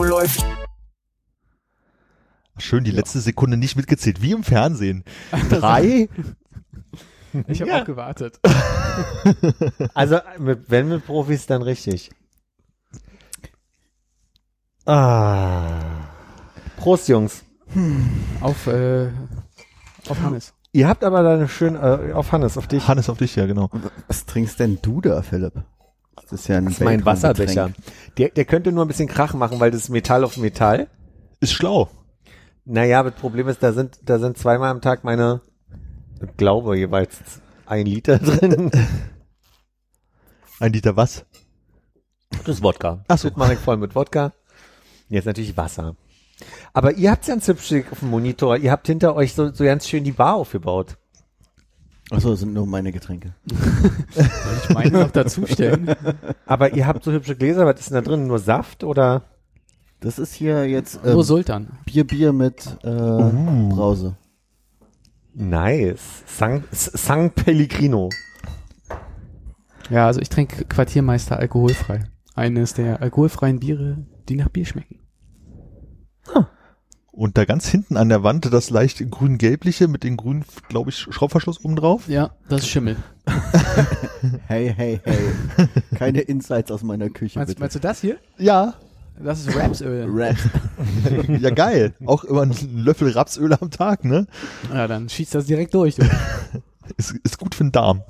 Läuft. 0.00 0.44
Schön, 2.58 2.84
die 2.84 2.90
letzte 2.90 3.20
Sekunde 3.20 3.56
nicht 3.56 3.74
mitgezählt, 3.76 4.22
wie 4.22 4.32
im 4.32 4.44
Fernsehen. 4.44 5.04
Drei. 5.50 6.08
Ich 7.46 7.60
habe 7.60 7.70
Ja. 7.70 7.82
auch 7.82 7.84
gewartet. 7.84 8.40
Also, 9.94 10.18
mit, 10.38 10.68
wenn 10.68 10.88
mit 10.88 11.06
Profis, 11.06 11.46
dann 11.46 11.62
richtig. 11.62 12.10
Ah. 14.84 15.78
Prost, 16.76 17.08
Jungs. 17.08 17.44
Auf, 18.40 18.66
äh, 18.66 19.10
auf 20.08 20.20
Hannes. 20.22 20.54
Ihr 20.72 20.88
habt 20.88 21.04
aber 21.04 21.22
da 21.22 21.34
eine 21.34 21.48
schöne, 21.48 21.78
äh, 21.78 22.12
auf 22.14 22.32
Hannes, 22.32 22.58
auf 22.58 22.66
dich. 22.66 22.88
Hannes 22.88 23.08
auf 23.08 23.18
dich, 23.18 23.36
ja, 23.36 23.46
genau. 23.46 23.70
Was 24.08 24.26
trinkst 24.26 24.58
denn 24.58 24.80
du 24.82 25.00
da, 25.00 25.22
Philipp? 25.22 25.62
Das 26.16 26.32
ist 26.32 26.48
ja 26.48 26.58
ein 26.58 26.66
Das 26.66 26.74
ist 26.74 26.80
mein. 26.80 27.04
Wasserbecher. 27.04 27.70
Der, 28.18 28.28
der 28.30 28.44
könnte 28.44 28.72
nur 28.72 28.84
ein 28.84 28.88
bisschen 28.88 29.08
Krach 29.08 29.34
machen, 29.34 29.60
weil 29.60 29.70
das 29.70 29.82
ist 29.82 29.88
Metall 29.88 30.24
auf 30.24 30.36
Metall. 30.36 30.88
Ist 31.40 31.52
schlau. 31.52 31.88
Naja, 32.64 33.00
aber 33.00 33.10
das 33.10 33.20
Problem 33.20 33.48
ist, 33.48 33.62
da 33.62 33.72
sind, 33.72 33.98
da 34.04 34.18
sind 34.18 34.38
zweimal 34.38 34.70
am 34.70 34.80
Tag 34.80 35.02
meine, 35.02 35.40
ich 36.22 36.36
glaube, 36.36 36.76
jeweils 36.76 37.18
ein 37.66 37.86
Liter 37.86 38.18
drin. 38.20 38.70
Ein 40.60 40.72
Liter 40.72 40.96
was? 40.96 41.24
Das 42.44 42.56
ist 42.56 42.62
Wodka. 42.62 43.04
Ach 43.08 43.18
so. 43.18 43.28
Das 43.28 43.36
mache 43.36 43.54
ich 43.54 43.58
voll 43.58 43.76
mit 43.76 43.94
Wodka. 43.94 44.32
Jetzt 45.08 45.24
natürlich 45.24 45.56
Wasser. 45.56 45.96
Aber 46.72 46.92
ihr 46.94 47.10
habt 47.10 47.28
ein 47.28 47.40
Zipstick 47.40 47.90
auf 47.90 48.00
dem 48.00 48.10
Monitor. 48.10 48.56
Ihr 48.56 48.70
habt 48.70 48.86
hinter 48.86 49.14
euch 49.16 49.34
so, 49.34 49.52
so 49.52 49.64
ganz 49.64 49.88
schön 49.88 50.04
die 50.04 50.12
Bar 50.12 50.34
aufgebaut. 50.34 50.96
Achso, 52.10 52.30
das 52.30 52.40
sind 52.40 52.52
nur 52.52 52.66
meine 52.66 52.90
Getränke. 52.90 53.34
Soll 54.10 54.26
ich 54.62 54.74
meine 54.74 54.98
noch 54.98 55.10
dazustellen? 55.12 55.94
Aber 56.46 56.72
ihr 56.74 56.86
habt 56.86 57.04
so 57.04 57.12
hübsche 57.12 57.36
Gläser. 57.36 57.66
Was 57.66 57.78
ist 57.80 57.90
denn 57.90 57.94
da 57.94 58.00
drin? 58.00 58.26
Nur 58.26 58.40
Saft 58.40 58.82
oder? 58.82 59.22
Das 60.00 60.18
ist 60.18 60.34
hier 60.34 60.68
jetzt 60.68 61.04
Nur 61.04 61.14
ähm, 61.14 61.22
Sultan. 61.22 61.68
Bier, 61.84 62.06
Bier 62.06 62.32
mit 62.32 62.66
äh, 62.82 62.88
Brause. 62.88 64.16
Nice. 65.34 66.24
San, 66.26 66.64
San 66.72 67.30
Pellegrino. 67.30 68.08
Ja, 69.88 70.06
also 70.06 70.20
ich 70.20 70.28
trinke 70.28 70.64
Quartiermeister 70.64 71.38
alkoholfrei. 71.38 72.04
Eines 72.34 72.74
der 72.74 73.02
alkoholfreien 73.02 73.60
Biere, 73.60 73.98
die 74.28 74.36
nach 74.36 74.48
Bier 74.48 74.66
schmecken. 74.66 74.98
Und 77.20 77.36
da 77.36 77.44
ganz 77.44 77.68
hinten 77.68 77.98
an 77.98 78.08
der 78.08 78.22
Wand 78.22 78.50
das 78.50 78.70
leicht 78.70 79.10
grün-gelbliche 79.10 79.88
mit 79.88 80.04
dem 80.04 80.16
grünen, 80.16 80.42
glaube 80.70 80.88
ich, 80.88 80.96
Schraubverschluss 80.96 81.62
oben 81.62 81.76
drauf. 81.76 82.08
Ja, 82.08 82.30
das 82.48 82.62
ist 82.62 82.68
Schimmel. 82.68 82.96
Hey, 84.46 84.72
hey, 84.74 85.00
hey. 85.04 85.18
Keine 85.96 86.20
Insights 86.22 86.70
aus 86.70 86.82
meiner 86.82 87.10
Küche, 87.10 87.38
Meinst, 87.38 87.50
bitte. 87.50 87.60
meinst 87.60 87.76
du 87.76 87.80
das 87.80 88.00
hier? 88.00 88.16
Ja, 88.38 88.72
Das 89.22 89.40
ist 89.46 89.54
Rapsöl. 89.54 90.08
Rap. 90.10 90.36
ja 91.40 91.50
geil. 91.50 91.92
Auch 92.06 92.24
immer 92.24 92.40
einen 92.42 92.54
Löffel 92.84 93.10
Rapsöl 93.10 93.52
am 93.52 93.70
Tag, 93.70 94.02
ne? 94.06 94.26
Ja, 94.72 94.88
dann 94.88 95.10
schießt 95.10 95.34
das 95.34 95.44
direkt 95.44 95.74
durch. 95.74 95.96
Du. 95.96 96.02
Ist, 96.96 97.14
ist 97.22 97.38
gut 97.38 97.54
für 97.54 97.64
den 97.64 97.72
Darm. 97.72 98.02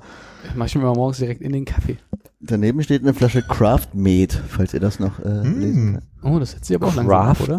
Mach 0.55 0.67
ich 0.67 0.75
mir 0.75 0.81
mal 0.83 0.95
morgens 0.95 1.17
direkt 1.17 1.41
in 1.41 1.51
den 1.51 1.65
Kaffee. 1.65 1.97
Daneben 2.39 2.81
steht 2.81 3.01
eine 3.03 3.13
Flasche 3.13 3.41
Craft 3.43 3.89
Mate, 3.93 4.41
falls 4.47 4.73
ihr 4.73 4.79
das 4.79 4.99
noch 4.99 5.19
äh, 5.19 5.43
lesen 5.43 6.01
könnt. 6.21 6.33
Oh, 6.33 6.39
das 6.39 6.51
setzt 6.51 6.65
sich 6.65 6.75
aber 6.77 6.87
auch 6.87 6.95
langsam 6.95 7.35
Craft 7.35 7.41
oder? 7.43 7.57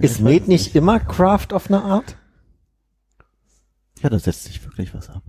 Ist 0.00 0.20
Meat 0.20 0.48
nicht 0.48 0.74
immer 0.74 0.98
Craft 0.98 1.48
auf 1.52 1.68
eine 1.68 1.82
Art? 1.82 2.16
Ja, 4.02 4.08
da 4.08 4.18
setzt 4.18 4.44
sich 4.44 4.64
wirklich 4.64 4.94
was 4.94 5.10
ab. 5.10 5.22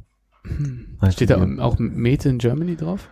Steht 1.12 1.30
da 1.30 1.46
auch 1.59 1.78
Made 1.80 2.30
in 2.30 2.38
Germany 2.38 2.76
drauf? 2.76 3.09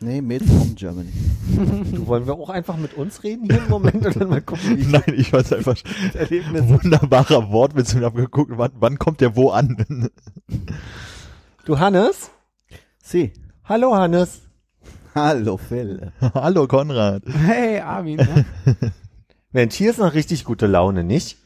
Nee, 0.00 0.20
Made 0.20 0.44
from 0.44 0.74
Germany. 0.74 1.12
Du, 1.92 2.06
wollen 2.06 2.26
wir 2.26 2.34
auch 2.34 2.48
einfach 2.50 2.76
mit 2.76 2.94
uns 2.94 3.22
reden 3.24 3.44
hier 3.44 3.58
im 3.62 3.68
Moment 3.68 4.06
und 4.06 4.16
dann 4.16 4.28
mal 4.28 4.40
gucken, 4.40 4.76
wie 4.78 4.86
Nein, 4.90 5.14
ich 5.14 5.32
weiß 5.32 5.52
einfach, 5.52 5.76
Erlebnis. 6.14 6.66
wunderbarer 6.66 7.50
Wortwitz 7.50 7.94
und 7.94 8.04
hab 8.04 8.14
geguckt, 8.14 8.52
wann, 8.56 8.72
wann 8.76 8.98
kommt 8.98 9.20
der 9.20 9.36
wo 9.36 9.50
an? 9.50 10.08
Du 11.64 11.78
Hannes? 11.78 12.30
Sie. 13.02 13.32
Hallo 13.64 13.94
Hannes. 13.94 14.42
Hallo, 15.14 15.56
Phil. 15.56 16.10
Hallo 16.34 16.66
Konrad. 16.66 17.22
Hey, 17.26 17.80
Armin. 17.80 18.18
Mensch, 19.52 19.74
hier 19.74 19.90
ist 19.90 19.98
noch 19.98 20.14
richtig 20.14 20.44
gute 20.44 20.66
Laune, 20.66 21.04
nicht? 21.04 21.38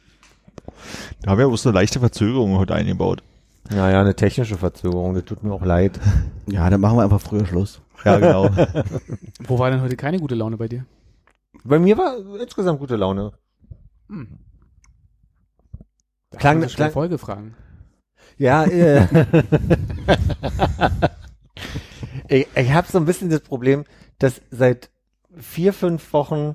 Da 1.23 1.31
haben 1.33 1.39
wir 1.39 1.49
bloß 1.49 1.67
eine 1.67 1.75
leichte 1.75 2.01
Verzögerung 2.01 2.57
heute 2.57 2.75
eingebaut. 2.75 3.23
Naja, 3.69 4.01
eine 4.01 4.15
technische 4.15 4.57
Verzögerung, 4.57 5.15
das 5.15 5.25
tut 5.25 5.43
mir 5.43 5.53
auch 5.53 5.65
leid. 5.65 5.99
Ja, 6.47 6.71
dann 6.71 6.81
machen 6.81 6.97
wir 6.99 7.03
einfach 7.03 7.21
früher 7.21 7.45
Schluss. 7.47 7.81
Ja, 8.05 8.19
genau. 8.19 8.49
Wo 9.47 9.59
war 9.59 9.71
denn 9.71 9.81
heute 9.81 9.97
keine 9.97 10.21
gute 10.21 10.37
Laune 10.37 10.57
bei 10.57 10.69
dir? 10.69 10.87
Bei 11.65 11.79
mir 11.81 11.99
war 11.99 12.17
insgesamt 12.41 12.79
gute 12.79 12.95
Laune. 12.97 13.33
Da 16.31 16.39
Klang- 16.39 16.61
klang- 16.67 16.93
Folgefragen. 16.93 17.57
Ja, 18.39 18.65
äh. 18.67 19.07
ich, 22.29 22.47
ich 22.55 22.73
habe 22.73 22.87
so 22.91 22.99
ein 22.99 23.05
bisschen 23.07 23.31
das 23.31 23.41
Problem, 23.41 23.85
dass 24.19 24.41
seit 24.51 24.91
vier, 25.37 25.73
fünf 25.73 26.13
Wochen 26.13 26.55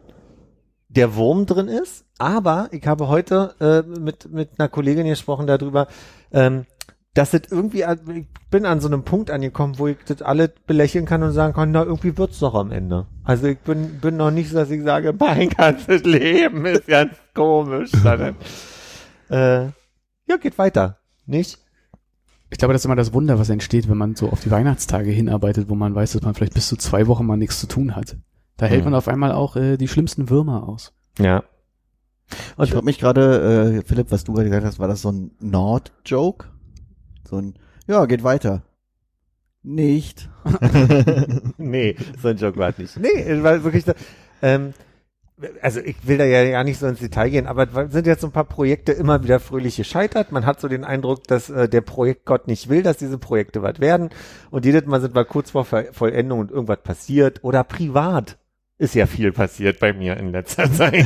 der 0.96 1.16
Wurm 1.16 1.46
drin 1.46 1.68
ist, 1.68 2.06
aber 2.18 2.68
ich 2.72 2.86
habe 2.86 3.08
heute 3.08 3.56
äh, 3.60 4.00
mit, 4.00 4.32
mit 4.32 4.60
einer 4.60 4.70
Kollegin 4.70 5.08
gesprochen 5.08 5.48
darüber, 5.48 5.88
ähm, 6.32 6.66
dass 7.14 7.34
es 7.34 7.42
irgendwie, 7.50 7.84
ich 7.84 8.28
bin 8.50 8.66
an 8.66 8.80
so 8.80 8.88
einem 8.88 9.04
Punkt 9.04 9.32
angekommen, 9.32 9.80
wo 9.80 9.88
ich 9.88 9.98
das 10.06 10.22
alle 10.22 10.54
belächeln 10.68 11.06
kann 11.06 11.24
und 11.24 11.32
sagen 11.34 11.54
kann, 11.54 11.72
na, 11.72 11.84
irgendwie 11.84 12.18
wird's 12.18 12.40
doch 12.40 12.56
am 12.56 12.72
Ende. 12.72 13.06
Also 13.24 13.48
ich 13.48 13.60
bin, 13.60 14.00
bin 14.00 14.18
noch 14.18 14.32
nicht 14.32 14.50
so, 14.50 14.58
dass 14.58 14.70
ich 14.70 14.84
sage, 14.84 15.14
mein 15.20 15.50
ganzes 15.50 16.04
Leben 16.04 16.66
ist 16.66 16.88
ganz 16.88 17.14
komisch, 17.34 17.92
sondern, 17.92 18.36
äh, 19.30 19.66
ja, 20.28 20.38
geht 20.40 20.58
weiter, 20.58 20.98
nicht? 21.26 21.60
Ich 22.50 22.58
glaube, 22.58 22.74
das 22.74 22.82
ist 22.82 22.86
immer 22.86 22.98
das 22.98 23.14
Wunder, 23.14 23.40
was 23.40 23.50
entsteht, 23.50 23.90
wenn 23.90 23.98
man 23.98 24.16
so 24.16 24.30
auf 24.30 24.42
die 24.42 24.52
Weihnachtstage 24.52 25.10
hinarbeitet, 25.10 25.70
wo 25.70 25.76
man 25.76 25.96
weiß, 25.96 26.14
dass 26.14 26.22
man 26.22 26.34
vielleicht 26.34 26.54
bis 26.54 26.68
zu 26.68 26.76
zwei 26.76 27.08
Wochen 27.08 27.26
mal 27.26 27.38
nichts 27.38 27.60
zu 27.62 27.68
tun 27.68 27.96
hat. 27.96 28.18
Da 28.62 28.68
hält 28.68 28.82
Mhm. 28.82 28.92
man 28.92 28.94
auf 28.94 29.08
einmal 29.08 29.32
auch 29.32 29.56
äh, 29.56 29.76
die 29.76 29.88
schlimmsten 29.88 30.30
Würmer 30.30 30.70
aus. 30.70 30.94
Ja. 31.18 31.44
Und 32.58 32.66
ich 32.66 32.72
frage 32.72 32.86
mich 32.86 33.00
gerade, 33.00 33.80
äh, 33.82 33.88
Philipp, 33.88 34.12
was 34.12 34.24
du 34.24 34.34
gerade 34.34 34.50
gesagt 34.50 34.68
hast, 34.68 34.78
war 34.78 34.88
das 34.88 35.02
so 35.02 35.12
ein 35.12 35.32
Nord-Joke? 35.40 36.46
So 37.28 37.38
ein, 37.38 37.56
ja, 37.88 38.06
geht 38.06 38.24
weiter. 38.24 38.62
Nicht. 39.64 40.30
nee, 41.58 41.96
so 42.22 42.28
ein 42.28 42.38
Joke 42.38 42.60
war 42.60 42.70
es 42.70 42.78
nicht. 42.78 42.98
Nee, 43.00 43.08
es 43.24 43.42
war 43.42 43.64
wirklich 43.64 43.84
so, 43.84 43.94
ähm, 44.44 44.76
also 45.64 45.80
ich 45.80 45.96
will 46.08 46.20
da 46.20 46.26
ja 46.26 46.48
gar 46.52 46.64
nicht 46.64 46.78
so 46.78 46.86
ins 46.86 47.00
Detail 47.00 47.32
gehen, 47.32 47.48
aber 47.48 47.90
sind 47.90 48.06
jetzt 48.06 48.22
so 48.22 48.28
ein 48.28 48.32
paar 48.32 48.44
Projekte 48.44 48.92
immer 48.92 49.24
wieder 49.24 49.40
fröhlich 49.40 49.78
gescheitert. 49.78 50.32
Man 50.32 50.46
hat 50.46 50.62
so 50.62 50.68
den 50.68 50.84
Eindruck, 50.84 51.24
dass 51.24 51.50
äh, 51.50 51.68
der 51.68 51.82
Projektgott 51.82 52.46
nicht 52.48 52.70
will, 52.70 52.84
dass 52.84 52.98
diese 52.98 53.18
Projekte 53.18 53.64
was 53.64 53.80
werden. 53.80 54.12
Und 54.52 54.66
jedes 54.66 54.86
Mal 54.86 55.02
sind 55.02 55.16
wir 55.16 55.26
kurz 55.26 55.50
vor 55.50 55.66
Ver 55.66 55.86
Vollendung 55.94 56.42
und 56.42 56.52
irgendwas 56.52 56.84
passiert. 56.84 57.44
Oder 57.44 57.64
privat 57.64 58.38
ist 58.82 58.96
ja 58.96 59.06
viel 59.06 59.32
passiert 59.32 59.80
bei 59.80 59.94
mir 59.94 60.18
in 60.18 60.32
letzter 60.32 60.72
Zeit. 60.74 61.06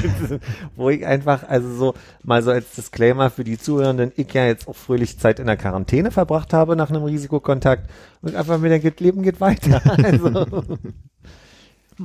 Wo 0.75 0.89
ich 0.89 1.05
einfach, 1.05 1.47
also 1.47 1.73
so, 1.75 1.93
mal 2.23 2.41
so 2.41 2.51
als 2.51 2.71
Disclaimer 2.75 3.29
für 3.29 3.43
die 3.43 3.57
Zuhörenden, 3.57 4.11
ich 4.15 4.33
ja 4.33 4.45
jetzt 4.45 4.67
auch 4.67 4.75
fröhlich 4.75 5.19
Zeit 5.19 5.39
in 5.39 5.47
der 5.47 5.57
Quarantäne 5.57 6.09
verbracht 6.11 6.53
habe 6.53 6.75
nach 6.75 6.89
einem 6.89 7.03
Risikokontakt 7.03 7.89
und 8.21 8.33
einfach 8.35 8.57
mir 8.59 8.69
denke, 8.69 8.93
Leben 8.99 9.21
geht 9.23 9.41
weiter. 9.41 9.81
Also, 10.03 10.45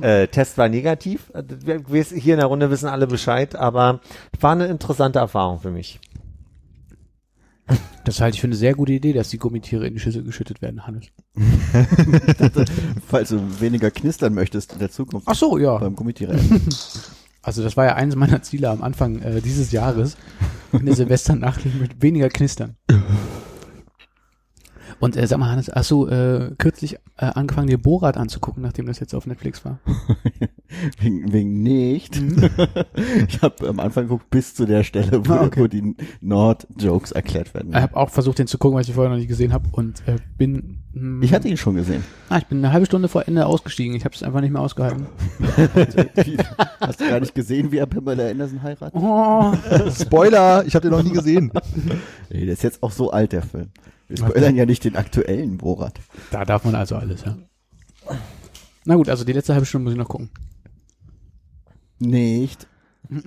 äh, 0.01 0.27
Test 0.27 0.57
war 0.57 0.69
negativ. 0.69 1.31
Wir- 1.65 1.81
wir- 1.89 2.03
Hier 2.03 2.33
in 2.35 2.39
der 2.39 2.47
Runde 2.47 2.69
wissen 2.69 2.87
alle 2.87 3.07
Bescheid, 3.07 3.55
aber 3.55 3.99
war 4.39 4.51
eine 4.53 4.67
interessante 4.67 5.19
Erfahrung 5.19 5.59
für 5.59 5.71
mich. 5.71 5.99
Das 8.03 8.19
halte 8.19 8.33
ich 8.33 8.41
für 8.41 8.47
eine 8.47 8.55
sehr 8.55 8.73
gute 8.73 8.93
Idee, 8.93 9.13
dass 9.13 9.29
die 9.29 9.37
Gummitiere 9.37 9.85
in 9.85 9.93
die 9.93 9.99
Schüssel 9.99 10.23
geschüttet 10.23 10.59
werden, 10.63 10.87
Hannes. 10.87 11.05
Falls 13.07 13.29
du 13.29 13.39
weniger 13.59 13.91
knistern 13.91 14.33
möchtest 14.33 14.73
in 14.73 14.79
der 14.79 14.89
Zukunft 14.89 15.27
Ach 15.29 15.35
so, 15.35 15.59
ja. 15.59 15.77
beim 15.77 15.95
Gummitiere. 15.95 16.39
Also 17.43 17.63
das 17.63 17.75
war 17.75 17.85
ja 17.85 17.95
eines 17.95 18.15
meiner 18.15 18.43
Ziele 18.43 18.69
am 18.69 18.83
Anfang 18.83 19.19
äh, 19.23 19.41
dieses 19.41 19.71
Jahres, 19.71 20.15
in 20.71 20.85
der 20.85 20.93
Silvesternacht 20.93 21.65
mit 21.79 21.99
weniger 21.99 22.29
Knistern. 22.29 22.75
Und 25.01 25.17
äh, 25.17 25.25
sag 25.27 25.39
mal, 25.39 25.49
Hannes, 25.49 25.69
hast 25.73 25.89
du 25.91 26.07
äh, 26.07 26.51
kürzlich 26.57 26.95
äh, 27.17 27.25
angefangen, 27.25 27.67
dir 27.67 27.77
Borat 27.79 28.17
anzugucken, 28.17 28.61
nachdem 28.63 28.85
das 28.85 28.99
jetzt 28.99 29.13
auf 29.15 29.25
Netflix 29.27 29.65
war? 29.65 29.79
wegen, 30.99 31.33
wegen 31.33 31.63
nicht. 31.63 32.21
Mhm. 32.21 32.49
ich 33.27 33.41
habe 33.41 33.67
am 33.67 33.79
Anfang 33.79 34.03
geguckt 34.03 34.29
bis 34.29 34.53
zu 34.55 34.65
der 34.65 34.83
Stelle, 34.83 35.27
wo, 35.27 35.33
Ah, 35.33 35.43
okay. 35.45 35.59
wo 35.61 35.67
die 35.67 35.95
Nord-Jokes 36.21 37.11
erklärt 37.11 37.53
werden. 37.53 37.71
Ich 37.71 37.75
habe 37.81 37.95
auch 37.97 38.09
versucht, 38.11 38.39
den 38.39 38.47
zu 38.47 38.57
gucken, 38.57 38.75
weil 38.75 38.83
ich 38.83 38.89
ihn 38.89 38.93
vorher 38.95 39.09
noch 39.11 39.17
nicht 39.17 39.27
gesehen 39.27 39.53
habe 39.53 39.67
und 39.71 40.07
äh, 40.07 40.17
bin. 40.37 40.77
Mh, 40.93 41.25
Ich 41.25 41.33
hatte 41.33 41.47
ihn 41.47 41.57
schon 41.57 41.75
gesehen. 41.75 42.03
ah, 42.29 42.37
ich 42.37 42.45
bin 42.45 42.59
eine 42.59 42.71
halbe 42.71 42.85
Stunde 42.85 43.07
vor 43.07 43.27
Ende 43.27 43.45
ausgestiegen. 43.47 43.95
Ich 43.95 44.05
habe 44.05 44.13
es 44.13 44.21
einfach 44.23 44.41
nicht 44.41 44.51
mehr 44.51 44.61
ausgehalten. 44.61 45.07
Hast 46.79 46.99
du 47.01 47.07
gar 47.09 47.19
nicht 47.19 47.33
gesehen, 47.35 47.71
wie 47.71 47.77
er 47.77 47.85
Pamela 47.85 48.29
Anderson 48.29 48.61
heiratet? 48.61 48.93
Oh, 49.01 49.53
Spoiler, 49.99 50.63
ich 50.65 50.75
habe 50.75 50.87
den 50.87 50.91
noch 50.97 51.03
nie 51.03 51.11
gesehen. 51.11 51.51
Der 52.29 52.39
ist 52.53 52.63
jetzt 52.63 52.81
auch 52.83 52.91
so 52.91 53.11
alt, 53.11 53.31
der 53.31 53.41
Film. 53.41 53.69
Wir 54.11 54.17
spoilern 54.27 54.55
ja 54.55 54.65
nicht 54.65 54.83
den 54.83 54.95
aktuellen 54.95 55.57
Borat. 55.57 55.99
da 56.31 56.45
darf 56.45 56.63
man 56.65 56.75
also 56.75 56.95
alles, 56.95 57.23
ja. 57.23 57.37
Na 58.85 58.95
gut, 58.95 59.09
also 59.09 59.23
die 59.23 59.33
letzte 59.33 59.53
halbe 59.53 59.65
Stunde 59.65 59.83
muss 59.85 59.93
ich 59.93 59.99
noch 59.99 60.09
gucken. 60.09 60.29
Nicht. 61.99 62.67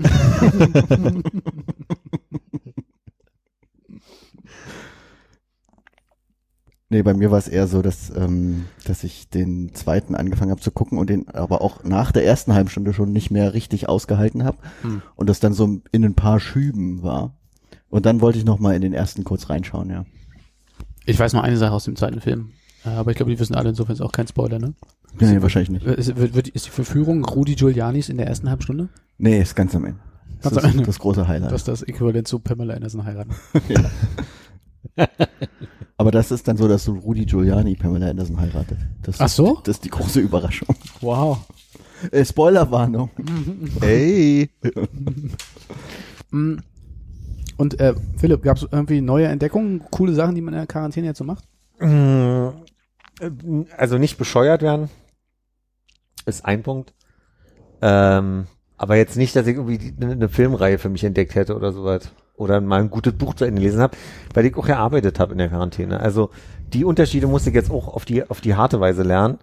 Nee, 6.90 7.02
bei 7.02 7.14
mir 7.14 7.30
war 7.30 7.38
es 7.38 7.48
eher 7.48 7.66
so, 7.66 7.82
dass, 7.82 8.10
ähm, 8.14 8.66
dass 8.84 9.04
ich 9.04 9.28
den 9.28 9.74
zweiten 9.74 10.14
angefangen 10.14 10.50
habe 10.50 10.60
zu 10.60 10.70
gucken 10.70 10.98
und 10.98 11.08
den 11.10 11.28
aber 11.28 11.62
auch 11.62 11.82
nach 11.82 12.12
der 12.12 12.24
ersten 12.24 12.52
halben 12.54 12.68
Stunde 12.68 12.92
schon 12.92 13.12
nicht 13.12 13.30
mehr 13.30 13.54
richtig 13.54 13.88
ausgehalten 13.88 14.44
habe 14.44 14.58
Hm. 14.82 15.02
und 15.16 15.28
das 15.28 15.40
dann 15.40 15.54
so 15.54 15.80
in 15.92 16.04
ein 16.04 16.14
paar 16.14 16.38
Schüben 16.40 17.02
war. 17.02 17.36
Und 17.88 18.06
dann 18.06 18.20
wollte 18.20 18.38
ich 18.38 18.44
noch 18.44 18.58
mal 18.60 18.74
in 18.76 18.82
den 18.82 18.92
ersten 18.92 19.24
kurz 19.24 19.48
reinschauen, 19.50 19.90
ja. 19.90 20.04
Ich 21.06 21.18
weiß 21.18 21.32
nur 21.32 21.42
eine 21.44 21.56
Sache 21.56 21.72
aus 21.72 21.84
dem 21.84 21.96
zweiten 21.96 22.20
Film. 22.20 22.52
Äh, 22.84 22.90
Aber 22.90 23.10
ich 23.10 23.16
glaube, 23.16 23.30
die 23.32 23.38
wissen 23.38 23.54
alle, 23.54 23.70
insofern 23.70 23.94
ist 23.94 24.00
auch 24.00 24.12
kein 24.12 24.26
Spoiler, 24.26 24.58
ne? 24.58 24.74
Nee, 25.20 25.40
wahrscheinlich 25.42 25.70
nicht. 25.70 25.86
Äh, 25.86 25.94
Ist, 25.94 26.16
wird, 26.16 26.34
wird, 26.34 26.48
ist 26.48 26.66
die 26.66 26.70
Verführung 26.70 27.24
Rudi 27.24 27.54
Giulianis 27.54 28.08
in 28.08 28.16
der 28.16 28.26
ersten 28.26 28.48
halben 28.48 28.62
Stunde? 28.62 28.88
Nee, 29.18 29.40
ist 29.40 29.54
ganz 29.54 29.74
am 29.74 29.84
Ende. 29.84 30.00
Das 30.42 30.52
Ganz 30.52 30.56
ist 30.56 30.64
am 30.64 30.70
Ende. 30.72 30.84
das 30.84 30.98
große 30.98 31.28
Highlight. 31.28 31.52
Das 31.52 31.62
ist 31.62 31.68
das 31.68 31.82
Äquivalent 31.82 32.26
zu 32.28 32.38
Pamela 32.40 32.74
Anderson 32.74 33.04
heiraten. 33.04 33.34
Aber 35.96 36.10
das 36.10 36.30
ist 36.32 36.46
dann 36.48 36.56
so, 36.56 36.66
dass 36.68 36.84
so 36.84 36.92
Rudi 36.92 37.24
Giuliani 37.24 37.76
Pamela 37.76 38.08
Anderson 38.10 38.38
heiratet. 38.40 38.78
Das 39.02 39.20
Ach 39.20 39.26
ist, 39.26 39.36
so? 39.36 39.60
Das 39.64 39.76
ist 39.76 39.84
die 39.84 39.90
große 39.90 40.20
Überraschung. 40.20 40.74
Wow. 41.00 41.38
Äh, 42.10 42.24
Spoilerwarnung. 42.24 43.10
Ey. 43.80 44.50
Und 47.56 47.80
äh, 47.80 47.94
Philipp, 48.16 48.42
gab 48.42 48.56
es 48.56 48.66
irgendwie 48.70 49.00
neue 49.00 49.26
Entdeckungen, 49.26 49.84
coole 49.90 50.12
Sachen, 50.12 50.34
die 50.34 50.40
man 50.40 50.54
in 50.54 50.60
der 50.60 50.66
Quarantäne 50.66 51.06
jetzt 51.08 51.18
so 51.18 51.24
macht? 51.24 51.44
Mm, 51.78 52.48
Also 53.76 53.98
nicht 53.98 54.18
bescheuert 54.18 54.62
werden, 54.62 54.88
ist 56.26 56.44
ein 56.44 56.62
Punkt. 56.62 56.94
Ähm, 57.80 58.46
aber 58.76 58.96
jetzt 58.96 59.16
nicht, 59.16 59.36
dass 59.36 59.46
ich 59.46 59.56
irgendwie 59.56 59.94
eine 60.00 60.28
Filmreihe 60.28 60.78
für 60.78 60.88
mich 60.88 61.04
entdeckt 61.04 61.34
hätte 61.34 61.54
oder 61.54 61.72
sowas. 61.72 62.12
Oder 62.36 62.60
mal 62.60 62.80
ein 62.80 62.90
gutes 62.90 63.12
Buch 63.12 63.34
zu 63.34 63.44
Ende 63.44 63.60
gelesen 63.60 63.80
habe, 63.80 63.96
weil 64.32 64.44
ich 64.44 64.56
auch 64.56 64.66
gearbeitet 64.66 65.20
habe 65.20 65.32
in 65.32 65.38
der 65.38 65.48
Quarantäne. 65.48 66.00
Also 66.00 66.30
die 66.72 66.84
Unterschiede 66.84 67.28
musste 67.28 67.50
ich 67.50 67.54
jetzt 67.54 67.70
auch 67.70 67.86
auf 67.86 68.04
die, 68.04 68.28
auf 68.28 68.40
die 68.40 68.56
harte 68.56 68.80
Weise 68.80 69.04
lernen. 69.04 69.38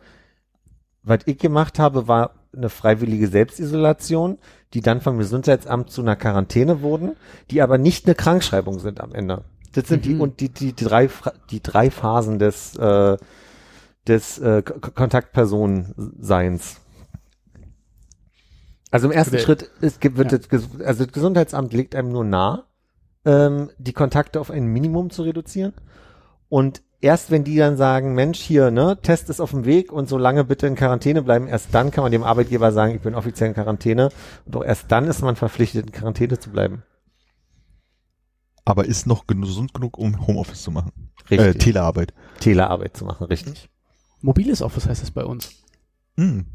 Was 1.01 1.19
ich 1.25 1.37
gemacht 1.37 1.79
habe, 1.79 2.09
war 2.09 2.40
eine 2.56 2.69
freiwillige 2.69 3.27
Selbstisolation, 3.27 4.38
die 4.74 4.81
dann 4.81 5.01
vom 5.01 5.18
Gesundheitsamt 5.18 5.89
zu 5.89 6.01
einer 6.01 6.15
Quarantäne 6.15 6.81
wurden, 6.81 7.13
die 7.50 7.62
aber 7.62 7.77
nicht 7.77 8.06
eine 8.06 8.15
Krankschreibung 8.15 8.80
sind 8.80 9.01
am 9.01 9.13
Ende. 9.13 9.44
Das 9.74 9.88
sind 9.88 10.06
die 10.06 10.15
Mhm. 10.15 10.21
und 10.21 10.39
die, 10.42 10.50
die, 10.50 10.74
die 10.74 10.86
drei 10.86 11.09
die 11.50 11.62
drei 11.63 11.89
Phasen 11.89 12.39
des 12.39 12.75
äh, 12.77 13.18
des 14.07 14.39
äh, 14.39 14.62
Kontaktpersonenseins. 14.63 16.77
Also 18.89 19.07
im 19.07 19.13
ersten 19.13 19.36
Der- 19.36 19.42
Schritt 19.42 19.69
ist, 19.80 20.04
wird 20.04 20.31
Ja. 20.31 20.38
das, 20.38 20.50
also 20.86 21.06
das 21.06 21.13
Gesundheitsamt 21.13 21.71
legt 21.74 21.95
einem 21.95 22.09
nur 22.09 22.25
nahe, 22.25 22.63
ähm, 23.25 23.69
die 23.77 23.94
Kontakte 23.94 24.39
auf 24.42 24.51
ein 24.51 24.65
Minimum 24.65 25.09
zu 25.12 25.21
reduzieren. 25.24 25.74
Und 26.50 26.81
erst 27.01 27.31
wenn 27.31 27.44
die 27.44 27.57
dann 27.57 27.77
sagen, 27.77 28.13
Mensch, 28.13 28.39
hier, 28.39 28.71
ne, 28.71 28.98
Test 29.01 29.30
ist 29.30 29.42
auf 29.42 29.51
dem 29.51 29.65
Weg 29.65 29.92
und 29.92 30.07
so 30.07 30.18
lange 30.18 30.44
bitte 30.44 30.68
in 30.68 30.75
Quarantäne 30.75 31.21
bleiben, 31.24 31.48
erst 31.48 31.74
dann 31.74 31.92
kann 31.92 32.03
man 32.03 32.12
dem 32.12 32.24
Arbeitgeber 32.24 32.71
sagen, 32.71 32.95
ich 32.95 33.01
bin 33.01 33.15
offiziell 33.15 33.50
in 33.50 33.56
Quarantäne. 33.56 34.09
Und 34.45 34.56
auch 34.56 34.63
erst 34.63 34.92
dann 34.92 35.07
ist 35.07 35.21
man 35.21 35.36
verpflichtet, 35.36 35.88
in 35.88 35.92
Quarantäne 35.92 36.39
zu 36.39 36.51
bleiben. 36.51 36.83
Aber 38.63 38.86
ist 38.86 39.07
noch 39.07 39.25
gesund 39.27 39.74
genug, 39.74 39.98
um 39.98 40.27
Homeoffice 40.27 40.62
zu 40.62 40.71
machen. 40.71 40.92
Äh, 41.30 41.36
Richtig. 41.36 41.63
Telearbeit. 41.63 42.13
Telearbeit 42.39 42.95
zu 42.95 43.06
machen, 43.06 43.25
richtig. 43.25 43.69
Mobiles 44.21 44.62
Office 44.62 44.88
heißt 44.88 45.01
das 45.01 45.12
bei 45.12 45.25
uns. 45.25 45.50
Hm. 46.15 46.45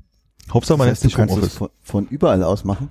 Hauptsache 0.53 0.79
man 0.79 0.87
Das 0.89 0.99
heißt, 0.99 1.05
du 1.05 1.09
sich 1.09 1.19
es 1.19 1.31
Homeoffice. 1.31 1.55
von, 1.55 1.69
von 1.83 2.07
überall 2.07 2.43
aus 2.45 2.63
machen. 2.65 2.91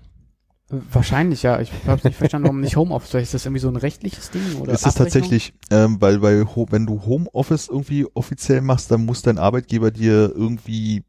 Wahrscheinlich, 0.70 1.44
ja. 1.44 1.60
Ich 1.62 1.72
habe 1.86 2.02
nicht 2.08 2.18
verstanden, 2.18 2.48
warum 2.48 2.60
nicht 2.60 2.76
Homeoffice. 2.76 3.12
Vielleicht 3.12 3.26
ist 3.26 3.34
das 3.36 3.46
irgendwie 3.46 3.60
so 3.62 3.68
ein 3.70 3.76
rechtliches 3.76 4.32
Ding 4.32 4.42
oder 4.60 4.74
Ist 4.74 4.80
es 4.82 4.88
Abrechnung? 4.88 5.06
tatsächlich, 5.06 5.54
ähm, 5.70 5.98
weil 6.02 6.20
Ho 6.56 6.66
wenn 6.72 6.86
du 6.88 7.06
Homeoffice 7.06 7.68
irgendwie 7.68 8.08
offiziell 8.16 8.62
machst, 8.62 8.90
dann 8.90 9.06
muss 9.06 9.22
dein 9.22 9.38
Arbeitgeber 9.38 9.92
dir 9.92 10.34
irgendwie 10.36 11.04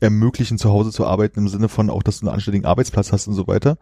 ermöglichen, 0.00 0.58
zu 0.58 0.70
Hause 0.70 0.90
zu 0.90 1.06
arbeiten, 1.06 1.38
im 1.40 1.48
Sinne 1.48 1.68
von 1.68 1.90
auch, 1.90 2.02
dass 2.02 2.20
du 2.20 2.26
einen 2.26 2.34
anständigen 2.34 2.66
Arbeitsplatz 2.66 3.12
hast 3.12 3.26
und 3.28 3.34
so 3.34 3.46
weiter. 3.46 3.76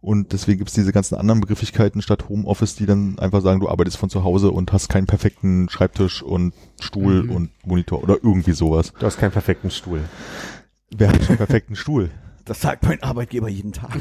Und 0.00 0.32
deswegen 0.32 0.58
gibt's 0.58 0.72
diese 0.72 0.92
ganzen 0.92 1.16
anderen 1.16 1.40
Begrifflichkeiten 1.40 2.00
statt 2.00 2.28
Homeoffice, 2.28 2.74
die 2.76 2.86
dann 2.86 3.18
einfach 3.18 3.42
sagen, 3.42 3.60
du 3.60 3.68
arbeitest 3.68 3.98
von 3.98 4.08
zu 4.08 4.24
Hause 4.24 4.50
und 4.50 4.72
hast 4.72 4.88
keinen 4.88 5.06
perfekten 5.06 5.68
Schreibtisch 5.68 6.22
und 6.22 6.54
Stuhl 6.80 7.24
Mhm. 7.24 7.30
und 7.32 7.50
Monitor 7.66 8.02
oder 8.02 8.16
irgendwie 8.22 8.52
sowas. 8.52 8.92
Du 8.98 9.04
hast 9.04 9.18
keinen 9.18 9.32
perfekten 9.32 9.70
Stuhl. 9.70 10.00
Wer 10.96 11.08
hat 11.08 11.18
schon 11.18 11.28
einen 11.30 11.36
perfekten 11.38 11.76
Stuhl? 11.76 12.10
Das 12.50 12.62
sagt 12.62 12.82
mein 12.82 13.00
Arbeitgeber 13.00 13.48
jeden 13.48 13.70
Tag. 13.70 13.94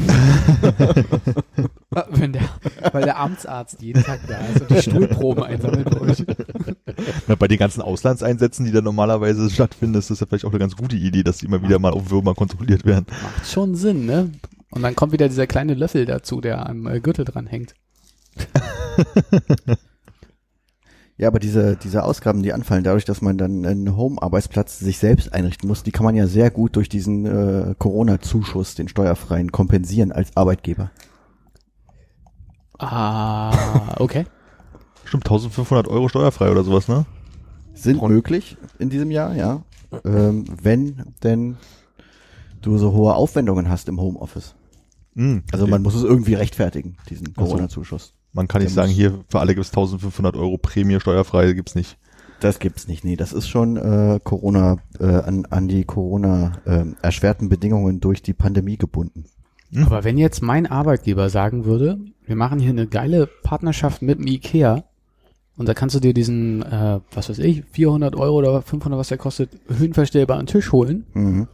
Wenn 2.10 2.34
der, 2.34 2.50
weil 2.92 3.04
der 3.04 3.20
Amtsarzt 3.20 3.80
jeden 3.80 4.04
Tag 4.04 4.22
da 4.28 4.40
ist 4.40 4.62
und 4.62 4.72
die 4.72 4.82
Stuhlproben 4.82 5.44
einsammelt 5.44 5.88
bei 5.88 6.02
euch. 6.02 6.26
Na, 7.28 7.36
bei 7.36 7.48
den 7.48 7.60
ganzen 7.60 7.84
Auslandseinsätzen, 7.84 8.66
die 8.66 8.72
da 8.72 8.82
normalerweise 8.82 9.52
stattfinden, 9.52 10.00
ist 10.00 10.10
das 10.10 10.22
ja 10.22 10.26
vielleicht 10.26 10.46
auch 10.46 10.50
eine 10.50 10.58
ganz 10.58 10.76
gute 10.76 10.96
Idee, 10.96 11.22
dass 11.22 11.38
die 11.38 11.46
immer 11.46 11.62
wieder 11.62 11.78
mal 11.78 11.92
auf 11.92 12.10
Würmer 12.10 12.34
kontrolliert 12.34 12.86
werden. 12.86 13.06
Macht 13.22 13.46
schon 13.48 13.76
Sinn, 13.76 14.08
ne? 14.08 14.32
Und 14.72 14.82
dann 14.82 14.96
kommt 14.96 15.12
wieder 15.12 15.30
dieser 15.30 15.46
kleine 15.46 15.76
Löffel 15.76 16.08
dazu, 16.08 16.42
der 16.42 16.68
am 16.68 16.88
äh, 16.88 17.02
Gürtel 17.02 17.26
dran 17.26 17.46
hängt. 17.46 17.76
Ja, 21.20 21.28
aber 21.28 21.40
diese, 21.40 21.76
diese 21.76 22.06
Ausgaben, 22.06 22.44
die 22.44 22.54
anfallen, 22.54 22.86
dadurch, 22.86 23.04
dass 23.04 23.22
man 23.22 23.38
dann 23.38 23.66
einen 23.66 23.98
Home-Arbeitsplatz 23.98 24.80
sich 24.80 25.00
selbst 25.00 25.34
einrichten 25.34 25.68
muss, 25.68 25.84
die 25.84 25.92
kann 25.92 26.06
man 26.06 26.16
ja 26.16 26.28
sehr 26.28 26.50
gut 26.50 26.78
durch 26.78 26.88
diesen 26.88 27.26
äh, 27.26 27.76
Corona-Zuschuss, 27.78 28.76
den 28.76 28.88
steuerfreien, 28.88 29.52
kompensieren 29.52 30.14
als 30.14 30.38
Arbeitgeber. 30.38 30.92
Ah, 32.78 33.98
okay. 34.00 34.28
Stimmt, 35.04 35.26
1500 35.26 35.90
Euro 35.90 36.08
steuerfrei 36.08 36.52
oder 36.52 36.64
sowas, 36.64 36.88
ne? 36.88 37.06
Sind 37.74 38.02
möglich 38.02 38.56
in 38.78 38.90
diesem 38.90 39.12
Jahr, 39.12 39.36
ja. 39.36 39.64
Ähm, 40.06 40.46
wenn 40.64 41.04
denn 41.22 41.58
du 42.62 42.78
so 42.78 42.94
hohe 42.94 43.14
Aufwendungen 43.16 43.68
hast 43.68 43.90
im 43.90 44.00
Homeoffice. 44.00 44.56
Mhm. 45.16 45.44
Also 45.52 45.68
man 45.68 45.82
muss 45.82 45.96
es 45.96 46.04
irgendwie 46.04 46.36
rechtfertigen, 46.36 46.96
diesen. 47.10 47.34
Corona-Zuschuss. 47.34 48.14
Man 48.34 48.48
kann 48.48 48.62
nicht 48.62 48.74
sagen, 48.74 48.92
hier 48.92 49.24
für 49.28 49.40
alle 49.40 49.56
gibt's 49.56 49.70
1500 49.70 50.36
Euro 50.36 50.58
Prämie 50.58 51.00
steuerfrei, 51.00 51.54
gibt's 51.54 51.76
nicht. 51.76 51.98
Das 52.40 52.60
gibt's 52.60 52.88
nicht, 52.88 53.04
nee. 53.04 53.16
Das 53.16 53.34
ist 53.34 53.50
schon 53.50 53.76
äh, 53.76 54.20
Corona, 54.24 54.78
äh, 55.00 55.06
an, 55.06 55.46
an 55.50 55.68
die 55.68 55.84
Corona 55.84 56.54
äh, 56.66 56.86
erschwerten 57.02 57.50
Bedingungen 57.50 58.00
durch 58.00 58.22
die 58.22 58.34
Pandemie 58.34 58.78
gebunden. 58.78 59.26
Aber 59.76 60.04
wenn 60.04 60.18
jetzt 60.18 60.42
mein 60.42 60.66
Arbeitgeber 60.66 61.30
sagen 61.30 61.66
würde, 61.66 62.00
wir 62.26 62.36
machen 62.36 62.60
hier 62.60 62.72
eine 62.72 62.88
geile 62.88 63.28
Partnerschaft 63.44 64.02
mit 64.02 64.18
dem 64.18 64.26
Ikea 64.28 64.84
und 65.58 65.68
da 65.68 65.74
kannst 65.74 65.96
du 65.96 66.00
dir 66.00 66.14
diesen, 66.14 66.64
äh, 66.64 67.00
was 67.12 67.30
weiß 67.30 67.40
ich, 67.40 67.66
400 67.72 68.16
Euro 68.16 68.38
oder 68.38 68.62
500, 68.62 68.98
was 68.98 69.10
der 69.10 69.18
kostet, 69.18 69.50
höhenverstellbaren 69.68 70.48
Tisch 70.48 70.72
holen 70.72 71.06
Mhm. 71.14 71.48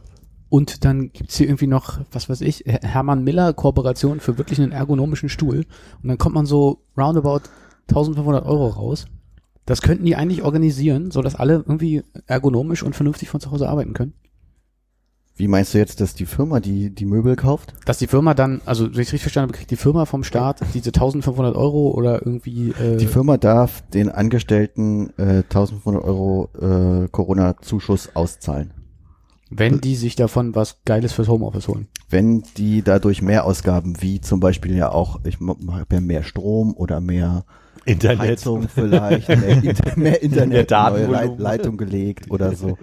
Und 0.48 0.84
dann 0.84 1.10
gibt's 1.12 1.36
hier 1.36 1.46
irgendwie 1.46 1.66
noch, 1.66 2.00
was 2.12 2.28
weiß 2.28 2.40
ich, 2.42 2.64
Hermann 2.66 3.24
Miller 3.24 3.52
Kooperation 3.52 4.20
für 4.20 4.38
wirklich 4.38 4.60
einen 4.60 4.72
ergonomischen 4.72 5.28
Stuhl 5.28 5.66
und 6.02 6.08
dann 6.08 6.18
kommt 6.18 6.34
man 6.34 6.46
so 6.46 6.82
roundabout 6.96 7.42
1500 7.88 8.44
Euro 8.46 8.68
raus. 8.68 9.06
Das 9.64 9.82
könnten 9.82 10.04
die 10.04 10.14
eigentlich 10.14 10.42
organisieren, 10.42 11.10
so 11.10 11.22
dass 11.22 11.34
alle 11.34 11.54
irgendwie 11.54 12.04
ergonomisch 12.26 12.84
und 12.84 12.94
vernünftig 12.94 13.28
von 13.28 13.40
zu 13.40 13.50
Hause 13.50 13.68
arbeiten 13.68 13.94
können. 13.94 14.14
Wie 15.38 15.48
meinst 15.48 15.74
du 15.74 15.78
jetzt, 15.78 16.00
dass 16.00 16.14
die 16.14 16.24
Firma 16.24 16.60
die, 16.60 16.88
die 16.88 17.04
Möbel 17.04 17.36
kauft? 17.36 17.74
Dass 17.84 17.98
die 17.98 18.06
Firma 18.06 18.32
dann, 18.32 18.62
also 18.64 18.84
wenn 18.84 18.92
ich 18.92 19.12
richtig 19.12 19.22
verstanden 19.22 19.50
habe, 19.50 19.58
kriegt 19.58 19.70
die 19.70 19.76
Firma 19.76 20.06
vom 20.06 20.24
Staat 20.24 20.60
diese 20.72 20.88
1500 20.88 21.54
Euro 21.56 21.90
oder 21.90 22.24
irgendwie 22.24 22.70
äh, 22.70 22.96
Die 22.96 23.06
Firma 23.06 23.36
darf 23.36 23.82
den 23.90 24.08
Angestellten 24.08 25.10
äh, 25.18 25.42
1500 25.42 26.02
Euro 26.02 26.48
äh, 26.58 27.08
Corona-Zuschuss 27.08 28.16
auszahlen. 28.16 28.72
Wenn 29.50 29.80
die 29.80 29.94
sich 29.94 30.16
davon 30.16 30.54
was 30.54 30.82
Geiles 30.84 31.12
fürs 31.12 31.28
Homeoffice 31.28 31.68
holen. 31.68 31.88
Wenn 32.08 32.42
die 32.56 32.82
dadurch 32.82 33.22
Mehrausgaben, 33.22 34.02
wie 34.02 34.20
zum 34.20 34.40
Beispiel 34.40 34.76
ja 34.76 34.90
auch, 34.90 35.20
ich 35.24 35.38
habe 35.40 35.94
ja 35.94 36.00
mehr 36.00 36.22
Strom 36.22 36.74
oder 36.74 37.00
mehr 37.00 37.44
Internet. 37.84 38.18
Heizung 38.18 38.68
vielleicht, 38.68 39.28
mehr, 39.28 39.48
Inter 39.62 39.92
mehr 39.96 40.22
Internet, 40.22 40.70
Mehr 40.70 40.90
neue. 40.90 41.06
Leit 41.06 41.38
Leitung 41.38 41.76
gelegt 41.76 42.30
oder 42.30 42.54
so. 42.54 42.76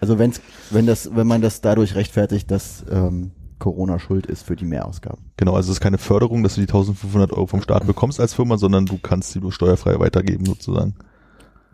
Also 0.00 0.18
wenn's, 0.18 0.40
wenn 0.70 0.86
das, 0.86 1.14
wenn 1.14 1.26
man 1.26 1.42
das 1.42 1.60
dadurch 1.60 1.94
rechtfertigt, 1.94 2.50
dass 2.50 2.84
ähm, 2.90 3.32
Corona 3.58 3.98
schuld 3.98 4.26
ist 4.26 4.42
für 4.42 4.56
die 4.56 4.64
Mehrausgaben. 4.64 5.24
Genau, 5.36 5.54
also 5.54 5.70
es 5.70 5.76
ist 5.76 5.82
keine 5.82 5.98
Förderung, 5.98 6.42
dass 6.42 6.54
du 6.54 6.60
die 6.60 6.68
1500 6.68 7.32
Euro 7.32 7.46
vom 7.46 7.62
Staat 7.62 7.86
bekommst 7.86 8.20
als 8.20 8.34
Firma, 8.34 8.56
sondern 8.56 8.86
du 8.86 8.98
kannst 8.98 9.32
sie 9.32 9.40
nur 9.40 9.52
steuerfrei 9.52 9.98
weitergeben 9.98 10.46
sozusagen. 10.46 10.94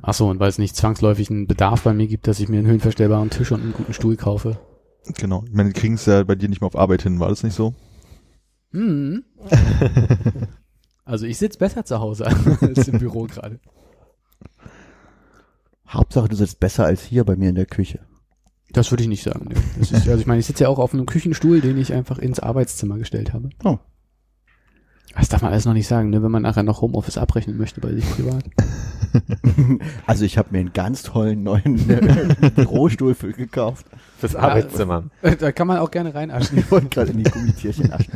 Ach 0.03 0.15
so, 0.15 0.29
und 0.29 0.41
weil 0.41 0.49
es 0.49 0.59
nicht 0.59 0.77
zwangsläufig 0.77 1.31
einen 1.31 1.47
Bedarf 1.47 1.83
bei 1.83 1.95
mir 1.95 2.09
gibt, 2.09 2.27
dass 2.27 2.41
ich 2.41 2.49
mir 2.49 2.59
einen 2.59 2.67
höhenverstellbaren 2.67 3.31
Tisch 3.31 3.53
und 3.53 3.63
einen 3.63 3.73
guten 3.73 3.93
Stuhl 3.93 4.17
kaufe. 4.17 4.59
Genau. 5.17 5.45
Ich 5.47 5.53
meine, 5.53 5.71
die 5.71 5.81
kriegen 5.81 5.95
es 5.95 6.07
ja 6.07 6.25
bei 6.25 6.35
dir 6.35 6.49
nicht 6.49 6.61
mehr 6.61 6.67
auf 6.67 6.77
Arbeit 6.77 7.03
hin, 7.03 7.21
war 7.21 7.29
das 7.29 7.45
nicht 7.45 7.55
so? 7.55 7.75
Hm. 8.73 9.25
also 11.05 11.27
ich 11.27 11.39
sitze 11.39 11.59
besser 11.59 11.85
zu 11.85 12.01
Hause 12.01 12.27
als 12.61 12.89
im 12.89 12.99
Büro 12.99 13.25
gerade. 13.25 13.61
Hauptsache, 15.89 16.29
du 16.29 16.37
sitzt 16.37 16.59
besser 16.59 16.85
als 16.85 17.03
hier 17.03 17.25
bei 17.25 17.37
mir 17.37 17.51
in 17.51 17.55
der 17.55 17.67
Küche. 17.67 18.01
Das 18.73 18.91
würde 18.91 19.03
ich 19.03 19.09
nicht 19.09 19.23
sagen. 19.23 19.49
Nee. 19.49 19.61
Das 19.79 19.93
ist, 19.93 20.09
also 20.09 20.21
ich 20.21 20.27
meine, 20.27 20.41
ich 20.41 20.47
sitze 20.47 20.65
ja 20.65 20.69
auch 20.71 20.79
auf 20.79 20.95
einem 20.95 21.07
Küchenstuhl, 21.07 21.61
den 21.61 21.77
ich 21.77 21.93
einfach 21.93 22.19
ins 22.19 22.41
Arbeitszimmer 22.41 22.99
gestellt 22.99 23.33
habe. 23.35 23.51
Oh. 23.63 23.79
Das 25.15 25.29
darf 25.29 25.43
man 25.43 25.53
alles 25.53 25.65
noch 25.65 25.75
nicht 25.75 25.87
sagen, 25.87 26.11
ne, 26.11 26.23
wenn 26.23 26.31
man 26.31 26.43
nachher 26.43 26.63
noch 26.63 26.81
Homeoffice 26.81 27.19
abrechnen 27.19 27.57
möchte 27.59 27.81
bei 27.81 27.93
sich 27.93 28.09
privat. 28.11 28.45
Also 30.07 30.25
ich 30.25 30.39
habe 30.39 30.49
mir 30.53 30.61
einen 30.61 30.73
ganz 30.73 31.03
tollen 31.03 31.43
neuen 31.43 31.91
äh, 31.91 32.51
Bürostuhl 32.55 33.15
für 33.15 33.33
gekauft. 33.33 33.85
Fürs 34.17 34.35
Arbeitszimmer. 34.35 35.05
Da 35.39 35.53
kann 35.53 35.67
man 35.67 35.79
auch 35.79 35.91
gerne 35.91 36.15
reinaschen. 36.15 36.57
Ich 36.57 36.71
wollte 36.71 36.89
gerade 36.89 37.13
in 37.13 37.19
die 37.19 37.31
Gummitierchen 37.31 37.93
aschen. 37.93 38.11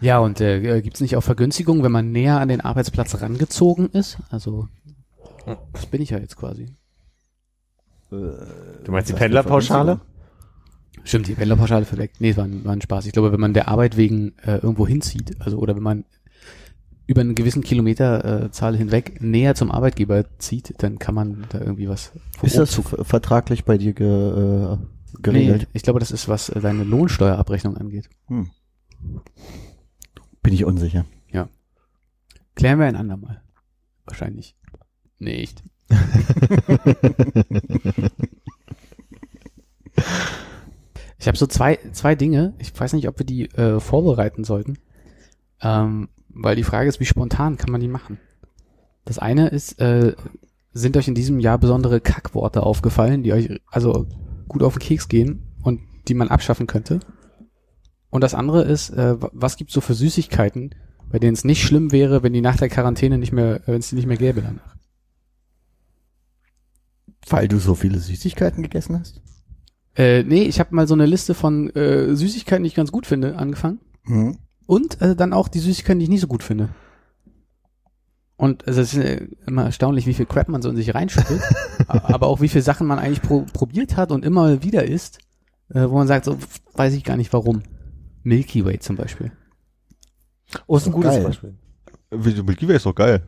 Ja, 0.00 0.18
und 0.18 0.40
äh, 0.40 0.80
gibt 0.80 0.94
es 0.94 1.00
nicht 1.00 1.16
auch 1.16 1.22
Vergünstigungen, 1.22 1.82
wenn 1.82 1.90
man 1.90 2.12
näher 2.12 2.38
an 2.38 2.48
den 2.48 2.60
Arbeitsplatz 2.60 3.20
rangezogen 3.20 3.88
ist? 3.88 4.18
Also, 4.30 4.68
das 5.72 5.86
bin 5.86 6.00
ich 6.00 6.10
ja 6.10 6.18
jetzt 6.18 6.36
quasi. 6.36 6.76
Du 8.10 8.92
meinst 8.92 9.08
die 9.08 9.14
Pendlerpauschale? 9.14 10.00
Stimmt, 11.02 11.28
die 11.28 11.34
Pendlerpauschale 11.34 11.84
verdeckt. 11.84 12.20
Nee, 12.20 12.30
es 12.30 12.36
war 12.36 12.44
ein, 12.44 12.64
war 12.64 12.72
ein 12.72 12.80
Spaß. 12.80 13.06
Ich 13.06 13.12
glaube, 13.12 13.32
wenn 13.32 13.40
man 13.40 13.54
der 13.54 13.68
Arbeit 13.68 13.96
wegen 13.96 14.34
äh, 14.42 14.58
irgendwo 14.58 14.86
hinzieht, 14.86 15.40
also 15.40 15.58
oder 15.58 15.76
wenn 15.76 15.82
man 15.82 16.04
über 17.06 17.20
einen 17.20 17.34
gewissen 17.34 17.62
Kilometerzahl 17.62 18.74
äh, 18.74 18.78
hinweg 18.78 19.20
näher 19.20 19.54
zum 19.54 19.70
Arbeitgeber 19.70 20.24
zieht, 20.38 20.74
dann 20.78 20.98
kann 20.98 21.14
man 21.14 21.44
da 21.50 21.60
irgendwie 21.60 21.88
was 21.88 22.12
Ist 22.42 22.56
das 22.56 22.74
vertraglich 22.74 23.64
bei 23.64 23.76
dir 23.76 23.92
ge, 23.92 24.06
äh, 24.06 24.76
Nee, 24.76 25.22
geregelt? 25.22 25.68
ich 25.72 25.82
glaube, 25.82 26.00
das 26.00 26.10
ist, 26.10 26.28
was 26.28 26.48
äh, 26.48 26.60
deine 26.60 26.84
Lohnsteuerabrechnung 26.84 27.76
angeht. 27.76 28.08
Hm. 28.28 28.50
Bin 30.42 30.52
ich 30.52 30.64
unsicher. 30.64 31.04
Klären 32.54 32.78
wir 32.78 32.86
ein 32.86 32.96
andermal. 32.96 33.42
Wahrscheinlich 34.06 34.56
nicht. 35.18 35.62
Ich 41.24 41.28
habe 41.28 41.38
so 41.38 41.46
zwei, 41.46 41.78
zwei 41.92 42.14
Dinge. 42.14 42.52
Ich 42.58 42.78
weiß 42.78 42.92
nicht, 42.92 43.08
ob 43.08 43.18
wir 43.18 43.24
die 43.24 43.46
äh, 43.54 43.80
vorbereiten 43.80 44.44
sollten. 44.44 44.76
Ähm, 45.62 46.10
weil 46.28 46.54
die 46.54 46.64
Frage 46.64 46.86
ist, 46.86 47.00
wie 47.00 47.06
spontan 47.06 47.56
kann 47.56 47.72
man 47.72 47.80
die 47.80 47.88
machen? 47.88 48.18
Das 49.06 49.18
eine 49.18 49.48
ist, 49.48 49.80
äh, 49.80 50.14
sind 50.74 50.98
euch 50.98 51.08
in 51.08 51.14
diesem 51.14 51.40
Jahr 51.40 51.56
besondere 51.56 52.02
Kackworte 52.02 52.62
aufgefallen, 52.62 53.22
die 53.22 53.32
euch 53.32 53.58
also 53.70 54.06
gut 54.48 54.62
auf 54.62 54.74
den 54.74 54.80
Keks 54.80 55.08
gehen 55.08 55.46
und 55.62 55.80
die 56.08 56.12
man 56.12 56.28
abschaffen 56.28 56.66
könnte? 56.66 57.00
Und 58.10 58.20
das 58.20 58.34
andere 58.34 58.62
ist, 58.64 58.90
äh, 58.90 59.22
wa- 59.22 59.30
was 59.32 59.56
gibt's 59.56 59.72
so 59.72 59.80
für 59.80 59.94
Süßigkeiten, 59.94 60.74
bei 61.10 61.18
denen 61.18 61.32
es 61.32 61.44
nicht 61.44 61.62
schlimm 61.62 61.90
wäre, 61.90 62.22
wenn 62.22 62.34
die 62.34 62.42
nach 62.42 62.58
der 62.58 62.68
Quarantäne 62.68 63.16
nicht 63.16 63.32
mehr, 63.32 63.62
wenn 63.64 63.78
es 63.78 63.88
die 63.88 63.96
nicht 63.96 64.06
mehr 64.06 64.18
gäbe 64.18 64.42
danach? 64.42 64.76
Weil 67.30 67.48
du 67.48 67.58
so 67.58 67.74
viele 67.74 67.98
Süßigkeiten 67.98 68.62
gegessen 68.62 69.00
hast? 69.00 69.22
Äh, 69.96 70.24
nee, 70.24 70.42
ich 70.42 70.60
habe 70.60 70.74
mal 70.74 70.88
so 70.88 70.94
eine 70.94 71.06
Liste 71.06 71.34
von 71.34 71.70
äh, 71.70 72.14
Süßigkeiten, 72.14 72.64
die 72.64 72.68
ich 72.68 72.74
ganz 72.74 72.90
gut 72.90 73.06
finde, 73.06 73.36
angefangen. 73.36 73.80
Hm. 74.04 74.38
Und 74.66 75.00
äh, 75.00 75.14
dann 75.14 75.32
auch 75.32 75.48
die 75.48 75.60
Süßigkeiten, 75.60 75.98
die 75.98 76.04
ich 76.04 76.10
nicht 76.10 76.20
so 76.20 76.26
gut 76.26 76.42
finde. 76.42 76.70
Und 78.36 78.66
also 78.66 78.80
es 78.80 78.94
ist 78.94 79.04
äh, 79.04 79.28
immer 79.46 79.64
erstaunlich, 79.64 80.06
wie 80.06 80.14
viel 80.14 80.26
Crap 80.26 80.48
man 80.48 80.62
so 80.62 80.68
in 80.68 80.76
sich 80.76 80.94
reinschüttet, 80.94 81.40
aber 81.86 82.26
auch 82.26 82.40
wie 82.40 82.48
viele 82.48 82.62
Sachen 82.62 82.86
man 82.86 82.98
eigentlich 82.98 83.22
pro 83.22 83.42
probiert 83.52 83.96
hat 83.96 84.10
und 84.10 84.24
immer 84.24 84.62
wieder 84.62 84.84
isst, 84.84 85.18
äh, 85.70 85.88
wo 85.88 85.94
man 85.94 86.08
sagt, 86.08 86.24
so 86.24 86.36
weiß 86.74 86.94
ich 86.94 87.04
gar 87.04 87.16
nicht 87.16 87.32
warum. 87.32 87.62
Milky 88.24 88.64
Way 88.64 88.80
zum 88.80 88.96
Beispiel. 88.96 89.30
Oh, 90.66 90.76
ist 90.76 90.86
ein 90.86 90.92
gutes 90.92 91.12
geil. 91.12 91.24
Beispiel. 91.24 91.54
Milky 92.10 92.66
Way 92.66 92.76
ist 92.76 92.86
doch 92.86 92.94
geil. 92.94 93.22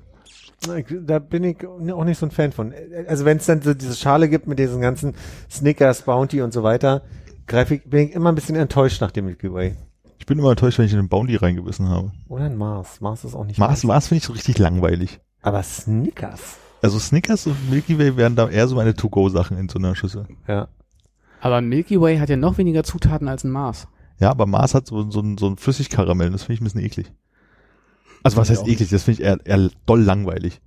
Da 1.07 1.19
bin 1.19 1.45
ich 1.45 1.67
auch 1.67 2.05
nicht 2.05 2.19
so 2.19 2.27
ein 2.27 2.31
Fan 2.33 2.51
von. 2.53 2.73
Also 3.09 3.25
wenn 3.25 3.37
es 3.37 3.47
dann 3.47 3.63
so 3.63 3.75
diese 3.75 3.95
Schale 3.95 4.29
gibt 4.29 4.47
mit 4.47 4.59
diesen 4.59 4.81
ganzen 4.81 5.15
Snickers, 5.51 6.03
Bounty 6.03 6.43
und 6.43 6.53
so 6.53 6.63
weiter, 6.63 7.03
greife 7.47 7.75
ich, 7.77 7.85
bin 7.85 8.09
ich 8.09 8.15
immer 8.15 8.33
ein 8.33 8.35
bisschen 8.35 8.57
enttäuscht 8.57 9.01
nach 9.01 9.11
dem 9.11 9.27
Milky 9.27 9.53
Way. 9.53 9.77
Ich 10.19 10.27
bin 10.27 10.39
immer 10.39 10.51
enttäuscht, 10.51 10.79
wenn 10.79 10.87
ich 10.87 10.93
in 10.93 10.99
den 10.99 11.09
Bounty 11.09 11.37
reingebissen 11.37 11.89
habe. 11.89 12.11
Oder 12.29 12.45
ein 12.45 12.57
Mars. 12.57 13.01
Mars 13.01 13.25
ist 13.25 13.35
auch 13.35 13.45
nicht 13.45 13.59
Mars. 13.59 13.85
Mars 13.85 14.09
finde 14.09 14.19
ich 14.19 14.25
so 14.25 14.33
richtig 14.33 14.59
langweilig. 14.59 15.21
Aber 15.43 15.63
Snickers. 15.63 16.57
Also 16.83 16.99
Snickers 16.99 17.47
und 17.47 17.71
Milky 17.71 17.99
Way 17.99 18.17
wären 18.17 18.35
da 18.35 18.49
eher 18.49 18.67
so 18.67 18.77
meine 18.77 18.95
To-Go-Sachen 18.95 19.57
in 19.59 19.69
so 19.69 19.79
einer 19.79 19.95
Schüssel. 19.95 20.27
Ja. 20.49 20.69
Aber 21.41 21.57
ein 21.57 21.69
Milky 21.69 22.01
Way 22.01 22.19
hat 22.19 22.29
ja 22.31 22.37
noch 22.37 22.59
weniger 22.59 22.83
Zutaten 22.83 23.29
als 23.29 23.45
ein 23.45 23.51
Mars. 23.51 23.87
Ja, 24.19 24.31
aber 24.31 24.47
Mars 24.47 24.75
hat 24.75 24.87
so, 24.87 25.11
so, 25.11 25.21
ein- 25.21 25.37
so 25.39 25.47
ein 25.49 25.59
Flüssigkaramell, 25.59 26.31
das 26.31 26.45
finde 26.45 26.55
ich 26.55 26.61
ein 26.61 26.65
bisschen 26.65 26.81
eklig. 26.83 27.13
Also 28.27 28.37
was 28.39 28.49
ich 28.49 28.57
heißt 28.57 28.63
auch. 28.63 28.69
eklig? 28.69 28.91
Das 28.91 29.03
finde 29.05 29.23
ich 29.23 29.27
eher, 29.27 29.39
eher 29.45 29.71
doll 29.87 30.03
langweilig. 30.03 30.61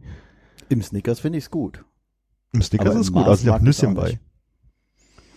Im 0.70 0.82
Snickers 0.82 1.20
finde 1.20 1.38
ich 1.38 1.46
es 1.46 1.52
gut. 1.52 1.84
Im 2.54 2.62
Snickers 2.62 2.90
Aber 2.92 3.00
ist 3.00 3.08
im 3.10 3.14
gut, 3.16 3.28
also 3.28 3.48
mag 3.48 3.56
ich's 3.58 3.64
Nüsschen 3.64 3.94
bei. 3.96 4.20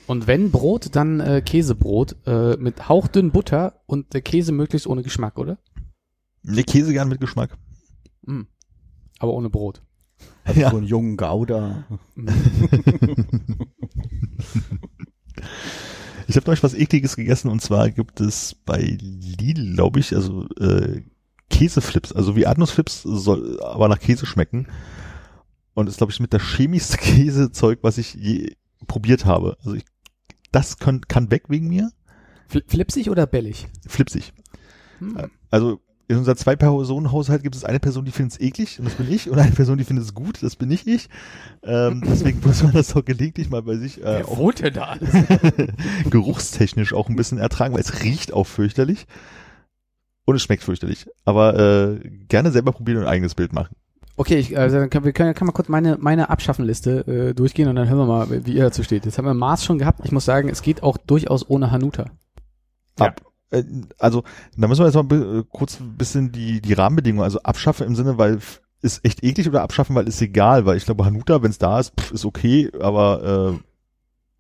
Und 0.07 0.26
wenn 0.26 0.50
Brot, 0.50 0.95
dann 0.97 1.21
äh, 1.21 1.43
Käsebrot 1.43 2.17
äh, 2.26 2.57
mit 2.57 2.88
hauchdünn 2.88 3.31
Butter 3.31 3.81
und 3.87 4.14
der 4.14 4.21
Käse 4.21 4.52
möglichst 4.52 4.87
ohne 4.87 5.02
Geschmack, 5.02 5.38
oder? 5.38 5.59
Ne, 6.43 6.64
Käse 6.64 6.93
gern 6.93 7.09
mit 7.09 7.21
Geschmack. 7.21 7.57
Mm. 8.23 8.43
Aber 9.19 9.33
ohne 9.33 9.49
Brot. 9.49 9.83
Also 10.45 10.61
Ja. 10.61 10.71
so 10.71 10.76
einen 10.79 10.87
jungen 10.87 11.17
Gouda. 11.17 11.85
Ich 16.29 16.37
habe 16.37 16.47
neulich 16.47 16.62
was 16.62 16.75
ekliges 16.75 17.17
gegessen 17.17 17.49
und 17.50 17.61
zwar 17.61 17.91
gibt 17.91 18.21
es 18.21 18.55
bei 18.64 18.97
Lidl, 19.00 19.75
glaube 19.75 20.00
ich, 20.00 20.14
also 20.14 20.49
äh, 20.61 21.02
Käseflips, 21.52 22.12
also 22.12 22.35
wie 22.35 22.42
Erdnussflips 22.42 23.02
soll 23.02 23.61
aber 23.62 23.88
nach 23.88 24.00
Käse 24.00 24.26
schmecken. 24.26 24.66
Und 25.75 25.88
ist, 25.88 25.99
glaube 25.99 26.12
ich, 26.12 26.21
mit 26.21 26.35
das 26.35 26.42
chemischste 26.42 26.97
Käsezeug, 26.99 27.78
was 27.82 27.99
ich 27.99 28.14
je 28.14 28.56
probiert 28.87 29.25
habe. 29.25 29.56
Also 29.61 29.75
ich, 29.75 29.85
das 30.50 30.78
kann, 30.78 31.02
kann 31.02 31.30
weg 31.30 31.44
wegen 31.49 31.68
mir. 31.68 31.92
Fl 32.49 32.62
flipsig 32.66 33.09
oder 33.09 33.26
bellig? 33.26 33.68
Flipsig. 33.87 34.32
Hm. 34.99 35.30
Also 35.50 35.80
in 36.09 36.18
unser 36.18 36.37
Zwei-Personen-Haushalt 36.37 37.42
gibt 37.42 37.54
es 37.54 37.64
eine 37.64 37.80
Person, 37.80 38.04
die 38.04 38.11
findet 38.11 38.35
es 38.35 38.40
eklig 38.40 38.78
und 38.78 38.85
das 38.85 38.94
bin 38.94 39.11
ich 39.11 39.30
und 39.30 39.38
eine 39.38 39.52
Person, 39.52 39.78
die 39.78 39.85
findet 39.85 40.04
es 40.04 40.14
gut, 40.14 40.42
das 40.42 40.56
bin 40.56 40.68
nicht 40.68 40.87
ich. 40.87 41.09
Ähm, 41.62 42.02
deswegen 42.06 42.40
muss 42.44 42.62
man 42.62 42.73
das 42.73 42.94
auch 42.94 43.04
gelegentlich 43.04 43.49
mal 43.49 43.62
bei 43.62 43.76
sich 43.76 44.02
äh, 44.02 44.23
auch 44.26 44.37
wohnt 44.37 44.61
denn 44.61 44.75
da 44.75 44.85
alles? 44.85 45.11
geruchstechnisch 46.11 46.92
auch 46.92 47.09
ein 47.09 47.16
bisschen 47.16 47.38
ertragen, 47.38 47.73
weil 47.73 47.80
es 47.80 48.02
riecht 48.02 48.32
auch 48.32 48.47
fürchterlich 48.47 49.06
und 50.25 50.37
es 50.37 50.43
schmeckt 50.43 50.62
fürchterlich. 50.62 51.07
Aber 51.25 51.59
äh, 51.59 52.09
gerne 52.29 52.50
selber 52.50 52.73
probieren 52.73 52.99
und 52.99 53.05
ein 53.05 53.11
eigenes 53.11 53.35
Bild 53.35 53.52
machen. 53.52 53.75
Okay, 54.17 54.37
ich, 54.37 54.57
also 54.59 54.76
dann 54.76 54.91
können 54.91 55.05
wir 55.05 55.12
können, 55.12 55.35
kann 55.35 55.47
mal 55.47 55.52
kurz 55.52 55.69
meine 55.69 55.97
meine 55.99 56.29
Abschaffenliste 56.29 57.31
äh, 57.31 57.35
durchgehen 57.35 57.69
und 57.69 57.76
dann 57.76 57.88
hören 57.88 57.99
wir 57.99 58.07
mal, 58.07 58.47
wie 58.47 58.52
ihr 58.52 58.64
dazu 58.64 58.83
steht. 58.83 59.05
Jetzt 59.05 59.19
haben 59.19 59.25
wir 59.25 59.35
Mars 59.35 59.64
schon 59.64 59.79
gehabt. 59.79 60.00
Ich 60.05 60.12
muss 60.12 60.25
sagen, 60.25 60.49
es 60.49 60.62
geht 60.62 60.83
auch 60.83 60.99
durchaus 60.99 61.49
ohne 61.49 61.71
Hanuta. 61.71 62.11
Ab. 62.99 63.23
Äh, 63.50 63.64
Also, 63.99 64.23
da 64.57 64.69
müssen 64.69 64.81
wir 64.85 64.87
jetzt 64.87 64.95
mal 64.95 65.38
äh, 65.41 65.45
kurz 65.50 65.81
ein 65.81 65.97
bisschen 65.97 66.31
die, 66.31 66.61
die 66.61 66.73
Rahmenbedingungen, 66.75 67.25
also 67.25 67.41
abschaffen 67.43 67.87
im 67.87 67.97
Sinne, 67.97 68.19
weil 68.19 68.38
ist 68.83 69.05
echt 69.05 69.23
eklig 69.23 69.49
oder 69.49 69.62
abschaffen, 69.62 69.95
weil 69.95 70.09
ist 70.09 70.21
egal, 70.21 70.67
weil 70.67 70.76
ich 70.76 70.85
glaube, 70.85 71.05
Hanuta, 71.05 71.43
wenn 71.43 71.50
es 71.50 71.59
da 71.59 71.79
ist, 71.79 71.93
pff, 71.99 72.12
ist 72.12 72.25
okay, 72.25 72.71
aber 72.81 73.55
äh, 73.55 73.59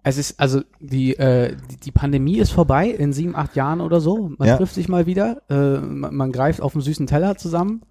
Es 0.04 0.18
ist 0.18 0.40
also 0.40 0.62
die 0.80 1.16
äh, 1.16 1.56
die, 1.70 1.76
die 1.76 1.92
Pandemie 1.92 2.38
ist 2.38 2.50
vorbei 2.50 2.88
in 2.88 3.12
sieben 3.12 3.36
acht 3.36 3.54
Jahren 3.54 3.80
oder 3.80 4.00
so. 4.00 4.32
Man 4.38 4.48
Ja. 4.48 4.56
trifft 4.56 4.74
sich 4.74 4.88
mal 4.88 5.06
wieder, 5.06 5.42
äh, 5.48 5.78
man, 5.78 6.14
man 6.14 6.32
greift 6.32 6.60
auf 6.60 6.74
einen 6.74 6.82
süßen 6.82 7.06
Teller 7.06 7.36
zusammen 7.36 7.82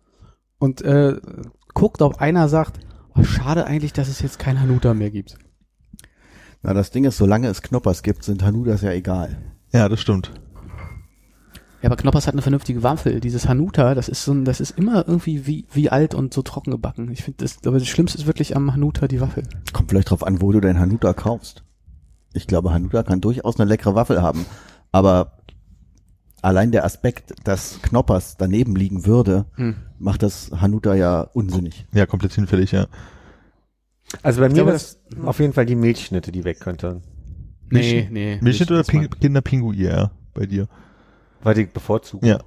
und 0.59 0.81
äh, 0.81 1.15
guckt, 1.73 2.01
ob 2.01 2.19
einer 2.19 2.49
sagt, 2.49 2.79
oh, 3.15 3.23
schade 3.23 3.65
eigentlich, 3.65 3.93
dass 3.93 4.09
es 4.09 4.21
jetzt 4.21 4.39
kein 4.39 4.59
Hanuta 4.59 4.93
mehr 4.93 5.09
gibt. 5.09 5.37
Na, 6.63 6.73
das 6.73 6.91
Ding 6.91 7.05
ist, 7.05 7.17
solange 7.17 7.47
es 7.47 7.61
Knoppers 7.61 8.03
gibt, 8.03 8.23
sind 8.23 8.43
Hanutas 8.43 8.81
ja 8.81 8.91
egal. 8.91 9.37
ja, 9.71 9.87
das 9.89 9.99
stimmt. 10.01 10.31
Ja, 11.81 11.89
aber 11.89 11.95
Knoppers 11.95 12.27
hat 12.27 12.35
eine 12.35 12.43
vernünftige 12.43 12.83
Waffel. 12.83 13.19
Dieses 13.21 13.47
Hanuta, 13.47 13.95
das 13.95 14.07
ist 14.07 14.23
so 14.23 14.33
ein, 14.33 14.45
das 14.45 14.59
ist 14.59 14.77
immer 14.77 15.07
irgendwie 15.07 15.47
wie, 15.47 15.65
wie 15.71 15.89
alt 15.89 16.13
und 16.13 16.31
so 16.31 16.43
trocken 16.43 16.69
gebacken. 16.69 17.09
Ich 17.09 17.23
finde 17.23 17.43
das, 17.43 17.57
aber 17.65 17.79
das 17.79 17.87
Schlimmste 17.87 18.19
ist 18.19 18.27
wirklich 18.27 18.55
am 18.55 18.71
Hanuta 18.71 19.07
die 19.07 19.19
Waffel. 19.19 19.43
Kommt 19.73 19.89
vielleicht 19.89 20.11
drauf 20.11 20.23
an, 20.23 20.41
wo 20.41 20.51
du 20.51 20.59
dein 20.59 20.77
Hanuta 20.77 21.13
kaufst. 21.13 21.63
Ich 22.33 22.47
glaube, 22.47 22.71
Hanuta 22.73 23.03
kann 23.03 23.21
durchaus 23.21 23.59
eine 23.59 23.67
leckere 23.69 23.95
Waffel 23.95 24.21
haben. 24.21 24.45
Aber 24.91 25.39
allein 26.41 26.71
der 26.71 26.85
Aspekt, 26.85 27.33
dass 27.43 27.81
Knoppers 27.81 28.37
daneben 28.37 28.75
liegen 28.75 29.05
würde, 29.05 29.45
Hm. 29.55 29.75
macht 29.99 30.23
das 30.23 30.51
Hanuta 30.51 30.93
ja 30.95 31.21
unsinnig. 31.33 31.85
Ja, 31.93 32.05
komplett 32.05 32.33
hinfällig, 32.33 32.71
ja. 32.71 32.87
Also 34.23 34.41
bei 34.41 34.47
mir 34.49 34.55
glaube, 34.55 34.71
es 34.71 34.99
auf 35.25 35.39
jeden 35.39 35.53
Fall 35.53 35.65
die 35.65 35.75
Milchschnitte, 35.75 36.31
die 36.31 36.43
weg 36.43 36.59
könnte. 36.59 37.01
Nee, 37.69 38.07
nee. 38.11 38.37
Milchschnitt 38.41 38.69
oder 38.71 38.79
das 38.79 38.87
Ping 38.87 39.09
Kinderpinguin, 39.09 39.79
ja, 39.79 40.11
bei 40.33 40.45
dir. 40.45 40.67
Weil 41.43 41.55
die 41.55 41.65
bevorzugen. 41.65 42.27
Ja. 42.27 42.39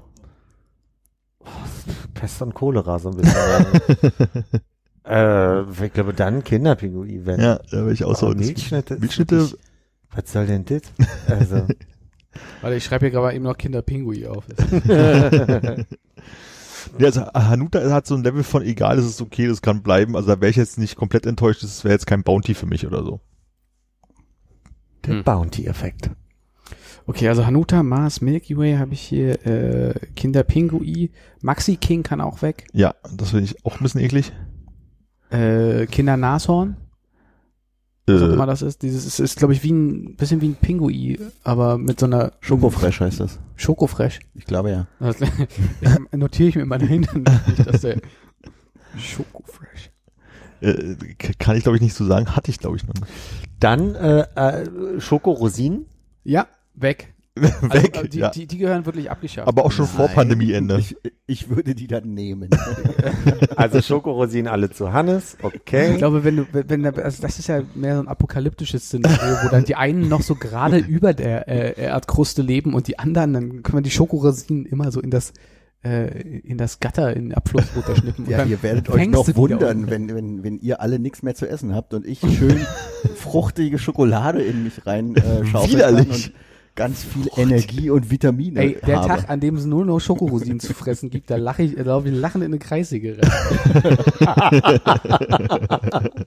Pest 2.14 2.42
und 2.42 2.54
Cholera 2.54 2.98
so 2.98 3.10
ein 3.10 3.16
bisschen. 3.16 3.34
äh, 5.04 5.84
ich 5.86 5.92
glaube 5.92 6.14
dann 6.14 6.44
Kinderpinguin, 6.44 7.26
wenn. 7.26 7.40
Ja, 7.40 7.56
da 7.70 7.78
wäre 7.78 7.92
ich 7.92 8.04
auch 8.04 8.14
so. 8.16 8.26
Aber 8.26 8.34
Milchschnitte. 8.36 8.96
Milchschnitte, 8.98 9.38
wirklich- 9.40 9.58
Was 10.14 10.32
soll 10.32 10.46
denn 10.46 10.64
das? 10.64 10.82
Also. 11.28 11.66
Warte, 12.60 12.76
ich 12.76 12.84
schreibe 12.84 13.06
hier 13.06 13.10
gerade 13.12 13.34
eben 13.36 13.44
noch 13.44 13.56
Kinderpinguin 13.56 14.26
auf. 14.26 14.44
ja, 16.98 17.06
also 17.06 17.22
Hanuta 17.32 17.90
hat 17.92 18.06
so 18.06 18.14
ein 18.16 18.24
Level 18.24 18.42
von 18.42 18.62
egal, 18.62 18.98
es 18.98 19.06
ist 19.06 19.20
okay, 19.22 19.46
das 19.46 19.62
kann 19.62 19.82
bleiben. 19.82 20.16
Also 20.16 20.28
da 20.34 20.40
wäre 20.40 20.50
ich 20.50 20.56
jetzt 20.56 20.78
nicht 20.78 20.96
komplett 20.96 21.26
enttäuscht, 21.26 21.62
das 21.62 21.84
wäre 21.84 21.94
jetzt 21.94 22.06
kein 22.06 22.22
Bounty 22.22 22.54
für 22.54 22.66
mich 22.66 22.86
oder 22.86 23.02
so. 23.04 23.20
Der 25.06 25.14
Hm. 25.16 25.24
Bounty-Effekt. 25.24 26.10
Okay, 27.06 27.28
also 27.28 27.44
Hanuta, 27.46 27.82
Mars, 27.82 28.20
Milky 28.22 28.56
Way 28.56 28.76
habe 28.78 28.94
ich 28.94 29.00
hier, 29.02 29.44
äh, 29.46 29.94
Kinderpingui, 30.16 31.10
Maxi 31.42 31.76
King 31.76 32.02
kann 32.02 32.20
auch 32.22 32.40
weg, 32.40 32.66
Ja, 32.72 32.94
das 33.14 33.30
finde 33.30 33.44
ich 33.44 33.64
auch 33.66 33.76
ein 33.78 33.82
bisschen 33.82 34.00
eklig. 34.00 34.32
äh, 35.30 35.84
Kindernashorn, 35.86 36.76
was 38.06 38.22
auch 38.22 38.28
Äh, 38.28 38.32
immer 38.34 38.46
das 38.46 38.62
ist, 38.62 38.82
dieses 38.82 39.06
ist, 39.06 39.18
ist 39.18 39.38
glaube 39.38 39.54
ich 39.54 39.62
wie 39.62 39.72
ein, 39.72 40.16
bisschen 40.16 40.40
wie 40.40 40.48
ein 40.48 40.56
Pingui, 40.56 41.18
aber 41.42 41.78
mit 41.78 42.00
so 42.00 42.06
einer 42.06 42.32
Schokofresh 42.40 43.00
heißt 43.00 43.20
das. 43.20 43.38
Schokofresh. 43.56 44.20
Ich 44.34 44.44
glaube 44.44 44.70
ja. 44.70 44.86
Das 45.00 45.16
notiere 46.12 46.48
ich 46.50 46.56
mir 46.56 46.62
immer 46.62 46.78
dahinter, 46.78 47.18
nicht, 47.18 47.66
dass 47.66 47.80
der 47.80 48.00
Schokofresh. 48.96 49.90
äh, 50.60 50.96
kann 51.38 51.56
ich 51.56 51.62
glaube 51.62 51.76
ich 51.76 51.82
nicht 51.82 51.94
so 51.94 52.04
sagen, 52.04 52.36
hatte 52.36 52.50
ich 52.50 52.58
glaube 52.58 52.76
ich 52.76 52.86
noch 52.86 52.94
nicht. 52.94 53.06
Dann 53.60 53.94
äh, 53.94 54.20
äh, 54.34 55.00
Schokorosinen. 55.00 55.86
Ja, 56.24 56.46
weg. 56.74 57.13
Weg, 57.36 57.96
Also, 57.96 58.06
die, 58.08 58.18
ja. 58.20 58.30
die, 58.30 58.46
die 58.46 58.58
gehören 58.58 58.86
wirklich 58.86 59.10
abgeschafft. 59.10 59.48
Aber 59.48 59.64
auch 59.64 59.72
schon 59.72 59.86
vor 59.86 60.06
Nein, 60.06 60.14
Pandemieende. 60.14 60.78
Ich, 60.78 60.96
ich 61.26 61.50
würde 61.50 61.74
die 61.74 61.88
dann 61.88 62.14
nehmen. 62.14 62.50
Also 63.56 63.80
Schokorosinen 63.80 64.48
alle 64.48 64.70
zu 64.70 64.92
Hannes. 64.92 65.36
Ich 65.38 65.44
Okay. 65.44 65.96
glaube, 65.96 66.24
wenn 66.24 66.36
du, 66.36 66.46
wenn, 66.52 66.84
also 66.86 67.22
das 67.22 67.38
ist 67.38 67.48
ja 67.48 67.62
mehr 67.74 67.96
so 67.96 68.02
ein 68.02 68.08
apokalyptisches 68.08 68.84
Szenario, 68.86 69.36
wo 69.44 69.48
dann 69.48 69.64
die 69.64 69.74
einen 69.76 70.08
noch 70.08 70.22
so 70.22 70.34
gerade 70.34 70.78
über 70.88 71.14
der 71.14 71.48
äh, 71.48 71.80
Erdkruste 71.80 72.42
leben 72.42 72.74
und 72.74 72.88
die 72.88 72.98
anderen, 72.98 73.32
dann 73.32 73.62
können 73.62 73.78
wir 73.78 73.82
die 73.82 73.90
Schokorosinen 73.90 74.66
immer 74.66 74.90
so 74.92 75.00
in 75.00 75.10
das 75.10 75.32
äh, 75.84 76.06
in 76.40 76.58
das 76.58 76.80
Gatter 76.80 77.14
in 77.14 77.30
den 77.30 77.34
Abfluss 77.34 77.64
runterschnippen. 77.74 78.24
und 78.26 78.30
Ja, 78.30 78.44
ihr 78.44 78.62
werdet 78.62 78.88
euch 78.90 79.08
noch 79.08 79.34
wundern, 79.36 79.90
wenn, 79.90 80.14
wenn, 80.14 80.42
wenn 80.42 80.58
ihr 80.58 80.80
alle 80.80 80.98
nichts 80.98 81.22
mehr 81.22 81.34
zu 81.34 81.48
essen 81.48 81.74
habt 81.74 81.94
und 81.94 82.06
ich 82.06 82.20
schön 82.20 82.60
fruchtige 83.16 83.78
Schokolade 83.78 84.42
in 84.42 84.64
mich 84.64 84.86
rein 84.86 85.14
äh, 85.16 85.44
schaufeln 85.46 85.72
Widerlich. 85.72 86.32
Ganz 86.74 87.04
viel 87.04 87.28
Energie 87.36 87.90
und 87.90 88.10
Vitamine 88.10 88.60
Ey, 88.60 88.78
der 88.86 88.98
habe. 88.98 89.08
Tag, 89.08 89.30
an 89.30 89.40
dem 89.40 89.56
es 89.56 89.64
nur 89.64 89.84
noch 89.84 90.00
Schokorosinen 90.00 90.60
zu 90.60 90.74
fressen 90.74 91.10
gibt, 91.10 91.30
da 91.30 91.36
lache 91.36 91.62
ich, 91.62 91.76
glaube 91.76 92.08
ich, 92.08 92.14
lachend 92.14 92.44
in 92.44 92.50
eine 92.50 92.58
Kreissäge 92.58 93.18
rein. 93.18 93.98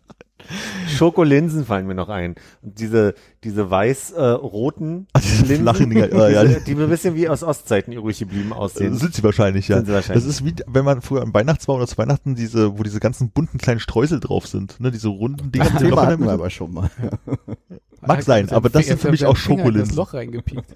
Schokolinsen 0.87 1.65
fallen 1.65 1.87
mir 1.87 1.95
noch 1.95 2.07
ein. 2.09 2.35
Und 2.61 2.79
diese, 2.79 3.15
diese 3.43 3.69
weiß-roten 3.69 5.07
Ah, 5.13 5.19
diese 5.23 5.55
flachen 5.57 5.89
Dinger, 5.89 6.29
ja, 6.29 6.43
die 6.45 6.75
ein 6.75 6.89
bisschen 6.89 7.15
wie 7.15 7.27
aus 7.27 7.43
Ostzeiten 7.43 7.91
übrig 7.91 8.19
geblieben 8.19 8.53
aussehen. 8.53 8.95
Sind 8.95 9.13
sie 9.13 9.23
wahrscheinlich, 9.23 9.67
ja. 9.67 9.77
Sind 9.77 9.87
sie 9.87 9.93
wahrscheinlich. 9.93 10.23
Das 10.23 10.33
ist 10.33 10.45
wie, 10.45 10.55
wenn 10.67 10.85
man 10.85 11.01
früher 11.01 11.21
am 11.21 11.33
Weihnachtsbaum 11.33 11.77
oder 11.77 11.87
zu 11.87 11.97
Weihnachten 11.97 12.35
diese, 12.35 12.77
wo 12.77 12.83
diese 12.83 12.99
ganzen 12.99 13.31
bunten 13.31 13.57
kleinen 13.57 13.79
Streusel 13.79 14.19
drauf 14.19 14.47
sind, 14.47 14.79
ne, 14.79 14.91
diese 14.91 15.09
runden 15.09 15.51
Dinger 15.51 15.65
Das 15.65 15.73
Loch 15.73 15.89
Thema 15.89 16.07
hatten 16.07 16.23
wir 16.23 16.31
aber 16.31 16.49
schon 16.49 16.73
mal. 16.73 16.89
Mag 18.07 18.23
sein, 18.23 18.49
aber 18.51 18.69
das 18.69 18.85
sind 18.87 18.99
für 18.99 19.11
mich 19.11 19.25
auch 19.25 19.35
Schokolinsen. 19.35 19.89
Das 19.89 19.95
Loch 19.95 20.13
reingepiekt. 20.13 20.65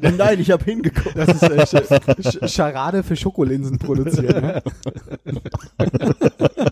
Nein, 0.00 0.40
ich 0.40 0.50
habe 0.50 0.64
hingeguckt. 0.64 1.16
Das 1.16 1.28
ist 1.28 1.42
äh, 1.42 1.66
Sch 1.66 1.76
Sch 2.22 2.38
Scharade 2.52 3.02
für 3.02 3.16
Schokolinsen 3.16 3.78
produzieren. 3.78 4.42
Ne? 4.42 4.62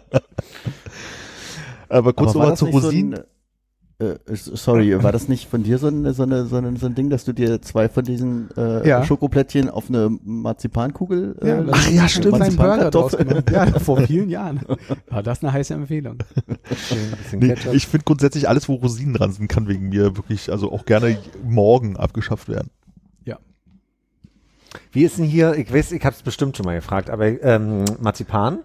Aber 1.89 2.13
kurz 2.13 2.35
nochmal 2.35 2.57
zu 2.57 2.67
so 2.67 2.71
Rosinen. 2.71 3.15
ein, 3.15 3.25
äh, 4.01 4.15
sorry, 4.33 5.03
war 5.03 5.13
das 5.13 5.29
nicht 5.29 5.49
von 5.49 5.63
dir 5.63 5.79
so, 5.79 5.89
eine, 5.89 6.13
so, 6.15 6.23
eine, 6.23 6.47
so, 6.47 6.57
ein, 6.57 6.77
so 6.77 6.87
ein 6.87 6.95
Ding, 6.95 7.11
dass 7.11 7.25
du 7.25 7.33
dir 7.33 7.61
zwei 7.63 7.89
von 7.89 8.05
diesen 8.05 8.49
äh, 8.57 8.89
Ja. 8.89 9.05
Schokoplättchen 9.05 9.69
auf 9.69 9.89
eine 9.89 10.09
Marzipankugel 10.25 11.37
äh, 11.43 11.49
Ja, 11.49 11.65
Ach 11.71 11.91
ja, 11.91 12.09
stimmt. 12.09 12.41
Einen 12.41 12.57
Burger 12.57 12.91
draus 12.91 13.17
gemacht. 13.17 13.51
Ja, 13.53 13.67
vor 13.79 14.01
vielen 14.03 14.31
Jahren. 14.31 14.61
War 15.09 15.23
das 15.23 15.43
eine 15.43 15.53
heiße 15.53 15.75
Empfehlung. 15.75 16.19
Nee, 17.33 17.55
ich 17.73 17.87
finde 17.87 18.05
grundsätzlich 18.05 18.49
alles, 18.49 18.69
wo 18.69 18.75
Rosinen 18.75 19.15
dran 19.15 19.33
sind, 19.33 19.49
kann 19.49 19.69
wegen 19.69 19.89
mir 19.89 20.17
wirklich, 20.17 20.51
also 20.51 20.71
auch 20.73 20.85
gerne 20.85 21.19
morgen 21.43 21.97
abgeschafft 21.97 22.49
werden. 22.49 22.71
Wie 24.93 25.05
ist 25.05 25.19
denn 25.19 25.25
hier, 25.25 25.55
ich 25.55 25.73
weiß, 25.73 25.93
ich 25.93 26.05
habe 26.05 26.15
es 26.15 26.23
bestimmt 26.23 26.57
schon 26.57 26.67
mal 26.67 26.75
gefragt, 26.75 27.11
aber 27.11 27.27
ähm, 27.43 27.85
Marzipan? 28.01 28.61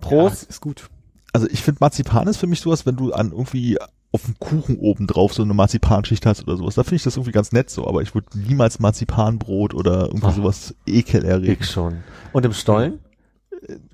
Prost. 0.00 0.44
Ja, 0.44 0.48
ist 0.50 0.60
gut. 0.60 0.88
Also 1.32 1.46
ich 1.50 1.62
finde 1.62 1.78
Marzipan 1.80 2.28
ist 2.28 2.38
für 2.38 2.46
mich 2.46 2.60
sowas, 2.60 2.86
wenn 2.86 2.96
du 2.96 3.12
an 3.12 3.32
irgendwie 3.32 3.78
auf 4.18 4.24
dem 4.24 4.38
Kuchen 4.38 4.78
oben 4.78 5.06
drauf 5.06 5.32
so 5.32 5.42
eine 5.42 5.54
Marzipanschicht 5.54 6.26
hast 6.26 6.42
oder 6.42 6.56
sowas. 6.56 6.74
Da 6.74 6.82
finde 6.82 6.96
ich 6.96 7.02
das 7.04 7.16
irgendwie 7.16 7.32
ganz 7.32 7.52
nett 7.52 7.70
so, 7.70 7.86
aber 7.86 8.02
ich 8.02 8.14
würde 8.14 8.26
niemals 8.38 8.78
Marzipanbrot 8.80 9.74
oder 9.74 10.06
irgendwie 10.06 10.26
Aha. 10.26 10.32
sowas 10.34 10.74
ekel 10.86 11.22
ich 11.22 11.28
erregen. 11.30 11.64
schon. 11.64 11.98
Und 12.32 12.44
im 12.44 12.52
Stollen? 12.52 12.98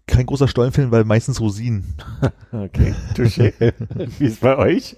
Kein 0.07 0.27
großer 0.27 0.49
Stollenfilm, 0.49 0.91
weil 0.91 1.05
meistens 1.05 1.41
Rosinen. 1.41 1.95
Okay, 2.53 2.95
touché. 3.17 3.53
Wie 4.19 4.25
ist 4.25 4.41
bei 4.41 4.57
euch? 4.57 4.95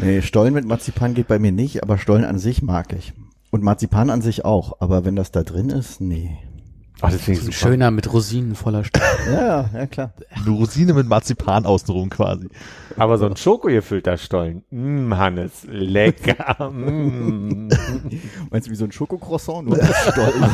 Nee, 0.00 0.22
Stollen 0.22 0.54
mit 0.54 0.64
Marzipan 0.64 1.14
geht 1.14 1.28
bei 1.28 1.38
mir 1.38 1.52
nicht, 1.52 1.82
aber 1.82 1.98
Stollen 1.98 2.24
an 2.24 2.38
sich 2.38 2.62
mag 2.62 2.92
ich. 2.92 3.12
Und 3.50 3.62
Marzipan 3.62 4.10
an 4.10 4.22
sich 4.22 4.44
auch, 4.44 4.80
aber 4.80 5.04
wenn 5.04 5.14
das 5.14 5.30
da 5.30 5.44
drin 5.44 5.70
ist, 5.70 6.00
nee. 6.00 6.36
Ach, 7.02 7.10
das 7.12 7.20
finde 7.20 7.32
ich 7.38 7.44
So 7.44 7.50
ein 7.50 7.52
super. 7.52 7.68
schöner 7.70 7.90
mit 7.90 8.12
Rosinen 8.12 8.54
voller 8.54 8.84
Stoff. 8.84 9.02
Ja, 9.30 9.68
ja 9.74 9.86
klar. 9.86 10.12
Eine 10.30 10.50
Rosine 10.50 10.94
mit 10.94 11.08
Marzipan 11.08 11.66
außenrum 11.66 12.10
quasi. 12.10 12.48
Aber 12.96 13.18
so 13.18 13.26
ein 13.26 13.36
schokogefüllter 13.36 14.16
Stollen. 14.16 14.62
Mm, 14.70 15.12
Hannes, 15.14 15.66
lecker. 15.68 16.70
Mm. 16.70 17.68
Meinst 18.50 18.68
du 18.68 18.70
wie 18.70 18.76
so 18.76 18.84
ein 18.84 18.92
Schokocroissant? 18.92 19.66
Nur 19.68 19.76
mit 19.76 19.84
Stollen. 19.86 20.44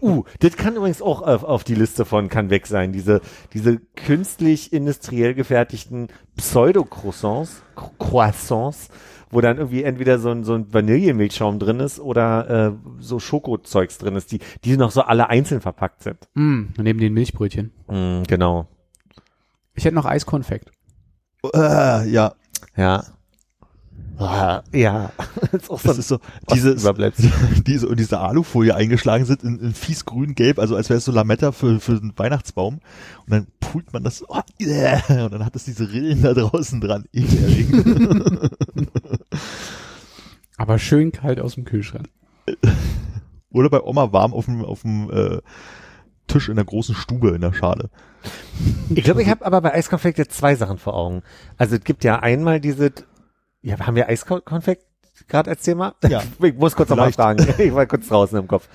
Uh, 0.00 0.24
das 0.40 0.56
kann 0.56 0.76
übrigens 0.76 1.00
auch 1.02 1.22
auf, 1.22 1.44
auf 1.44 1.64
die 1.64 1.74
Liste 1.74 2.04
von 2.04 2.28
kann 2.28 2.50
weg 2.50 2.66
sein. 2.66 2.92
Diese, 2.92 3.20
diese 3.52 3.78
künstlich 3.96 4.72
industriell 4.72 5.34
gefertigten 5.34 6.08
Pseudo-Croissants, 6.36 7.62
Cro- 7.76 7.90
Croissants, 7.98 8.88
wo 9.30 9.40
dann 9.40 9.58
irgendwie 9.58 9.82
entweder 9.82 10.18
so 10.18 10.30
ein, 10.30 10.44
so 10.44 10.54
ein 10.54 10.72
Vanillemilchschaum 10.72 11.58
drin 11.58 11.80
ist 11.80 12.00
oder 12.00 12.68
äh, 12.68 12.72
so 13.00 13.18
Schokozeugs 13.18 13.98
drin 13.98 14.16
ist, 14.16 14.32
die, 14.32 14.40
die 14.64 14.76
noch 14.76 14.90
so 14.90 15.02
alle 15.02 15.28
einzeln 15.28 15.60
verpackt 15.60 16.02
sind. 16.02 16.28
Mm, 16.34 16.66
neben 16.78 16.98
den 16.98 17.12
Milchbrötchen. 17.14 17.72
Mm, 17.88 18.22
genau. 18.26 18.68
Ich 19.74 19.84
hätte 19.84 19.94
noch 19.94 20.06
Eiskonfekt. 20.06 20.70
Äh, 21.54 22.08
ja, 22.08 22.34
Ja. 22.76 23.04
Ah, 24.18 24.64
ja. 24.72 25.12
das 25.52 25.62
ist 25.62 25.70
auch 25.70 25.78
so 25.78 25.88
das 25.88 25.98
ist 25.98 26.08
so, 26.08 26.18
dieses, 26.52 26.82
Überbleibsel. 26.82 27.30
diese, 27.64 27.88
und 27.88 28.00
diese 28.00 28.18
Alufolie 28.18 28.74
eingeschlagen 28.74 29.24
sind 29.24 29.44
in, 29.44 29.60
in 29.60 29.74
fies 29.74 30.04
grün-gelb, 30.04 30.58
also 30.58 30.74
als 30.74 30.88
wäre 30.88 30.98
es 30.98 31.04
so 31.04 31.12
Lametta 31.12 31.52
für, 31.52 31.78
für 31.78 31.92
einen 31.92 32.12
Weihnachtsbaum. 32.16 32.80
Und 33.26 33.30
dann 33.30 33.46
pult 33.60 33.92
man 33.92 34.02
das, 34.02 34.28
oh, 34.28 34.40
yeah, 34.60 35.00
und 35.24 35.32
dann 35.32 35.44
hat 35.44 35.54
es 35.54 35.64
diese 35.64 35.92
Rillen 35.92 36.22
da 36.22 36.34
draußen 36.34 36.80
dran. 36.80 37.04
Ekelerregend. 37.12 38.50
Aber 40.58 40.78
schön 40.78 41.12
kalt 41.12 41.40
aus 41.40 41.54
dem 41.54 41.64
Kühlschrank. 41.64 42.10
Oder 43.50 43.70
bei 43.70 43.80
Oma 43.80 44.12
warm 44.12 44.34
auf 44.34 44.44
dem, 44.44 44.62
auf 44.62 44.82
dem 44.82 45.10
äh, 45.10 45.38
Tisch 46.26 46.48
in 46.48 46.56
der 46.56 46.64
großen 46.64 46.94
Stube 46.94 47.30
in 47.30 47.40
der 47.40 47.54
Schale. 47.54 47.88
Ich 48.94 49.04
glaube, 49.04 49.22
ich 49.22 49.28
habe 49.30 49.46
aber 49.46 49.60
bei 49.62 49.72
Eiskonfekt 49.72 50.18
jetzt 50.18 50.36
zwei 50.36 50.54
Sachen 50.54 50.76
vor 50.76 50.94
Augen. 50.94 51.22
Also 51.56 51.76
es 51.76 51.84
gibt 51.84 52.04
ja 52.04 52.18
einmal 52.18 52.60
diese, 52.60 52.92
ja, 53.62 53.78
haben 53.78 53.96
wir 53.96 54.08
Eiskonfekt 54.08 54.84
gerade 55.26 55.50
als 55.50 55.62
Thema? 55.62 55.94
Ja. 56.06 56.22
Ich 56.42 56.54
muss 56.54 56.76
kurz 56.76 56.90
nochmal 56.90 57.12
fragen. 57.12 57.46
Ich 57.58 57.74
war 57.74 57.86
kurz 57.86 58.08
draußen 58.08 58.38
im 58.38 58.46
Kopf. 58.46 58.68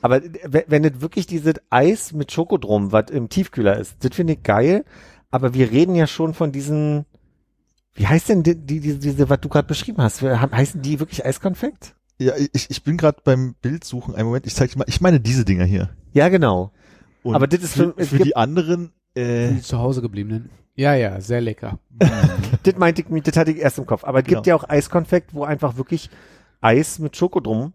Aber 0.00 0.20
wenn 0.20 0.84
es 0.84 1.00
wirklich 1.00 1.26
dieses 1.26 1.54
Eis 1.70 2.12
mit 2.12 2.30
Schoko 2.30 2.56
drum, 2.56 2.92
was 2.92 3.10
im 3.10 3.28
Tiefkühler 3.28 3.78
ist, 3.78 3.96
das 4.04 4.14
finde 4.14 4.34
ich 4.34 4.42
geil. 4.42 4.84
Aber 5.30 5.54
wir 5.54 5.70
reden 5.70 5.94
ja 5.94 6.06
schon 6.06 6.34
von 6.34 6.52
diesen, 6.52 7.04
wie 7.98 8.06
heißt 8.06 8.28
denn 8.30 8.42
die, 8.42 8.54
die, 8.54 8.80
diese, 8.80 8.98
diese 8.98 9.28
was 9.28 9.40
du 9.40 9.48
gerade 9.48 9.66
beschrieben 9.68 10.00
hast? 10.02 10.22
Heißen 10.22 10.80
die 10.82 10.98
wirklich 11.00 11.24
Eiskonfekt? 11.24 11.94
Ja, 12.18 12.32
ich, 12.52 12.70
ich 12.70 12.82
bin 12.82 12.96
gerade 12.96 13.18
beim 13.22 13.54
Bildsuchen. 13.60 14.14
Einen 14.14 14.26
Moment, 14.26 14.46
ich 14.46 14.54
zeig 14.54 14.72
dir 14.72 14.78
mal. 14.78 14.86
Ich 14.88 15.00
meine 15.00 15.20
diese 15.20 15.44
Dinger 15.44 15.64
hier. 15.64 15.90
Ja, 16.12 16.28
genau. 16.28 16.72
Und 17.22 17.34
Aber 17.34 17.46
das 17.46 17.62
ist 17.62 17.74
für, 17.74 17.92
für- 17.96 18.04
für 18.04 18.16
gibt- 18.16 18.26
die 18.28 18.36
anderen, 18.36 18.92
äh, 19.14 19.50
Die 19.52 19.60
zu 19.62 19.78
Hause 19.78 20.00
gebliebenen. 20.02 20.50
Ja, 20.74 20.94
ja, 20.94 21.20
sehr 21.20 21.40
lecker. 21.40 21.78
Das 22.64 22.76
meinte 22.76 23.02
ich, 23.08 23.22
das 23.22 23.36
hatte 23.36 23.50
ich 23.52 23.58
erst 23.58 23.78
im 23.78 23.86
Kopf. 23.86 24.04
Aber 24.04 24.18
es 24.20 24.24
gibt 24.24 24.42
Genau. 24.44 24.56
ja 24.56 24.60
auch 24.62 24.68
Eiskonfekt, 24.68 25.32
wo 25.34 25.44
einfach 25.44 25.76
wirklich 25.76 26.10
Eis 26.60 26.98
mit 26.98 27.16
Schoko 27.16 27.40
drum. 27.40 27.72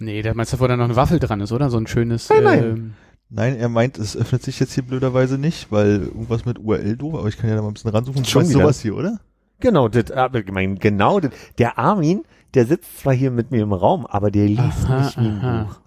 Nee, 0.00 0.22
da 0.22 0.34
meinst 0.34 0.52
du, 0.52 0.60
wo 0.60 0.66
da 0.66 0.76
noch 0.76 0.84
eine 0.86 0.96
Waffel 0.96 1.18
dran 1.18 1.40
ist, 1.40 1.52
oder? 1.52 1.70
So 1.70 1.78
ein 1.78 1.86
schönes. 1.86 2.28
Nein, 2.28 2.44
nein. 2.44 2.62
ähm, 2.64 2.94
Nein, 3.34 3.56
er 3.56 3.70
meint, 3.70 3.98
es 3.98 4.14
öffnet 4.14 4.42
sich 4.42 4.60
jetzt 4.60 4.74
hier 4.74 4.82
blöderweise 4.82 5.38
nicht, 5.38 5.72
weil 5.72 6.02
irgendwas 6.02 6.44
mit 6.44 6.58
URL 6.58 6.98
doof, 6.98 7.14
aber 7.14 7.28
ich 7.28 7.38
kann 7.38 7.48
ja 7.48 7.56
da 7.56 7.62
mal 7.62 7.68
ein 7.68 7.74
bisschen 7.74 7.90
ransuchen. 7.90 8.22
Du 8.22 8.28
Schon 8.28 8.42
weißt 8.42 8.52
sowas 8.52 8.80
hier, 8.80 8.94
oder? 8.94 9.20
Genau, 9.58 9.88
das, 9.88 10.10
aber 10.10 10.40
ich 10.40 10.52
meine, 10.52 10.74
genau, 10.74 11.18
das, 11.18 11.30
der 11.56 11.78
Armin, 11.78 12.24
der 12.52 12.66
sitzt 12.66 13.00
zwar 13.00 13.14
hier 13.14 13.30
mit 13.30 13.50
mir 13.50 13.62
im 13.62 13.72
Raum, 13.72 14.04
aber 14.06 14.30
der 14.30 14.46
liest 14.48 14.84
Aha, 14.84 15.00
nicht 15.00 15.16
wie 15.16 15.28
ein 15.28 15.38
aha. 15.40 15.62
Buch. 15.62 15.80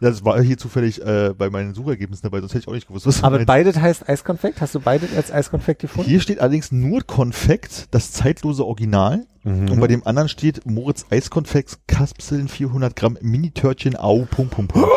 Das 0.00 0.24
war 0.24 0.42
hier 0.42 0.58
zufällig 0.58 1.00
äh, 1.00 1.32
bei 1.38 1.48
meinen 1.48 1.74
Suchergebnissen 1.74 2.24
dabei, 2.24 2.40
sonst 2.40 2.54
hätte 2.54 2.62
ich 2.62 2.68
auch 2.68 2.72
nicht 2.72 2.88
gewusst, 2.88 3.06
was 3.06 3.20
du 3.20 3.26
Aber 3.26 3.44
beides 3.44 3.78
heißt 3.78 4.08
Eiskonfekt? 4.08 4.60
Hast 4.60 4.74
du 4.74 4.80
beides 4.80 5.16
als 5.16 5.30
Eiskonfekt 5.30 5.80
gefunden? 5.80 6.10
Hier 6.10 6.20
steht 6.20 6.40
allerdings 6.40 6.72
nur 6.72 7.02
Konfekt, 7.02 7.86
das 7.92 8.10
zeitlose 8.10 8.66
Original. 8.66 9.24
Mhm. 9.44 9.70
Und 9.70 9.80
bei 9.80 9.86
dem 9.86 10.04
anderen 10.04 10.28
steht 10.28 10.66
Moritz 10.66 11.06
Eiskonfekt, 11.08 11.78
Kapseln 11.86 12.48
400 12.48 12.96
Gramm, 12.96 13.16
Mini-Törtchen, 13.20 13.94
au, 13.94 14.26
Punkt, 14.28 14.50
Punkt, 14.50 14.72
Punkt. 14.72 14.88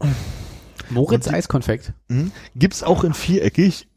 Moritz 0.90 1.24
die- 1.26 1.30
Eiskonfekt. 1.34 1.92
Mhm. 2.08 2.32
Gibt's 2.56 2.82
auch 2.82 3.04
in 3.04 3.14
viereckig, 3.14 3.88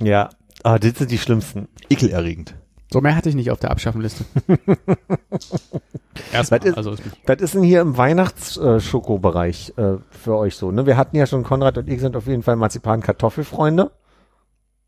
Ja. 0.00 0.30
Ah, 0.64 0.78
das 0.78 0.98
sind 0.98 1.10
die 1.10 1.18
schlimmsten. 1.18 1.68
ekelerregend. 1.90 2.54
So 2.92 3.00
mehr 3.00 3.14
hatte 3.14 3.28
ich 3.28 3.34
nicht 3.34 3.50
auf 3.50 3.60
der 3.60 3.70
Abschaffenliste. 3.70 4.24
Erstmal, 6.32 6.60
Was 6.60 6.66
ist- 6.66 6.76
also. 6.76 6.96
Was 7.26 7.40
ist 7.40 7.54
denn 7.54 7.62
hier 7.62 7.80
im 7.80 7.96
Weihnachtsschokobereich 7.96 9.74
äh, 9.76 9.98
für 10.10 10.36
euch 10.36 10.56
so? 10.56 10.70
Ne? 10.72 10.86
Wir 10.86 10.96
hatten 10.96 11.16
ja 11.16 11.26
schon, 11.26 11.42
Konrad 11.44 11.78
und 11.78 11.88
ich 11.88 12.00
sind 12.00 12.16
auf 12.16 12.26
jeden 12.26 12.42
Fall 12.42 12.56
Marzipan-Kartoffelfreunde. 12.56 13.90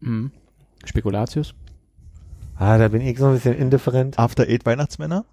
Mhm. 0.00 0.32
Spekulatius. 0.84 1.54
Ah, 2.56 2.78
da 2.78 2.88
bin 2.88 3.00
ich 3.02 3.18
so 3.18 3.26
ein 3.26 3.34
bisschen 3.34 3.54
indifferent. 3.54 4.18
After 4.18 4.44
Eight 4.44 4.64
Weihnachtsmänner. 4.66 5.24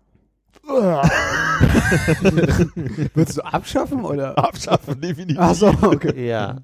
Würdest 3.13 3.37
du 3.37 3.41
abschaffen 3.45 4.03
oder? 4.05 4.37
Abschaffen, 4.37 4.99
definitiv. 5.01 5.37
Ach 5.39 5.53
so, 5.53 5.67
okay. 5.67 6.27
Ja. 6.27 6.61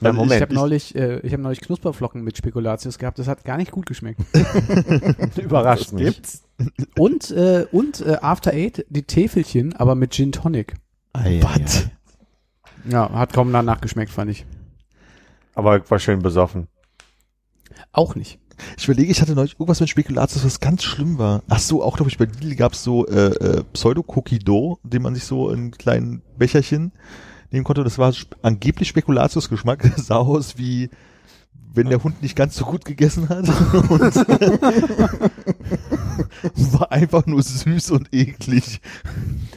Na, 0.00 0.10
Also 0.10 0.10
ich 0.10 0.10
Ich 0.10 0.16
Moment. 0.16 0.42
habe 0.42 0.54
neulich, 0.54 0.94
äh, 0.94 1.18
ich 1.20 1.32
habe 1.32 1.42
neulich 1.42 1.60
Knusperflocken 1.60 2.22
mit 2.22 2.36
Spekulatius 2.36 2.98
gehabt. 2.98 3.18
Das 3.18 3.26
hat 3.28 3.44
gar 3.44 3.56
nicht 3.56 3.72
gut 3.72 3.86
geschmeckt. 3.86 4.20
überrascht 5.36 5.92
mich. 5.92 6.04
Gibt's? 6.04 6.44
Und 6.96 7.30
äh, 7.30 7.66
und 7.72 8.00
äh, 8.00 8.18
After 8.20 8.52
Eight 8.52 8.86
die 8.90 9.02
Täfelchen, 9.02 9.74
aber 9.74 9.94
mit 9.94 10.12
Gin 10.12 10.32
Tonic. 10.32 10.74
Was? 11.12 11.88
Ja, 12.88 13.10
hat 13.12 13.32
kaum 13.32 13.52
danach 13.52 13.80
geschmeckt, 13.80 14.12
fand 14.12 14.30
ich. 14.30 14.46
Aber 15.54 15.88
war 15.90 15.98
schön 15.98 16.22
besoffen. 16.22 16.68
Auch 17.92 18.14
nicht. 18.14 18.38
Ich 18.76 18.84
überlege, 18.84 19.10
ich 19.10 19.20
hatte 19.20 19.34
neulich 19.34 19.54
irgendwas 19.54 19.80
mit 19.80 19.88
Spekulatius, 19.88 20.44
was 20.44 20.60
ganz 20.60 20.82
schlimm 20.82 21.18
war. 21.18 21.42
Ach 21.48 21.58
so, 21.58 21.82
auch 21.82 21.96
glaube 21.96 22.10
ich 22.10 22.18
bei 22.18 22.26
Lidl 22.26 22.56
gab's 22.56 22.82
so 22.82 23.06
äh, 23.06 23.26
äh, 23.26 23.64
Pseudo-Cookie 23.72 24.38
Dough, 24.38 24.78
den 24.82 25.02
man 25.02 25.14
sich 25.14 25.24
so 25.24 25.50
in 25.50 25.70
kleinen 25.72 26.22
Becherchen 26.36 26.92
nehmen 27.50 27.64
konnte. 27.64 27.84
Das 27.84 27.98
war 27.98 28.10
sp 28.12 28.36
angeblich 28.42 28.88
Spekulatius-Geschmack. 28.88 29.92
Das 29.96 30.06
sah 30.06 30.16
aus 30.16 30.58
wie 30.58 30.90
wenn 31.74 31.88
der 31.88 32.02
Hund 32.02 32.22
nicht 32.22 32.34
ganz 32.34 32.56
so 32.56 32.64
gut 32.64 32.84
gegessen 32.84 33.28
hat. 33.28 33.48
Und 33.88 34.00
war 36.72 36.92
einfach 36.92 37.26
nur 37.26 37.42
süß 37.42 37.90
und 37.92 38.12
eklig. 38.12 38.80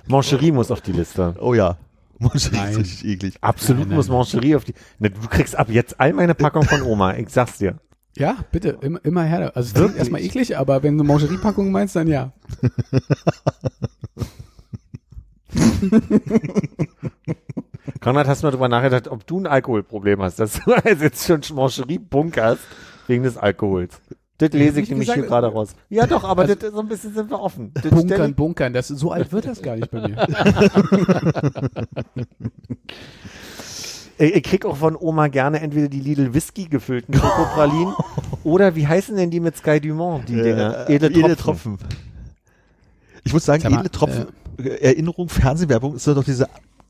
Mancherie 0.07 0.51
muss 0.51 0.71
auf 0.71 0.81
die 0.81 0.91
Liste. 0.91 1.35
Oh 1.39 1.53
ja. 1.53 1.77
Das 2.19 2.35
ist 2.35 2.53
richtig 2.53 3.05
eklig. 3.05 3.35
Absolut 3.41 3.87
Nein, 3.87 3.95
muss 3.95 4.07
nein. 4.07 4.17
Mancherie 4.17 4.55
auf 4.55 4.63
die. 4.63 4.73
Ne, 4.99 5.09
du 5.09 5.27
kriegst 5.27 5.55
ab 5.55 5.69
jetzt 5.69 5.99
all 5.99 6.13
meine 6.13 6.35
Packung 6.35 6.63
von 6.63 6.83
Oma. 6.83 7.15
Ich 7.15 7.29
sag's 7.29 7.57
dir. 7.57 7.79
Ja, 8.17 8.37
bitte, 8.51 8.77
immer, 8.81 8.99
immer 9.05 9.23
her. 9.23 9.51
Also 9.55 9.67
es 9.67 9.73
klingt 9.73 9.87
Wirklich? 9.89 9.99
erstmal 9.99 10.21
eklig, 10.21 10.57
aber 10.57 10.83
wenn 10.83 10.97
du 10.97 11.03
Mangerie-Packung 11.03 11.71
meinst, 11.71 11.95
dann 11.95 12.07
ja. 12.07 12.31
Konrad, 17.99 18.27
hast 18.27 18.41
du 18.41 18.47
mal 18.47 18.51
drüber 18.51 18.67
nachgedacht, 18.69 19.07
ob 19.07 19.25
du 19.27 19.39
ein 19.39 19.47
Alkoholproblem 19.47 20.21
hast, 20.21 20.39
dass 20.39 20.53
du 20.53 20.73
also 20.83 21.03
jetzt 21.03 21.25
schon 21.25 21.41
Mancherie 21.55 21.99
bunkerst 21.99 22.63
wegen 23.07 23.23
des 23.23 23.37
Alkohols? 23.37 24.01
Das 24.37 24.51
lese 24.53 24.81
ich 24.81 24.89
nämlich 24.89 25.07
hier 25.07 25.15
gesagt, 25.17 25.29
gerade 25.29 25.47
raus. 25.47 25.75
Ja 25.89 26.07
doch, 26.07 26.23
aber 26.23 26.41
Also- 26.43 26.55
das, 26.55 26.71
so 26.71 26.79
ein 26.79 26.87
bisschen 26.87 27.13
sind 27.13 27.29
wir 27.29 27.39
offen. 27.39 27.71
Das 27.75 27.91
Bunkern, 27.91 28.33
bunkern, 28.33 28.73
das, 28.73 28.87
so 28.87 29.11
alt 29.11 29.31
wird 29.31 29.45
das 29.45 29.61
gar 29.61 29.75
nicht 29.75 29.91
bei 29.91 30.07
mir. 30.07 30.17
Ich, 34.21 34.35
ich 34.35 34.43
krieg 34.43 34.65
auch 34.65 34.77
von 34.77 34.95
Oma 34.95 35.27
gerne 35.29 35.61
entweder 35.61 35.89
die 35.89 35.99
Lidl 35.99 36.33
Whisky 36.33 36.65
gefüllten 36.65 37.13
Schokopralinen 37.15 37.95
oder 38.43 38.75
wie 38.75 38.87
heißen 38.87 39.15
denn 39.15 39.31
die 39.31 39.39
mit 39.39 39.57
Sky 39.57 39.81
Dumont, 39.81 40.29
die 40.29 40.35
Dinger? 40.35 40.87
Äh, 40.87 40.95
Edle 40.95 41.09
edle 41.09 41.35
Tropfen. 41.35 41.77
Tropfen. 41.77 41.97
Ich 43.23 43.33
muss 43.33 43.45
sagen, 43.45 43.63
Sag 43.63 43.71
mal, 43.71 43.79
edle 43.79 43.91
Tropfen, 43.91 44.27
äh, 44.59 44.69
Erinnerung, 44.69 45.27
Fernsehwerbung 45.27 45.95
ist 45.95 46.05
doch 46.05 46.23
diese 46.23 46.47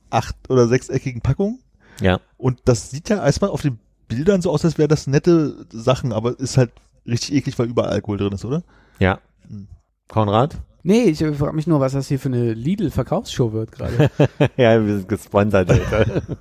acht- 0.10 0.50
oder 0.50 0.68
sechseckigen 0.68 1.22
Packungen. 1.22 1.60
Ja. 2.02 2.20
Und 2.38 2.60
das 2.66 2.92
sieht 2.92 3.08
ja 3.08 3.24
erstmal 3.24 3.50
auf 3.50 3.62
den 3.62 3.80
Bildern 4.10 4.42
so 4.42 4.52
aus, 4.52 4.66
als 4.66 4.78
wäre 4.78 4.90
das 4.90 5.08
nette 5.08 5.66
Sachen, 5.72 6.12
aber 6.12 6.38
ist 6.38 6.58
halt 6.58 6.72
richtig 7.08 7.34
eklig, 7.36 7.58
weil 7.58 7.68
überall 7.68 7.92
Alkohol 7.92 8.18
drin 8.18 8.34
ist, 8.34 8.44
oder? 8.44 8.62
Ja. 9.00 9.20
Hm. 9.48 9.68
Konrad? 10.10 10.58
Nee, 10.84 11.04
ich 11.04 11.20
frage 11.20 11.54
mich 11.54 11.68
nur, 11.68 11.80
was 11.80 11.94
das 11.94 12.08
hier 12.08 12.20
für 12.20 12.30
eine 12.30 12.54
Lidl-Verkaufsshow 12.54 13.54
wird 13.54 13.72
gerade. 13.72 14.10
ja, 14.58 14.84
wir 14.86 14.98
sind 14.98 15.10
gesponsert, 15.10 15.70
Alter. 15.70 16.24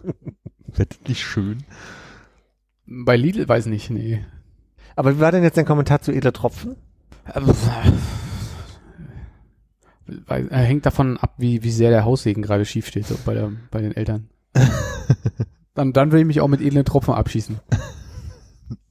Das 0.72 0.86
nicht 1.08 1.20
schön? 1.20 1.64
bei 2.90 3.16
Lidl 3.16 3.48
weiß 3.48 3.66
nicht, 3.66 3.90
nee. 3.90 4.24
Aber 4.96 5.16
wie 5.16 5.20
war 5.20 5.32
denn 5.32 5.42
jetzt 5.44 5.56
dein 5.56 5.64
Kommentar 5.64 6.02
zu 6.02 6.12
Edle 6.12 6.32
Tropfen? 6.32 6.76
Weil, 10.26 10.48
äh, 10.48 10.56
hängt 10.56 10.86
davon 10.86 11.16
ab, 11.16 11.34
wie, 11.38 11.62
wie 11.62 11.70
sehr 11.70 11.90
der 11.90 12.04
Haussegen 12.04 12.42
gerade 12.42 12.64
schief 12.64 12.88
steht 12.88 13.06
so 13.06 13.16
bei, 13.24 13.34
der, 13.34 13.52
bei 13.70 13.80
den 13.80 13.96
Eltern. 13.96 14.28
dann, 15.74 15.92
dann 15.92 16.10
will 16.10 16.20
ich 16.20 16.26
mich 16.26 16.40
auch 16.40 16.48
mit 16.48 16.60
edlen 16.60 16.84
Tropfen 16.84 17.14
abschießen. 17.14 17.60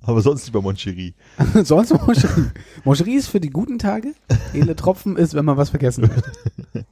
Aber 0.01 0.21
sonst 0.21 0.45
lieber 0.45 0.61
Moncherie. 0.61 1.13
Sonst 1.63 1.91
Moncherie. 1.93 2.45
Moncherie 2.85 3.15
ist 3.15 3.27
für 3.27 3.39
die 3.39 3.49
guten 3.49 3.77
Tage. 3.79 4.13
Edle 4.53 4.75
Tropfen 4.75 5.17
ist, 5.17 5.33
wenn 5.33 5.45
man 5.45 5.57
was 5.57 5.69
vergessen 5.71 6.09
hat. 6.09 6.23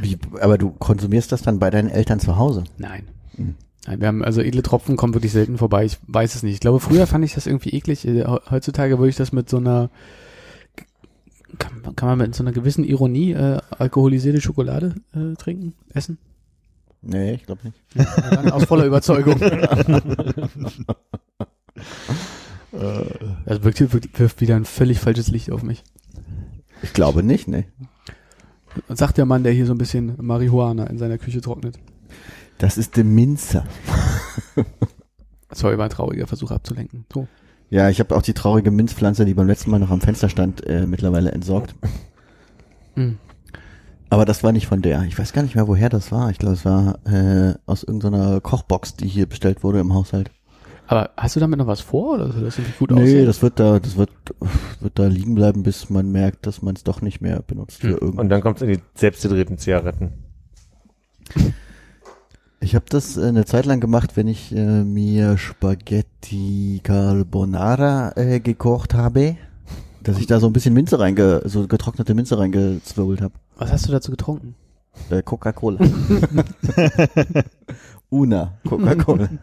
Wie, 0.00 0.18
aber 0.40 0.56
du 0.58 0.70
konsumierst 0.70 1.32
das 1.32 1.42
dann 1.42 1.58
bei 1.58 1.70
deinen 1.70 1.90
Eltern 1.90 2.18
zu 2.20 2.36
Hause? 2.36 2.64
Nein. 2.78 3.08
Mhm. 3.36 3.54
Nein, 3.86 4.00
wir 4.00 4.08
haben, 4.08 4.24
also 4.24 4.40
edle 4.40 4.62
Tropfen 4.62 4.96
kommen 4.96 5.12
wirklich 5.14 5.32
selten 5.32 5.58
vorbei. 5.58 5.84
Ich 5.84 5.98
weiß 6.06 6.34
es 6.34 6.42
nicht. 6.42 6.54
Ich 6.54 6.60
glaube, 6.60 6.80
früher 6.80 7.06
fand 7.06 7.24
ich 7.24 7.34
das 7.34 7.46
irgendwie 7.46 7.70
eklig. 7.70 8.06
Äh, 8.06 8.24
he- 8.24 8.38
Heutzutage 8.50 8.98
würde 8.98 9.10
ich 9.10 9.16
das 9.16 9.32
mit 9.32 9.50
so 9.50 9.58
einer, 9.58 9.90
kann, 11.58 11.94
kann 11.94 12.08
man 12.08 12.18
mit 12.18 12.34
so 12.34 12.42
einer 12.42 12.52
gewissen 12.52 12.84
Ironie 12.84 13.32
äh, 13.32 13.58
alkoholisierte 13.78 14.40
Schokolade 14.40 14.94
äh, 15.14 15.34
trinken, 15.36 15.74
essen? 15.92 16.16
Nee, 17.02 17.34
ich 17.34 17.44
glaube 17.44 17.60
nicht. 17.64 17.76
Ja, 17.94 18.52
aus 18.52 18.64
voller 18.64 18.86
Überzeugung. 18.86 19.38
Das 22.72 23.62
wirkt, 23.62 23.92
wirkt, 23.92 24.18
wirft 24.18 24.40
wieder 24.40 24.56
ein 24.56 24.64
völlig 24.64 24.98
falsches 24.98 25.28
Licht 25.28 25.50
auf 25.50 25.62
mich. 25.62 25.84
Ich 26.82 26.92
glaube 26.92 27.22
nicht, 27.22 27.46
nee. 27.48 27.66
Und 28.88 28.98
sagt 28.98 29.18
der 29.18 29.26
Mann, 29.26 29.44
der 29.44 29.52
hier 29.52 29.66
so 29.66 29.72
ein 29.72 29.78
bisschen 29.78 30.14
Marihuana 30.18 30.86
in 30.86 30.98
seiner 30.98 31.18
Küche 31.18 31.40
trocknet. 31.40 31.78
Das 32.58 32.76
ist 32.76 32.96
der 32.96 33.04
Minzer. 33.04 33.64
Sorry, 35.52 35.78
war 35.78 35.84
ein 35.84 35.90
trauriger 35.90 36.26
Versuch 36.26 36.50
abzulenken. 36.50 37.06
So. 37.12 37.28
Ja, 37.70 37.88
ich 37.88 38.00
habe 38.00 38.16
auch 38.16 38.22
die 38.22 38.34
traurige 38.34 38.70
Minzpflanze, 38.70 39.24
die 39.24 39.34
beim 39.34 39.46
letzten 39.46 39.70
Mal 39.70 39.78
noch 39.78 39.90
am 39.90 40.00
Fenster 40.00 40.28
stand, 40.28 40.66
äh, 40.66 40.86
mittlerweile 40.86 41.32
entsorgt. 41.32 41.74
Hm. 42.94 43.18
Aber 44.10 44.24
das 44.24 44.44
war 44.44 44.52
nicht 44.52 44.66
von 44.66 44.82
der. 44.82 45.02
Ich 45.04 45.18
weiß 45.18 45.32
gar 45.32 45.42
nicht 45.42 45.54
mehr, 45.54 45.66
woher 45.66 45.88
das 45.88 46.12
war. 46.12 46.30
Ich 46.30 46.38
glaube, 46.38 46.54
es 46.54 46.64
war 46.64 46.98
äh, 47.06 47.54
aus 47.66 47.82
irgendeiner 47.82 48.40
Kochbox, 48.40 48.94
die 48.94 49.08
hier 49.08 49.26
bestellt 49.26 49.64
wurde 49.64 49.80
im 49.80 49.94
Haushalt. 49.94 50.30
Aber 50.86 51.10
hast 51.16 51.34
du 51.36 51.40
damit 51.40 51.58
noch 51.58 51.66
was 51.66 51.80
vor 51.80 52.14
oder 52.14 52.30
soll 52.30 52.42
das 52.44 52.58
irgendwie 52.58 52.78
gut 52.78 52.90
nee, 52.90 53.02
aussehen? 53.02 53.26
das 53.26 53.40
wird 53.42 53.58
da, 53.58 53.78
das 53.80 53.96
wird, 53.96 54.10
wird 54.80 54.98
da 54.98 55.06
liegen 55.06 55.34
bleiben, 55.34 55.62
bis 55.62 55.88
man 55.88 56.12
merkt, 56.12 56.46
dass 56.46 56.60
man 56.62 56.74
es 56.76 56.84
doch 56.84 57.00
nicht 57.00 57.20
mehr 57.22 57.40
benutzt 57.46 57.80
für 57.80 57.88
Hm. 57.88 57.94
irgendwas. 57.94 58.20
Und 58.20 58.28
dann 58.28 58.40
kommt's 58.42 58.60
in 58.62 58.68
die 58.68 58.80
selbstgedrehten 58.94 59.56
Zigaretten. 59.58 60.12
Ich 62.60 62.74
habe 62.74 62.84
das 62.88 63.16
äh, 63.16 63.24
eine 63.26 63.44
Zeit 63.44 63.66
lang 63.66 63.80
gemacht, 63.80 64.16
wenn 64.16 64.28
ich 64.28 64.54
äh, 64.54 64.84
mir 64.84 65.36
Spaghetti 65.38 66.80
Carbonara 66.82 68.12
äh, 68.16 68.40
gekocht 68.40 68.94
habe, 68.94 69.36
dass 70.02 70.18
ich 70.18 70.26
da 70.26 70.38
so 70.40 70.46
ein 70.46 70.52
bisschen 70.52 70.74
Minze 70.74 70.98
reinge, 71.00 71.42
so 71.44 71.66
getrocknete 71.66 72.14
Minze 72.14 72.38
reingezwirbelt 72.38 73.22
habe. 73.22 73.34
Was 73.56 73.72
hast 73.72 73.88
du 73.88 73.92
dazu 73.92 74.10
getrunken? 74.10 74.54
Äh, 75.10 75.22
Coca-Cola. 75.22 75.78
Una 78.10 78.52
Coca-Cola. 78.68 79.28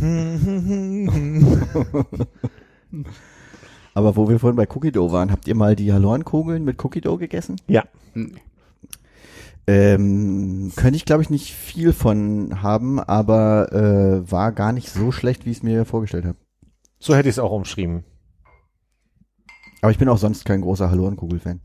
Aber 3.94 4.16
wo 4.16 4.28
wir 4.28 4.38
vorhin 4.38 4.56
bei 4.56 4.68
Cookie 4.68 4.92
Dough 4.92 5.12
waren, 5.12 5.30
habt 5.32 5.48
ihr 5.48 5.54
mal 5.54 5.76
die 5.76 5.92
Hallorenkugeln 5.92 6.64
mit 6.64 6.82
Cookie 6.84 7.00
Dough 7.00 7.18
gegessen? 7.18 7.56
Ja. 7.66 7.84
Hm. 8.14 8.36
Ähm, 9.66 10.72
könnte 10.74 10.96
ich, 10.96 11.04
glaube 11.04 11.22
ich, 11.22 11.30
nicht 11.30 11.52
viel 11.52 11.92
von 11.92 12.62
haben, 12.62 12.98
aber 12.98 13.72
äh, 13.72 14.30
war 14.30 14.52
gar 14.52 14.72
nicht 14.72 14.88
so 14.90 15.12
schlecht, 15.12 15.44
wie 15.46 15.50
ich 15.50 15.58
es 15.58 15.62
mir 15.62 15.84
vorgestellt 15.84 16.24
habe. 16.24 16.38
So 16.98 17.14
hätte 17.14 17.28
ich 17.28 17.34
es 17.34 17.38
auch 17.38 17.52
umschrieben. 17.52 18.04
Aber 19.82 19.92
ich 19.92 19.98
bin 19.98 20.08
auch 20.08 20.18
sonst 20.18 20.44
kein 20.44 20.60
großer 20.62 20.90
Hallo-Kugel-Fan. 20.90 21.60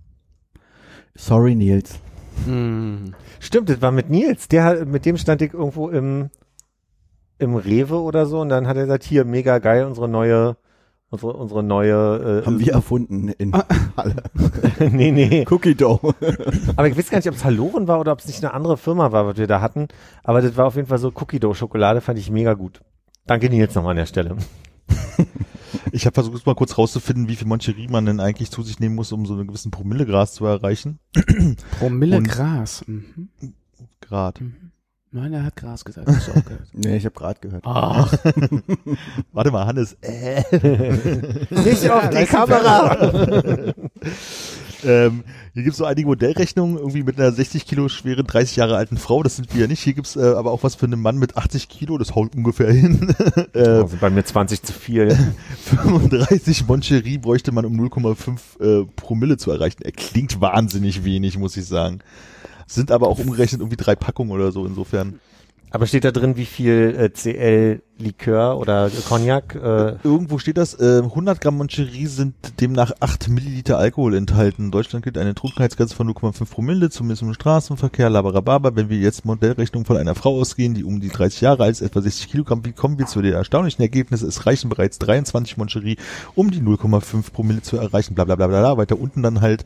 Sorry, 1.15 1.55
Nils. 1.55 1.99
Hm. 2.45 3.13
Stimmt, 3.39 3.69
das 3.69 3.81
war 3.81 3.91
mit 3.91 4.09
Nils. 4.09 4.47
Der, 4.49 4.63
hat- 4.65 4.87
mit 4.87 5.05
dem 5.05 5.17
stand 5.17 5.41
ich 5.41 5.53
irgendwo 5.53 5.89
im, 5.89 6.29
im 7.39 7.55
Rewe 7.55 7.99
oder 8.01 8.25
so 8.25 8.39
und 8.41 8.49
dann 8.49 8.67
hat 8.67 8.77
er 8.77 8.83
gesagt, 8.83 9.03
hier, 9.03 9.25
mega 9.25 9.59
geil, 9.59 9.85
unsere 9.85 10.07
neue, 10.07 10.55
unsere, 11.09 11.33
unsere 11.33 11.63
neue, 11.63 12.41
äh, 12.43 12.45
Haben 12.45 12.59
wir 12.59 12.73
erfunden 12.73 13.29
in 13.29 13.53
Halle. 13.97 14.23
nee, 14.91 15.11
nee. 15.11 15.45
Cookie 15.49 15.75
Dough. 15.75 15.99
Aber 16.75 16.87
ich 16.87 16.97
weiß 16.97 17.09
gar 17.09 17.17
nicht, 17.17 17.27
ob 17.27 17.35
es 17.35 17.43
Haloren 17.45 17.87
war 17.87 17.99
oder 17.99 18.11
ob 18.11 18.19
es 18.19 18.27
nicht 18.27 18.43
eine 18.43 18.53
andere 18.53 18.77
Firma 18.77 19.11
war, 19.11 19.25
was 19.27 19.37
wir 19.37 19.47
da 19.47 19.61
hatten. 19.61 19.87
Aber 20.23 20.41
das 20.41 20.55
war 20.57 20.65
auf 20.65 20.75
jeden 20.75 20.87
Fall 20.87 20.97
so 20.97 21.11
Cookie 21.15 21.39
Dough 21.39 21.55
Schokolade, 21.55 22.01
fand 22.01 22.19
ich 22.19 22.29
mega 22.31 22.53
gut. 22.53 22.81
Danke 23.25 23.49
Nils 23.49 23.75
nochmal 23.75 23.91
an 23.91 23.97
der 23.97 24.05
Stelle. 24.05 24.35
Ich 25.91 26.05
habe 26.05 26.13
versucht, 26.13 26.45
mal 26.45 26.55
kurz 26.55 26.77
rauszufinden, 26.77 27.27
wie 27.29 27.35
viel 27.35 27.47
Moncherie 27.47 27.87
man 27.87 28.05
denn 28.05 28.19
eigentlich 28.19 28.51
zu 28.51 28.63
sich 28.63 28.79
nehmen 28.79 28.95
muss, 28.95 29.11
um 29.11 29.25
so 29.25 29.33
einen 29.33 29.47
gewissen 29.47 29.71
Promillegras 29.71 30.33
zu 30.33 30.45
erreichen. 30.45 30.99
Promille 31.79 32.17
Und- 32.17 32.27
Gras. 32.27 32.83
Mhm. 32.87 33.29
Nein, 35.15 35.31
er 35.31 35.43
hat 35.45 35.55
Gras 35.55 35.85
gesagt. 35.85 36.09
Hast 36.09 36.27
du 36.27 36.31
auch 36.31 36.43
gehört. 36.43 36.67
nee, 36.73 36.97
ich 36.97 37.05
habe 37.05 37.15
gerade 37.15 37.39
gehört. 37.39 37.63
Ach, 37.65 38.13
Warte 39.31 39.49
mal, 39.49 39.65
Hannes. 39.65 39.95
Äh. 40.01 40.43
Nicht 41.51 41.89
auf 41.89 42.09
die 42.09 42.25
Kamera! 42.25 43.73
Ähm, 44.83 45.23
hier 45.53 45.63
gibt's 45.63 45.77
so 45.77 45.85
einige 45.85 46.05
Modellrechnungen, 46.07 46.77
irgendwie 46.77 47.03
mit 47.03 47.17
einer 47.17 47.31
60 47.31 47.65
Kilo 47.65 47.87
schweren, 47.87 48.27
30 48.27 48.57
Jahre 48.57 48.75
alten 48.75 48.97
Frau. 48.97 49.23
Das 49.23 49.37
sind 49.37 49.53
wir 49.53 49.61
ja 49.61 49.67
nicht. 49.67 49.81
Hier 49.81 49.93
gibt's 49.93 50.17
äh, 50.17 50.19
aber 50.19 50.51
auch 50.51 50.63
was 50.63 50.75
für 50.75 50.85
einen 50.85 50.99
Mann 51.01 51.17
mit 51.17 51.37
80 51.37 51.69
Kilo. 51.69 51.97
Das 51.97 52.13
haut 52.13 52.35
ungefähr 52.35 52.71
hin. 52.71 53.15
äh, 53.53 53.59
Also 53.59 53.95
bei 53.99 54.09
mir 54.09 54.25
20 54.25 54.63
zu 54.63 54.73
viel. 54.73 55.17
35 55.63 56.67
Moncherie 56.67 57.17
bräuchte 57.19 57.53
man, 57.53 57.63
um 57.65 57.73
0,5 57.79 58.81
äh, 58.83 58.85
Promille 58.97 59.37
zu 59.37 59.49
erreichen. 59.49 59.81
Er 59.81 59.93
klingt 59.93 60.41
wahnsinnig 60.41 61.05
wenig, 61.05 61.37
muss 61.39 61.55
ich 61.55 61.65
sagen. 61.65 61.99
Sind 62.67 62.91
aber 62.91 63.07
auch 63.07 63.19
umgerechnet 63.19 63.61
irgendwie 63.61 63.77
drei 63.77 63.95
Packungen 63.95 64.31
oder 64.31 64.51
so, 64.51 64.65
insofern. 64.65 65.19
Aber 65.71 65.87
steht 65.87 66.03
da 66.05 66.11
drin, 66.11 66.37
wie 66.37 66.45
viel 66.45 66.95
äh, 66.97 67.11
CL 67.11 67.81
Likör 67.97 68.57
oder 68.57 68.89
Cognac? 69.07 69.55
Äh, 69.55 69.95
Irgendwo 70.03 70.37
steht 70.37 70.57
das, 70.57 70.73
äh, 70.73 71.01
100 71.03 71.39
Gramm 71.39 71.57
Moncherie 71.57 72.07
sind 72.07 72.35
demnach 72.59 72.91
8 72.99 73.29
Milliliter 73.29 73.77
Alkohol 73.77 74.15
enthalten. 74.15 74.65
In 74.65 74.71
Deutschland 74.71 75.03
gilt 75.05 75.17
eine 75.17 75.33
Trunkenheitsgrenze 75.33 75.95
von 75.95 76.07
0,5 76.09 76.49
Promille, 76.49 76.89
zumindest 76.89 77.21
im 77.21 77.33
Straßenverkehr, 77.33 78.09
labarababa. 78.09 78.75
Wenn 78.75 78.89
wir 78.89 78.97
jetzt 78.97 79.23
Modellrechnung 79.23 79.85
von 79.85 79.95
einer 79.95 80.13
Frau 80.13 80.37
ausgehen, 80.39 80.73
die 80.73 80.83
um 80.83 80.99
die 80.99 81.07
30 81.07 81.39
Jahre 81.41 81.63
alt 81.63 81.71
ist, 81.71 81.81
etwa 81.81 82.01
60 82.01 82.29
Kilogramm, 82.29 82.65
wie 82.65 82.73
kommen 82.73 82.97
wir 82.99 83.05
zu 83.05 83.21
den 83.21 83.33
erstaunlichen 83.33 83.81
Ergebnissen? 83.81 84.27
Es 84.27 84.45
reichen 84.45 84.69
bereits 84.69 84.99
23 84.99 85.55
Moncherie, 85.55 85.95
um 86.35 86.51
die 86.51 86.61
0,5 86.61 87.31
Promille 87.31 87.61
zu 87.61 87.77
erreichen, 87.77 88.13
bla 88.13 88.25
bla 88.25 88.35
bla 88.35 88.47
bla. 88.47 88.77
Weiter 88.77 88.99
unten 88.99 89.23
dann 89.23 89.39
halt, 89.39 89.63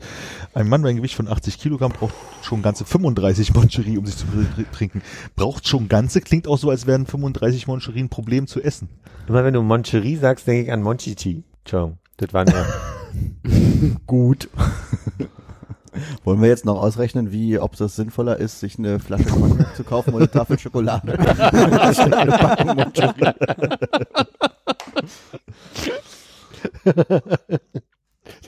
ein 0.54 0.68
Mann 0.68 0.82
bei 0.82 0.88
einem 0.90 0.98
Gewicht 0.98 1.16
von 1.16 1.26
80 1.26 1.58
Kilogramm 1.58 1.90
braucht 1.92 2.14
schon 2.42 2.62
ganze 2.62 2.84
35 2.84 3.54
Moncherie, 3.54 3.98
um 3.98 4.06
sich 4.06 4.16
zu 4.16 4.26
tr- 4.26 4.70
trinken. 4.72 5.02
Braucht 5.34 5.66
schon 5.66 5.88
ganze, 5.88 6.20
klingt 6.20 6.46
auch 6.46 6.58
so, 6.58 6.70
als 6.70 6.86
wären 6.86 7.06
35 7.06 7.66
Moncherie 7.66 8.00
ein 8.00 8.08
Problem 8.20 8.46
zu 8.46 8.60
essen. 8.60 8.90
immer 9.28 9.44
wenn 9.44 9.54
du 9.54 9.62
Moncherie 9.62 10.16
sagst, 10.16 10.46
denke 10.46 10.64
ich 10.64 10.72
an 10.72 10.82
Monchichi. 10.82 11.42
Entschuldigung, 11.60 11.98
das 12.18 12.34
war 12.34 12.44
nur. 12.44 12.66
Gut. 14.06 14.50
Wollen 16.24 16.42
wir 16.42 16.50
jetzt 16.50 16.66
noch 16.66 16.82
ausrechnen, 16.82 17.32
wie, 17.32 17.58
ob 17.58 17.76
das 17.76 17.96
sinnvoller 17.96 18.36
ist, 18.36 18.60
sich 18.60 18.78
eine 18.78 19.00
Flasche 19.00 19.24
Cognac 19.24 19.74
zu 19.74 19.84
kaufen 19.84 20.10
oder 20.10 20.24
eine 20.24 20.30
Tafel 20.30 20.58
Schokolade? 20.58 21.18
eine 21.18 22.32
Packung 22.32 22.76
Moncherie. 22.76 23.32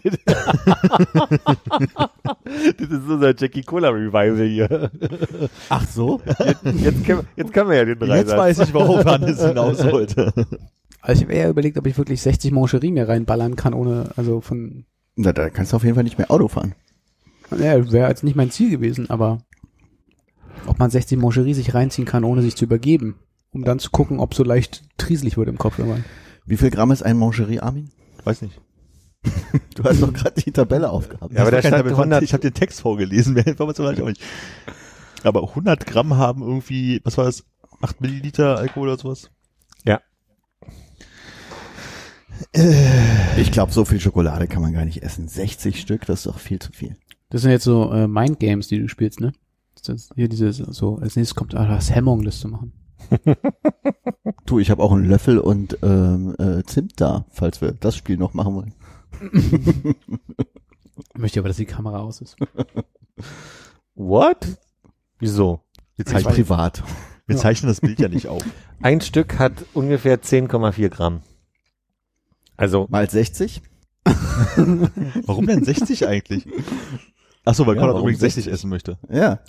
das 2.45 2.89
ist 2.89 3.09
unser 3.09 3.35
Jackie 3.39 3.63
Cola 3.63 3.91
Revival 3.91 4.47
hier. 4.47 4.91
Ach 5.69 5.87
so? 5.89 6.21
Jetzt 6.77 7.05
können, 7.05 7.27
jetzt 7.37 7.53
können 7.53 7.71
wir 7.71 7.77
ja 7.77 7.85
den 7.85 7.99
Jetzt 8.01 8.09
Dreisatz. 8.31 8.39
weiß 8.39 8.59
ich, 8.61 8.75
worauf 8.75 9.05
Hannes 9.05 9.45
hinaus 9.45 9.83
wollte. 9.85 10.33
Also 11.01 11.21
ich 11.23 11.27
habe 11.29 11.33
eher 11.35 11.51
überlegt, 11.51 11.79
ob 11.79 11.87
ich 11.87 11.99
wirklich 11.99 12.23
60 12.23 12.53
Moncherie 12.53 12.93
mir 12.93 13.09
reinballern 13.09 13.57
kann, 13.57 13.75
ohne, 13.75 14.11
also 14.17 14.41
von, 14.41 14.85
Na, 15.17 15.33
da 15.33 15.51
kannst 15.51 15.73
du 15.73 15.77
auf 15.77 15.83
jeden 15.85 15.95
Fall 15.97 16.05
nicht 16.05 16.19
mehr 16.19 16.31
Auto 16.31 16.49
fahren. 16.49 16.75
ja, 17.51 17.91
wäre 17.91 18.09
jetzt 18.09 18.23
nicht 18.25 18.37
mein 18.37 18.51
Ziel 18.51 18.71
gewesen, 18.71 19.11
aber 19.11 19.39
ob 20.67 20.79
man 20.79 20.91
60 20.91 21.19
Moncherie 21.19 21.55
sich 21.55 21.75
reinziehen 21.75 22.07
kann, 22.07 22.23
ohne 22.25 22.43
sich 22.43 22.55
zu 22.57 22.65
übergeben, 22.67 23.17
um 23.51 23.65
dann 23.65 23.81
zu 23.81 23.91
gucken, 23.91 24.21
ob 24.21 24.35
so 24.35 24.45
leicht 24.45 24.83
trieselig 24.97 25.37
wird 25.37 25.49
im 25.49 25.59
Kopf 25.59 25.79
irgendwann. 25.79 26.05
Wie 26.47 26.57
viel 26.57 26.71
Gramm 26.71 26.91
ist 26.93 27.03
ein 27.03 27.17
Moncherie, 27.17 27.61
Armin? 27.61 27.91
Weiß 28.25 28.43
nicht. 28.43 28.61
Du 29.75 29.85
hast 29.85 30.03
doch 30.03 30.13
gerade 30.13 30.41
die 30.41 30.53
Tabelle 30.53 30.91
aufgehabt. 30.91 31.33
Ja, 31.33 31.43
aber 31.43 31.51
da 31.51 31.61
stand 31.61 31.77
kein 31.77 31.87
100 31.87 32.23
Ich 32.23 32.33
habe 32.33 32.43
den 32.43 32.55
Text 32.55 32.81
vorgelesen, 32.81 33.35
mehr 33.35 33.47
Informationen 33.47 33.89
habe 33.89 33.97
ich 33.97 34.03
auch 34.03 34.09
nicht. 34.09 34.23
Aber 35.25 35.43
100 35.49 35.87
Gramm 35.87 36.17
haben 36.17 36.43
irgendwie, 36.43 37.01
was 37.05 37.17
war 37.17 37.25
das, 37.25 37.45
8 37.81 38.01
Milliliter 38.01 38.59
Alkohol 38.59 38.89
oder 38.89 38.99
sowas? 38.99 39.31
Ich 43.37 43.53
glaube, 43.53 43.73
so 43.73 43.85
viel 43.85 44.01
Schokolade 44.01 44.47
kann 44.47 44.63
man 44.63 44.73
gar 44.73 44.85
nicht 44.85 45.03
essen. 45.03 45.29
60 45.29 45.81
Stück, 45.81 46.07
das 46.07 46.21
ist 46.21 46.27
doch 46.27 46.39
viel 46.39 46.59
zu 46.59 46.73
viel. 46.73 46.97
Das 47.31 47.43
sind 47.43 47.51
jetzt 47.51 47.65
so 47.65 47.93
äh, 47.93 48.07
Mind 48.07 48.41
Games, 48.41 48.69
die 48.69 48.79
du 48.79 48.89
spielst, 48.89 49.21
ne? 49.21 49.33
Das 49.75 49.89
ist 49.89 50.13
hier 50.15 50.29
diese 50.29 50.53
so 50.53 50.97
als 50.97 51.17
nächstes 51.17 51.35
kommt 51.35 51.55
ah, 51.55 51.67
das 51.67 51.91
Hemmung, 51.95 52.23
das 52.25 52.41
zu 52.41 52.49
machen. 52.49 52.73
Du, 54.45 54.59
ich 54.59 54.71
habe 54.71 54.83
auch 54.83 54.93
einen 54.93 55.09
Löffel 55.09 55.39
und 55.39 55.79
ähm, 55.83 56.35
äh, 56.39 56.63
Zimt 56.65 57.01
da, 57.01 57.25
falls 57.31 57.61
wir 57.61 57.73
das 57.73 57.97
Spiel 57.97 58.17
noch 58.17 58.35
machen 58.35 58.55
wollen. 58.55 58.75
Ich 61.15 61.19
möchte 61.21 61.41
aber, 61.41 61.49
dass 61.49 61.57
die 61.59 61.67
Kamera 61.67 61.99
aus 62.01 62.21
ist. 62.21 62.37
What? 63.95 64.47
Wieso? 65.19 65.61
Wir 65.97 66.07
Ich 66.07 66.13
zeichnen, 66.13 66.35
privat. 66.35 66.83
wir 67.27 67.37
zeichnen 67.37 67.69
das 67.69 67.81
Bild 67.81 67.99
ja 68.01 68.09
nicht 68.09 68.29
auf. 68.29 68.43
Ein 68.83 69.01
Stück 69.01 69.39
hat 69.39 69.53
ungefähr 69.75 70.21
10,4 70.21 70.89
Gramm. 70.89 71.21
Also, 72.57 72.87
Mal 72.91 73.09
60? 73.09 73.63
Warum 75.27 75.47
denn 75.47 75.65
60 75.65 76.07
eigentlich? 76.09 76.47
Ach 77.45 77.55
so, 77.55 77.67
weil 77.67 77.77
Ja, 77.77 77.83
Konrad 77.83 78.01
übrigens 78.01 78.21
60 78.21 78.45
60? 78.45 78.53
essen 78.53 78.71
möchte. 78.71 78.99
Ja. 79.09 79.41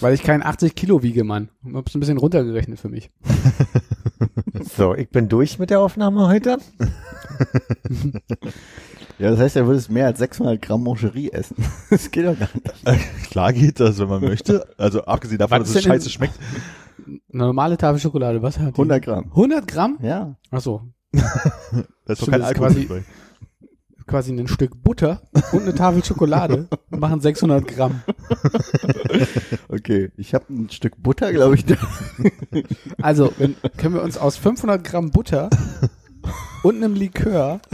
Weil 0.00 0.12
ich 0.14 0.22
kein 0.22 0.42
80 0.42 0.74
Kilo 0.74 1.02
wiege, 1.02 1.24
Mann. 1.24 1.48
Ich 1.66 1.74
hab's 1.74 1.94
ein 1.94 2.00
bisschen 2.00 2.18
runtergerechnet 2.18 2.78
für 2.78 2.90
mich. 2.90 3.10
so, 4.76 4.94
ich 4.94 5.08
bin 5.08 5.28
durch 5.30 5.58
mit 5.58 5.70
der 5.70 5.80
Aufnahme 5.80 6.28
heute. 6.28 6.58
Ja, 9.18 9.30
das 9.30 9.40
heißt, 9.40 9.56
er 9.56 9.66
würde 9.66 9.78
es 9.78 9.88
mehr 9.88 10.06
als 10.06 10.18
600 10.18 10.60
Gramm 10.60 10.82
Moncherie 10.82 11.30
essen. 11.30 11.56
Das 11.90 12.10
geht 12.10 12.26
doch 12.26 12.38
gar 12.38 12.48
nicht. 12.52 13.30
Klar 13.30 13.52
geht 13.52 13.80
das, 13.80 13.98
wenn 13.98 14.08
man 14.08 14.20
möchte. 14.22 14.66
Also 14.76 15.04
abgesehen 15.04 15.38
davon, 15.38 15.60
Was 15.60 15.68
dass 15.68 15.76
es 15.76 15.82
scheiße 15.84 16.10
schmeckt. 16.10 16.34
Eine 17.06 17.20
normale 17.32 17.76
Tafel 17.78 17.98
Schokolade, 18.00 18.42
was 18.42 18.58
hat 18.58 18.68
die? 18.76 18.80
100 18.80 19.02
Gramm. 19.02 19.24
100 19.30 19.66
Gramm? 19.66 19.98
Ja. 20.02 20.36
Ach 20.50 20.60
so, 20.60 20.82
Da 21.12 21.20
ist 22.12 22.22
doch 22.22 22.28
kein 22.30 22.40
das 22.40 22.50
ist 22.50 22.56
Alkohol 22.58 22.68
quasi- 22.68 22.86
dabei. 22.88 23.04
quasi 24.06 24.32
ein 24.32 24.48
Stück 24.48 24.82
Butter 24.82 25.22
und 25.52 25.62
eine 25.62 25.74
Tafel 25.74 26.04
Schokolade 26.04 26.68
machen 26.90 27.20
600 27.20 27.66
Gramm. 27.66 28.02
Okay. 29.68 30.10
Ich 30.16 30.34
habe 30.34 30.44
ein 30.50 30.70
Stück 30.70 30.94
Butter, 31.02 31.32
glaube 31.32 31.56
ich. 31.56 31.64
Also, 33.02 33.32
wenn, 33.38 33.56
können 33.76 33.94
wir 33.94 34.02
uns 34.02 34.16
aus 34.18 34.36
500 34.36 34.82
Gramm 34.84 35.10
Butter 35.10 35.50
und 36.62 36.76
einem 36.76 36.94
Likör 36.94 37.60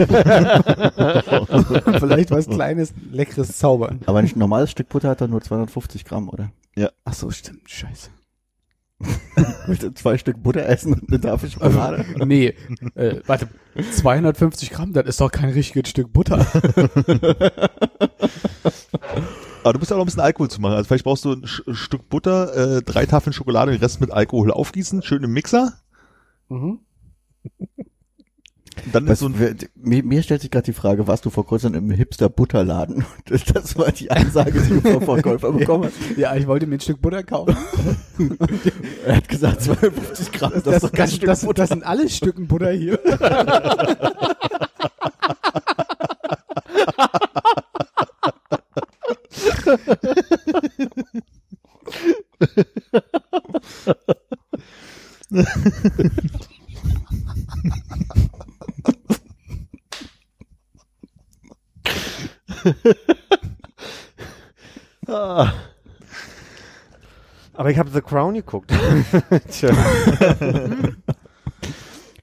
vielleicht 1.98 2.30
was 2.30 2.48
Kleines, 2.48 2.92
Leckeres 3.10 3.58
zaubern. 3.58 4.00
Aber 4.06 4.18
ein 4.18 4.30
normales 4.34 4.70
Stück 4.70 4.88
Butter 4.88 5.10
hat 5.10 5.20
doch 5.20 5.28
nur 5.28 5.40
250 5.40 6.04
Gramm, 6.04 6.28
oder? 6.28 6.50
Ach 7.04 7.14
so, 7.14 7.30
stimmt, 7.30 7.68
scheiße. 7.68 8.10
Ich 9.62 9.68
möchte 9.68 9.94
zwei 9.94 10.18
Stück 10.18 10.42
Butter 10.42 10.66
essen 10.66 10.94
und 10.94 11.08
eine 11.08 11.20
Tafel 11.20 11.48
Schokolade. 11.50 12.04
Nee, 12.24 12.54
äh, 12.94 13.20
warte, 13.26 13.48
250 13.92 14.70
Gramm, 14.70 14.92
das 14.92 15.06
ist 15.06 15.20
doch 15.20 15.30
kein 15.30 15.50
richtiges 15.50 15.90
Stück 15.90 16.12
Butter. 16.12 16.44
Aber 19.62 19.72
du 19.72 19.78
musst 19.78 19.90
ja 19.90 19.96
auch 19.96 19.98
noch 19.98 20.04
ein 20.04 20.06
bisschen 20.06 20.20
Alkohol 20.20 20.50
zu 20.50 20.60
machen. 20.60 20.74
Also 20.74 20.88
vielleicht 20.88 21.04
brauchst 21.04 21.24
du 21.24 21.32
ein 21.32 21.46
Sch 21.46 21.62
Stück 21.72 22.08
Butter, 22.08 22.78
äh, 22.78 22.82
drei 22.82 23.06
Tafeln 23.06 23.32
Schokolade, 23.32 23.70
den 23.72 23.80
Rest 23.80 24.00
mit 24.00 24.10
Alkohol 24.10 24.50
aufgießen, 24.50 25.02
schön 25.02 25.22
im 25.22 25.32
Mixer. 25.32 25.74
Mhm. 26.48 26.80
Dann 28.92 29.06
ist 29.06 29.20
so 29.20 29.26
ein 29.26 29.56
mir, 29.74 30.02
mir 30.02 30.22
stellt 30.22 30.42
sich 30.42 30.50
gerade 30.50 30.64
die 30.64 30.72
Frage, 30.72 31.06
warst 31.06 31.24
du 31.24 31.30
vor 31.30 31.46
kurzem 31.46 31.74
im 31.74 31.90
Hipster 31.90 32.28
Butterladen? 32.28 33.04
Das 33.54 33.76
war 33.76 33.92
die 33.92 34.10
Ansage, 34.10 34.60
die 34.60 34.80
du 34.80 34.80
vom 34.80 35.02
Verkäufer 35.02 35.52
bekommen 35.58 35.84
hast. 35.84 36.18
Ja, 36.18 36.34
ich 36.36 36.46
wollte 36.46 36.66
mir 36.66 36.76
ein 36.76 36.80
Stück 36.80 37.00
Butter 37.00 37.22
kaufen. 37.22 37.56
er 39.06 39.16
hat 39.16 39.28
gesagt, 39.28 39.62
52 39.62 40.32
Gramm, 40.32 40.52
das, 40.54 40.62
das 40.62 40.74
ist 40.76 40.84
doch 40.84 40.92
kein 40.92 41.06
das, 41.06 41.14
Stück 41.14 41.26
das, 41.26 41.44
Butter. 41.44 41.62
Das 41.62 41.68
sind 41.70 41.84
alle 41.84 42.08
Stücken 42.08 42.48
Butter 42.48 42.70
hier. 42.70 42.98
Ah. 65.06 65.52
Aber 67.54 67.70
ich 67.70 67.78
habe 67.78 67.90
The 67.90 68.00
Crown 68.00 68.34
geguckt. 68.34 68.72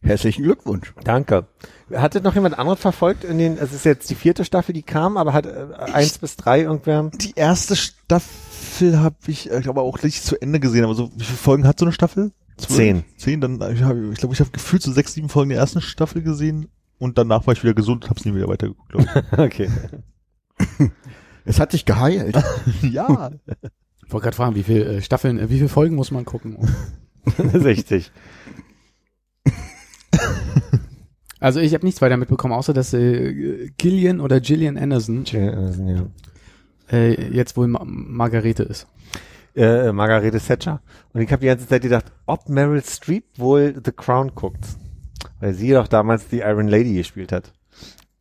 Herzlichen 0.02 0.44
Glückwunsch. 0.44 0.94
danke. 1.04 1.46
Hatte 1.94 2.22
noch 2.22 2.34
jemand 2.36 2.58
anderes 2.58 2.80
verfolgt 2.80 3.24
in 3.24 3.38
den, 3.38 3.58
es 3.58 3.74
ist 3.74 3.86
jetzt 3.86 4.10
die 4.10 4.16
vierte 4.16 4.44
Staffel, 4.46 4.74
die 4.74 4.82
kam, 4.82 5.18
aber 5.18 5.34
hat 5.34 5.46
äh, 5.46 5.68
eins 5.78 6.18
bis 6.18 6.36
drei 6.36 6.62
irgendwer? 6.62 7.12
Die 7.14 7.34
erste 7.36 7.76
Staffel 7.76 9.00
habe 9.00 9.18
ich, 9.28 9.52
äh, 9.52 9.62
aber 9.68 9.82
auch 9.84 10.02
nicht 10.02 10.24
zu 10.24 10.42
Ende 10.42 10.60
gesehen. 10.60 10.84
Aber 10.84 10.96
so, 10.96 11.12
wie 11.16 11.24
viele 11.24 11.38
Folgen 11.38 11.68
hat 11.68 11.78
so 11.80 11.86
eine 11.86 11.94
Staffel? 11.94 12.32
Zehn. 12.68 13.04
Zehn, 13.18 13.42
dann, 13.42 13.54
ich 13.72 13.80
glaube, 13.80 14.10
ich, 14.12 14.20
glaub, 14.20 14.34
ich 14.34 14.40
habe 14.40 14.52
gefühlt 14.52 14.82
so 14.82 14.92
sechs, 14.92 15.14
sieben 15.14 15.30
Folgen 15.30 15.50
der 15.50 15.60
ersten 15.60 15.82
Staffel 15.82 16.22
gesehen 16.22 16.68
und 16.98 17.18
danach 17.18 17.48
war 17.48 17.54
ich 17.54 17.64
wieder 17.64 17.74
gesund 17.74 18.04
und 18.06 18.10
hab's 18.10 18.26
nie 18.26 18.34
wieder 18.36 18.48
weitergeguckt, 18.48 18.90
glaube 18.90 19.24
Okay. 19.38 19.70
Es 21.46 21.60
hat 21.60 21.74
dich 21.74 21.86
geheilt. 21.86 22.38
ich. 22.82 22.84
ja. 22.94 23.32
Ich 24.06 24.14
wollte 24.14 24.26
gerade 24.26 24.36
fragen, 24.36 24.56
wie 24.56 24.64
viele 24.64 24.86
äh, 24.86 25.02
Staffeln, 25.02 25.40
äh, 25.40 25.50
wie 25.50 25.58
viele 25.58 25.70
Folgen 25.70 25.96
muss 25.96 26.12
man 26.12 26.26
gucken? 26.26 26.58
60. 27.54 28.12
Also 31.40 31.62
ich 31.62 31.74
habe 31.74 31.86
nichts 31.86 32.02
weiter 32.02 32.18
mitbekommen, 32.18 32.54
außer 32.54 32.74
dass 32.74 32.94
äh, 32.94 33.70
Gillian 33.78 34.20
oder 34.20 34.42
Gillian 34.42 34.78
Anderson 34.78 35.24
Ja. 35.26 36.06
äh, 36.92 37.32
jetzt 37.32 37.56
wohl 37.56 37.68
Ma 37.68 37.82
Margarete 37.86 38.64
ist. 38.64 38.88
Äh, 39.56 39.92
Margarete 39.92 40.40
Thatcher. 40.40 40.82
Und 41.14 41.22
ich 41.22 41.32
habe 41.32 41.42
die 41.42 41.48
ganze 41.48 41.68
Zeit 41.68 41.82
gedacht, 41.82 42.06
ob 42.26 42.50
Meryl 42.50 42.84
Streep 42.84 43.26
wohl 43.38 43.82
The 43.84 43.92
Crown 43.92 44.34
guckt. 44.36 44.66
Weil 45.40 45.54
sie 45.54 45.72
doch 45.72 45.88
damals 45.88 46.28
die 46.28 46.40
Iron 46.40 46.68
Lady 46.68 46.94
gespielt 46.94 47.32
hat. 47.32 47.52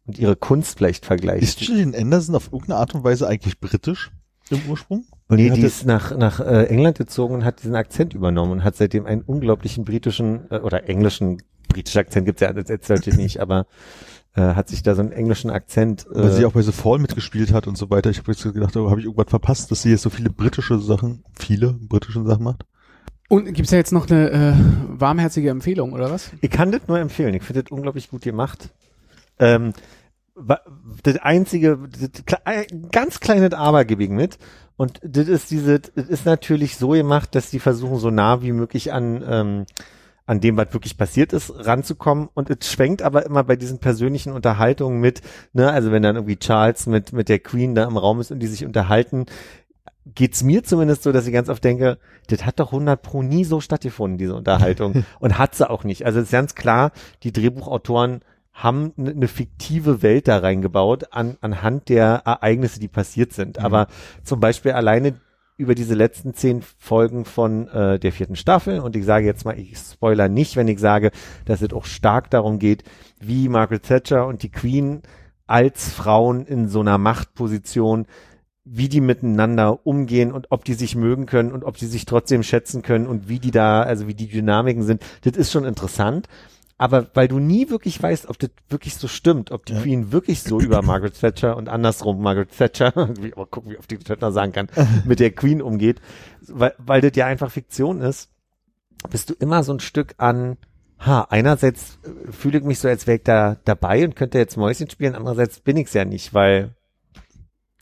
Und 0.06 0.18
ihre 0.18 0.36
Kunst 0.36 0.78
vielleicht 0.78 1.04
vergleicht. 1.04 1.42
Ist 1.42 1.58
Gillian 1.60 1.94
Anderson 1.94 2.34
auf 2.34 2.46
irgendeine 2.52 2.80
Art 2.80 2.94
und 2.94 3.04
Weise 3.04 3.28
eigentlich 3.28 3.60
britisch 3.60 4.10
im 4.50 4.60
Ursprung? 4.68 5.04
nee, 5.28 5.50
hat 5.50 5.58
die 5.58 5.62
das- 5.62 5.72
ist 5.80 5.86
nach, 5.86 6.16
nach 6.16 6.40
äh, 6.40 6.64
England 6.68 6.96
gezogen 6.96 7.34
und 7.34 7.44
hat 7.44 7.62
diesen 7.62 7.74
Akzent 7.74 8.14
übernommen 8.14 8.52
und 8.52 8.64
hat 8.64 8.76
seitdem 8.76 9.04
einen 9.04 9.20
unglaublichen 9.20 9.84
britischen 9.84 10.50
äh, 10.50 10.58
oder 10.60 10.88
englischen, 10.88 11.42
britischer 11.68 12.00
Akzent 12.00 12.24
gibt's 12.24 12.40
ja 12.40 12.50
jetzt 12.56 12.88
natürlich 12.88 13.18
nicht, 13.18 13.40
aber 13.40 13.60
äh, 13.60 13.64
hat 14.40 14.68
sich 14.68 14.82
da 14.82 14.94
so 14.94 15.00
einen 15.00 15.12
englischen 15.12 15.50
Akzent. 15.50 16.06
Äh, 16.06 16.22
Weil 16.22 16.32
sie 16.32 16.44
auch 16.44 16.52
bei 16.52 16.62
The 16.62 16.72
Fall 16.72 16.98
mitgespielt 16.98 17.52
hat 17.52 17.66
und 17.66 17.76
so 17.76 17.90
weiter. 17.90 18.10
Ich 18.10 18.18
habe 18.18 18.32
jetzt 18.32 18.42
gedacht, 18.42 18.76
oh, 18.76 18.90
habe 18.90 19.00
ich 19.00 19.06
irgendwas 19.06 19.30
verpasst, 19.30 19.70
dass 19.70 19.82
sie 19.82 19.90
jetzt 19.90 20.02
so 20.02 20.10
viele 20.10 20.30
britische 20.30 20.78
Sachen, 20.78 21.24
viele 21.38 21.72
britische 21.72 22.24
Sachen 22.24 22.44
macht. 22.44 22.64
Und 23.28 23.52
gibt's 23.52 23.70
da 23.70 23.76
jetzt 23.76 23.92
noch 23.92 24.08
eine 24.08 24.30
äh, 24.30 24.52
warmherzige 24.88 25.50
Empfehlung, 25.50 25.92
oder 25.92 26.10
was? 26.10 26.30
Ich 26.40 26.50
kann 26.50 26.72
das 26.72 26.88
nur 26.88 26.98
empfehlen. 26.98 27.34
Ich 27.34 27.42
finde 27.42 27.62
das 27.62 27.70
unglaublich 27.70 28.08
gut 28.10 28.22
gemacht. 28.22 28.70
Ähm, 29.38 29.74
das 31.02 31.16
einzige, 31.18 31.78
das, 32.00 32.24
ganz 32.90 33.20
kleines 33.20 33.52
Aber 33.52 33.84
gebe 33.84 34.04
ich 34.04 34.10
mit. 34.10 34.38
Und 34.76 35.00
das 35.02 35.28
ist 35.28 35.50
diese, 35.50 35.80
das 35.80 36.06
ist 36.06 36.24
natürlich 36.24 36.76
so 36.76 36.90
gemacht, 36.90 37.34
dass 37.34 37.50
die 37.50 37.58
versuchen, 37.58 37.98
so 37.98 38.10
nah 38.10 38.42
wie 38.42 38.52
möglich 38.52 38.92
an, 38.92 39.24
ähm, 39.28 39.66
an 40.28 40.40
dem, 40.40 40.58
was 40.58 40.74
wirklich 40.74 40.98
passiert 40.98 41.32
ist, 41.32 41.50
ranzukommen. 41.66 42.28
Und 42.34 42.50
es 42.50 42.70
schwenkt 42.70 43.00
aber 43.00 43.24
immer 43.24 43.44
bei 43.44 43.56
diesen 43.56 43.78
persönlichen 43.78 44.30
Unterhaltungen 44.30 45.00
mit, 45.00 45.22
ne, 45.54 45.72
also 45.72 45.90
wenn 45.90 46.02
dann 46.02 46.16
irgendwie 46.16 46.36
Charles 46.36 46.86
mit, 46.86 47.14
mit 47.14 47.30
der 47.30 47.38
Queen 47.38 47.74
da 47.74 47.84
im 47.84 47.96
Raum 47.96 48.20
ist 48.20 48.30
und 48.30 48.40
die 48.40 48.46
sich 48.46 48.66
unterhalten, 48.66 49.24
geht's 50.04 50.42
mir 50.42 50.62
zumindest 50.64 51.02
so, 51.02 51.12
dass 51.12 51.26
ich 51.26 51.32
ganz 51.32 51.48
oft 51.48 51.64
denke, 51.64 51.96
das 52.26 52.44
hat 52.44 52.60
doch 52.60 52.72
100 52.72 53.00
pro 53.00 53.22
nie 53.22 53.44
so 53.44 53.62
stattgefunden, 53.62 54.18
diese 54.18 54.34
Unterhaltung. 54.34 55.06
und 55.18 55.38
hat 55.38 55.54
sie 55.54 55.68
auch 55.68 55.82
nicht. 55.82 56.04
Also 56.04 56.18
es 56.18 56.26
ist 56.26 56.32
ganz 56.32 56.54
klar, 56.54 56.92
die 57.22 57.32
Drehbuchautoren 57.32 58.20
haben 58.52 58.92
eine 58.98 59.14
ne 59.14 59.28
fiktive 59.28 60.02
Welt 60.02 60.28
da 60.28 60.38
reingebaut 60.38 61.10
an, 61.10 61.38
anhand 61.40 61.88
der 61.88 62.22
Ereignisse, 62.26 62.80
die 62.80 62.88
passiert 62.88 63.32
sind. 63.32 63.58
Aber 63.58 63.86
zum 64.24 64.40
Beispiel 64.40 64.72
alleine 64.72 65.14
über 65.58 65.74
diese 65.74 65.94
letzten 65.94 66.32
zehn 66.34 66.62
Folgen 66.62 67.24
von 67.24 67.68
äh, 67.68 67.98
der 67.98 68.12
vierten 68.12 68.36
Staffel 68.36 68.78
und 68.78 68.96
ich 68.96 69.04
sage 69.04 69.26
jetzt 69.26 69.44
mal, 69.44 69.58
ich 69.58 69.76
spoiler 69.76 70.28
nicht, 70.28 70.56
wenn 70.56 70.68
ich 70.68 70.78
sage, 70.78 71.10
dass 71.44 71.60
es 71.60 71.72
auch 71.72 71.84
stark 71.84 72.30
darum 72.30 72.58
geht, 72.58 72.84
wie 73.20 73.48
Margaret 73.48 73.82
Thatcher 73.82 74.26
und 74.26 74.42
die 74.42 74.50
Queen 74.50 75.02
als 75.46 75.90
Frauen 75.90 76.46
in 76.46 76.68
so 76.68 76.80
einer 76.80 76.96
Machtposition 76.96 78.06
wie 78.70 78.88
die 78.88 79.00
miteinander 79.00 79.86
umgehen 79.86 80.30
und 80.30 80.48
ob 80.50 80.64
die 80.64 80.74
sich 80.74 80.94
mögen 80.94 81.26
können 81.26 81.52
und 81.52 81.64
ob 81.64 81.76
die 81.76 81.86
sich 81.86 82.04
trotzdem 82.04 82.42
schätzen 82.42 82.82
können 82.82 83.06
und 83.06 83.28
wie 83.28 83.38
die 83.38 83.50
da, 83.50 83.82
also 83.82 84.06
wie 84.06 84.14
die 84.14 84.28
Dynamiken 84.28 84.82
sind, 84.82 85.02
das 85.22 85.36
ist 85.36 85.50
schon 85.50 85.64
interessant. 85.64 86.28
Aber 86.80 87.08
weil 87.14 87.26
du 87.26 87.40
nie 87.40 87.70
wirklich 87.70 88.00
weißt, 88.00 88.28
ob 88.28 88.38
das 88.38 88.50
wirklich 88.68 88.94
so 88.94 89.08
stimmt, 89.08 89.50
ob 89.50 89.66
die 89.66 89.72
Ja. 89.74 89.80
Queen 89.82 90.12
wirklich 90.12 90.42
so 90.44 90.60
über 90.60 90.80
Margaret 90.80 91.18
Thatcher 91.18 91.56
und 91.56 91.68
andersrum 91.68 92.22
Margaret 92.22 92.56
Thatcher, 92.56 92.96
aber 92.96 93.46
gucken, 93.46 93.72
wie 93.72 93.78
oft 93.78 93.90
die 93.90 93.98
Thatcher 93.98 94.30
sagen 94.30 94.52
kann, 94.52 94.68
mit 95.04 95.18
der 95.18 95.32
Queen 95.32 95.60
umgeht, 95.60 96.00
weil, 96.46 96.74
weil 96.78 97.00
das 97.00 97.16
ja 97.16 97.26
einfach 97.26 97.50
Fiktion 97.50 98.00
ist, 98.00 98.30
bist 99.10 99.28
du 99.28 99.34
immer 99.34 99.64
so 99.64 99.72
ein 99.72 99.80
Stück 99.80 100.14
an, 100.18 100.56
ha, 101.00 101.26
einerseits 101.30 101.98
äh, 102.04 102.30
fühle 102.30 102.58
ich 102.58 102.64
mich 102.64 102.78
so, 102.78 102.86
als 102.86 103.08
wäre 103.08 103.18
ich 103.18 103.24
da 103.24 103.56
dabei 103.64 104.04
und 104.04 104.14
könnte 104.14 104.38
jetzt 104.38 104.56
Mäuschen 104.56 104.88
spielen, 104.88 105.16
andererseits 105.16 105.58
bin 105.58 105.76
ich's 105.76 105.94
ja 105.94 106.04
nicht, 106.04 106.32
weil 106.32 106.76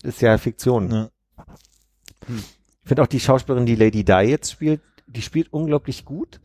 ist 0.02 0.22
ja 0.22 0.38
Fiktion. 0.38 0.90
Ja. 0.90 1.10
Ich 2.28 2.88
finde 2.88 3.02
auch 3.02 3.06
die 3.08 3.20
Schauspielerin, 3.20 3.66
die 3.66 3.74
Lady 3.74 4.04
Di 4.04 4.12
jetzt 4.12 4.52
spielt, 4.52 4.80
die 5.06 5.22
spielt 5.22 5.52
unglaublich 5.52 6.04
gut. 6.04 6.40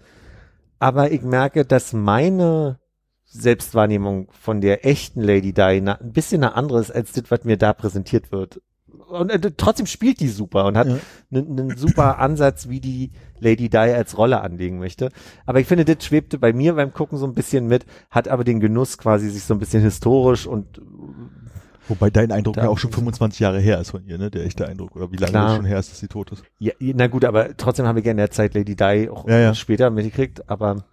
Aber 0.82 1.12
ich 1.12 1.22
merke, 1.22 1.64
dass 1.64 1.94
meine 1.94 2.80
Selbstwahrnehmung 3.26 4.30
von 4.32 4.62
der 4.62 4.84
echten 4.86 5.22
Lady 5.22 5.54
Di 5.54 5.62
ein 5.62 5.98
bisschen 6.12 6.44
eine 6.44 6.56
andere 6.56 6.80
ist, 6.80 6.90
als 6.90 7.12
das, 7.12 7.26
was 7.30 7.44
mir 7.44 7.56
da 7.56 7.72
präsentiert 7.74 8.32
wird. 8.32 8.62
Und 9.10 9.30
äh, 9.30 9.40
trotzdem 9.56 9.86
spielt 9.86 10.20
die 10.22 10.28
super 10.28 10.66
und 10.66 10.78
hat 10.78 10.88
Ja. 10.88 10.98
einen 11.32 11.60
einen 11.60 11.78
super 11.78 12.18
Ansatz, 12.18 12.68
wie 12.68 12.80
die 12.80 13.12
Lady 13.40 13.70
Di 13.70 13.78
als 13.78 14.18
Rolle 14.18 14.42
anlegen 14.42 14.80
möchte. 14.80 15.12
Aber 15.46 15.60
ich 15.60 15.68
finde, 15.68 15.86
das 15.86 16.04
schwebte 16.04 16.40
bei 16.40 16.52
mir 16.52 16.74
beim 16.74 16.94
Gucken 16.94 17.20
so 17.20 17.28
ein 17.28 17.36
bisschen 17.36 17.68
mit, 17.68 17.86
hat 18.10 18.28
aber 18.28 18.44
den 18.44 18.60
Genuss 18.60 18.98
quasi 18.98 19.30
sich 19.30 19.44
so 19.44 19.54
ein 19.54 19.60
bisschen 19.60 19.84
historisch 19.84 20.48
und 20.48 20.82
Wobei 21.88 22.10
dein 22.10 22.32
Eindruck 22.32 22.56
Da- 22.56 22.64
ja 22.64 22.70
auch 22.70 22.78
schon 22.78 22.92
25 22.92 23.40
Jahre 23.40 23.60
her 23.60 23.80
ist 23.82 23.92
von 23.92 24.06
ihr, 24.06 24.18
ne? 24.18 24.30
Der 24.32 24.46
echte 24.46 24.68
Eindruck. 24.68 24.96
Oder 24.96 25.12
wie 25.12 25.18
lange 25.18 25.32
Klar. 25.32 25.48
das 25.48 25.56
schon 25.58 25.66
her 25.66 25.80
ist, 25.80 25.92
dass 25.92 26.00
sie 26.00 26.08
tot 26.08 26.32
ist. 26.32 26.44
Ja, 26.60 26.74
na 26.80 27.08
gut, 27.08 27.26
aber 27.26 27.58
trotzdem 27.58 27.86
habe 27.88 28.00
ich 28.00 28.06
ja 28.06 28.12
in 28.12 28.18
der 28.18 28.32
Zeit 28.32 28.54
Lady 28.54 28.76
Di 28.76 29.10
auch 29.10 29.28
Ja, 29.28 29.40
ja. 29.40 29.54
später 29.56 29.90
mitgekriegt, 29.90 30.50
aber, 30.50 30.84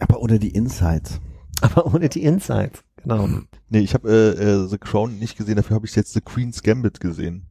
Aber 0.00 0.20
ohne 0.20 0.38
die 0.38 0.50
Insights. 0.50 1.20
aber 1.60 1.86
ohne 1.94 2.08
die 2.08 2.22
Insights. 2.24 2.82
Genau. 3.02 3.28
Nee, 3.68 3.80
ich 3.80 3.94
habe 3.94 4.08
äh, 4.10 4.42
äh, 4.64 4.66
The 4.68 4.78
Crown 4.78 5.18
nicht 5.18 5.36
gesehen, 5.36 5.56
dafür 5.56 5.76
habe 5.76 5.86
ich 5.86 5.94
jetzt 5.94 6.12
The 6.14 6.20
Queen's 6.22 6.62
Gambit 6.62 7.00
gesehen. 7.00 7.46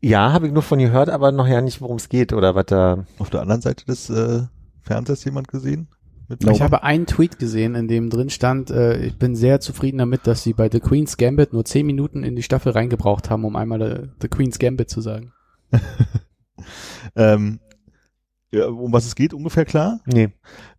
Ja, 0.00 0.32
habe 0.32 0.46
ich 0.46 0.52
nur 0.52 0.62
von 0.62 0.78
gehört, 0.78 1.08
aber 1.08 1.32
noch 1.32 1.46
ja 1.46 1.60
nicht, 1.60 1.80
worum 1.80 1.96
es 1.96 2.08
geht 2.08 2.32
oder 2.32 2.54
was 2.54 2.66
da. 2.66 3.04
Auf 3.18 3.30
der 3.30 3.40
anderen 3.40 3.60
Seite 3.62 3.84
des 3.86 4.10
äh, 4.10 4.42
Fernsehers 4.82 5.24
jemand 5.24 5.48
gesehen? 5.48 5.88
Mit 6.40 6.50
Ich 6.50 6.62
habe 6.62 6.82
einen 6.82 7.06
Tweet 7.06 7.38
gesehen, 7.38 7.74
in 7.74 7.88
dem 7.88 8.10
drin 8.10 8.30
stand, 8.30 8.70
äh, 8.70 8.98
ich 9.04 9.16
bin 9.16 9.34
sehr 9.34 9.60
zufrieden 9.60 9.98
damit, 9.98 10.26
dass 10.26 10.42
sie 10.42 10.52
bei 10.52 10.68
The 10.70 10.80
Queen's 10.80 11.16
Gambit 11.16 11.52
nur 11.52 11.64
zehn 11.64 11.86
Minuten 11.86 12.22
in 12.22 12.36
die 12.36 12.42
Staffel 12.42 12.72
reingebraucht 12.72 13.30
haben, 13.30 13.44
um 13.44 13.56
einmal 13.56 13.82
äh, 13.82 14.08
The 14.20 14.28
Queen's 14.28 14.58
Gambit 14.58 14.90
zu 14.90 15.00
sagen. 15.00 15.32
ähm, 17.16 17.60
ja, 18.52 18.66
um 18.66 18.92
was 18.92 19.06
es 19.06 19.14
geht, 19.14 19.32
ungefähr 19.32 19.64
klar. 19.64 20.00
Nee. 20.06 20.28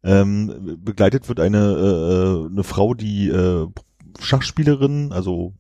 Ähm, 0.04 0.78
begleitet 0.84 1.28
wird 1.28 1.40
eine, 1.40 1.58
äh, 1.58 2.52
eine 2.52 2.64
Frau, 2.64 2.94
die 2.94 3.30
äh, 3.30 3.68
Schachspielerin, 4.20 5.12
also 5.12 5.54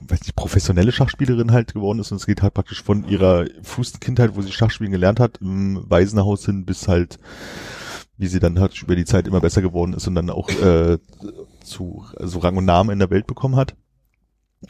weiß 0.00 0.22
nicht, 0.22 0.36
professionelle 0.36 0.92
Schachspielerin 0.92 1.52
halt 1.52 1.72
geworden 1.72 1.98
ist 1.98 2.10
und 2.10 2.16
es 2.16 2.26
geht 2.26 2.42
halt 2.42 2.54
praktisch 2.54 2.82
von 2.82 3.08
ihrer 3.08 3.46
frühesten 3.62 4.00
Kindheit, 4.00 4.36
wo 4.36 4.42
sie 4.42 4.52
Schachspielen 4.52 4.92
gelernt 4.92 5.20
hat, 5.20 5.38
im 5.38 5.84
Waisenhaus 5.88 6.44
hin 6.44 6.64
bis 6.64 6.88
halt, 6.88 7.18
wie 8.16 8.26
sie 8.26 8.40
dann 8.40 8.60
halt 8.60 8.80
über 8.82 8.96
die 8.96 9.04
Zeit 9.04 9.26
immer 9.26 9.40
besser 9.40 9.62
geworden 9.62 9.92
ist 9.92 10.06
und 10.06 10.14
dann 10.14 10.30
auch 10.30 10.48
äh, 10.50 10.98
zu 11.64 12.04
also 12.16 12.38
Rang 12.38 12.56
und 12.56 12.64
Namen 12.64 12.90
in 12.90 12.98
der 12.98 13.10
Welt 13.10 13.26
bekommen 13.26 13.56
hat. 13.56 13.74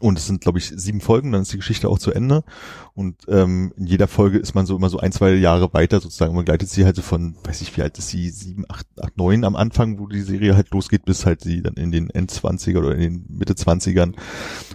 Und 0.01 0.19
es 0.19 0.27
sind, 0.27 0.41
glaube 0.41 0.59
ich, 0.59 0.73
sieben 0.75 1.01
Folgen, 1.01 1.31
dann 1.31 1.43
ist 1.43 1.53
die 1.53 1.57
Geschichte 1.59 1.89
auch 1.89 1.99
zu 2.01 2.11
Ende. 2.11 2.43
Und 2.95 3.23
ähm, 3.29 3.73
in 3.77 3.87
jeder 3.87 4.09
Folge 4.09 4.39
ist 4.39 4.55
man 4.55 4.67
so 4.67 4.77
immer 4.77 4.89
so 4.89 4.99
ein, 4.99 5.13
zwei 5.13 5.35
Jahre 5.35 5.73
weiter 5.73 6.01
sozusagen. 6.01 6.35
Man 6.35 6.45
begleitet 6.45 6.69
sie 6.69 6.85
halt 6.85 6.97
so 6.97 7.03
von, 7.03 7.37
weiß 7.45 7.61
ich, 7.61 7.77
wie 7.77 7.83
alt 7.83 7.97
ist 7.99 8.09
sie, 8.09 8.31
sieben, 8.31 8.65
acht, 8.69 8.87
acht, 9.01 9.17
neun 9.17 9.45
am 9.45 9.55
Anfang, 9.55 9.99
wo 9.99 10.07
die 10.09 10.23
Serie 10.23 10.57
halt 10.57 10.71
losgeht, 10.71 11.05
bis 11.05 11.27
halt 11.27 11.43
sie 11.43 11.63
dann 11.63 11.75
in 11.75 11.93
den 11.93 12.11
Endzwanziger 12.11 12.81
oder 12.81 12.95
in 12.95 13.01
den 13.01 13.25
Mitte 13.29 13.55
Zwanzigern 13.55 14.17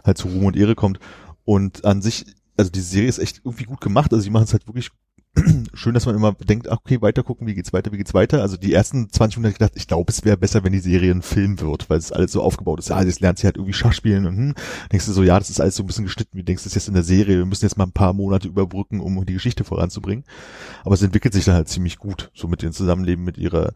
halt 0.06 0.18
zu 0.18 0.30
Ruhm 0.30 0.46
und 0.46 0.56
Ehre 0.56 0.76
kommt. 0.76 1.00
Und 1.44 1.84
an 1.84 2.02
sich, 2.02 2.26
also 2.56 2.72
die 2.72 2.80
Serie 2.80 3.10
ist 3.10 3.20
echt 3.20 3.42
irgendwie 3.44 3.66
gut 3.66 3.82
gemacht. 3.82 4.14
Also 4.14 4.24
sie 4.24 4.30
machen 4.30 4.46
es 4.46 4.54
halt 4.54 4.68
wirklich 4.68 4.92
schön, 5.74 5.94
dass 5.94 6.06
man 6.06 6.16
immer 6.16 6.34
denkt, 6.34 6.68
okay, 6.68 7.02
weiter 7.02 7.24
gucken, 7.24 7.48
wie 7.48 7.54
geht's 7.54 7.74
weiter, 7.74 7.92
wie 7.92 7.98
geht's 7.98 8.14
weiter. 8.14 8.42
Also 8.42 8.58
die 8.58 8.74
ersten 8.74 9.10
20 9.10 9.38
Minuten 9.38 9.52
ich 9.52 9.60
gedacht, 9.60 9.74
ich 9.76 9.88
glaube, 9.88 10.12
es 10.12 10.26
wäre 10.26 10.38
besser, 10.38 10.64
wenn 10.64 10.74
die 10.74 10.80
Serie 10.80 11.12
ein 11.12 11.22
Film 11.22 11.60
wird, 11.60 11.90
weil 11.90 11.98
es 11.98 12.12
alles 12.12 12.32
so 12.32 12.42
aufgebaut 12.42 12.80
ist. 12.80 12.90
Ja, 12.90 13.02
jetzt 13.02 13.20
lernt 13.20 13.40
sie 13.40 13.46
halt 13.46 13.58
irgendwie 13.58 13.74
Schach 13.74 13.94
spielen 13.94 14.26
und 14.26 14.36
hm, 14.36 14.56
denkst 14.92 15.06
du 15.06 15.14
so, 15.14 15.24
ja, 15.24 15.38
das 15.38 15.50
ist 15.50 15.62
alles 15.62 15.76
so 15.76 15.84
ein 15.84 15.88
bisschen 15.88 16.06
geschnitten, 16.06 16.38
wie 16.38 16.44
denkst 16.44 16.64
du, 16.64 16.68
das 16.68 16.74
ist 16.74 16.84
jetzt 16.84 16.88
in 16.88 16.94
der 16.94 17.04
Serie, 17.04 17.38
wir 17.38 17.46
müssen 17.46 17.66
jetzt 17.66 17.78
mal 17.78 17.86
ein 17.86 17.92
paar 17.92 18.14
Monate 18.14 18.48
überbrücken, 18.48 19.00
um 19.00 19.26
die 19.26 19.34
Geschichte 19.34 19.64
voranzubringen. 19.64 20.26
Aber 20.84 20.96
es 20.96 21.02
entwickelt 21.02 21.34
sich 21.34 21.46
dann 21.46 21.56
halt 21.56 21.70
ziemlich 21.70 21.98
gut, 21.98 22.32
so 22.34 22.48
mit 22.48 22.62
dem 22.62 22.72
Zusammenleben 22.72 23.24
mit 23.24 23.38
ihrer 23.38 23.74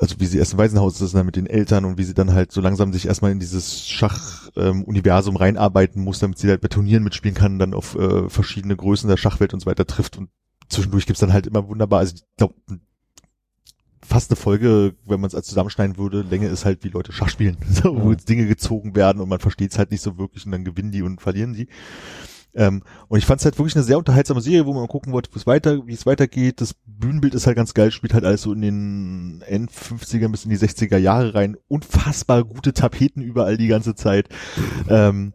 also 0.00 0.14
wie 0.20 0.26
sie 0.26 0.38
erst 0.38 0.52
im 0.52 0.58
Waisenhaus 0.58 1.00
ist, 1.00 1.12
dann 1.12 1.26
mit 1.26 1.34
den 1.34 1.46
Eltern 1.46 1.84
und 1.84 1.98
wie 1.98 2.04
sie 2.04 2.14
dann 2.14 2.32
halt 2.32 2.52
so 2.52 2.60
langsam 2.60 2.92
sich 2.92 3.06
erstmal 3.06 3.32
in 3.32 3.40
dieses 3.40 3.84
Schach-Universum 3.88 5.34
ähm, 5.34 5.38
reinarbeiten 5.38 6.04
muss, 6.04 6.20
damit 6.20 6.38
sie 6.38 6.48
halt 6.48 6.60
bei 6.60 6.68
Turnieren 6.68 7.02
mitspielen 7.02 7.34
kann, 7.34 7.58
dann 7.58 7.74
auf 7.74 7.96
äh, 7.96 8.28
verschiedene 8.28 8.76
Größen 8.76 9.08
der 9.08 9.16
Schachwelt 9.16 9.54
und 9.54 9.60
so 9.60 9.66
weiter 9.66 9.86
trifft 9.86 10.16
und 10.16 10.28
zwischendurch 10.68 11.06
gibt's 11.06 11.20
dann 11.20 11.32
halt 11.32 11.46
immer 11.46 11.68
wunderbar, 11.68 12.00
also 12.00 12.14
ich 12.16 12.22
glaube, 12.36 12.54
fast 14.04 14.30
eine 14.30 14.36
Folge, 14.36 14.94
wenn 15.04 15.20
man 15.20 15.28
es 15.28 15.34
als 15.34 15.48
zusammenschneiden 15.48 15.98
würde, 15.98 16.22
Länge 16.22 16.48
ist 16.48 16.64
halt, 16.64 16.84
wie 16.84 16.88
Leute 16.88 17.12
Schach 17.12 17.28
spielen, 17.28 17.58
so, 17.70 18.00
wo 18.02 18.10
jetzt 18.10 18.28
Dinge 18.28 18.46
gezogen 18.46 18.96
werden 18.96 19.20
und 19.20 19.28
man 19.28 19.40
versteht 19.40 19.72
es 19.72 19.78
halt 19.78 19.90
nicht 19.90 20.02
so 20.02 20.18
wirklich 20.18 20.46
und 20.46 20.52
dann 20.52 20.64
gewinnen 20.64 20.92
die 20.92 21.02
und 21.02 21.20
verlieren 21.20 21.52
die. 21.52 21.68
Ähm, 22.54 22.82
und 23.08 23.18
ich 23.18 23.26
fand 23.26 23.40
es 23.40 23.44
halt 23.44 23.58
wirklich 23.58 23.76
eine 23.76 23.84
sehr 23.84 23.98
unterhaltsame 23.98 24.40
Serie, 24.40 24.66
wo 24.66 24.72
man 24.72 24.88
gucken 24.88 25.12
wollte, 25.12 25.30
wie 25.34 25.38
es 25.38 25.46
weiter, 25.46 25.86
wie 25.86 25.92
es 25.92 26.06
weitergeht. 26.06 26.60
Das 26.60 26.74
Bühnenbild 26.86 27.34
ist 27.34 27.46
halt 27.46 27.56
ganz 27.56 27.74
geil, 27.74 27.90
spielt 27.90 28.14
halt 28.14 28.24
alles 28.24 28.42
so 28.42 28.52
in 28.52 28.62
den 28.62 29.42
End 29.46 29.70
50er 29.70 30.28
bis 30.28 30.44
in 30.44 30.50
die 30.50 30.58
60er 30.58 30.96
Jahre 30.96 31.34
rein. 31.34 31.56
Unfassbar 31.68 32.44
gute 32.44 32.72
Tapeten 32.72 33.22
überall 33.22 33.58
die 33.58 33.68
ganze 33.68 33.94
Zeit. 33.94 34.28
Ähm, 34.88 35.34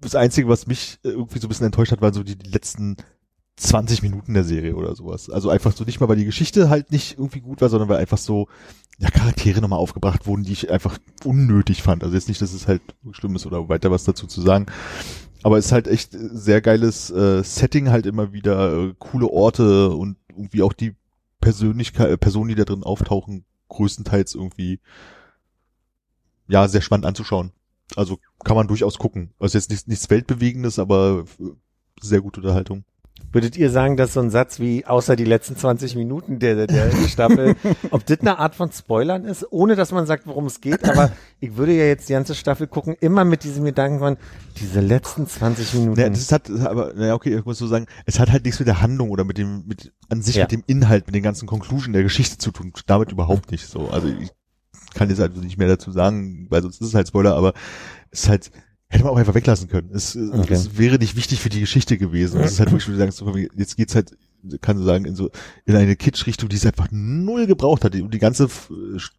das 0.00 0.14
Einzige, 0.14 0.48
was 0.48 0.66
mich 0.66 0.98
irgendwie 1.02 1.38
so 1.38 1.46
ein 1.46 1.48
bisschen 1.48 1.66
enttäuscht 1.66 1.92
hat, 1.92 2.00
waren 2.00 2.14
so 2.14 2.22
die, 2.22 2.36
die 2.36 2.50
letzten 2.50 2.96
20 3.56 4.02
Minuten 4.02 4.34
der 4.34 4.44
Serie 4.44 4.76
oder 4.76 4.94
sowas. 4.94 5.30
Also 5.30 5.48
einfach 5.48 5.74
so 5.74 5.84
nicht 5.84 6.00
mal, 6.00 6.08
weil 6.08 6.16
die 6.16 6.24
Geschichte 6.26 6.68
halt 6.68 6.92
nicht 6.92 7.18
irgendwie 7.18 7.40
gut 7.40 7.60
war, 7.60 7.68
sondern 7.68 7.88
weil 7.88 7.98
einfach 7.98 8.18
so 8.18 8.48
ja, 8.98 9.10
Charaktere 9.10 9.60
nochmal 9.60 9.78
aufgebracht 9.78 10.26
wurden, 10.26 10.44
die 10.44 10.52
ich 10.52 10.70
einfach 10.70 10.98
unnötig 11.24 11.82
fand. 11.82 12.04
Also 12.04 12.14
jetzt 12.14 12.28
nicht, 12.28 12.40
dass 12.40 12.52
es 12.52 12.68
halt 12.68 12.82
schlimm 13.12 13.34
ist 13.36 13.46
oder 13.46 13.68
weiter 13.68 13.90
was 13.90 14.04
dazu 14.04 14.26
zu 14.26 14.40
sagen. 14.42 14.66
Aber 15.42 15.58
es 15.58 15.66
ist 15.66 15.72
halt 15.72 15.88
echt 15.88 16.10
sehr 16.12 16.60
geiles 16.60 17.10
äh, 17.10 17.42
Setting 17.42 17.90
halt 17.90 18.06
immer 18.06 18.32
wieder, 18.32 18.74
äh, 18.74 18.94
coole 18.98 19.28
Orte 19.28 19.90
und 19.90 20.16
irgendwie 20.28 20.62
auch 20.62 20.72
die 20.72 20.94
Persönlichkeit, 21.40 22.10
äh, 22.10 22.18
Personen, 22.18 22.48
die 22.48 22.54
da 22.54 22.64
drin 22.64 22.82
auftauchen, 22.82 23.44
größtenteils 23.68 24.34
irgendwie 24.34 24.80
ja 26.48 26.68
sehr 26.68 26.80
spannend 26.80 27.06
anzuschauen. 27.06 27.52
Also 27.94 28.18
kann 28.44 28.56
man 28.56 28.68
durchaus 28.68 28.98
gucken. 28.98 29.30
Also 29.38 29.56
jetzt 29.56 29.70
nichts, 29.70 29.86
nichts 29.86 30.10
Weltbewegendes, 30.10 30.78
aber 30.78 31.24
äh, 31.38 31.44
sehr 32.00 32.20
gute 32.20 32.40
Unterhaltung. 32.40 32.84
Würdet 33.32 33.56
ihr 33.58 33.70
sagen, 33.70 33.96
dass 33.98 34.14
so 34.14 34.20
ein 34.20 34.30
Satz 34.30 34.60
wie 34.60 34.86
außer 34.86 35.14
die 35.14 35.24
letzten 35.24 35.56
20 35.56 35.94
Minuten 35.96 36.38
der, 36.38 36.66
der 36.66 36.90
Staffel, 37.08 37.54
ob 37.90 38.06
das 38.06 38.20
eine 38.20 38.38
Art 38.38 38.54
von 38.54 38.70
Spoilern 38.72 39.24
ist, 39.26 39.46
ohne 39.50 39.76
dass 39.76 39.92
man 39.92 40.06
sagt, 40.06 40.26
worum 40.26 40.46
es 40.46 40.60
geht, 40.62 40.88
aber 40.88 41.12
ich 41.40 41.56
würde 41.56 41.72
ja 41.72 41.84
jetzt 41.84 42.08
die 42.08 42.14
ganze 42.14 42.34
Staffel 42.34 42.66
gucken, 42.66 42.96
immer 43.00 43.24
mit 43.24 43.44
diesem 43.44 43.64
Gedanken 43.64 43.98
von, 43.98 44.16
diese 44.58 44.80
letzten 44.80 45.26
20 45.26 45.74
Minuten. 45.74 46.00
Ja, 46.00 46.08
das 46.08 46.32
hat, 46.32 46.48
aber, 46.50 46.94
naja, 46.94 47.14
okay, 47.14 47.36
ich 47.36 47.44
muss 47.44 47.58
so 47.58 47.66
sagen, 47.66 47.86
es 48.06 48.18
hat 48.18 48.30
halt 48.32 48.44
nichts 48.44 48.58
mit 48.58 48.68
der 48.68 48.80
Handlung 48.80 49.10
oder 49.10 49.24
mit 49.24 49.36
dem, 49.36 49.64
mit, 49.66 49.92
an 50.08 50.22
sich 50.22 50.36
Ja. 50.36 50.44
mit 50.44 50.52
dem 50.52 50.64
Inhalt, 50.66 51.06
mit 51.06 51.14
den 51.14 51.22
ganzen 51.22 51.46
Conclusion 51.46 51.92
der 51.92 52.04
Geschichte 52.04 52.38
zu 52.38 52.52
tun. 52.52 52.72
Damit 52.86 53.12
überhaupt 53.12 53.50
nicht 53.50 53.66
so. 53.66 53.88
Also 53.90 54.08
ich 54.08 54.30
kann 54.94 55.10
jetzt 55.10 55.20
also 55.20 55.42
nicht 55.42 55.58
mehr 55.58 55.68
dazu 55.68 55.90
sagen, 55.90 56.46
weil 56.48 56.62
sonst 56.62 56.80
ist 56.80 56.88
es 56.88 56.94
halt 56.94 57.08
Spoiler, 57.08 57.36
aber 57.36 57.52
es 58.10 58.20
ist 58.22 58.28
halt, 58.30 58.50
hätte 58.88 59.04
man 59.04 59.12
auch 59.12 59.16
einfach 59.18 59.34
weglassen 59.34 59.68
können. 59.68 59.90
Es, 59.92 60.16
Okay. 60.16 60.52
es 60.54 60.78
wäre 60.78 60.96
nicht 60.98 61.16
wichtig 61.16 61.40
für 61.40 61.48
die 61.48 61.60
Geschichte 61.60 61.98
gewesen. 61.98 62.40
Es 62.40 62.52
ist 62.52 62.60
halt 62.60 62.70
wirklich, 62.70 62.88
wie 62.88 62.92
du 62.92 62.98
sagst, 62.98 63.22
jetzt 63.56 63.76
geht's 63.76 63.94
halt, 63.94 64.16
kann 64.60 64.76
du 64.76 64.82
sagen, 64.84 65.04
in 65.04 65.16
so, 65.16 65.30
in 65.64 65.74
eine 65.76 65.96
Kitsch-Richtung, 65.96 66.48
die 66.48 66.56
es 66.56 66.66
einfach 66.66 66.88
null 66.90 67.46
gebraucht 67.46 67.84
hat, 67.84 67.94
die 67.94 68.06
die 68.08 68.18
ganze 68.18 68.44
F- 68.44 68.70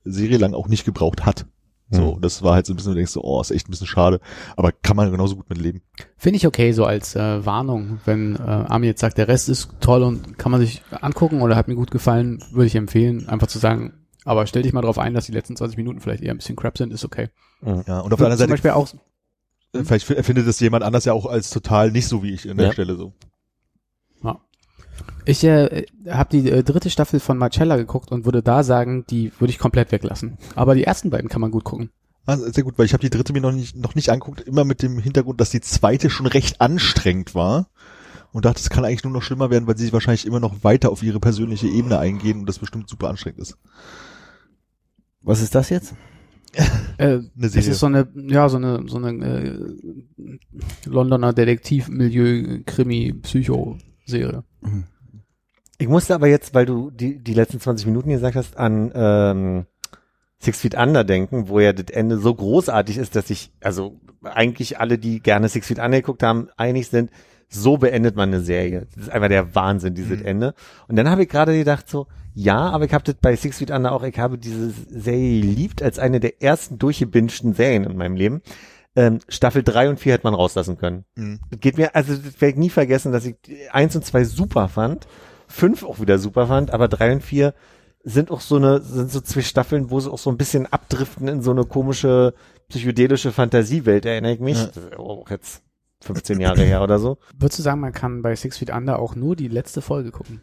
Serie 0.05 0.38
lang 0.38 0.53
auch 0.53 0.68
nicht 0.68 0.86
gebraucht 0.86 1.26
hat. 1.26 1.45
So, 1.89 2.15
Mhm. 2.15 2.22
das 2.22 2.43
war 2.43 2.53
halt 2.53 2.65
so 2.65 2.74
ein 2.74 2.76
bisschen, 2.76 2.91
du 2.91 2.95
denkst 2.97 3.13
so, 3.13 3.24
oh, 3.24 3.39
ist 3.39 3.51
echt 3.51 3.68
ein 3.68 3.72
bisschen 3.72 3.88
schade. 3.88 4.20
Aber 4.57 4.72
kann 4.74 4.95
man 4.97 5.09
genauso 5.09 5.36
gut 5.38 5.49
mit 5.49 5.57
leben. 5.57 5.82
Finde 6.18 6.36
ich 6.38 6.45
okay, 6.47 6.74
so 6.74 6.84
als 6.86 7.15
äh, 7.15 7.45
Warnung, 7.45 7.99
wenn 8.05 8.36
äh, 8.36 8.39
Armin 8.39 8.88
jetzt 8.89 8.99
sagt, 8.99 9.18
der 9.18 9.28
Rest 9.30 9.47
ist 9.47 9.70
toll 9.80 10.03
und 10.03 10.38
kann 10.38 10.51
man 10.51 10.59
sich 10.61 10.82
angucken 11.01 11.41
oder 11.41 11.55
hat 11.55 11.68
mir 11.70 11.76
gut 11.76 11.91
gefallen, 11.91 12.43
würde 12.51 12.68
ich 12.68 12.76
empfehlen, 12.76 13.28
einfach 13.30 13.47
zu 13.47 13.57
sagen, 13.59 13.93
aber 14.26 14.45
stell 14.47 14.63
dich 14.63 14.74
mal 14.74 14.82
drauf 14.82 14.97
ein, 14.99 15.13
dass 15.13 15.28
die 15.28 15.32
letzten 15.32 15.55
20 15.55 15.78
Minuten 15.78 16.01
vielleicht 16.01 16.22
eher 16.24 16.32
ein 16.34 16.38
bisschen 16.38 16.57
crap 16.57 16.78
sind, 16.78 16.91
ist 16.91 17.05
okay. 17.05 17.30
Ja, 17.65 17.72
und 18.01 18.11
auf 18.13 18.20
der 18.20 18.28
anderen 18.28 18.32
Zum 18.32 18.38
Seite 18.38 18.49
Beispiel 18.51 18.72
auch, 18.72 18.93
Äh, 18.93 18.97
Vielleicht 19.74 20.09
f- 20.09 20.26
findet 20.26 20.47
das 20.47 20.59
jemand 20.59 20.84
anders 20.84 21.05
ja 21.05 21.13
auch 21.13 21.26
als 21.26 21.49
total 21.49 21.91
nicht 21.91 22.07
so 22.07 22.24
wie 22.24 22.34
ich 22.34 22.49
an 22.49 22.57
der 22.57 22.68
Ja. 22.68 22.74
Stelle 22.74 22.95
so. 22.95 23.13
ich 25.26 25.43
äh, 25.43 25.86
habe 26.09 26.30
die 26.32 26.49
äh, 26.49 26.63
dritte 26.63 26.89
Staffel 26.89 27.20
von 27.20 27.38
Marcella 27.38 27.76
geguckt 27.76 28.11
und 28.11 28.26
würde 28.26 28.41
da 28.41 28.63
sagen, 28.63 29.05
die 29.09 29.32
würde 29.39 29.51
ich 29.51 29.59
komplett 29.59 29.91
weglassen. 29.91 30.38
Aber 30.55 30.74
die 30.74 30.86
ersten 30.86 31.09
beiden 31.09 31.30
kann 31.30 31.41
man 31.41 31.51
gut 31.51 31.65
gucken. 31.65 31.89
Also 32.26 32.49
sehr 32.51 32.63
gut, 32.63 32.78
weil 32.78 32.86
ich 32.86 32.93
habe 32.93 33.01
die 33.01 33.09
dritte 33.09 33.34
mir 33.34 33.41
noch 33.41 33.51
nicht 33.51 33.76
noch 33.76 33.93
nicht 33.95 34.09
angeguckt, 34.09 34.41
immer 34.41 34.63
mit 34.63 34.82
dem 34.82 34.99
Hintergrund, 34.99 35.39
dass 35.41 35.49
die 35.49 35.61
zweite 35.61 36.09
schon 36.09 36.26
recht 36.28 36.59
anstrengend 36.61 37.36
war 37.36 37.70
und 38.34 38.45
dachte, 38.45 38.59
es 38.59 38.70
kann 38.70 38.84
eigentlich 38.86 39.03
nur 39.03 39.13
noch 39.13 39.22
schlimmer 39.22 39.49
werden, 39.49 39.68
weil 39.68 39.78
sie 39.78 39.93
wahrscheinlich 39.93 40.26
immer 40.26 40.39
noch 40.39 40.63
weiter 40.63 40.91
auf 40.91 41.03
ihre 41.03 41.20
persönliche 41.20 41.68
Ebene 41.68 41.99
eingehen 41.99 42.39
und 42.39 42.45
das 42.47 42.59
bestimmt 42.59 42.89
super 42.89 43.09
anstrengend 43.09 43.39
ist. 43.39 43.57
Was 45.22 45.41
ist 45.41 45.55
das 45.55 45.70
jetzt? 45.70 45.93
Äh, 46.99 47.19
das 47.35 47.55
ist 47.55 47.79
so 47.79 47.85
eine, 47.85 48.07
ja, 48.15 48.49
so 48.49 48.57
eine, 48.57 48.83
so 48.87 48.97
eine 48.97 49.09
äh, 49.11 50.39
Londoner 50.85 51.31
Detektivmilieu, 51.31 52.61
Krimi, 52.65 53.13
Psycho-Serie. 53.13 54.43
Ich 55.77 55.87
musste 55.87 56.15
aber 56.15 56.27
jetzt, 56.27 56.55
weil 56.55 56.65
du 56.65 56.89
die, 56.89 57.19
die 57.19 57.35
letzten 57.35 57.59
20 57.59 57.85
Minuten 57.85 58.09
gesagt 58.09 58.35
hast, 58.35 58.57
an 58.57 58.91
ähm, 58.95 59.65
Six 60.39 60.59
Feet 60.59 60.75
Under 60.75 61.03
denken, 61.03 61.49
wo 61.49 61.59
ja 61.59 61.73
das 61.73 61.95
Ende 61.95 62.17
so 62.17 62.33
großartig 62.33 62.97
ist, 62.97 63.15
dass 63.15 63.27
sich, 63.27 63.51
also 63.61 63.99
eigentlich 64.23 64.79
alle, 64.79 64.97
die 64.97 65.19
gerne 65.19 65.49
Six 65.49 65.67
Feet 65.67 65.79
Under 65.79 66.01
geguckt 66.01 66.23
haben, 66.23 66.49
einig 66.57 66.87
sind, 66.87 67.11
so 67.49 67.77
beendet 67.77 68.15
man 68.15 68.29
eine 68.29 68.41
Serie. 68.41 68.87
Das 68.95 69.03
ist 69.03 69.09
einfach 69.09 69.29
der 69.29 69.55
Wahnsinn, 69.55 69.95
dieses 69.95 70.21
Ende. 70.21 70.53
Und 70.87 70.95
dann 70.95 71.09
habe 71.09 71.23
ich 71.23 71.29
gerade 71.29 71.57
gedacht 71.57 71.87
so, 71.89 72.07
ja, 72.39 72.69
aber 72.69 72.85
ich 72.85 72.93
habe 72.93 73.03
das 73.03 73.15
bei 73.15 73.35
Six 73.35 73.57
Feet 73.57 73.71
Under 73.71 73.91
auch, 73.91 74.03
ich 74.03 74.19
habe 74.19 74.38
diese 74.38 74.69
Serie 74.69 75.41
geliebt 75.41 75.81
als 75.81 75.97
eine 75.97 76.19
der 76.19 76.39
ersten 76.43 76.77
durchgebinschten 76.77 77.55
Serien 77.55 77.83
in 77.83 77.97
meinem 77.97 78.15
Leben. 78.15 78.43
Ähm, 78.95 79.21
Staffel 79.27 79.63
3 79.63 79.89
und 79.89 79.99
4 79.99 80.13
hätte 80.13 80.27
man 80.27 80.35
rauslassen 80.35 80.77
können. 80.77 81.05
Mhm. 81.15 81.39
Das 81.49 81.59
geht 81.59 81.77
mir, 81.77 81.95
also 81.95 82.13
das 82.13 82.39
werde 82.39 82.51
ich 82.51 82.57
nie 82.57 82.69
vergessen, 82.69 83.11
dass 83.11 83.25
ich 83.25 83.38
eins 83.71 83.95
und 83.95 84.05
zwei 84.05 84.23
super 84.23 84.67
fand, 84.67 85.07
fünf 85.47 85.83
auch 85.83 85.99
wieder 85.99 86.19
super 86.19 86.45
fand, 86.45 86.71
aber 86.71 86.88
drei 86.88 87.11
und 87.11 87.23
vier 87.23 87.55
sind 88.03 88.29
auch 88.29 88.41
so 88.41 88.57
eine, 88.57 88.81
sind 88.81 89.09
so 89.09 89.19
zwei 89.19 89.41
Staffeln, 89.41 89.89
wo 89.89 89.99
sie 89.99 90.11
auch 90.11 90.19
so 90.19 90.29
ein 90.29 90.38
bisschen 90.38 90.67
abdriften 90.67 91.27
in 91.27 91.41
so 91.41 91.49
eine 91.49 91.63
komische 91.63 92.35
psychedelische 92.69 93.31
Fantasiewelt, 93.31 94.05
erinnere 94.05 94.33
ich 94.33 94.39
mich. 94.39 94.59
Ja. 94.59 94.67
Das 94.67 94.77
ist 94.77 94.95
auch 94.95 95.27
jetzt 95.31 95.63
15 96.03 96.39
Jahre 96.39 96.61
her 96.61 96.83
oder 96.83 96.99
so. 96.99 97.17
Würdest 97.35 97.57
du 97.57 97.63
sagen, 97.63 97.79
man 97.79 97.93
kann 97.93 98.21
bei 98.21 98.35
Six 98.35 98.59
Feet 98.59 98.69
Under 98.69 98.99
auch 98.99 99.15
nur 99.15 99.35
die 99.35 99.47
letzte 99.47 99.81
Folge 99.81 100.11
gucken? 100.11 100.41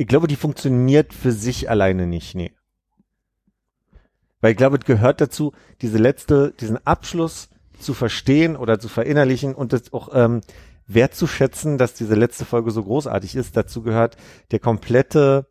Ich 0.00 0.06
glaube, 0.06 0.28
die 0.28 0.36
funktioniert 0.36 1.12
für 1.12 1.30
sich 1.30 1.68
alleine 1.68 2.06
nicht, 2.06 2.34
nee. 2.34 2.52
Weil 4.40 4.52
ich 4.52 4.56
glaube, 4.56 4.78
es 4.78 4.86
gehört 4.86 5.20
dazu, 5.20 5.52
diese 5.82 5.98
letzte, 5.98 6.54
diesen 6.58 6.78
Abschluss 6.86 7.50
zu 7.78 7.92
verstehen 7.92 8.56
oder 8.56 8.78
zu 8.78 8.88
verinnerlichen 8.88 9.54
und 9.54 9.74
das 9.74 9.92
auch 9.92 10.08
ähm, 10.14 10.40
wertzuschätzen, 10.86 11.76
dass 11.76 11.92
diese 11.92 12.14
letzte 12.14 12.46
Folge 12.46 12.70
so 12.70 12.82
großartig 12.82 13.36
ist. 13.36 13.58
Dazu 13.58 13.82
gehört 13.82 14.16
der 14.52 14.58
komplette, 14.58 15.48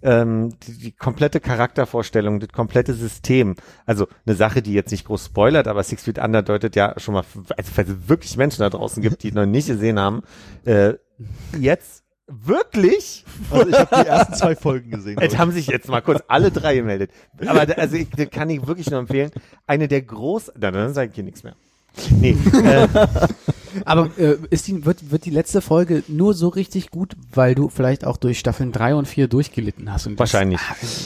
ähm, 0.00 0.54
die, 0.60 0.78
die 0.78 0.92
komplette 0.92 1.40
Charaktervorstellung, 1.40 2.38
das 2.38 2.50
komplette 2.50 2.94
System. 2.94 3.56
Also 3.84 4.06
eine 4.24 4.36
Sache, 4.36 4.62
die 4.62 4.74
jetzt 4.74 4.92
nicht 4.92 5.06
groß 5.06 5.24
spoilert, 5.24 5.66
aber 5.66 5.82
Six 5.82 6.04
Feet 6.04 6.20
Under 6.20 6.42
deutet 6.42 6.76
ja 6.76 6.94
schon 6.98 7.14
mal, 7.14 7.24
also 7.56 7.72
falls 7.74 7.88
es 7.88 8.08
wirklich 8.08 8.36
Menschen 8.36 8.60
da 8.60 8.70
draußen 8.70 9.02
gibt, 9.02 9.24
die 9.24 9.32
noch 9.32 9.44
nicht 9.44 9.66
gesehen 9.66 9.98
haben, 9.98 10.22
äh, 10.66 10.94
jetzt 11.58 12.04
wirklich 12.28 13.24
Also 13.50 13.68
ich 13.68 13.74
habe 13.74 14.02
die 14.02 14.08
ersten 14.08 14.34
zwei 14.34 14.54
Folgen 14.54 14.90
gesehen. 14.90 15.18
ich. 15.20 15.38
haben 15.38 15.50
sich 15.50 15.66
jetzt 15.66 15.88
mal 15.88 16.00
kurz 16.02 16.22
alle 16.28 16.50
drei 16.50 16.76
gemeldet. 16.76 17.10
Aber 17.46 17.66
da, 17.66 17.74
also 17.74 17.96
ich, 17.96 18.08
das 18.10 18.30
kann 18.30 18.50
ich 18.50 18.66
wirklich 18.66 18.90
nur 18.90 19.00
empfehlen. 19.00 19.30
Eine 19.66 19.88
der 19.88 20.02
groß, 20.02 20.52
na, 20.58 20.70
dann 20.70 20.94
sage 20.94 21.08
ich 21.10 21.14
hier 21.14 21.24
nichts 21.24 21.42
mehr. 21.42 21.54
Nee, 22.10 22.36
äh, 22.64 22.86
Aber 23.84 24.10
äh, 24.18 24.36
ist 24.50 24.66
die, 24.68 24.84
wird, 24.84 25.10
wird 25.10 25.24
die 25.24 25.30
letzte 25.30 25.60
Folge 25.60 26.02
nur 26.08 26.34
so 26.34 26.48
richtig 26.48 26.90
gut, 26.90 27.16
weil 27.34 27.54
du 27.54 27.68
vielleicht 27.68 28.04
auch 28.04 28.16
durch 28.16 28.38
Staffeln 28.38 28.72
drei 28.72 28.94
und 28.94 29.06
vier 29.08 29.28
durchgelitten 29.28 29.92
hast? 29.92 30.06
Und 30.06 30.14
das- 30.18 30.32
Wahrscheinlich. 30.32 30.60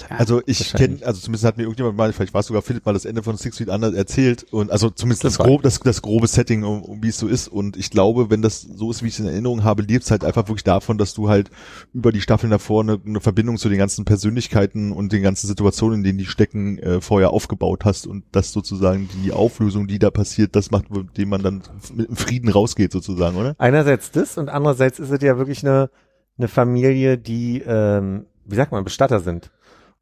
Ah, 0.08 0.14
Also 0.18 0.42
ich 0.46 0.72
kenne, 0.74 0.98
also 1.04 1.20
zumindest 1.20 1.44
hat 1.44 1.56
mir 1.56 1.64
irgendjemand 1.64 1.96
mal, 1.96 2.12
vielleicht 2.12 2.34
war 2.34 2.40
es 2.40 2.46
sogar 2.46 2.62
Philipp 2.62 2.84
mal 2.86 2.92
das 2.92 3.04
Ende 3.04 3.22
von 3.22 3.36
Six 3.36 3.58
Feet 3.58 3.68
Under 3.68 3.94
erzählt 3.94 4.44
und 4.50 4.70
also 4.70 4.90
zumindest 4.90 5.24
das, 5.24 5.36
Das 5.36 5.46
grobe, 5.46 5.62
das, 5.62 5.80
das 5.80 6.02
grobe 6.02 6.26
Setting, 6.26 6.64
um, 6.64 6.82
um 6.82 7.02
wie 7.02 7.08
es 7.08 7.18
so 7.18 7.28
ist 7.28 7.48
und 7.48 7.76
ich 7.76 7.90
glaube, 7.90 8.30
wenn 8.30 8.42
das 8.42 8.62
so 8.62 8.90
ist, 8.90 9.02
wie 9.02 9.08
ich 9.08 9.14
es 9.14 9.20
in 9.20 9.26
Erinnerung 9.26 9.64
habe, 9.64 9.82
lebt 9.82 10.04
es 10.04 10.10
halt 10.10 10.24
einfach 10.24 10.48
wirklich 10.48 10.64
davon, 10.64 10.98
dass 10.98 11.14
du 11.14 11.28
halt 11.28 11.50
über 11.94 12.12
die 12.12 12.20
Staffeln 12.20 12.50
davor 12.50 12.82
eine, 12.82 12.98
eine 13.04 13.20
Verbindung 13.20 13.56
zu 13.58 13.68
den 13.68 13.78
ganzen 13.78 14.04
Persönlichkeiten 14.04 14.92
und 14.92 15.12
den 15.12 15.22
ganzen 15.22 15.46
Situationen, 15.46 15.98
in 15.98 16.04
denen 16.04 16.18
die 16.18 16.26
stecken, 16.26 16.78
äh, 16.78 17.00
vorher 17.00 17.30
aufgebaut 17.30 17.84
hast 17.84 18.06
und 18.06 18.24
das 18.32 18.52
sozusagen 18.52 19.08
die 19.24 19.32
Auflösung, 19.32 19.86
die 19.86 19.98
da 19.98 20.10
passiert, 20.10 20.56
das 20.56 20.70
macht, 20.70 20.90
mit 20.90 21.16
dem 21.18 21.28
man 21.28 21.42
dann 21.42 21.62
mit 21.94 22.08
dem 22.08 22.16
Frieden 22.16 22.48
rausgeht 22.62 22.92
sozusagen, 22.92 23.36
oder? 23.36 23.54
einerseits 23.58 24.10
das 24.10 24.38
und 24.38 24.48
andererseits 24.48 24.98
ist 24.98 25.10
es 25.10 25.22
ja 25.22 25.38
wirklich 25.38 25.64
eine, 25.64 25.90
eine 26.38 26.48
Familie, 26.48 27.18
die, 27.18 27.62
ähm, 27.66 28.26
wie 28.44 28.56
sagt 28.56 28.72
man, 28.72 28.84
Bestatter 28.84 29.20
sind. 29.20 29.50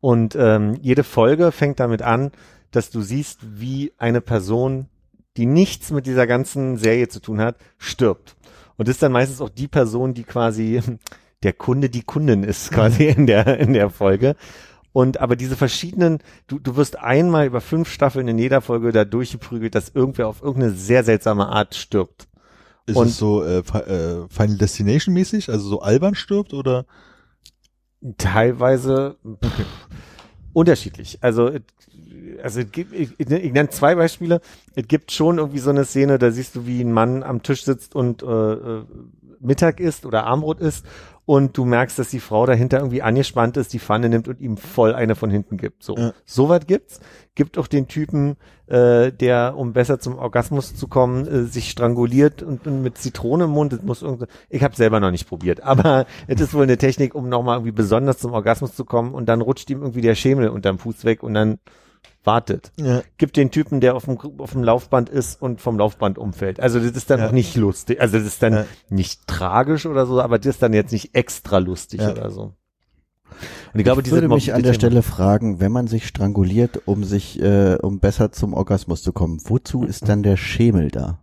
Und 0.01 0.35
ähm, 0.35 0.77
jede 0.81 1.05
Folge 1.05 1.53
fängt 1.53 1.81
damit 1.81 2.03
an, 2.03 2.33
dass 2.71 2.91
du 2.91 3.01
siehst, 3.03 3.41
wie 3.61 3.93
eine 3.99 4.21
Person, 4.21 4.87
die 5.37 5.47
nichts 5.47 5.91
mit 5.91 6.07
dieser 6.07 6.27
ganzen 6.27 6.77
Serie 6.77 7.09
zu 7.09 7.21
tun 7.21 7.41
hat, 7.41 7.57
stirbt. 7.79 8.37
Und 8.77 8.89
das 8.89 8.97
ist 8.97 9.03
dann 9.03 9.13
meistens 9.13 9.41
auch 9.41 9.51
die 9.51 9.69
Person, 9.69 10.15
die 10.15 10.25
quasi 10.25 10.81
der 11.43 11.53
Kunde 11.53 11.91
die 11.91 12.03
Kundin 12.03 12.45
ist, 12.45 12.71
quasi 12.71 13.07
in 13.07 13.27
der, 13.27 13.59
in 13.59 13.73
der 13.73 13.91
Folge. 13.91 14.37
Und 14.93 15.21
aber 15.21 15.37
diese 15.37 15.57
verschiedenen, 15.57 16.19
du, 16.49 16.59
du 16.59 16.77
wirst 16.77 16.99
einmal 16.99 17.47
über 17.47 17.61
fünf 17.61 17.91
Staffeln 17.91 18.27
in 18.27 18.39
jeder 18.39 18.61
Folge 18.61 18.91
da 18.91 19.05
durchgeprügelt, 19.05 19.75
dass 19.75 19.91
irgendwer 19.91 20.29
auf 20.29 20.43
irgendeine 20.43 20.73
sehr 20.73 21.05
seltsame 21.05 21.49
Art 21.49 21.75
stirbt. 21.75 22.27
Ist 22.87 22.97
Und- 22.97 23.07
es 23.09 23.17
so 23.19 23.43
äh, 23.45 23.59
äh, 23.59 24.27
Final 24.29 24.57
Destination 24.57 25.15
mäßig, 25.15 25.49
also 25.51 25.69
so 25.69 25.81
albern 25.81 26.15
stirbt 26.15 26.53
oder? 26.55 26.87
Teilweise 28.17 29.17
pff, 29.43 29.65
unterschiedlich. 30.55 31.19
Also, 31.21 31.49
es- 31.49 31.63
also 32.43 32.61
ich, 32.61 32.77
ich, 32.93 33.21
ich 33.21 33.53
nenne 33.53 33.69
zwei 33.69 33.95
Beispiele. 33.95 34.41
Es 34.75 34.89
gibt 34.89 35.13
schon 35.13 35.37
irgendwie 35.39 35.59
so 35.59 35.71
eine 35.71 35.85
Szene, 35.85 36.19
da 36.19 36.31
siehst 36.31 36.57
du, 36.57 36.67
wie 36.67 36.81
ein 36.81 36.93
Mann 36.93 37.23
am 37.23 37.43
Tisch 37.43 37.65
sitzt 37.65 37.95
und 37.95 38.23
äh, 38.23 38.27
äh, 38.53 38.85
Mittag 39.41 39.81
isst 39.81 40.07
oder 40.07 40.25
Armbrot 40.25 40.61
isst 40.61 40.85
und 41.27 41.57
du 41.57 41.65
merkst, 41.65 41.99
dass 41.99 42.09
die 42.09 42.19
Frau 42.21 42.45
dahinter 42.47 42.79
irgendwie 42.79 43.03
angespannt 43.03 43.57
ist, 43.57 43.73
die 43.73 43.79
Pfanne 43.79 44.09
nimmt 44.09 44.27
und 44.29 44.41
ihm 44.41 44.57
voll 44.57 44.95
eine 44.95 45.15
von 45.15 45.31
hinten 45.31 45.57
gibt. 45.57 45.83
So, 45.83 45.97
Ja. 45.97 46.13
so 46.25 46.49
was 46.49 46.67
gibt's. 46.67 47.01
Gibt 47.37 47.57
auch 47.57 47.69
den 47.69 47.87
Typen, 47.87 48.37
äh, 48.67 49.13
der, 49.13 49.55
um 49.57 49.73
besser 49.73 50.01
zum 50.01 50.19
Orgasmus 50.19 50.75
zu 50.75 50.89
kommen, 50.89 51.27
äh, 51.27 51.43
sich 51.45 51.71
stranguliert 51.71 52.43
und, 52.43 52.67
und 52.67 52.83
mit 52.83 52.99
Zitrone 52.99 53.45
im 53.45 53.51
Mund. 53.51 53.73
Das 53.73 53.83
muss 53.83 54.03
irgendwie, 54.03 54.27
ich 54.49 54.63
habe 54.65 54.75
selber 54.75 54.99
noch 54.99 55.13
nicht 55.13 55.29
probiert, 55.29 55.63
aber 55.65 56.07
es 56.27 56.41
ist 56.41 56.53
wohl 56.55 56.65
eine 56.65 56.79
Technik, 56.79 57.15
um 57.15 57.29
nochmal 57.29 57.57
irgendwie 57.59 57.73
besonders 57.73 58.19
zum 58.19 58.33
Orgasmus 58.33 58.75
zu 58.75 58.85
kommen 58.85 59.15
und 59.15 59.27
dann 59.29 59.41
rutscht 59.41 59.71
ihm 59.71 59.81
irgendwie 59.83 60.01
der 60.03 60.17
Schemel 60.17 60.49
unterm 60.49 60.79
Fuß 60.79 61.05
weg 61.05 61.23
und 61.23 61.35
dann 61.35 61.59
wartet. 62.25 62.73
Ja. 62.77 63.03
Gibt 63.19 63.37
den 63.37 63.51
Typen, 63.51 63.81
der 63.81 63.95
auf 63.97 64.05
dem, 64.05 64.19
auf 64.39 64.53
dem 64.53 64.63
Laufband 64.63 65.09
ist 65.09 65.41
und 65.41 65.61
vom 65.61 65.79
Laufband 65.79 66.19
umfällt. 66.19 66.61
Also 66.61 66.79
das 66.79 66.91
ist 66.93 67.11
dann 67.11 67.21
Ja. 67.21 67.29
auch 67.29 67.33
nicht 67.33 67.57
lustig. 67.57 68.01
Also 68.01 68.19
das 68.19 68.27
ist 68.27 68.43
dann 68.43 68.53
Ja. 68.53 68.65
nicht 68.91 69.27
tragisch 69.27 69.87
oder 69.87 70.07
so, 70.07 70.21
aber 70.21 70.39
das 70.39 70.47
ist 70.55 70.63
dann 70.63 70.73
jetzt 70.73 70.93
nicht 70.93 71.15
extra 71.15 71.59
lustig 71.59 72.01
oder 72.03 72.31
so. 72.31 72.53
Und 73.73 73.79
ich 73.81 73.85
glaube, 73.85 74.03
ich 74.05 74.11
würde 74.11 74.29
mich 74.29 74.53
an 74.53 74.63
der 74.63 74.75
Stelle 74.75 75.03
fragen, 75.03 75.61
wenn 75.61 75.73
man 75.73 75.87
sich 75.87 76.07
stranguliert, 76.07 76.83
um 76.87 77.05
sich, 77.05 77.41
äh, 77.41 77.77
um 77.81 78.01
besser 78.01 78.33
zum 78.33 78.53
Orgasmus 78.55 79.03
zu 79.03 79.13
kommen, 79.13 79.41
wozu 79.45 79.85
ist 79.85 80.09
dann 80.09 80.23
der 80.23 80.37
Schemel 80.37 80.91
da? 80.91 81.21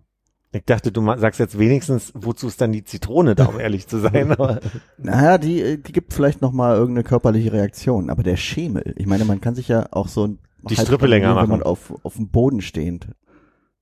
Ich 0.54 0.64
dachte, 0.66 0.92
du 0.94 1.06
sagst 1.18 1.40
jetzt 1.42 1.60
wenigstens, 1.60 2.14
wozu 2.16 2.48
ist 2.48 2.62
dann 2.62 2.72
die 2.72 2.86
Zitrone 2.86 3.36
da, 3.36 3.46
um 3.46 3.60
ehrlich 3.60 3.88
zu 3.88 4.00
sein. 4.00 4.32
Aber 4.32 4.62
Naja, 4.98 5.38
die, 5.38 5.62
äh, 5.62 5.78
die 5.78 5.92
gibt 5.92 6.14
vielleicht 6.14 6.42
noch 6.42 6.54
mal 6.54 6.76
irgendeine 6.76 7.04
körperliche 7.04 7.52
Reaktion, 7.52 8.10
aber 8.10 8.24
der 8.24 8.38
Schemel, 8.38 8.94
ich 8.98 9.06
meine, 9.06 9.26
man 9.26 9.42
kann 9.42 9.54
sich 9.56 9.68
ja 9.68 9.88
auch 9.92 10.08
so 10.08 10.26
ein 10.26 10.40
Die 10.64 10.76
halb 10.76 10.88
Strippe 10.88 11.08
länger 11.08 11.28
strangulieren, 11.32 11.52
wenn 11.52 11.60
machen. 11.60 11.60
man 11.60 11.64
auf, 11.64 11.94
auf 12.06 12.16
dem 12.16 12.30
Boden 12.30 12.62
stehend. 12.62 13.08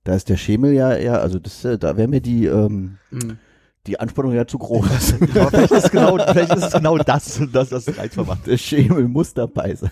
Da 0.04 0.14
ist 0.14 0.28
der 0.28 0.36
Schemel 0.36 0.72
ja 0.72 0.94
eher, 0.94 1.20
also 1.20 1.38
das, 1.38 1.64
äh, 1.64 1.78
da 1.78 1.96
wäre 1.96 2.08
mir 2.08 2.20
die, 2.20 2.46
ähm, 2.46 2.98
Mhm. 3.10 3.38
die 3.86 3.98
Anspannung 3.98 4.32
ja 4.34 4.46
zu 4.46 4.58
groß. 4.58 5.14
Aber 5.36 5.50
vielleicht 5.50 5.72
ist 5.72 5.90
genau, 5.90 6.16
vielleicht 6.32 6.54
ist 6.54 6.64
es 6.64 6.72
genau 6.72 6.98
das, 6.98 7.40
das, 7.52 7.68
das 7.70 7.98
reizvoll 7.98 8.24
macht. 8.26 8.46
der 8.46 8.56
Schemel 8.58 9.08
muss 9.08 9.34
dabei 9.34 9.74
sein. 9.74 9.90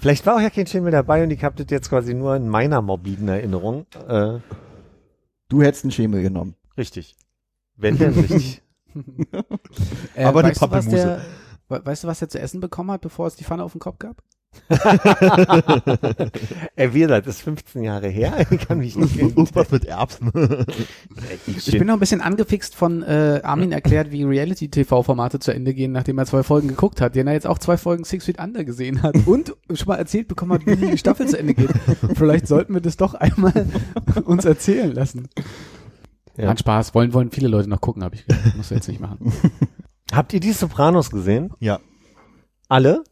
vielleicht 0.00 0.24
war 0.26 0.36
auch 0.36 0.40
ja 0.40 0.50
kein 0.50 0.66
Schemel 0.66 0.90
dabei 0.92 1.22
und 1.22 1.30
ich 1.30 1.42
habe 1.44 1.56
das 1.62 1.70
jetzt 1.70 1.88
quasi 1.90 2.14
nur 2.14 2.36
in 2.36 2.48
meiner 2.48 2.80
morbiden 2.82 3.28
Erinnerung. 3.28 3.86
Äh, 4.08 4.38
Du 5.50 5.62
hättest 5.62 5.84
einen 5.84 5.90
Schemel 5.92 6.22
genommen. 6.22 6.54
richtig. 6.78 7.16
Wenn 7.76 7.98
denn 7.98 8.12
richtig. 8.14 8.62
Äh, 10.14 10.24
Aber 10.24 10.44
was 10.44 10.58
Pappelmuse. 10.58 11.20
weißt 11.68 12.04
du, 12.04 12.08
was 12.08 12.22
er 12.22 12.28
zu 12.28 12.38
essen 12.38 12.60
bekommen 12.60 12.92
hat, 12.92 13.00
bevor 13.00 13.26
es 13.26 13.34
die 13.34 13.42
Pfanne 13.44 13.64
auf 13.64 13.72
den 13.72 13.80
Kopf 13.80 13.98
gab? 13.98 14.22
Ey, 16.76 16.94
wie 16.94 17.00
gesagt, 17.00 17.26
das 17.26 17.36
ist 17.36 17.42
15 17.42 17.82
Jahre 17.82 18.08
her. 18.08 18.46
Ich 18.54 18.68
kann 18.68 18.78
mich 18.78 18.96
nicht 18.96 19.16
Irgendwas 19.16 19.70
mit 19.70 19.84
Erbsen. 19.84 20.30
Ich 21.46 21.78
bin 21.78 21.86
noch 21.86 21.94
ein 21.94 22.00
bisschen 22.00 22.20
angefixt 22.20 22.74
von 22.74 23.02
äh, 23.02 23.40
Armin 23.42 23.72
erklärt, 23.72 24.12
wie 24.12 24.22
Reality-TV-Formate 24.22 25.38
zu 25.38 25.52
Ende 25.52 25.74
gehen, 25.74 25.92
nachdem 25.92 26.18
er 26.18 26.26
zwei 26.26 26.42
Folgen 26.42 26.68
geguckt 26.68 27.00
hat, 27.00 27.14
den 27.14 27.26
er 27.26 27.32
jetzt 27.32 27.46
auch 27.46 27.58
zwei 27.58 27.76
Folgen 27.76 28.04
Six 28.04 28.26
Feet 28.26 28.38
Under 28.38 28.64
gesehen 28.64 29.02
hat 29.02 29.16
und 29.26 29.54
schon 29.72 29.88
mal 29.88 29.96
erzählt 29.96 30.28
bekommen 30.28 30.52
hat, 30.52 30.66
wie 30.66 30.76
die 30.76 30.98
Staffel 30.98 31.26
zu 31.26 31.38
Ende 31.38 31.54
geht. 31.54 31.70
Vielleicht 32.14 32.46
sollten 32.46 32.74
wir 32.74 32.80
das 32.80 32.96
doch 32.96 33.14
einmal 33.14 33.66
uns 34.24 34.44
erzählen 34.44 34.92
lassen. 34.92 35.28
Ja. 36.36 36.48
Hat 36.48 36.60
Spaß, 36.60 36.94
wollen, 36.94 37.12
wollen 37.12 37.30
viele 37.30 37.48
Leute 37.48 37.68
noch 37.68 37.80
gucken, 37.80 38.02
habe 38.02 38.16
ich 38.16 38.26
gehört. 38.26 38.56
Muss 38.56 38.70
jetzt 38.70 38.88
nicht 38.88 39.00
machen. 39.00 39.32
Habt 40.12 40.32
ihr 40.32 40.40
die 40.40 40.52
Sopranos 40.52 41.10
gesehen? 41.10 41.52
Ja. 41.60 41.80
Alle? 42.68 43.04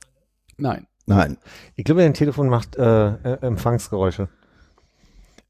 Nein. 0.56 0.86
Nein. 1.06 1.38
Ich 1.76 1.84
glaube, 1.84 2.02
dein 2.02 2.14
Telefon 2.14 2.48
macht 2.48 2.76
äh, 2.76 3.08
äh, 3.08 3.38
Empfangsgeräusche. 3.42 4.28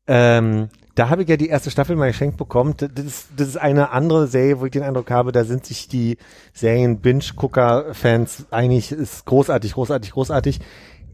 Ähm, 0.07 0.69
da 0.95 1.09
habe 1.09 1.23
ich 1.23 1.29
ja 1.29 1.37
die 1.37 1.49
erste 1.49 1.71
Staffel 1.71 1.97
mal 1.97 2.09
geschenkt 2.09 2.37
bekommen. 2.37 2.75
Das 2.77 3.05
ist, 3.05 3.29
das 3.37 3.49
ist 3.49 3.57
eine 3.57 3.91
andere 3.91 4.27
Serie, 4.27 4.61
wo 4.61 4.67
ich 4.67 4.73
den 4.73 4.83
Eindruck 4.83 5.11
habe, 5.11 5.33
da 5.33 5.45
sind 5.45 5.65
sich 5.65 5.89
die 5.89 6.19
Serien-Binge-Gucker-Fans 6.53 8.47
einig. 8.51 8.93
Ist 8.93 9.25
großartig, 9.25 9.75
großartig, 9.75 10.13
großartig. 10.13 10.61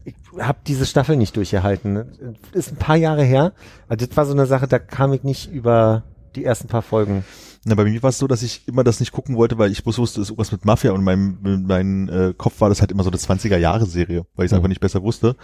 Ich 0.05 0.15
habe 0.39 0.59
diese 0.65 0.85
Staffel 0.85 1.15
nicht 1.17 1.35
durchgehalten. 1.35 2.37
Ist 2.51 2.71
ein 2.71 2.77
paar 2.77 2.95
Jahre 2.95 3.23
her. 3.23 3.53
Also 3.87 4.05
das 4.05 4.17
war 4.17 4.25
so 4.25 4.33
eine 4.33 4.47
Sache, 4.47 4.67
da 4.67 4.79
kam 4.79 5.13
ich 5.13 5.23
nicht 5.23 5.51
über 5.51 6.03
die 6.35 6.43
ersten 6.43 6.67
paar 6.67 6.81
Folgen. 6.81 7.23
Na, 7.65 7.75
bei 7.75 7.83
mir 7.83 8.01
war 8.01 8.09
es 8.09 8.17
so, 8.17 8.27
dass 8.27 8.41
ich 8.41 8.67
immer 8.67 8.83
das 8.85 8.99
nicht 9.01 9.11
gucken 9.11 9.35
wollte, 9.35 9.57
weil 9.57 9.71
ich 9.71 9.85
wusste, 9.85 10.01
es 10.01 10.17
ist 10.17 10.29
irgendwas 10.29 10.51
mit 10.51 10.63
Mafia 10.63 10.91
und 10.91 10.99
in 10.99 11.03
meinem, 11.03 11.37
in 11.43 11.63
meinem 11.67 12.09
äh, 12.09 12.33
Kopf 12.33 12.61
war 12.61 12.69
das 12.69 12.79
halt 12.79 12.91
immer 12.91 13.03
so 13.03 13.09
eine 13.09 13.17
20er-Jahre-Serie, 13.17 14.25
weil 14.35 14.45
ich 14.45 14.49
es 14.49 14.53
Mhm. 14.53 14.57
einfach 14.57 14.69
nicht 14.69 14.79
besser 14.79 15.03
wusste. 15.03 15.35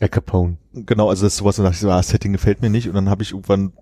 Al 0.00 0.08
Capone. 0.08 0.56
Genau, 0.72 1.10
also 1.10 1.24
das 1.26 1.34
ist 1.34 1.38
sowas, 1.38 1.58
und 1.58 1.64
dachte 1.64 1.74
ich 1.74 1.80
so, 1.80 1.90
ah, 1.90 1.98
das 1.98 2.08
Setting 2.08 2.32
gefällt 2.32 2.62
mir 2.62 2.70
nicht 2.70 2.88
und 2.88 2.94
dann 2.94 3.10
habe 3.10 3.22
ich 3.22 3.32
irgendwann, 3.32 3.72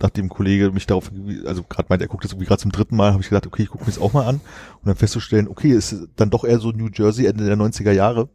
nachdem 0.00 0.26
ein 0.26 0.30
Kollege 0.30 0.70
mich 0.70 0.86
darauf, 0.86 1.10
also 1.44 1.62
gerade 1.64 1.86
meint, 1.90 2.00
er 2.00 2.08
guckt 2.08 2.24
das 2.24 2.32
irgendwie 2.32 2.46
gerade 2.46 2.62
zum 2.62 2.72
dritten 2.72 2.96
Mal, 2.96 3.12
habe 3.12 3.22
ich 3.22 3.28
gedacht, 3.28 3.46
okay, 3.46 3.64
ich 3.64 3.68
gucke 3.68 3.84
mir 3.84 3.90
das 3.90 4.00
auch 4.00 4.14
mal 4.14 4.26
an 4.26 4.36
und 4.36 4.86
dann 4.86 4.96
festzustellen, 4.96 5.46
okay, 5.46 5.72
es 5.72 5.92
ist 5.92 6.08
dann 6.16 6.30
doch 6.30 6.44
eher 6.44 6.58
so 6.58 6.70
New 6.70 6.88
Jersey 6.92 7.26
Ende 7.26 7.44
der 7.44 7.58
90er 7.58 7.92
Jahre 7.92 8.30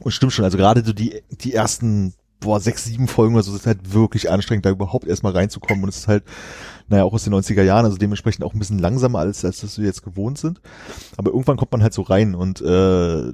und 0.00 0.10
stimmt 0.10 0.32
schon, 0.32 0.44
also 0.44 0.58
gerade 0.58 0.84
so 0.84 0.92
die, 0.92 1.22
die 1.30 1.54
ersten 1.54 2.14
boah, 2.40 2.60
sechs, 2.60 2.84
sieben 2.84 3.08
Folgen 3.08 3.34
oder 3.34 3.42
so, 3.42 3.52
es 3.54 3.60
ist 3.60 3.66
halt 3.66 3.94
wirklich 3.94 4.30
anstrengend, 4.30 4.66
da 4.66 4.70
überhaupt 4.70 5.06
erstmal 5.06 5.32
reinzukommen. 5.32 5.82
Und 5.82 5.88
es 5.88 5.96
ist 5.98 6.08
halt, 6.08 6.24
naja, 6.94 7.04
auch 7.04 7.12
aus 7.12 7.24
den 7.24 7.34
90er 7.34 7.62
Jahren, 7.62 7.84
also 7.84 7.98
dementsprechend 7.98 8.44
auch 8.44 8.54
ein 8.54 8.58
bisschen 8.58 8.78
langsamer, 8.78 9.18
als, 9.18 9.44
als 9.44 9.60
das 9.60 9.78
wir 9.78 9.86
jetzt 9.86 10.04
gewohnt 10.04 10.38
sind. 10.38 10.60
Aber 11.16 11.32
irgendwann 11.32 11.56
kommt 11.56 11.72
man 11.72 11.82
halt 11.82 11.92
so 11.92 12.02
rein 12.02 12.36
und 12.36 12.60
äh, 12.60 13.32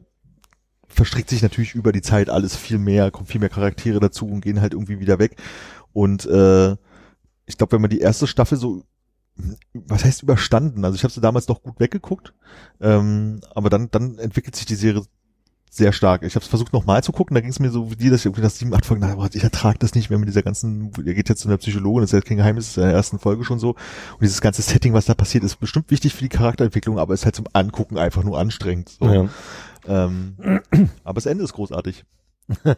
verstrickt 0.89 1.29
sich 1.29 1.43
natürlich 1.43 1.75
über 1.75 1.93
die 1.93 2.03
Zeit 2.03 2.31
alles 2.31 2.57
viel 2.57 2.79
mehr, 2.79 3.11
kommt 3.11 3.29
viel 3.29 3.41
mehr 3.41 3.51
Charaktere 3.51 4.01
dazu 4.01 4.27
und 4.27 4.41
gehen 4.41 4.63
halt 4.63 4.73
irgendwie 4.73 4.99
wieder 4.99 5.19
weg. 5.19 5.37
Und 5.93 6.25
äh, 6.25 6.73
ich 7.45 7.59
glaube, 7.59 7.73
wenn 7.73 7.83
man 7.83 7.91
die 7.91 8.01
erste 8.01 8.27
Staffel 8.27 8.57
so 8.57 8.85
was 9.73 10.05
heißt 10.05 10.23
überstanden? 10.23 10.85
Also 10.85 10.97
ich 10.97 11.05
habe 11.05 11.13
sie 11.13 11.21
damals 11.21 11.49
noch 11.49 11.63
gut 11.63 11.81
weggeguckt, 11.81 12.35
ähm, 12.81 13.41
aber 13.55 13.71
dann 13.71 13.91
dann 13.91 14.19
entwickelt 14.19 14.57
sich 14.57 14.67
die 14.67 14.75
Serie 14.75 15.03
sehr 15.71 15.93
stark. 15.93 16.25
Ich 16.25 16.35
habe 16.35 16.43
es 16.43 16.49
versucht 16.49 16.73
nochmal 16.73 17.03
zu 17.05 17.13
gucken, 17.13 17.35
da 17.35 17.41
ging 17.41 17.51
es 17.51 17.61
mir 17.61 17.71
so 17.71 17.91
wie 17.91 17.97
dir, 17.97 18.11
dass 18.11 18.21
ich 18.21 18.27
irgendwie 18.27 18.43
nach 18.43 18.51
sieben, 18.51 18.75
acht 18.75 18.85
Folgen, 18.85 19.07
na, 19.07 19.29
ich 19.33 19.45
ertrage 19.45 19.79
das 19.79 19.95
nicht 19.95 20.11
mehr 20.11 20.19
mit 20.19 20.29
dieser 20.29 20.43
ganzen, 20.43 20.91
er 21.07 21.15
geht 21.15 21.29
jetzt 21.29 21.43
zu 21.43 21.49
einer 21.49 21.59
Psychologin, 21.59 22.03
das 22.03 22.13
ist 22.13 22.15
ja 22.15 22.21
kein 22.21 22.37
Geheimnis, 22.39 22.67
das 22.67 22.71
ist 22.73 22.77
in 22.79 22.83
der 22.83 22.93
ersten 22.93 23.19
Folge 23.21 23.45
schon 23.45 23.61
so. 23.61 23.71
Und 23.71 24.23
dieses 24.23 24.41
ganze 24.41 24.63
Setting, 24.63 24.95
was 24.95 25.05
da 25.05 25.15
passiert, 25.15 25.45
ist 25.45 25.61
bestimmt 25.61 25.91
wichtig 25.93 26.13
für 26.13 26.23
die 26.23 26.29
Charakterentwicklung, 26.29 26.99
aber 26.99 27.15
ist 27.15 27.25
halt 27.25 27.37
zum 27.37 27.47
Angucken 27.53 27.99
einfach 27.99 28.25
nur 28.25 28.39
anstrengend. 28.39 28.91
So. 28.99 29.07
Ja. 29.07 29.29
Ähm, 29.87 30.61
aber 31.05 31.15
das 31.15 31.27
Ende 31.27 31.45
ist 31.45 31.53
großartig. 31.53 32.05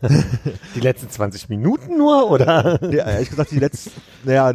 Die 0.74 0.80
letzten 0.80 1.08
20 1.08 1.48
Minuten 1.48 1.96
nur, 1.96 2.30
oder? 2.30 2.78
Ja, 2.92 3.08
ehrlich 3.08 3.30
gesagt, 3.30 3.52
die 3.52 3.58
letzte, 3.58 3.90
naja, 4.22 4.52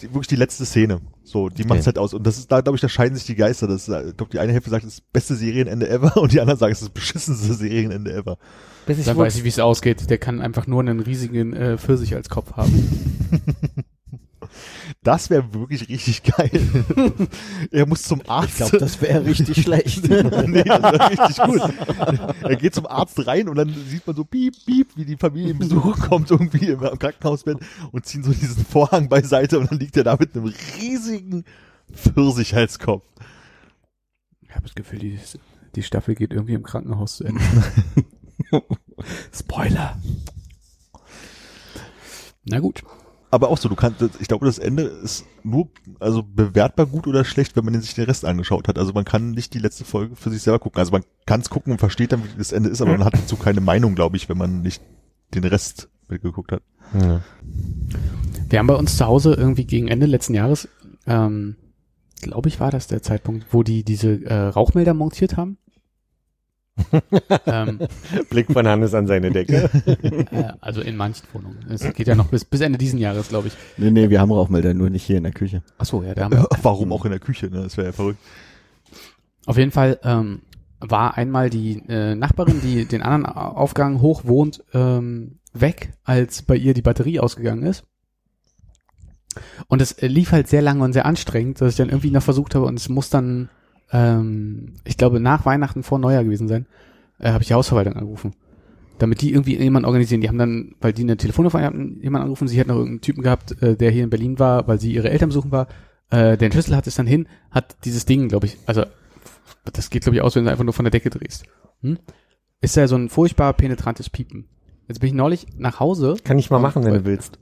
die, 0.00 0.08
wirklich 0.08 0.28
die 0.28 0.36
letzte 0.36 0.64
Szene. 0.64 1.00
So, 1.22 1.48
die 1.48 1.64
macht's 1.64 1.80
Okay. 1.82 1.86
halt 1.86 1.98
aus. 1.98 2.14
Und 2.14 2.26
das 2.26 2.38
ist, 2.38 2.52
da 2.52 2.60
glaube 2.60 2.76
ich, 2.76 2.80
da 2.80 2.88
scheiden 2.88 3.16
sich 3.16 3.24
die 3.26 3.34
Geister. 3.34 3.66
Das, 3.66 3.88
ist, 3.88 4.08
ich 4.08 4.16
glaube, 4.16 4.30
die 4.32 4.38
eine 4.38 4.52
Hälfte 4.52 4.70
sagt, 4.70 4.84
es 4.84 4.94
ist 4.94 5.00
das 5.00 5.06
beste 5.12 5.34
Serienende 5.34 5.88
ever 5.88 6.16
und 6.20 6.32
die 6.32 6.40
anderen 6.40 6.58
sagen, 6.58 6.72
es 6.72 6.80
ist 6.82 6.88
das 6.88 6.94
beschissenste 6.94 7.54
Serienende 7.54 8.12
ever. 8.12 8.38
Bis 8.86 8.98
ich 8.98 9.06
Dann 9.06 9.16
weiß 9.16 9.36
ich, 9.36 9.44
wie 9.44 9.48
es 9.48 9.58
ausgeht. 9.58 10.10
Der 10.10 10.18
kann 10.18 10.40
einfach 10.40 10.66
nur 10.66 10.80
einen 10.80 11.00
riesigen 11.00 11.54
äh, 11.54 11.78
Pfirsich 11.78 12.14
als 12.14 12.28
Kopf 12.28 12.52
haben. 12.52 12.72
Das 15.04 15.28
wäre 15.28 15.52
wirklich 15.52 15.86
richtig 15.90 16.22
geil. 16.22 16.50
er 17.70 17.86
muss 17.86 18.04
zum 18.04 18.22
Arzt. 18.26 18.48
Ich 18.48 18.56
glaube, 18.56 18.78
das 18.78 19.02
wäre 19.02 19.22
richtig 19.26 19.62
schlecht. 19.62 20.08
nee, 20.08 20.62
das 20.64 20.82
wäre 20.82 21.10
richtig 21.10 21.44
gut. 21.44 21.60
Er 22.42 22.56
geht 22.56 22.74
zum 22.74 22.86
Arzt 22.86 23.26
rein 23.26 23.50
und 23.50 23.56
dann 23.56 23.68
sieht 23.68 24.06
man 24.06 24.16
so 24.16 24.24
piep, 24.24 24.54
piep, 24.64 24.96
wie 24.96 25.04
die 25.04 25.18
Familie 25.18 25.50
im 25.50 25.58
Besuch 25.58 25.98
kommt 26.08 26.30
irgendwie 26.30 26.68
im, 26.68 26.80
Krankenhausbett 26.80 27.58
und 27.92 28.06
ziehen 28.06 28.24
so 28.24 28.32
diesen 28.32 28.64
Vorhang 28.64 29.10
beiseite 29.10 29.58
und 29.58 29.70
dann 29.70 29.78
liegt 29.78 29.94
er 29.98 30.04
da 30.04 30.16
mit 30.18 30.34
einem 30.34 30.50
riesigen 30.80 31.44
Pfirsich 31.92 32.56
als 32.56 32.78
Kopf. 32.78 33.04
Ich 34.40 34.52
habe 34.52 34.62
das 34.62 34.74
Gefühl, 34.74 35.00
die, 35.00 35.18
die 35.74 35.82
Staffel 35.82 36.14
geht 36.14 36.32
irgendwie 36.32 36.54
im 36.54 36.62
Krankenhaus 36.62 37.16
zu 37.16 37.24
Ende. 37.24 37.42
Spoiler. 39.34 40.00
Na 42.46 42.58
gut. 42.60 42.82
Aber 43.34 43.48
auch 43.48 43.58
so, 43.58 43.68
du 43.68 43.74
kannst, 43.74 44.00
ich 44.20 44.28
glaube, 44.28 44.46
das 44.46 44.58
Ende 44.58 44.84
ist 44.84 45.24
nur, 45.42 45.68
also 45.98 46.22
bewertbar 46.22 46.86
gut 46.86 47.08
oder 47.08 47.24
schlecht, 47.24 47.56
wenn 47.56 47.64
man 47.64 47.80
sich 47.80 47.94
den 47.94 48.04
Rest 48.04 48.24
angeschaut 48.24 48.68
hat. 48.68 48.78
Also 48.78 48.92
man 48.92 49.04
kann 49.04 49.32
nicht 49.32 49.54
die 49.54 49.58
letzte 49.58 49.84
Folge 49.84 50.14
für 50.14 50.30
sich 50.30 50.42
selber 50.42 50.60
gucken. 50.60 50.78
Also 50.78 50.92
man 50.92 51.02
kann 51.26 51.40
es 51.40 51.50
gucken 51.50 51.72
und 51.72 51.78
versteht 51.78 52.12
dann, 52.12 52.22
wie 52.22 52.38
das 52.38 52.52
Ende 52.52 52.70
ist, 52.70 52.80
aber 52.80 52.92
man 52.92 53.04
hat 53.04 53.14
dazu 53.14 53.36
keine 53.36 53.60
Meinung, 53.60 53.96
glaube 53.96 54.16
ich, 54.16 54.28
wenn 54.28 54.38
man 54.38 54.62
nicht 54.62 54.80
den 55.34 55.44
Rest 55.44 55.88
mitgeguckt 56.08 56.52
hat. 56.52 56.62
Ja. 56.94 57.22
Wir 58.48 58.58
haben 58.58 58.68
bei 58.68 58.76
uns 58.76 58.96
zu 58.96 59.04
Hause 59.04 59.34
irgendwie 59.34 59.64
gegen 59.64 59.88
Ende 59.88 60.06
letzten 60.06 60.34
Jahres, 60.34 60.68
ähm, 61.06 61.56
glaube 62.22 62.48
ich, 62.48 62.60
war 62.60 62.70
das 62.70 62.86
der 62.86 63.02
Zeitpunkt, 63.02 63.46
wo 63.50 63.64
die 63.64 63.82
diese 63.82 64.24
äh, 64.24 64.48
Rauchmelder 64.48 64.94
montiert 64.94 65.36
haben. 65.36 65.58
Ähm, 67.46 67.78
Blick 68.30 68.52
von 68.52 68.66
Hannes 68.66 68.94
an 68.94 69.06
seine 69.06 69.30
Decke. 69.30 69.70
äh, 69.86 70.52
also 70.60 70.80
in 70.80 70.96
manchen 70.96 71.26
Wohnungen. 71.32 71.64
Es 71.70 71.82
geht 71.94 72.06
ja 72.06 72.14
noch 72.14 72.28
bis, 72.28 72.44
bis 72.44 72.60
Ende 72.60 72.78
diesen 72.78 72.98
Jahres, 72.98 73.28
glaube 73.28 73.48
ich. 73.48 73.54
Nee, 73.76 73.90
nee, 73.90 74.10
wir 74.10 74.20
haben 74.20 74.32
Rauchmelder, 74.32 74.74
nur 74.74 74.90
nicht 74.90 75.04
hier 75.04 75.18
in 75.18 75.24
der 75.24 75.32
Küche. 75.32 75.62
Ach 75.78 75.86
so, 75.86 76.02
ja, 76.02 76.14
da 76.14 76.24
haben 76.24 76.32
wir. 76.32 76.48
Warum 76.62 76.92
auch 76.92 77.04
in 77.04 77.10
der 77.10 77.20
Küche, 77.20 77.46
ne? 77.46 77.62
Das 77.62 77.76
wäre 77.76 77.88
ja 77.88 77.92
verrückt. 77.92 78.18
Auf 79.46 79.58
jeden 79.58 79.70
Fall 79.70 79.98
ähm, 80.02 80.42
war 80.80 81.16
einmal 81.16 81.50
die 81.50 81.82
äh, 81.88 82.14
Nachbarin, 82.14 82.60
die 82.60 82.84
den 82.86 83.02
anderen 83.02 83.26
Aufgang 83.26 84.00
hoch 84.00 84.24
wohnt, 84.24 84.64
ähm, 84.72 85.38
weg, 85.52 85.92
als 86.04 86.42
bei 86.42 86.56
ihr 86.56 86.74
die 86.74 86.82
Batterie 86.82 87.20
ausgegangen 87.20 87.64
ist. 87.64 87.84
Und 89.68 89.82
es 89.82 89.92
äh, 89.92 90.06
lief 90.06 90.32
halt 90.32 90.48
sehr 90.48 90.62
lange 90.62 90.84
und 90.84 90.92
sehr 90.92 91.06
anstrengend, 91.06 91.60
dass 91.60 91.72
ich 91.72 91.76
dann 91.76 91.88
irgendwie 91.88 92.10
noch 92.10 92.22
versucht 92.22 92.54
habe 92.54 92.66
und 92.66 92.78
es 92.78 92.88
muss 92.88 93.10
dann, 93.10 93.48
ähm, 93.92 94.74
ich 94.84 94.96
glaube, 94.96 95.20
nach 95.20 95.46
Weihnachten 95.46 95.82
vor 95.82 95.98
Neujahr 95.98 96.24
gewesen 96.24 96.48
sein, 96.48 96.66
äh, 97.18 97.30
habe 97.30 97.42
ich 97.42 97.48
die 97.48 97.54
Hausverwaltung 97.54 97.94
angerufen. 97.94 98.34
Damit 98.98 99.20
die 99.22 99.32
irgendwie 99.32 99.56
jemanden 99.56 99.86
organisieren. 99.86 100.20
Die 100.20 100.28
haben 100.28 100.38
dann, 100.38 100.76
weil 100.80 100.92
die 100.92 101.02
eine 101.02 101.16
Telefonnummer 101.16 101.62
hatten, 101.62 102.00
jemanden 102.00 102.24
angerufen, 102.24 102.48
sie 102.48 102.60
hat 102.60 102.68
noch 102.68 102.76
irgendeinen 102.76 103.00
Typen 103.00 103.22
gehabt, 103.22 103.60
äh, 103.62 103.76
der 103.76 103.90
hier 103.90 104.04
in 104.04 104.10
Berlin 104.10 104.38
war, 104.38 104.68
weil 104.68 104.80
sie 104.80 104.92
ihre 104.92 105.10
Eltern 105.10 105.30
besuchen 105.30 105.50
war. 105.50 105.66
Äh, 106.10 106.36
der 106.36 106.50
Schlüssel 106.50 106.76
hat 106.76 106.86
es 106.86 106.94
dann 106.94 107.06
hin, 107.06 107.26
hat 107.50 107.76
dieses 107.84 108.04
Ding, 108.04 108.28
glaube 108.28 108.46
ich, 108.46 108.58
also 108.66 108.84
das 109.64 109.90
geht, 109.90 110.02
glaube 110.02 110.16
ich, 110.16 110.22
aus, 110.22 110.36
wenn 110.36 110.44
du 110.44 110.50
einfach 110.50 110.64
nur 110.64 110.74
von 110.74 110.84
der 110.84 110.90
Decke 110.90 111.10
drehst. 111.10 111.44
Hm? 111.80 111.98
Ist 112.60 112.76
ja 112.76 112.86
so 112.86 112.96
ein 112.96 113.08
furchtbar 113.08 113.52
penetrantes 113.52 114.10
Piepen. 114.10 114.46
Jetzt 114.88 115.00
bin 115.00 115.08
ich 115.08 115.14
neulich 115.14 115.46
nach 115.56 115.80
Hause. 115.80 116.16
Kann 116.22 116.38
ich 116.38 116.50
mal 116.50 116.58
machen, 116.58 116.84
wenn 116.84 116.92
du 116.92 117.04
willst. 117.04 117.38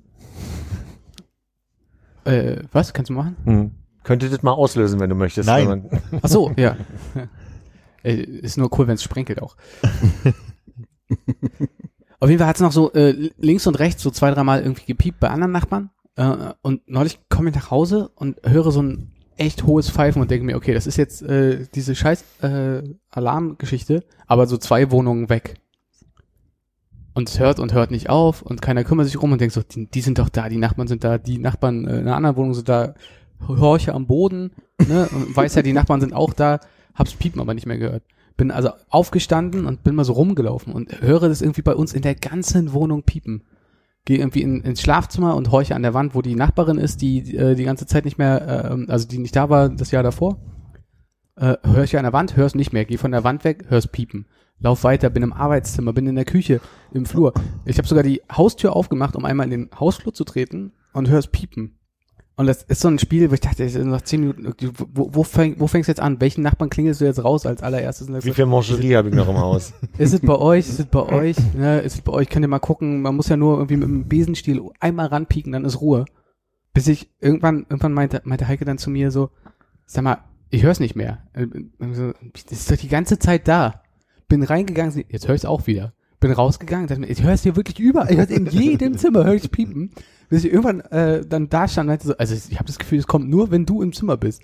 Äh, 2.24 2.62
was? 2.70 2.92
Kannst 2.94 3.10
du 3.10 3.14
machen? 3.14 3.36
Hm. 3.44 3.70
Könnte 4.04 4.28
das 4.28 4.42
mal 4.42 4.52
auslösen, 4.52 4.98
wenn 5.00 5.10
du 5.10 5.16
möchtest. 5.16 5.46
Nein. 5.48 5.68
wenn 5.68 5.82
man- 5.90 6.20
Ach 6.22 6.28
so, 6.28 6.52
ja. 6.56 6.76
Ist 8.02 8.58
nur 8.58 8.68
cool, 8.78 8.88
wenn 8.88 8.94
es 8.94 9.02
sprenkelt 9.02 9.40
auch. 9.40 9.56
Auf 12.20 12.28
jeden 12.28 12.38
Fall 12.38 12.48
hat's 12.48 12.60
noch 12.60 12.72
so 12.72 12.92
äh, 12.92 13.30
links 13.38 13.66
und 13.66 13.78
rechts 13.78 14.02
so 14.02 14.10
zwei, 14.10 14.30
dreimal 14.30 14.60
irgendwie 14.62 14.86
gepiept 14.86 15.20
bei 15.20 15.28
anderen 15.28 15.52
Nachbarn. 15.52 15.90
Äh, 16.16 16.52
und 16.62 16.88
neulich 16.88 17.20
komme 17.28 17.50
ich 17.50 17.54
nach 17.56 17.70
Hause 17.70 18.10
und 18.14 18.40
höre 18.44 18.70
so 18.70 18.82
ein 18.82 19.12
echt 19.36 19.64
hohes 19.64 19.90
Pfeifen 19.90 20.20
und 20.22 20.30
denke 20.30 20.44
mir, 20.46 20.56
okay, 20.56 20.74
das 20.74 20.86
ist 20.86 20.96
jetzt 20.96 21.22
äh, 21.22 21.66
diese 21.74 21.94
scheiß 21.94 22.24
äh, 22.42 22.82
Alarmgeschichte, 23.10 24.04
aber 24.26 24.46
so 24.46 24.56
zwei 24.56 24.90
Wohnungen 24.90 25.28
weg. 25.30 25.54
Und 27.14 27.28
es 27.28 27.38
hört 27.40 27.58
und 27.58 27.72
hört 27.72 27.90
nicht 27.90 28.08
auf 28.08 28.40
und 28.42 28.62
keiner 28.62 28.84
kümmert 28.84 29.06
sich 29.06 29.20
rum 29.20 29.32
und 29.32 29.40
denkt 29.40 29.54
so, 29.54 29.62
die, 29.62 29.86
die 29.86 30.00
sind 30.00 30.18
doch 30.18 30.28
da, 30.28 30.48
die 30.48 30.56
Nachbarn 30.58 30.88
sind 30.88 31.04
da, 31.04 31.18
die 31.18 31.38
Nachbarn 31.38 31.86
äh, 31.86 31.98
in 31.98 32.06
einer 32.06 32.16
anderen 32.16 32.36
Wohnung 32.36 32.54
sind 32.54 32.68
da, 32.68 32.94
horche 33.48 33.94
am 33.94 34.06
Boden, 34.06 34.52
ne, 34.78 35.08
weiß 35.10 35.54
ja, 35.54 35.62
die 35.62 35.72
Nachbarn 35.72 36.00
sind 36.00 36.12
auch 36.12 36.32
da, 36.32 36.60
hab's 36.94 37.14
Piepen 37.14 37.40
aber 37.40 37.54
nicht 37.54 37.66
mehr 37.66 37.78
gehört. 37.78 38.04
Bin 38.36 38.50
also 38.50 38.70
aufgestanden 38.88 39.66
und 39.66 39.82
bin 39.82 39.94
mal 39.94 40.04
so 40.04 40.14
rumgelaufen 40.14 40.72
und 40.72 41.02
höre 41.02 41.28
das 41.28 41.42
irgendwie 41.42 41.62
bei 41.62 41.74
uns 41.74 41.92
in 41.92 42.02
der 42.02 42.14
ganzen 42.14 42.72
Wohnung 42.72 43.02
piepen. 43.02 43.44
Gehe 44.04 44.18
irgendwie 44.18 44.42
in, 44.42 44.62
ins 44.62 44.80
Schlafzimmer 44.80 45.36
und 45.36 45.52
horche 45.52 45.76
an 45.76 45.82
der 45.82 45.94
Wand, 45.94 46.14
wo 46.14 46.22
die 46.22 46.34
Nachbarin 46.34 46.78
ist, 46.78 47.02
die 47.02 47.36
äh, 47.36 47.54
die 47.54 47.64
ganze 47.64 47.86
Zeit 47.86 48.04
nicht 48.04 48.18
mehr, 48.18 48.66
äh, 48.70 48.90
also 48.90 49.06
die 49.06 49.18
nicht 49.18 49.36
da 49.36 49.48
war 49.48 49.68
das 49.68 49.90
Jahr 49.90 50.02
davor. 50.02 50.38
Äh, 51.36 51.56
hör 51.62 51.84
ich 51.84 51.96
an 51.96 52.02
der 52.02 52.12
Wand, 52.12 52.36
hör's 52.36 52.54
nicht 52.54 52.72
mehr. 52.72 52.84
Geh 52.84 52.96
von 52.96 53.12
der 53.12 53.24
Wand 53.24 53.44
weg, 53.44 53.66
hör's 53.68 53.86
piepen. 53.86 54.26
Lauf 54.58 54.84
weiter, 54.84 55.10
bin 55.10 55.22
im 55.22 55.32
Arbeitszimmer, 55.32 55.92
bin 55.92 56.06
in 56.06 56.14
der 56.14 56.24
Küche, 56.24 56.60
im 56.92 57.04
Flur. 57.04 57.32
Ich 57.64 57.78
habe 57.78 57.88
sogar 57.88 58.04
die 58.04 58.22
Haustür 58.30 58.76
aufgemacht, 58.76 59.16
um 59.16 59.24
einmal 59.24 59.44
in 59.44 59.50
den 59.50 59.70
Hausflur 59.78 60.14
zu 60.14 60.24
treten 60.24 60.72
und 60.92 61.08
hör's 61.08 61.26
piepen. 61.26 61.78
Und 62.42 62.48
das 62.48 62.64
ist 62.64 62.80
so 62.80 62.88
ein 62.88 62.98
Spiel, 62.98 63.30
wo 63.30 63.34
ich 63.34 63.40
dachte, 63.40 63.62
ich- 63.62 63.76
nach 63.76 64.02
zehn 64.02 64.20
Minuten, 64.20 64.52
wo, 64.92 65.10
wo, 65.12 65.22
fäng, 65.22 65.54
wo 65.58 65.68
fängst 65.68 65.86
du 65.86 65.92
jetzt 65.92 66.00
an? 66.00 66.20
Welchen 66.20 66.42
Nachbarn 66.42 66.70
klingelst 66.70 67.00
du 67.00 67.04
jetzt 67.04 67.22
raus 67.22 67.46
als 67.46 67.62
allererstes? 67.62 68.08
Wie 68.24 68.32
viel 68.32 68.46
Mangerie 68.46 68.96
habe 68.96 69.10
ich 69.10 69.14
noch 69.14 69.28
im 69.28 69.38
Haus? 69.38 69.72
ist 69.98 70.12
es 70.12 70.20
bei 70.20 70.34
euch? 70.34 70.68
Ist 70.68 70.80
es 70.80 70.86
bei 70.86 71.02
euch? 71.02 71.36
Ne, 71.54 71.78
ist 71.80 71.94
es 71.94 72.00
bei 72.00 72.10
euch? 72.12 72.28
Könnt 72.28 72.44
ihr 72.44 72.48
mal 72.48 72.58
gucken. 72.58 73.00
Man 73.00 73.14
muss 73.14 73.28
ja 73.28 73.36
nur 73.36 73.58
irgendwie 73.58 73.76
mit 73.76 73.88
dem 73.88 74.08
Besenstiel 74.08 74.60
einmal 74.80 75.06
ranpieken, 75.06 75.52
dann 75.52 75.64
ist 75.64 75.80
Ruhe. 75.80 76.04
Bis 76.74 76.88
ich 76.88 77.08
irgendwann, 77.20 77.58
irgendwann 77.68 77.92
meinte, 77.92 78.22
meinte 78.24 78.48
Heike 78.48 78.64
dann 78.64 78.78
zu 78.78 78.90
mir 78.90 79.10
so, 79.12 79.30
sag 79.86 80.02
mal, 80.02 80.18
ich 80.50 80.64
hör's 80.64 80.80
nicht 80.80 80.96
mehr. 80.96 81.18
Äh, 81.34 81.42
äh, 81.44 82.12
Das 82.32 82.58
ist 82.58 82.70
doch 82.72 82.76
die 82.76 82.88
ganze 82.88 83.18
Zeit 83.20 83.46
da. 83.46 83.82
Bin 84.28 84.42
reingegangen, 84.42 85.04
jetzt 85.08 85.28
höre 85.28 85.34
ich 85.36 85.46
auch 85.46 85.66
wieder. 85.68 85.92
Bin 86.18 86.32
rausgegangen, 86.32 86.86
dachte 86.86 87.00
mir, 87.00 87.08
ich 87.08 87.22
höre 87.22 87.32
es 87.32 87.42
hier 87.42 87.56
wirklich 87.56 87.78
überall. 87.78 88.10
Ich 88.10 88.16
hör's 88.16 88.30
in 88.30 88.46
jedem 88.46 88.96
Zimmer, 88.98 89.24
höre 89.24 89.34
ich 89.34 89.50
piepen. 89.50 89.90
Bis 90.32 90.44
ich 90.44 90.50
irgendwann 90.50 90.80
äh, 90.80 91.26
dann 91.26 91.50
da 91.50 91.68
stand 91.68 91.90
und 91.90 92.02
so, 92.02 92.16
also 92.16 92.34
ich 92.34 92.54
habe 92.54 92.64
das 92.64 92.78
Gefühl, 92.78 92.98
es 92.98 93.06
kommt 93.06 93.28
nur, 93.28 93.50
wenn 93.50 93.66
du 93.66 93.82
im 93.82 93.92
Zimmer 93.92 94.16
bist. 94.16 94.40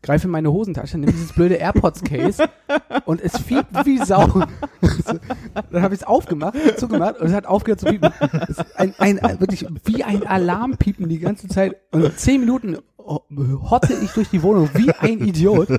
Greife 0.00 0.28
in 0.28 0.30
meine 0.30 0.52
Hosentasche, 0.52 0.98
nimm 0.98 1.10
dieses 1.10 1.32
blöde 1.32 1.56
AirPods-Case 1.56 2.44
und 3.06 3.20
es 3.20 3.36
fiebt 3.38 3.84
wie 3.84 3.98
Sau. 3.98 4.28
Dann 5.72 5.82
habe 5.82 5.94
ich 5.96 6.02
es 6.02 6.06
aufgemacht, 6.06 6.54
zugemacht 6.76 7.18
und 7.18 7.26
es 7.26 7.32
hat 7.32 7.46
aufgehört 7.46 7.80
zu 7.80 7.86
piepen. 7.86 8.12
Ein, 8.76 8.94
ein, 8.98 9.40
wirklich 9.40 9.66
wie 9.84 10.04
ein 10.04 10.24
Alarmpiepen 10.24 11.08
die 11.08 11.18
ganze 11.18 11.48
Zeit. 11.48 11.74
Und 11.90 12.16
zehn 12.20 12.38
Minuten 12.38 12.78
hotte 12.98 13.94
ich 14.00 14.12
durch 14.12 14.30
die 14.30 14.44
Wohnung 14.44 14.70
wie 14.74 14.92
ein 14.92 15.26
Idiot. 15.26 15.70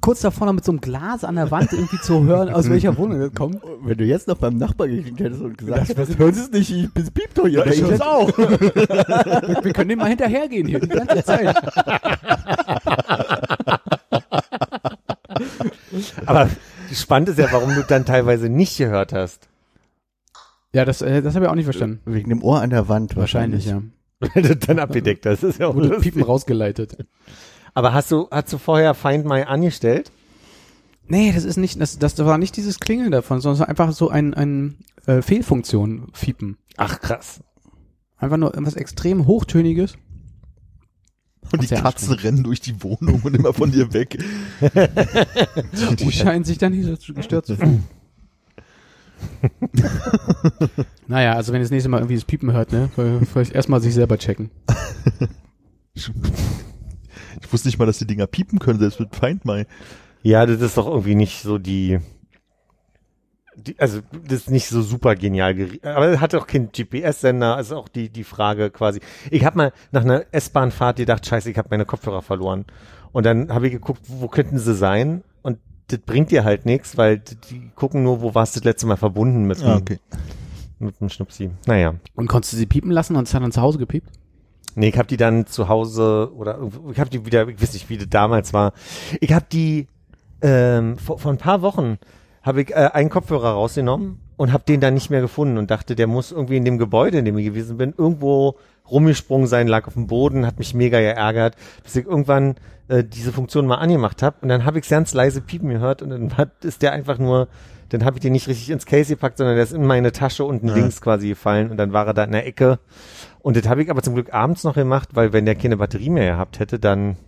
Kurz 0.00 0.20
davor 0.20 0.46
noch 0.46 0.54
mit 0.54 0.64
so 0.64 0.72
einem 0.72 0.80
Glas 0.80 1.24
an 1.24 1.36
der 1.36 1.50
Wand 1.50 1.72
irgendwie 1.72 2.00
zu 2.00 2.24
hören, 2.24 2.48
aus 2.48 2.70
welcher 2.70 2.96
Wohnung 2.98 3.20
das 3.20 3.34
kommt. 3.34 3.60
Wenn 3.82 3.98
du 3.98 4.04
jetzt 4.04 4.28
noch 4.28 4.38
beim 4.38 4.56
Nachbar 4.56 4.88
geklickt 4.88 5.20
hättest 5.20 5.42
und 5.42 5.58
gesagt 5.58 5.88
hättest, 5.88 6.18
hören 6.18 6.34
Sie 6.34 6.40
es 6.42 6.50
nicht, 6.50 6.70
ich 6.70 6.92
bin 6.92 7.04
piept 7.10 7.36
doch 7.38 7.46
hier. 7.46 7.66
ich 7.66 7.82
hör's 7.82 8.00
auch. 8.00 8.28
Wir, 8.38 9.60
wir 9.62 9.72
können 9.72 9.88
dem 9.88 9.98
mal 9.98 10.08
hinterhergehen 10.08 10.66
hier 10.66 10.80
die 10.80 10.88
ganze 10.88 11.24
Zeit. 11.24 11.54
Aber 16.26 16.48
spannend 16.92 17.28
ist 17.30 17.38
ja, 17.38 17.48
warum 17.50 17.74
du 17.74 17.82
dann 17.82 18.04
teilweise 18.04 18.48
nicht 18.48 18.76
gehört 18.78 19.12
hast. 19.12 19.48
Ja, 20.72 20.84
das, 20.84 21.02
äh, 21.02 21.22
das 21.22 21.34
habe 21.34 21.44
ich 21.44 21.50
auch 21.50 21.54
nicht 21.54 21.64
verstanden. 21.64 22.00
Wegen 22.04 22.30
dem 22.30 22.42
Ohr 22.42 22.60
an 22.60 22.70
der 22.70 22.88
Wand 22.88 23.16
Wahrscheinlich, 23.16 23.66
ja. 23.66 23.82
Weil 24.20 24.42
du 24.42 24.56
dann 24.56 24.78
abgedeckt 24.78 25.26
hast. 25.26 25.42
Das 25.42 25.50
ist 25.50 25.60
ja 25.60 25.68
auch 25.68 25.74
Wurde 25.74 25.88
lustig. 25.88 26.14
Piepen 26.14 26.22
rausgeleitet. 26.22 26.96
Aber 27.74 27.92
hast 27.92 28.10
du, 28.10 28.28
hast 28.30 28.52
du 28.52 28.58
vorher 28.58 28.94
Find 28.94 29.26
My 29.26 29.42
angestellt? 29.42 30.10
Nee, 31.06 31.32
das 31.32 31.44
ist 31.44 31.56
nicht, 31.56 31.80
das, 31.80 31.98
das 31.98 32.16
war 32.18 32.38
nicht 32.38 32.56
dieses 32.56 32.80
Klingeln 32.80 33.10
davon, 33.10 33.40
sondern 33.40 33.54
es 33.54 33.60
war 33.60 33.68
einfach 33.68 33.92
so 33.92 34.08
ein, 34.08 34.32
ein 34.32 34.78
äh, 35.06 35.20
Fehlfunktion, 35.20 36.08
Fiepen. 36.14 36.56
Ach 36.76 37.00
krass. 37.00 37.40
Einfach 38.16 38.38
nur 38.38 38.54
irgendwas 38.54 38.76
extrem 38.76 39.26
Hochtöniges. 39.26 39.98
Und 41.52 41.62
die 41.62 41.74
Katzen 41.74 42.14
rennen 42.14 42.42
durch 42.42 42.60
die 42.60 42.82
Wohnung 42.82 43.20
und 43.22 43.36
immer 43.36 43.52
von 43.52 43.70
dir 43.70 43.92
weg. 43.92 44.18
Die 45.98 46.10
scheinen 46.10 46.42
sich 46.42 46.56
dann 46.56 46.72
nicht 46.72 47.02
so 47.02 47.12
gestört 47.12 47.44
zu 47.44 47.56
fühlen. 47.56 47.84
naja, 51.06 51.34
also 51.34 51.52
wenn 51.52 51.60
ihr 51.60 51.64
das 51.64 51.70
nächste 51.70 51.90
Mal 51.90 51.98
irgendwie 51.98 52.14
das 52.14 52.24
Piepen 52.24 52.52
hört, 52.52 52.72
ne, 52.72 52.88
vielleicht 53.30 53.52
erstmal 53.52 53.82
sich 53.82 53.92
selber 53.92 54.16
checken. 54.16 54.50
Ich 57.44 57.52
wusste 57.52 57.68
nicht 57.68 57.78
mal, 57.78 57.86
dass 57.86 57.98
die 57.98 58.06
Dinger 58.06 58.26
piepen 58.26 58.58
können, 58.58 58.78
selbst 58.78 59.00
mit 59.00 59.14
Find 59.14 59.44
My. 59.44 59.66
Ja, 60.22 60.46
das 60.46 60.60
ist 60.60 60.76
doch 60.78 60.86
irgendwie 60.86 61.14
nicht 61.14 61.42
so 61.42 61.58
die, 61.58 61.98
die 63.56 63.78
also 63.78 64.00
das 64.26 64.40
ist 64.40 64.50
nicht 64.50 64.66
so 64.68 64.82
super 64.82 65.14
genial, 65.14 65.54
aber 65.82 66.08
es 66.08 66.20
hat 66.20 66.34
auch 66.34 66.46
keinen 66.46 66.70
GPS-Sender, 66.72 67.54
also 67.56 67.76
auch 67.76 67.88
die 67.88 68.08
die 68.08 68.24
Frage 68.24 68.70
quasi. 68.70 69.00
Ich 69.30 69.44
habe 69.44 69.56
mal 69.58 69.72
nach 69.92 70.02
einer 70.02 70.24
S-Bahn-Fahrt 70.32 70.96
gedacht, 70.96 71.26
scheiße, 71.26 71.50
ich 71.50 71.58
habe 71.58 71.68
meine 71.70 71.84
Kopfhörer 71.84 72.22
verloren. 72.22 72.64
Und 73.12 73.26
dann 73.26 73.52
habe 73.52 73.66
ich 73.66 73.72
geguckt, 73.72 74.00
wo 74.08 74.26
könnten 74.28 74.58
sie 74.58 74.74
sein? 74.74 75.22
Und 75.42 75.58
das 75.88 76.00
bringt 76.00 76.30
dir 76.30 76.42
halt 76.42 76.64
nichts, 76.66 76.96
weil 76.96 77.18
die 77.18 77.70
gucken 77.76 78.02
nur, 78.02 78.22
wo 78.22 78.34
warst 78.34 78.56
du 78.56 78.60
das 78.60 78.64
letzte 78.64 78.86
Mal 78.86 78.96
verbunden 78.96 79.44
mit, 79.44 79.62
Ah, 79.62 79.76
okay. 79.76 80.00
mit 80.80 81.00
dem 81.00 81.10
Schnupsi. 81.10 81.50
Naja. 81.66 81.94
Und 82.16 82.26
konntest 82.26 82.54
du 82.54 82.56
sie 82.56 82.66
piepen 82.66 82.90
lassen 82.90 83.14
und 83.14 83.28
es 83.28 83.34
hat 83.34 83.42
dann 83.42 83.52
zu 83.52 83.60
Hause 83.60 83.78
gepiept? 83.78 84.08
Nee, 84.74 84.88
ich 84.88 84.98
habe 84.98 85.06
die 85.06 85.16
dann 85.16 85.46
zu 85.46 85.68
Hause 85.68 86.30
oder 86.34 86.58
ich 86.90 86.98
habe 86.98 87.10
die 87.10 87.24
wieder, 87.24 87.46
ich 87.48 87.60
weiß 87.62 87.72
nicht, 87.74 87.88
wie 87.88 87.98
das 87.98 88.08
damals 88.10 88.52
war. 88.52 88.72
Ich 89.20 89.32
habe 89.32 89.46
die 89.50 89.86
ähm, 90.42 90.98
vor, 90.98 91.18
vor 91.18 91.30
ein 91.32 91.38
paar 91.38 91.62
Wochen 91.62 91.98
habe 92.42 92.62
ich 92.62 92.70
äh, 92.70 92.90
einen 92.92 93.08
Kopfhörer 93.10 93.52
rausgenommen 93.52 94.20
und 94.36 94.52
habe 94.52 94.64
den 94.64 94.80
dann 94.80 94.94
nicht 94.94 95.10
mehr 95.10 95.20
gefunden 95.20 95.58
und 95.58 95.70
dachte, 95.70 95.94
der 95.94 96.06
muss 96.06 96.32
irgendwie 96.32 96.56
in 96.56 96.64
dem 96.64 96.78
Gebäude, 96.78 97.18
in 97.18 97.24
dem 97.24 97.38
ich 97.38 97.46
gewesen 97.46 97.76
bin, 97.76 97.94
irgendwo 97.96 98.56
rumgesprungen 98.90 99.46
sein, 99.46 99.68
lag 99.68 99.86
auf 99.86 99.94
dem 99.94 100.06
Boden, 100.08 100.46
hat 100.46 100.58
mich 100.58 100.74
mega 100.74 100.98
geärgert, 101.00 101.56
bis 101.82 101.96
ich 101.96 102.04
irgendwann 102.04 102.56
äh, 102.88 103.02
diese 103.02 103.32
Funktion 103.32 103.66
mal 103.66 103.76
angemacht 103.76 104.22
habe 104.22 104.36
und 104.42 104.48
dann 104.48 104.64
habe 104.66 104.78
ich 104.78 104.88
ganz 104.88 105.14
leise 105.14 105.40
piepen 105.40 105.70
gehört 105.70 106.02
und 106.02 106.10
dann 106.10 106.36
hat, 106.36 106.64
ist 106.64 106.82
der 106.82 106.92
einfach 106.92 107.18
nur 107.18 107.48
dann 107.90 108.04
habe 108.04 108.16
ich 108.16 108.22
den 108.22 108.32
nicht 108.32 108.48
richtig 108.48 108.70
ins 108.70 108.86
Case 108.86 109.14
gepackt, 109.14 109.38
sondern 109.38 109.54
der 109.56 109.64
ist 109.64 109.72
in 109.72 109.86
meine 109.86 110.10
Tasche 110.10 110.44
unten 110.44 110.68
Ja. 110.68 110.74
links 110.74 111.00
quasi 111.00 111.28
gefallen 111.28 111.70
und 111.70 111.76
dann 111.76 111.92
war 111.92 112.06
er 112.06 112.14
da 112.14 112.24
in 112.24 112.32
der 112.32 112.46
Ecke. 112.46 112.78
Und 113.44 113.58
das 113.58 113.68
habe 113.68 113.82
ich 113.82 113.90
aber 113.90 114.02
zum 114.02 114.14
Glück 114.14 114.32
abends 114.32 114.64
noch 114.64 114.74
gemacht, 114.74 115.10
weil 115.12 115.34
wenn 115.34 115.44
der 115.44 115.54
keine 115.54 115.76
Batterie 115.76 116.08
mehr 116.08 116.32
gehabt 116.32 116.58
hätte, 116.60 116.78
dann 116.78 117.18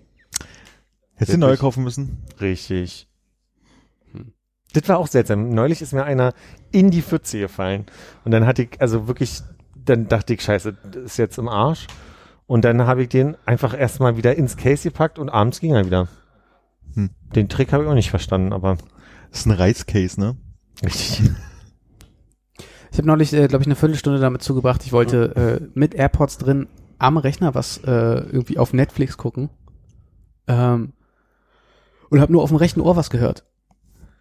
Hättest 1.14 1.36
du 1.36 1.40
Wirklich? 1.42 1.60
kaufen 1.60 1.84
müssen? 1.84 2.24
richtig. 2.40 3.06
Das 4.72 4.88
war 4.88 4.98
auch 4.98 5.06
seltsam. 5.08 5.50
Neulich 5.50 5.80
ist 5.82 5.92
mir 5.92 6.04
einer 6.04 6.32
in 6.72 6.90
die 6.90 7.02
Pfütze 7.02 7.38
gefallen. 7.38 7.84
Und 8.24 8.32
dann 8.32 8.46
hatte 8.46 8.62
ich, 8.62 8.80
also 8.80 9.08
wirklich, 9.08 9.42
dann 9.74 10.08
dachte 10.08 10.32
ich, 10.34 10.42
scheiße, 10.42 10.74
das 10.90 11.02
ist 11.02 11.16
jetzt 11.18 11.36
im 11.38 11.48
Arsch. 11.48 11.86
Und 12.46 12.64
dann 12.64 12.86
habe 12.86 13.02
ich 13.02 13.08
den 13.10 13.36
einfach 13.44 13.78
erstmal 13.78 14.16
wieder 14.16 14.36
ins 14.36 14.56
Case 14.56 14.88
gepackt 14.88 15.18
und 15.18 15.28
abends 15.28 15.60
ging 15.60 15.74
er 15.74 15.84
wieder. 15.84 16.08
Hm. 16.94 17.10
Den 17.34 17.48
Trick 17.50 17.72
habe 17.72 17.84
ich 17.84 17.90
auch 17.90 17.94
nicht 17.94 18.10
verstanden, 18.10 18.52
aber 18.54 18.76
Das 19.30 19.40
ist 19.40 19.46
ein 19.46 19.52
Reiscase, 19.52 20.18
ne? 20.18 20.36
richtig. 20.82 21.30
Ich 22.92 22.98
habe 22.98 23.06
neulich, 23.06 23.32
äh, 23.32 23.48
glaube 23.48 23.62
ich, 23.62 23.66
eine 23.66 23.76
Viertelstunde 23.76 24.20
damit 24.20 24.42
zugebracht. 24.42 24.84
Ich 24.84 24.92
wollte 24.92 25.60
äh, 25.62 25.68
mit 25.74 25.94
AirPods 25.94 26.38
drin 26.38 26.68
am 26.98 27.18
Rechner 27.18 27.54
was 27.54 27.78
äh, 27.78 27.90
irgendwie 27.90 28.58
auf 28.58 28.72
Netflix 28.72 29.16
gucken. 29.16 29.50
Ähm, 30.48 30.92
und 32.08 32.20
habe 32.20 32.32
nur 32.32 32.42
auf 32.42 32.50
dem 32.50 32.56
rechten 32.56 32.80
Ohr 32.80 32.96
was 32.96 33.10
gehört. 33.10 33.44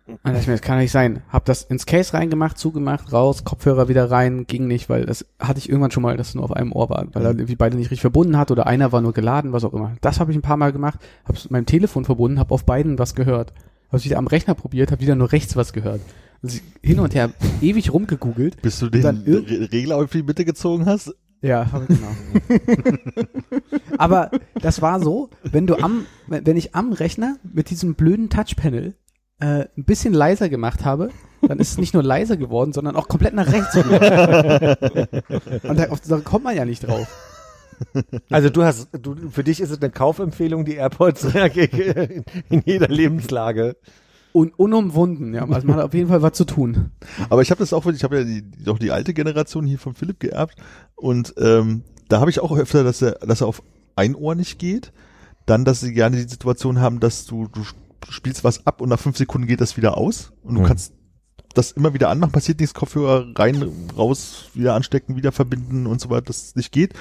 Und 0.08 0.20
da 0.24 0.30
dachte 0.30 0.42
ich 0.42 0.48
mir, 0.48 0.54
das 0.54 0.62
kann 0.62 0.78
nicht 0.78 0.92
sein. 0.92 1.24
Hab 1.30 1.46
das 1.46 1.64
ins 1.64 1.88
Case 1.88 2.14
reingemacht, 2.14 2.60
zugemacht, 2.60 3.12
raus, 3.12 3.44
Kopfhörer 3.44 3.88
wieder 3.88 4.12
rein, 4.12 4.46
ging 4.46 4.68
nicht, 4.68 4.88
weil 4.88 5.06
das 5.06 5.26
hatte 5.40 5.58
ich 5.58 5.68
irgendwann 5.68 5.90
schon 5.90 6.04
mal, 6.04 6.16
dass 6.16 6.30
es 6.30 6.36
nur 6.36 6.44
auf 6.44 6.52
einem 6.52 6.74
Ohr 6.74 6.90
war, 6.90 7.08
weil 7.14 7.26
er 7.26 7.32
irgendwie 7.32 7.56
beide 7.56 7.76
nicht 7.76 7.86
richtig 7.86 8.02
verbunden 8.02 8.38
hat 8.38 8.52
oder 8.52 8.68
einer 8.68 8.92
war 8.92 9.02
nur 9.02 9.14
geladen, 9.14 9.52
was 9.52 9.64
auch 9.64 9.74
immer. 9.74 9.96
Das 10.02 10.20
habe 10.20 10.32
ich 10.32 10.38
ein 10.38 10.44
paar 10.44 10.58
Mal 10.58 10.72
gemacht, 10.72 11.00
habe 11.24 11.38
es 11.38 11.46
mit 11.46 11.52
meinem 11.52 11.66
Telefon 11.66 12.06
verbunden, 12.06 12.40
habe 12.40 12.54
auf 12.54 12.66
beiden 12.66 13.00
was 13.00 13.16
gehört. 13.16 13.54
Habe 13.88 13.98
es 13.98 14.06
wieder 14.06 14.18
am 14.18 14.28
Rechner 14.28 14.54
probiert, 14.54 14.92
habe 14.92 15.02
wieder 15.02 15.16
nur 15.16 15.32
rechts 15.32 15.56
was 15.56 15.74
gehört. 15.74 16.02
Also 16.44 16.60
hin 16.82 17.00
und 17.00 17.16
her 17.16 17.32
ewig 17.62 17.92
rumgegoogelt. 17.92 18.62
Bis 18.62 18.80
du 18.80 18.90
den 18.90 19.06
Re 19.06 19.72
Regler 19.72 19.98
auf 19.98 20.12
die 20.12 20.24
Mitte 20.24 20.46
gezogen 20.46 20.86
hast? 20.86 21.16
Ja, 21.42 21.72
habe 21.72 21.86
ich 21.88 22.00
genau. 22.00 22.12
Aber 23.98 24.32
das 24.62 24.82
war 24.82 25.00
so, 25.00 25.30
wenn 25.44 25.68
du 25.68 25.76
am, 25.76 26.06
wenn 26.28 26.58
ich 26.58 26.74
am 26.74 26.92
Rechner 26.92 27.38
mit 27.44 27.70
diesem 27.70 27.96
blöden 27.96 28.30
Touchpanel 28.30 28.96
äh, 29.40 29.66
ein 29.78 29.84
bisschen 29.84 30.14
leiser 30.14 30.50
gemacht 30.50 30.86
habe, 30.86 31.10
dann 31.42 31.60
ist 31.60 31.72
es 31.72 31.78
nicht 31.78 31.94
nur 31.94 32.04
leiser 32.04 32.38
geworden, 32.38 32.74
sondern 32.74 32.96
auch 32.96 33.08
komplett 33.08 33.34
nach 33.34 33.52
rechts. 33.52 33.76
Und 35.64 35.80
da, 35.80 35.90
auf, 35.90 36.02
da 36.02 36.18
kommt 36.18 36.46
man 36.46 36.56
ja 36.56 36.66
nicht 36.66 36.88
drauf. 36.88 37.08
Also 38.30 38.50
du 38.50 38.64
hast, 38.64 38.90
du, 38.94 39.30
für 39.30 39.44
dich 39.44 39.60
ist 39.60 39.70
es 39.70 39.82
eine 39.82 39.92
Kaufempfehlung, 39.92 40.66
die 40.66 40.76
AirPods 40.76 41.26
in, 41.26 42.24
in 42.50 42.64
jeder 42.66 42.88
Lebenslage. 42.88 43.76
Und 44.36 44.60
unumwunden, 44.60 45.34
ja. 45.34 45.48
Also 45.48 45.66
man 45.66 45.78
hat 45.78 45.86
auf 45.86 45.94
jeden 45.94 46.10
Fall 46.10 46.22
was 46.22 46.34
zu 46.34 46.44
tun. 46.44 46.92
Aber 47.30 47.42
ich 47.42 47.52
habe 47.52 47.60
das 47.60 47.72
auch, 47.72 47.86
ich 47.86 48.04
habe 48.04 48.18
ja 48.18 48.24
die, 48.26 48.44
doch 48.66 48.78
die 48.78 48.92
alte 48.92 49.14
Generation 49.14 49.66
hier 49.66 49.80
von 49.80 49.94
Philipp 49.94 50.20
geerbt 50.20 50.56
und 50.96 51.34
ähm, 51.38 51.84
da 52.10 52.20
habe 52.20 52.30
ich 52.30 52.42
auch 52.42 52.52
öfter, 52.56 52.84
dass 52.84 53.02
er, 53.02 53.14
dass 53.26 53.40
er 53.40 53.48
auf 53.48 53.64
ein 53.96 54.14
Ohr 54.14 54.36
nicht 54.36 54.60
geht. 54.60 54.92
Dann, 55.46 55.64
dass 55.64 55.80
sie 55.80 55.94
gerne 55.94 56.18
die 56.18 56.28
Situation 56.30 56.82
haben, 56.82 57.00
dass 57.00 57.26
du, 57.26 57.48
du 57.48 57.62
spielst 58.10 58.44
was 58.44 58.68
ab 58.68 58.82
und 58.82 58.90
nach 58.90 59.00
fünf 59.00 59.16
Sekunden 59.16 59.48
geht 59.48 59.62
das 59.62 59.78
wieder 59.78 59.96
aus 59.96 60.34
und 60.44 60.56
du 60.56 60.62
Mhm. 60.62 60.66
kannst 60.66 60.94
das 61.54 61.72
immer 61.72 61.94
wieder 61.94 62.10
anmachen, 62.10 62.34
passiert 62.34 62.60
nichts, 62.60 62.74
Kopfhörer 62.74 63.28
rein, 63.38 63.64
raus, 63.98 64.50
wieder 64.54 64.74
anstecken, 64.74 65.16
wieder 65.16 65.32
verbinden 65.32 65.88
und 65.88 66.02
so 66.02 66.10
weiter, 66.10 66.24
dass 66.24 66.48
es 66.48 66.56
nicht 66.58 66.74
geht. 66.74 66.94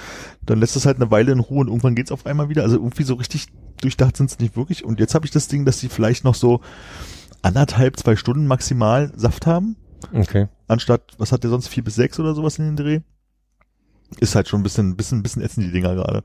Dann 0.46 0.60
lässt 0.60 0.76
es 0.76 0.86
halt 0.86 0.98
eine 0.98 1.10
Weile 1.10 1.32
in 1.32 1.40
Ruhe 1.40 1.62
und 1.62 1.66
irgendwann 1.66 1.96
geht's 1.96 2.12
auf 2.12 2.26
einmal 2.26 2.48
wieder. 2.48 2.62
Also 2.62 2.76
irgendwie 2.76 3.02
so 3.02 3.14
richtig 3.14 3.48
durchdacht 3.80 4.16
sind 4.16 4.30
es 4.30 4.38
nicht 4.38 4.56
wirklich. 4.56 4.84
Und 4.84 5.00
jetzt 5.00 5.16
habe 5.16 5.26
ich 5.26 5.32
das 5.32 5.48
Ding, 5.48 5.64
dass 5.64 5.80
sie 5.80 5.88
vielleicht 5.88 6.22
noch 6.22 6.36
so 6.36 6.60
anderthalb, 7.44 7.98
zwei 7.98 8.16
Stunden 8.16 8.46
maximal 8.46 9.12
Saft 9.16 9.46
haben 9.46 9.76
Okay. 10.12 10.48
anstatt, 10.68 11.12
was 11.18 11.32
hat 11.32 11.42
der 11.44 11.50
sonst, 11.50 11.68
vier 11.68 11.84
bis 11.84 11.94
sechs 11.94 12.18
oder 12.20 12.34
sowas 12.34 12.58
in 12.58 12.64
den 12.64 12.76
Dreh? 12.76 13.00
Ist 14.20 14.34
halt 14.34 14.48
schon 14.48 14.60
ein 14.60 14.62
bisschen, 14.62 14.96
bisschen, 14.96 15.22
bisschen 15.22 15.42
ätzend, 15.42 15.66
die 15.66 15.72
Dinger 15.72 15.94
gerade. 15.94 16.22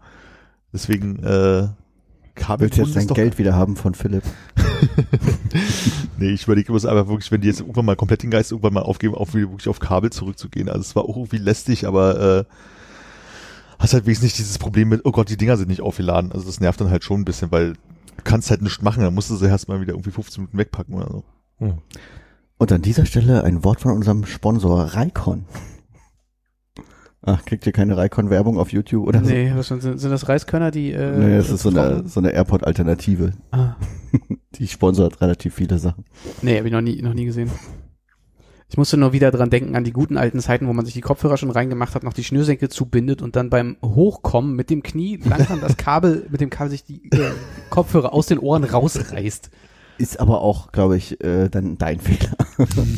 Deswegen, 0.73 1.23
äh, 1.23 1.69
Kabel 2.35 2.65
Willst 2.67 2.77
jetzt 2.77 2.95
dein 2.95 3.07
doch, 3.07 3.15
Geld 3.15 3.37
wieder 3.37 3.55
haben 3.55 3.75
von 3.75 3.95
Philipp? 3.95 4.23
Nee, 6.17 6.31
ich 6.31 6.43
überlege 6.43 6.71
mir 6.71 6.85
aber 6.85 7.07
wirklich, 7.07 7.31
wenn 7.31 7.41
die 7.41 7.47
jetzt 7.47 7.61
irgendwann 7.61 7.85
mal 7.85 7.95
komplett 7.95 8.23
den 8.23 8.31
Geist 8.31 8.51
irgendwann 8.51 8.73
mal 8.73 8.83
aufgeben, 8.83 9.15
auf 9.15 9.33
wieder 9.33 9.49
wirklich 9.49 9.67
auf 9.69 9.79
Kabel 9.79 10.09
zurückzugehen. 10.11 10.69
Also 10.69 10.81
es 10.81 10.95
war 10.95 11.03
auch 11.03 11.17
irgendwie 11.17 11.37
lästig, 11.37 11.87
aber 11.87 12.39
äh, 12.39 12.43
hast 13.79 13.93
halt 13.93 14.05
wenigstens 14.05 14.25
nicht 14.25 14.37
dieses 14.37 14.57
Problem 14.57 14.89
mit, 14.89 15.01
oh 15.05 15.11
Gott, 15.11 15.29
die 15.29 15.37
Dinger 15.37 15.57
sind 15.57 15.69
nicht 15.69 15.81
aufgeladen. 15.81 16.31
Also 16.31 16.45
das 16.45 16.59
nervt 16.59 16.79
dann 16.79 16.91
halt 16.91 17.03
schon 17.03 17.21
ein 17.21 17.25
bisschen, 17.25 17.51
weil 17.51 17.73
du 17.73 17.79
kannst 18.19 18.49
halt 18.49 18.61
nichts 18.61 18.81
machen, 18.81 19.03
dann 19.03 19.13
musst 19.13 19.29
du 19.29 19.35
sie 19.35 19.47
erstmal 19.47 19.81
wieder 19.81 19.93
irgendwie 19.93 20.11
15 20.11 20.43
Minuten 20.43 20.57
wegpacken 20.57 20.95
oder 20.95 21.07
so. 21.11 21.23
Und 22.57 22.71
an 22.71 22.81
dieser 22.81 23.05
Stelle 23.05 23.43
ein 23.43 23.63
Wort 23.63 23.81
von 23.81 23.91
unserem 23.93 24.25
Sponsor 24.25 24.81
Raikon. 24.83 25.45
Ach, 27.21 27.43
kriegt 27.43 27.65
ihr 27.65 27.73
keine 27.73 27.97
Raikon-Werbung 27.97 28.57
auf 28.57 28.71
YouTube 28.71 29.05
oder 29.07 29.23
so? 29.23 29.29
Nee, 29.29 29.51
was 29.53 29.67
sind, 29.67 29.81
sind 29.81 30.09
das 30.09 30.29
Reiskörner, 30.29 30.71
die 30.71 30.93
äh, 30.93 31.17
Nee, 31.17 31.37
das 31.37 31.49
ist 31.49 31.63
so 31.63 31.69
eine, 31.69 32.07
so 32.07 32.21
eine 32.21 32.31
AirPod-Alternative. 32.31 33.33
Ah, 33.51 33.75
Die 34.55 34.67
sponsert 34.67 35.21
relativ 35.21 35.55
viele 35.55 35.77
Sachen. 35.79 36.05
nee, 36.41 36.57
habe 36.57 36.67
ich 36.67 36.73
noch 36.73 36.81
nie, 36.81 37.01
noch 37.01 37.13
nie 37.13 37.25
gesehen. 37.25 37.51
Ich 38.69 38.77
musste 38.77 38.97
nur 38.97 39.13
wieder 39.13 39.31
dran 39.31 39.49
denken 39.49 39.75
an 39.75 39.83
die 39.83 39.91
guten 39.91 40.15
alten 40.15 40.39
Zeiten, 40.39 40.67
wo 40.67 40.73
man 40.73 40.85
sich 40.85 40.93
die 40.93 41.01
Kopfhörer 41.01 41.37
schon 41.37 41.49
reingemacht 41.49 41.95
hat, 41.95 42.03
noch 42.03 42.13
die 42.13 42.23
Schnürsenkel 42.23 42.69
zubindet 42.69 43.23
und 43.23 43.35
dann 43.35 43.49
beim 43.49 43.77
Hochkommen 43.83 44.55
mit 44.55 44.69
dem 44.69 44.83
Knie 44.83 45.19
langsam 45.23 45.59
das 45.59 45.75
Kabel, 45.75 46.27
mit 46.29 46.39
dem 46.39 46.51
Kabel 46.51 46.69
sich 46.69 46.83
die 46.83 47.09
äh, 47.11 47.31
Kopfhörer 47.71 48.13
aus 48.13 48.27
den 48.27 48.37
Ohren 48.37 48.63
rausreißt. 48.63 49.49
Ist 49.97 50.19
aber 50.19 50.41
auch, 50.41 50.71
glaube 50.71 50.97
ich, 50.97 51.21
äh, 51.23 51.49
dann 51.49 51.79
dein 51.79 51.99
Fehler. 51.99 52.35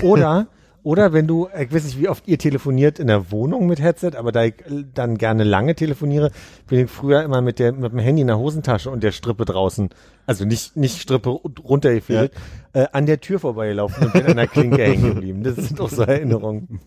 Oder, 0.03 0.47
oder 0.83 1.13
wenn 1.13 1.27
du, 1.27 1.47
ich 1.57 1.71
weiß 1.71 1.83
nicht, 1.83 1.99
wie 1.99 2.09
oft 2.09 2.27
ihr 2.27 2.37
telefoniert 2.37 2.99
in 2.99 3.07
der 3.07 3.31
Wohnung 3.31 3.67
mit 3.67 3.81
Headset, 3.81 4.11
aber 4.15 4.31
da 4.31 4.45
ich 4.45 4.55
dann 4.93 5.17
gerne 5.17 5.43
lange 5.43 5.75
telefoniere, 5.75 6.31
bin 6.67 6.85
ich 6.85 6.91
früher 6.91 7.23
immer 7.23 7.41
mit 7.41 7.59
der, 7.59 7.73
mit 7.73 7.91
dem 7.91 7.99
Handy 7.99 8.21
in 8.21 8.27
der 8.27 8.39
Hosentasche 8.39 8.89
und 8.89 9.03
der 9.03 9.11
Strippe 9.11 9.45
draußen, 9.45 9.89
also 10.25 10.45
nicht, 10.45 10.75
nicht 10.77 10.99
Strippe 10.99 11.29
runtergefehlt, 11.29 12.33
äh, 12.73 12.87
an 12.91 13.05
der 13.05 13.21
Tür 13.21 13.39
vorbeigelaufen 13.39 14.05
und 14.05 14.13
bin 14.13 14.25
an 14.25 14.37
der 14.37 14.47
Klinke 14.47 14.83
hängen 14.83 15.13
geblieben. 15.15 15.43
Das 15.43 15.55
sind 15.55 15.79
doch 15.79 15.89
so 15.89 16.01
Erinnerungen. 16.03 16.79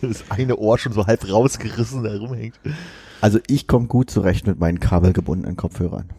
Das 0.00 0.24
eine 0.30 0.56
Ohr 0.56 0.78
schon 0.78 0.92
so 0.92 1.06
halb 1.06 1.30
rausgerissen, 1.30 2.02
da 2.02 2.16
rumhängt. 2.16 2.58
Also 3.20 3.38
ich 3.46 3.66
komme 3.66 3.86
gut 3.86 4.10
zurecht 4.10 4.46
mit 4.46 4.58
meinen 4.58 4.80
kabelgebundenen 4.80 5.56
Kopfhörern. 5.56 6.10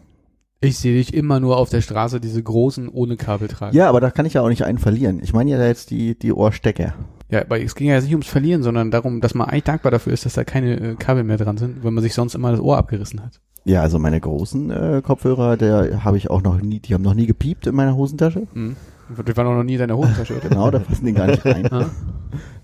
Ich 0.60 0.78
sehe 0.78 0.94
dich 0.94 1.12
immer 1.12 1.38
nur 1.38 1.58
auf 1.58 1.68
der 1.68 1.82
Straße, 1.82 2.18
diese 2.18 2.42
großen 2.42 2.88
ohne 2.88 3.16
Kabel 3.16 3.48
tragen. 3.48 3.76
Ja, 3.76 3.88
aber 3.88 4.00
da 4.00 4.10
kann 4.10 4.24
ich 4.24 4.34
ja 4.34 4.42
auch 4.42 4.48
nicht 4.48 4.64
einen 4.64 4.78
verlieren. 4.78 5.20
Ich 5.22 5.34
meine 5.34 5.50
ja 5.50 5.64
jetzt 5.64 5.90
die, 5.90 6.18
die 6.18 6.32
Ohrstecker. 6.32 6.94
Ja, 7.30 7.42
aber 7.42 7.60
es 7.60 7.74
ging 7.74 7.88
ja 7.88 8.00
nicht 8.00 8.12
ums 8.12 8.28
Verlieren, 8.28 8.62
sondern 8.62 8.90
darum, 8.90 9.20
dass 9.20 9.34
man 9.34 9.48
eigentlich 9.48 9.64
dankbar 9.64 9.92
dafür 9.92 10.12
ist, 10.12 10.24
dass 10.24 10.34
da 10.34 10.44
keine 10.44 10.92
äh, 10.92 10.94
Kabel 10.94 11.24
mehr 11.24 11.36
dran 11.36 11.58
sind, 11.58 11.84
weil 11.84 11.90
man 11.90 12.02
sich 12.02 12.14
sonst 12.14 12.34
immer 12.34 12.52
das 12.52 12.60
Ohr 12.60 12.78
abgerissen 12.78 13.22
hat. 13.22 13.40
Ja, 13.64 13.82
also 13.82 13.98
meine 13.98 14.20
großen 14.20 14.70
äh, 14.70 15.02
Kopfhörer, 15.04 15.56
der 15.56 16.04
habe 16.04 16.16
ich 16.16 16.30
auch 16.30 16.40
noch 16.40 16.60
nie, 16.60 16.78
die 16.78 16.94
haben 16.94 17.02
noch 17.02 17.14
nie 17.14 17.26
gepiept 17.26 17.66
in 17.66 17.74
meiner 17.74 17.96
Hosentasche. 17.96 18.46
Mhm. 18.54 18.76
Die 19.26 19.36
waren 19.36 19.46
auch 19.46 19.54
noch 19.54 19.64
nie 19.64 19.74
in 19.74 19.80
deiner 19.80 19.96
Hosentasche, 19.96 20.36
oder? 20.36 20.48
Genau, 20.48 20.70
da 20.70 20.78
passen 20.78 21.04
die 21.04 21.12
gar 21.12 21.26
nicht 21.26 21.44
rein. 21.44 21.70
Ah. 21.72 21.90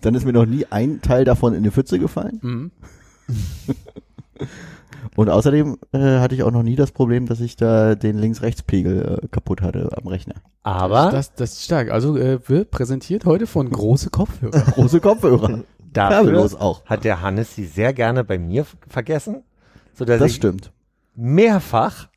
Dann 0.00 0.14
ist 0.14 0.24
mir 0.24 0.32
noch 0.32 0.46
nie 0.46 0.64
ein 0.70 1.02
Teil 1.02 1.24
davon 1.24 1.54
in 1.54 1.62
die 1.62 1.70
Pfütze 1.70 1.98
gefallen. 1.98 2.38
Mhm. 2.42 2.70
Und 5.14 5.28
außerdem 5.28 5.76
äh, 5.92 5.98
hatte 6.20 6.34
ich 6.34 6.42
auch 6.42 6.50
noch 6.50 6.62
nie 6.62 6.74
das 6.76 6.90
Problem, 6.90 7.26
dass 7.26 7.40
ich 7.40 7.56
da 7.56 7.94
den 7.94 8.16
Links-Rechts-Pegel 8.18 9.20
äh, 9.24 9.28
kaputt 9.28 9.60
hatte 9.60 9.90
am 10.00 10.06
Rechner. 10.06 10.36
Aber 10.62 11.10
Das, 11.10 11.34
das 11.34 11.52
ist 11.52 11.64
stark. 11.64 11.90
Also 11.90 12.16
äh, 12.16 12.38
wird 12.48 12.70
präsentiert 12.70 13.24
heute 13.26 13.46
von 13.46 13.68
große 13.68 14.08
Kopfhörer. 14.10 14.60
Große 14.74 15.00
Kopfhörer. 15.00 15.60
dafür 15.92 16.40
auch. 16.60 16.84
hat 16.86 17.04
der 17.04 17.20
Hannes 17.20 17.54
sie 17.54 17.66
sehr 17.66 17.92
gerne 17.92 18.24
bei 18.24 18.38
mir 18.38 18.64
vergessen, 18.88 19.42
sodass 19.92 20.18
Das 20.20 20.30
ich 20.30 20.36
stimmt. 20.36 20.72
mehrfach 21.14 22.08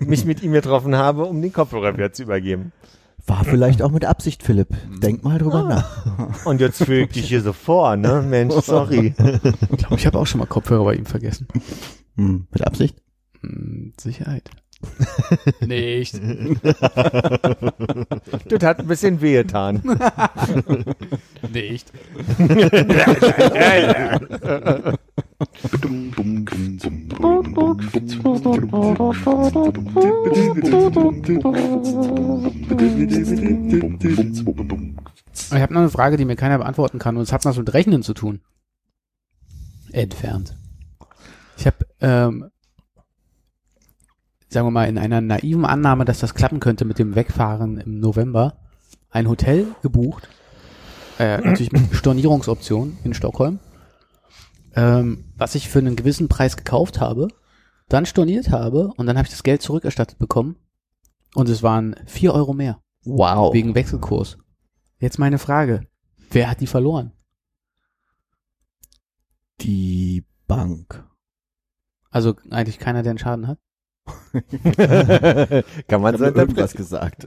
mich 0.00 0.24
mit 0.26 0.42
ihm 0.42 0.52
getroffen 0.52 0.96
habe, 0.96 1.24
um 1.24 1.40
den 1.40 1.52
Kopfhörer 1.52 1.94
wieder 1.94 2.12
zu 2.12 2.24
übergeben. 2.24 2.72
War 3.26 3.44
vielleicht 3.44 3.80
auch 3.82 3.90
mit 3.90 4.04
Absicht, 4.04 4.42
Philipp. 4.42 4.68
Denk 5.02 5.22
mal 5.24 5.38
drüber 5.38 5.62
nach. 5.62 6.44
Und 6.46 6.60
jetzt 6.60 6.82
fühle 6.82 7.02
ich 7.02 7.10
dich 7.12 7.28
hier 7.28 7.42
so 7.42 7.52
vor, 7.52 7.96
ne? 7.96 8.22
Mensch, 8.26 8.54
sorry. 8.64 9.14
Ich 9.70 9.76
glaube, 9.78 9.94
ich 9.96 10.06
habe 10.06 10.18
auch 10.18 10.26
schon 10.26 10.40
mal 10.40 10.46
Kopfhörer 10.46 10.84
bei 10.84 10.94
ihm 10.94 11.06
vergessen. 11.06 11.46
Hm, 12.20 12.46
mit 12.50 12.66
Absicht? 12.66 13.00
Hm, 13.40 13.94
Sicherheit. 13.98 14.50
Nicht. 15.66 16.20
Das 18.46 18.62
hat 18.62 18.80
ein 18.80 18.86
bisschen 18.86 19.22
wehgetan. 19.22 19.82
Nicht. 21.52 21.90
Ich 35.52 35.62
habe 35.62 35.72
noch 35.72 35.80
eine 35.80 35.90
Frage, 35.90 36.16
die 36.18 36.24
mir 36.26 36.36
keiner 36.36 36.58
beantworten 36.58 36.98
kann 36.98 37.16
und 37.16 37.22
es 37.22 37.32
hat 37.32 37.46
was 37.46 37.56
mit 37.56 37.72
Rechnen 37.72 38.02
zu 38.02 38.12
tun. 38.12 38.40
Entfernt. 39.92 40.59
Ich 41.60 41.66
habe, 41.66 41.86
ähm, 42.00 42.50
sagen 44.48 44.66
wir 44.66 44.70
mal, 44.70 44.88
in 44.88 44.96
einer 44.96 45.20
naiven 45.20 45.66
Annahme, 45.66 46.06
dass 46.06 46.20
das 46.20 46.34
klappen 46.34 46.58
könnte 46.58 46.86
mit 46.86 46.98
dem 46.98 47.14
Wegfahren 47.14 47.76
im 47.76 48.00
November, 48.00 48.56
ein 49.10 49.28
Hotel 49.28 49.66
gebucht, 49.82 50.30
äh, 51.18 51.36
natürlich 51.44 51.70
mit 51.70 51.94
Stornierungsoption 51.94 52.96
in 53.04 53.12
Stockholm, 53.12 53.58
ähm, 54.74 55.26
was 55.36 55.54
ich 55.54 55.68
für 55.68 55.80
einen 55.80 55.96
gewissen 55.96 56.28
Preis 56.28 56.56
gekauft 56.56 56.98
habe, 56.98 57.28
dann 57.90 58.06
storniert 58.06 58.50
habe 58.50 58.94
und 58.96 59.04
dann 59.04 59.18
habe 59.18 59.26
ich 59.26 59.32
das 59.32 59.42
Geld 59.42 59.60
zurückerstattet 59.60 60.18
bekommen 60.18 60.56
und 61.34 61.50
es 61.50 61.62
waren 61.62 61.94
vier 62.06 62.32
Euro 62.32 62.54
mehr 62.54 62.80
Wow. 63.04 63.52
wegen 63.52 63.74
Wechselkurs. 63.74 64.38
Jetzt 64.98 65.18
meine 65.18 65.38
Frage, 65.38 65.86
wer 66.30 66.48
hat 66.48 66.62
die 66.62 66.66
verloren? 66.66 67.12
Die 69.60 70.24
Bank. 70.46 71.09
Also 72.10 72.34
eigentlich 72.50 72.78
keiner, 72.78 73.02
der 73.02 73.10
einen 73.10 73.18
Schaden 73.18 73.46
hat? 73.46 73.58
Kann 75.88 76.02
man 76.02 76.16
so 76.16 76.24
irgendwas 76.24 76.74
gesagt. 76.74 77.26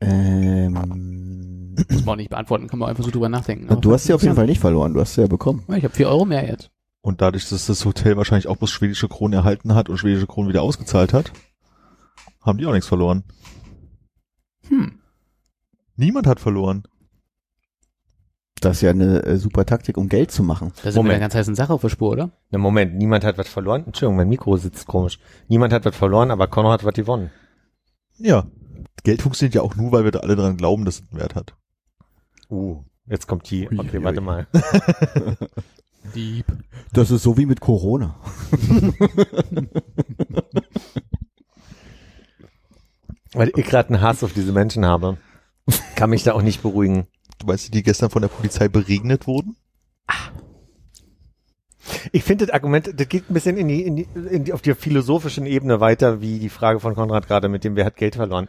ähm, 0.00 1.74
Muss 1.90 2.04
man 2.04 2.08
auch 2.08 2.16
nicht 2.16 2.30
beantworten, 2.30 2.68
kann 2.68 2.78
man 2.78 2.88
einfach 2.88 3.04
so 3.04 3.10
drüber 3.10 3.28
nachdenken. 3.28 3.66
na, 3.68 3.76
du 3.76 3.92
hast 3.92 4.04
sie 4.04 4.14
auf 4.14 4.22
jeden 4.22 4.36
Fall 4.36 4.46
nicht 4.46 4.60
verloren, 4.60 4.94
du 4.94 5.00
hast 5.00 5.14
sie 5.14 5.20
ja 5.20 5.26
bekommen. 5.26 5.64
Ich 5.76 5.84
habe 5.84 5.94
vier 5.94 6.08
Euro 6.08 6.24
mehr 6.24 6.46
jetzt. 6.46 6.70
Und 7.02 7.20
dadurch, 7.20 7.48
dass 7.48 7.66
das 7.66 7.84
Hotel 7.84 8.16
wahrscheinlich 8.16 8.46
auch 8.46 8.56
bloß 8.56 8.70
schwedische 8.70 9.08
Kronen 9.08 9.38
erhalten 9.38 9.74
hat 9.74 9.88
und 9.88 9.98
schwedische 9.98 10.26
Kronen 10.26 10.48
wieder 10.48 10.62
ausgezahlt 10.62 11.12
hat, 11.12 11.32
haben 12.40 12.58
die 12.58 12.66
auch 12.66 12.72
nichts 12.72 12.88
verloren. 12.88 13.24
Hm. 14.68 15.00
Niemand 15.96 16.26
hat 16.26 16.40
verloren. 16.40 16.84
Das 18.60 18.76
ist 18.76 18.82
ja 18.82 18.90
eine 18.90 19.22
äh, 19.24 19.36
super 19.38 19.64
Taktik, 19.64 19.96
um 19.96 20.08
Geld 20.08 20.30
zu 20.30 20.42
machen. 20.42 20.72
Da 20.76 20.82
sind 20.82 20.94
wir 20.94 20.98
Moment. 20.98 21.12
der 21.14 21.20
ganz 21.20 21.34
heißen 21.34 21.54
Sache 21.54 21.72
auf 21.72 21.80
der 21.80 21.88
Spur, 21.88 22.10
oder? 22.10 22.30
Na 22.50 22.58
Moment, 22.58 22.94
niemand 22.94 23.24
hat 23.24 23.38
was 23.38 23.48
verloren. 23.48 23.84
Entschuldigung, 23.86 24.16
mein 24.16 24.28
Mikro 24.28 24.56
sitzt 24.58 24.86
komisch. 24.86 25.18
Niemand 25.48 25.72
hat 25.72 25.84
was 25.86 25.96
verloren, 25.96 26.30
aber 26.30 26.46
Conor 26.46 26.72
hat 26.72 26.84
was 26.84 26.92
gewonnen. 26.94 27.30
Ja. 28.18 28.46
Geld 29.02 29.22
funktioniert 29.22 29.54
ja 29.54 29.62
auch 29.62 29.76
nur, 29.76 29.92
weil 29.92 30.04
wir 30.04 30.10
da 30.10 30.18
alle 30.20 30.36
dran 30.36 30.58
glauben, 30.58 30.84
dass 30.84 30.96
es 30.96 31.10
einen 31.10 31.20
Wert 31.20 31.34
hat. 31.34 31.54
Uh, 32.50 32.82
jetzt 33.06 33.26
kommt 33.26 33.48
die. 33.50 33.66
Ui, 33.70 33.78
Okay, 33.78 33.96
ui, 33.98 34.04
warte 34.04 34.20
ui. 34.20 34.24
mal. 34.26 34.46
Dieb. 36.14 36.44
Das 36.92 37.10
ist 37.10 37.22
so 37.22 37.36
wie 37.38 37.46
mit 37.46 37.60
Corona. 37.60 38.16
Weil 43.32 43.52
ich 43.56 43.66
gerade 43.66 43.90
einen 43.94 44.02
Hass 44.02 44.24
auf 44.24 44.32
diese 44.32 44.52
Menschen 44.52 44.84
habe. 44.84 45.18
Kann 45.94 46.10
mich 46.10 46.24
da 46.24 46.32
auch 46.32 46.42
nicht 46.42 46.62
beruhigen. 46.62 47.06
Du 47.40 47.46
weißt, 47.46 47.72
die 47.72 47.82
gestern 47.82 48.10
von 48.10 48.22
der 48.22 48.28
Polizei 48.28 48.68
beregnet 48.68 49.26
wurden? 49.26 49.56
Ich 52.12 52.22
finde 52.22 52.46
das 52.46 52.54
Argument, 52.54 52.92
das 52.94 53.08
geht 53.08 53.30
ein 53.30 53.34
bisschen 53.34 53.56
in 53.56 53.68
die, 53.68 53.82
in 53.82 53.96
die, 53.96 54.06
in 54.30 54.44
die, 54.44 54.52
auf 54.52 54.60
der 54.62 54.76
philosophischen 54.76 55.46
Ebene 55.46 55.80
weiter, 55.80 56.20
wie 56.20 56.38
die 56.38 56.50
Frage 56.50 56.78
von 56.78 56.94
Konrad 56.94 57.26
gerade 57.26 57.48
mit 57.48 57.64
dem, 57.64 57.74
wer 57.74 57.86
hat 57.86 57.96
Geld 57.96 58.16
verloren. 58.16 58.48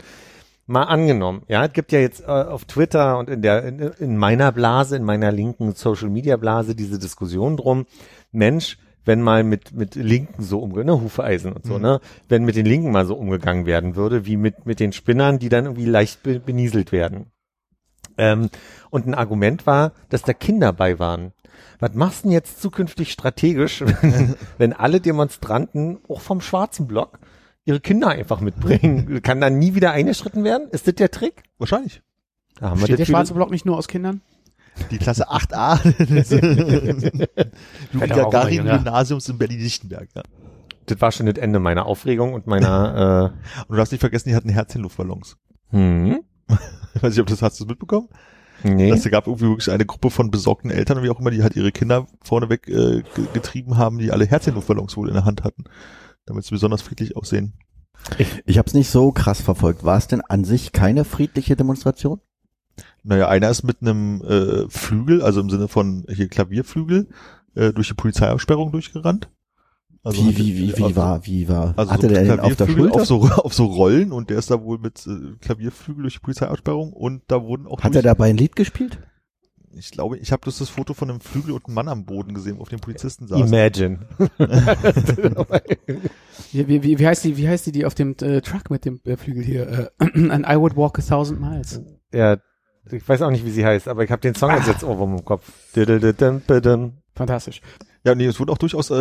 Mal 0.67 0.83
angenommen, 0.83 1.43
ja, 1.47 1.65
es 1.65 1.73
gibt 1.73 1.91
ja 1.91 1.99
jetzt 1.99 2.21
äh, 2.21 2.25
auf 2.25 2.65
Twitter 2.65 3.17
und 3.17 3.29
in 3.29 3.41
der, 3.41 3.63
in, 3.63 3.79
in 3.79 4.17
meiner 4.17 4.51
Blase, 4.51 4.95
in 4.97 5.03
meiner 5.03 5.31
linken 5.31 5.73
Social 5.73 6.09
Media 6.09 6.37
Blase 6.37 6.75
diese 6.75 6.99
Diskussion 6.99 7.57
drum, 7.57 7.85
Mensch, 8.31 8.77
wenn 9.05 9.21
mal 9.21 9.43
mit, 9.43 9.73
mit 9.73 9.95
Linken 9.95 10.43
so 10.43 10.59
umgegangen, 10.59 10.95
ne, 10.97 11.01
Hufeisen 11.01 11.53
und 11.53 11.65
so, 11.65 11.75
Mhm. 11.75 11.81
ne, 11.81 11.99
wenn 12.29 12.43
mit 12.43 12.55
den 12.55 12.65
Linken 12.65 12.91
mal 12.91 13.05
so 13.05 13.15
umgegangen 13.15 13.65
werden 13.65 13.95
würde, 13.95 14.25
wie 14.25 14.37
mit, 14.37 14.65
mit 14.65 14.79
den 14.79 14.91
Spinnern, 14.93 15.39
die 15.39 15.49
dann 15.49 15.65
irgendwie 15.65 15.85
leicht 15.85 16.21
be, 16.21 16.39
benieselt 16.39 16.91
werden. 16.91 17.31
Ähm, 18.21 18.49
und 18.91 19.07
ein 19.07 19.13
Argument 19.15 19.65
war, 19.65 19.91
dass 20.09 20.21
da 20.21 20.33
Kinder 20.33 20.71
bei 20.73 20.99
waren. 20.99 21.33
Was 21.79 21.93
machst 21.95 22.19
du 22.19 22.27
denn 22.27 22.33
jetzt 22.33 22.61
zukünftig 22.61 23.11
strategisch, 23.11 23.81
wenn, 24.01 24.35
wenn 24.57 24.73
alle 24.73 25.01
Demonstranten, 25.01 25.99
auch 26.07 26.21
vom 26.21 26.39
schwarzen 26.41 26.87
Block, 26.87 27.19
ihre 27.65 27.79
Kinder 27.79 28.09
einfach 28.09 28.39
mitbringen? 28.41 29.21
Kann 29.23 29.41
dann 29.41 29.57
nie 29.59 29.73
wieder 29.75 29.91
eingeschritten 29.91 30.43
werden? 30.43 30.69
Ist 30.71 30.87
das 30.87 30.95
der 30.95 31.09
Trick? 31.11 31.43
Wahrscheinlich. 31.57 32.01
Da 32.59 32.69
haben 32.69 32.79
wir 32.79 32.85
Steht 32.85 32.89
der 32.89 32.97
das 32.97 33.07
wieder- 33.09 33.17
schwarze 33.17 33.33
Block 33.33 33.49
nicht 33.51 33.65
nur 33.65 33.77
aus 33.77 33.87
Kindern? 33.87 34.21
Die 34.91 34.97
Klasse 34.99 35.29
8a 35.29 35.77
Fällt 37.97 38.11
aber 38.11 38.27
auch 38.27 38.33
mal 38.33 38.51
jünger. 38.53 38.77
Gymnasiums 38.77 39.27
in 39.29 39.37
Berlin-Lichtenberg. 39.37 40.07
Ja. 40.15 40.23
das 40.85 41.01
war 41.01 41.11
schon 41.11 41.25
das 41.25 41.35
Ende 41.37 41.59
meiner 41.59 41.85
Aufregung 41.85 42.33
und 42.33 42.47
meiner, 42.47 43.33
Und 43.67 43.69
du 43.71 43.75
darfst 43.77 43.91
nicht 43.91 43.99
vergessen, 44.01 44.29
die 44.29 44.35
hatten 44.35 44.49
Herzchenluftballons. 44.49 45.37
äh, 45.71 45.75
hm, 45.77 46.19
Ich 46.93 47.01
weiß 47.03 47.11
nicht, 47.13 47.21
ob 47.21 47.27
das 47.27 47.41
hast 47.41 47.59
du 47.59 47.65
mitbekommen? 47.65 48.09
nee. 48.63 48.89
Dass 48.89 49.05
es 49.05 49.11
gab 49.11 49.27
irgendwie 49.27 49.47
wirklich 49.47 49.71
eine 49.71 49.85
Gruppe 49.85 50.09
von 50.11 50.29
besorgten 50.29 50.69
Eltern, 50.71 51.01
wie 51.03 51.09
auch 51.09 51.19
immer, 51.19 51.31
die 51.31 51.41
halt 51.43 51.55
ihre 51.55 51.71
Kinder 51.71 52.07
vorneweg 52.21 52.67
äh, 52.67 53.01
ge- 53.15 53.27
getrieben 53.33 53.77
haben, 53.77 53.97
die 53.97 54.11
alle 54.11 54.25
Herzchenluftballons 54.25 54.97
wohl 54.97 55.07
in 55.07 55.15
der 55.15 55.25
Hand 55.25 55.43
hatten, 55.43 55.63
damit 56.25 56.45
sie 56.45 56.51
besonders 56.51 56.81
friedlich 56.81 57.15
aussehen. 57.15 57.53
Ich 58.45 58.57
habe 58.57 58.67
es 58.67 58.73
nicht 58.73 58.89
so 58.89 59.11
krass 59.11 59.41
verfolgt. 59.41 59.83
War 59.83 59.97
es 59.97 60.07
denn 60.07 60.21
an 60.21 60.43
sich 60.43 60.71
keine 60.71 61.05
friedliche 61.05 61.55
Demonstration? 61.55 62.19
Naja, 63.03 63.27
einer 63.27 63.49
ist 63.49 63.63
mit 63.63 63.81
einem 63.81 64.21
äh, 64.23 64.69
Flügel, 64.69 65.21
also 65.21 65.41
im 65.41 65.49
Sinne 65.49 65.67
von 65.67 66.05
hier 66.09 66.27
Klavierflügel, 66.27 67.09
äh, 67.55 67.73
durch 67.73 67.87
die 67.89 67.93
Polizeiabsperrung 67.95 68.71
durchgerannt. 68.71 69.29
Also 70.03 70.25
wie, 70.25 70.37
wie, 70.37 70.57
wie, 70.57 70.77
wie 70.77 70.83
also- 70.83 70.95
war, 70.95 71.25
wie 71.25 71.47
war, 71.47 71.73
Also 71.77 71.91
hatte 71.91 72.07
so 72.07 72.13
der 72.13 72.23
den 72.23 72.39
auf 72.39 72.55
der 72.55 72.67
Klavierflügel 72.67 72.91
Schulter? 72.91 73.01
Auf 73.01 73.05
so, 73.05 73.21
auf 73.43 73.53
so 73.53 73.65
Rollen 73.65 74.11
und 74.11 74.29
der 74.29 74.39
ist 74.39 74.49
da 74.49 74.61
wohl 74.63 74.79
mit 74.79 75.05
äh, 75.05 75.35
Klavierflügel 75.39 76.03
durch 76.03 76.15
die 76.15 76.19
Polizeiabsperrung 76.19 76.93
und 76.93 77.23
da 77.27 77.43
wurden 77.43 77.67
auch 77.67 77.81
Hat 77.81 77.95
er 77.95 78.01
dabei 78.01 78.29
ein 78.29 78.37
Lied 78.37 78.55
gespielt? 78.55 78.99
ich 79.77 79.91
glaube, 79.91 80.17
ich 80.17 80.31
habe 80.31 80.41
bloß 80.41 80.59
das 80.59 80.69
Foto 80.69 80.93
von 80.93 81.09
einem 81.09 81.21
Flügel 81.21 81.53
und 81.53 81.65
einem 81.65 81.75
Mann 81.75 81.87
am 81.87 82.05
Boden 82.05 82.33
gesehen, 82.33 82.59
auf 82.59 82.69
dem 82.69 82.79
Polizisten 82.79 83.27
saßen. 83.27 83.47
Imagine. 83.47 83.99
Wie, 86.51 86.67
wie, 86.67 86.99
wie, 86.99 87.07
heißt 87.07 87.23
die, 87.23 87.37
wie 87.37 87.47
heißt 87.47 87.65
die, 87.67 87.71
die 87.71 87.85
auf 87.85 87.95
dem 87.95 88.15
äh, 88.21 88.41
Truck 88.41 88.69
mit 88.69 88.83
dem 88.83 88.99
äh, 89.05 89.15
Flügel 89.15 89.43
hier? 89.43 89.91
Äh, 89.99 90.05
and 90.29 90.45
I 90.45 90.57
would 90.57 90.75
walk 90.75 90.99
a 90.99 91.01
thousand 91.01 91.39
miles. 91.39 91.79
ja, 92.13 92.37
ich 92.91 93.07
weiß 93.07 93.21
auch 93.21 93.29
nicht, 93.29 93.45
wie 93.45 93.51
sie 93.51 93.63
heißt, 93.65 93.87
aber 93.87 94.03
ich 94.03 94.11
habe 94.11 94.21
den 94.21 94.35
Song 94.35 94.51
jetzt 94.51 94.67
jetzt 94.67 94.83
Ohrwurm 94.83 95.17
im 95.17 95.23
Kopf. 95.23 95.49
Fantastisch. 97.13 97.61
Ja, 98.03 98.15
nee, 98.15 98.25
es 98.25 98.39
wurden 98.39 98.49
auch 98.49 98.57
durchaus 98.57 98.89
äh, 98.89 98.93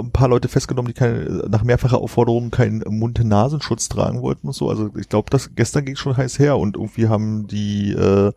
ein 0.00 0.10
paar 0.10 0.28
Leute 0.28 0.48
festgenommen, 0.48 0.88
die 0.88 0.98
keine, 0.98 1.48
nach 1.48 1.62
mehrfacher 1.62 1.98
Aufforderung 1.98 2.50
keinen 2.50 2.82
Mund-Nasenschutz 2.86 3.88
tragen 3.88 4.22
wollten 4.22 4.48
und 4.48 4.54
so. 4.54 4.68
Also 4.68 4.90
ich 4.96 5.08
glaube, 5.08 5.30
das 5.30 5.54
gestern 5.54 5.84
ging 5.84 5.94
schon 5.94 6.16
heiß 6.16 6.40
her 6.40 6.58
und 6.58 6.76
irgendwie 6.76 7.08
haben 7.08 7.46
die, 7.46 7.92
äh, 7.92 8.32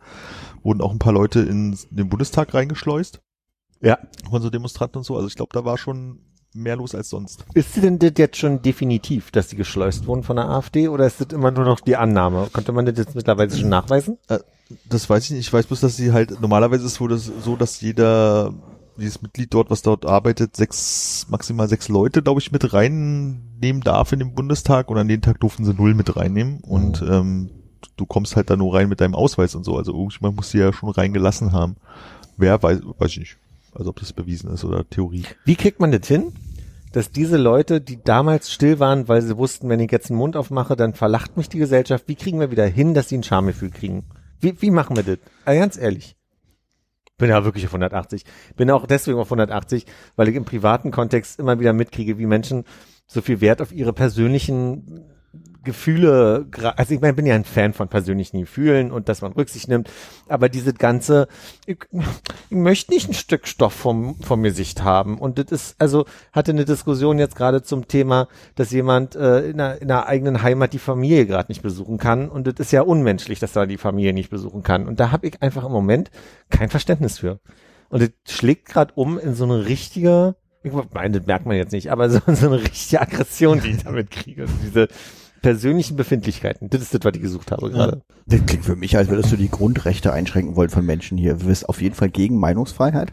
wurden 0.62 0.80
auch 0.80 0.92
ein 0.92 1.00
paar 1.00 1.12
Leute 1.12 1.40
in 1.40 1.76
den 1.90 2.08
Bundestag 2.08 2.54
reingeschleust. 2.54 3.20
Ja. 3.80 3.98
Von 4.30 4.40
so 4.40 4.50
Demonstranten 4.50 4.98
und 4.98 5.04
so. 5.04 5.16
Also 5.16 5.26
ich 5.26 5.34
glaube, 5.34 5.50
da 5.52 5.64
war 5.64 5.76
schon 5.76 6.20
mehr 6.54 6.76
los 6.76 6.94
als 6.94 7.08
sonst. 7.08 7.44
Ist 7.54 7.76
denn 7.82 7.98
das 7.98 8.12
jetzt 8.16 8.36
schon 8.36 8.62
definitiv, 8.62 9.30
dass 9.32 9.48
die 9.48 9.56
geschleust 9.56 10.06
wurden 10.06 10.22
von 10.22 10.36
der 10.36 10.48
AfD 10.48 10.88
oder 10.88 11.06
ist 11.06 11.20
das 11.20 11.28
immer 11.32 11.50
nur 11.50 11.64
noch 11.64 11.80
die 11.80 11.96
Annahme? 11.96 12.48
Konnte 12.52 12.72
man 12.72 12.86
das 12.86 12.98
jetzt 12.98 13.14
mittlerweile 13.14 13.50
schon 13.50 13.68
nachweisen? 13.68 14.18
Das 14.88 15.10
weiß 15.10 15.24
ich 15.24 15.30
nicht. 15.32 15.46
Ich 15.46 15.52
weiß 15.52 15.66
bloß, 15.66 15.80
dass 15.80 15.96
sie 15.96 16.12
halt, 16.12 16.40
normalerweise 16.40 16.84
ist 16.86 17.00
es 17.00 17.44
so, 17.44 17.56
dass 17.56 17.80
jeder, 17.80 18.54
dieses 18.96 19.22
Mitglied 19.22 19.52
dort, 19.52 19.70
was 19.70 19.82
dort 19.82 20.06
arbeitet, 20.06 20.56
sechs, 20.56 21.26
maximal 21.28 21.68
sechs 21.68 21.88
Leute, 21.88 22.22
glaube 22.22 22.40
ich, 22.40 22.52
mit 22.52 22.72
reinnehmen 22.72 23.82
darf 23.82 24.12
in 24.12 24.18
den 24.18 24.34
Bundestag 24.34 24.90
und 24.90 24.98
an 24.98 25.08
den 25.08 25.22
Tag 25.22 25.40
durften 25.40 25.64
sie 25.64 25.74
null 25.74 25.94
mit 25.94 26.16
reinnehmen 26.16 26.60
und 26.60 27.02
ähm, 27.02 27.50
du 27.96 28.06
kommst 28.06 28.36
halt 28.36 28.50
da 28.50 28.56
nur 28.56 28.74
rein 28.74 28.88
mit 28.88 29.00
deinem 29.00 29.14
Ausweis 29.14 29.54
und 29.54 29.64
so. 29.64 29.76
Also 29.76 29.92
irgendjemand 29.92 30.36
muss 30.36 30.50
sie 30.50 30.58
ja 30.58 30.72
schon 30.72 30.90
reingelassen 30.90 31.52
haben. 31.52 31.76
Wer 32.36 32.62
weiß, 32.62 32.80
weiß 32.98 33.10
ich 33.12 33.18
nicht. 33.18 33.36
Also 33.74 33.90
ob 33.90 34.00
das 34.00 34.12
bewiesen 34.12 34.50
ist 34.52 34.64
oder 34.64 34.88
Theorie. 34.88 35.24
Wie 35.44 35.56
kriegt 35.56 35.80
man 35.80 35.92
das 35.92 36.06
hin, 36.06 36.32
dass 36.92 37.10
diese 37.10 37.38
Leute, 37.38 37.80
die 37.80 38.02
damals 38.02 38.52
still 38.52 38.78
waren, 38.78 39.08
weil 39.08 39.22
sie 39.22 39.36
wussten, 39.38 39.68
wenn 39.68 39.80
ich 39.80 39.90
jetzt 39.90 40.10
den 40.10 40.16
Mund 40.16 40.36
aufmache, 40.36 40.76
dann 40.76 40.94
verlacht 40.94 41.36
mich 41.36 41.48
die 41.48 41.58
Gesellschaft, 41.58 42.04
wie 42.06 42.14
kriegen 42.14 42.38
wir 42.38 42.50
wieder 42.50 42.66
hin, 42.66 42.94
dass 42.94 43.08
sie 43.08 43.16
ein 43.16 43.22
Schamgefühl 43.22 43.70
kriegen? 43.70 44.04
Wie, 44.40 44.60
wie 44.60 44.70
machen 44.70 44.96
wir 44.96 45.02
das? 45.02 45.18
Also 45.44 45.60
ganz 45.60 45.78
ehrlich. 45.78 46.16
Bin 47.18 47.30
ja 47.30 47.44
wirklich 47.44 47.64
auf 47.66 47.72
180. 47.72 48.24
Bin 48.56 48.70
auch 48.70 48.86
deswegen 48.86 49.18
auf 49.18 49.28
180, 49.28 49.86
weil 50.16 50.28
ich 50.28 50.34
im 50.36 50.44
privaten 50.44 50.90
Kontext 50.90 51.38
immer 51.38 51.60
wieder 51.60 51.72
mitkriege, 51.72 52.18
wie 52.18 52.26
Menschen 52.26 52.64
so 53.06 53.20
viel 53.20 53.40
Wert 53.40 53.60
auf 53.60 53.72
ihre 53.72 53.92
persönlichen 53.92 55.11
Gefühle, 55.64 56.46
also 56.76 56.94
ich 56.94 57.00
meine, 57.00 57.14
bin 57.14 57.26
ja 57.26 57.34
ein 57.34 57.44
Fan 57.44 57.72
von 57.72 57.88
persönlichen 57.88 58.40
Gefühlen 58.40 58.90
und 58.90 59.08
dass 59.08 59.22
man 59.22 59.32
Rücksicht 59.32 59.68
nimmt, 59.68 59.90
aber 60.28 60.48
diese 60.48 60.72
ganze, 60.74 61.28
ich, 61.66 61.78
ich 62.50 62.56
möchte 62.56 62.92
nicht 62.92 63.08
ein 63.08 63.14
Stück 63.14 63.46
Stoff 63.46 63.72
vom, 63.72 64.16
vom 64.20 64.42
Gesicht 64.42 64.82
haben 64.82 65.18
und 65.18 65.38
das 65.38 65.46
ist, 65.50 65.76
also 65.78 66.04
hatte 66.32 66.52
eine 66.52 66.64
Diskussion 66.64 67.18
jetzt 67.18 67.36
gerade 67.36 67.62
zum 67.62 67.88
Thema, 67.88 68.28
dass 68.54 68.70
jemand 68.70 69.14
äh, 69.16 69.50
in, 69.50 69.60
einer, 69.60 69.80
in 69.80 69.90
einer 69.90 70.06
eigenen 70.06 70.42
Heimat 70.42 70.72
die 70.72 70.78
Familie 70.78 71.26
gerade 71.26 71.50
nicht 71.50 71.62
besuchen 71.62 71.98
kann 71.98 72.28
und 72.28 72.46
das 72.46 72.54
ist 72.58 72.72
ja 72.72 72.82
unmenschlich, 72.82 73.38
dass 73.38 73.56
er 73.56 73.66
die 73.66 73.78
Familie 73.78 74.12
nicht 74.12 74.30
besuchen 74.30 74.62
kann 74.62 74.88
und 74.88 75.00
da 75.00 75.10
habe 75.10 75.26
ich 75.26 75.42
einfach 75.42 75.64
im 75.64 75.72
Moment 75.72 76.10
kein 76.50 76.68
Verständnis 76.68 77.18
für. 77.18 77.40
Und 77.92 78.00
das 78.00 78.10
schlägt 78.26 78.66
gerade 78.66 78.94
um 78.94 79.18
in 79.18 79.34
so 79.34 79.44
eine 79.44 79.66
richtige, 79.66 80.34
ich 80.62 80.72
meine, 80.72 81.18
das 81.18 81.26
merkt 81.26 81.44
man 81.44 81.56
jetzt 81.56 81.72
nicht, 81.72 81.92
aber 81.92 82.08
so, 82.08 82.20
so 82.26 82.46
eine 82.46 82.62
richtige 82.62 83.02
Aggression, 83.02 83.60
die 83.60 83.68
ich 83.68 83.82
damit 83.84 84.10
kriege, 84.10 84.42
also 84.42 84.54
diese 84.62 84.88
persönlichen 85.42 85.96
Befindlichkeiten. 85.96 86.70
Das 86.70 86.80
ist 86.80 86.94
das, 86.94 87.00
was 87.04 87.14
ich 87.14 87.22
gesucht 87.22 87.50
habe 87.50 87.70
gerade. 87.70 88.02
Das 88.26 88.46
klingt 88.46 88.64
für 88.64 88.76
mich, 88.76 88.96
als 88.96 89.08
würdest 89.08 89.32
du 89.32 89.36
die 89.36 89.50
Grundrechte 89.50 90.12
einschränken 90.12 90.56
wollen 90.56 90.70
von 90.70 90.86
Menschen 90.86 91.18
hier. 91.18 91.34
Du 91.34 91.46
bist 91.46 91.68
auf 91.68 91.82
jeden 91.82 91.94
Fall 91.94 92.08
gegen 92.08 92.38
Meinungsfreiheit. 92.38 93.12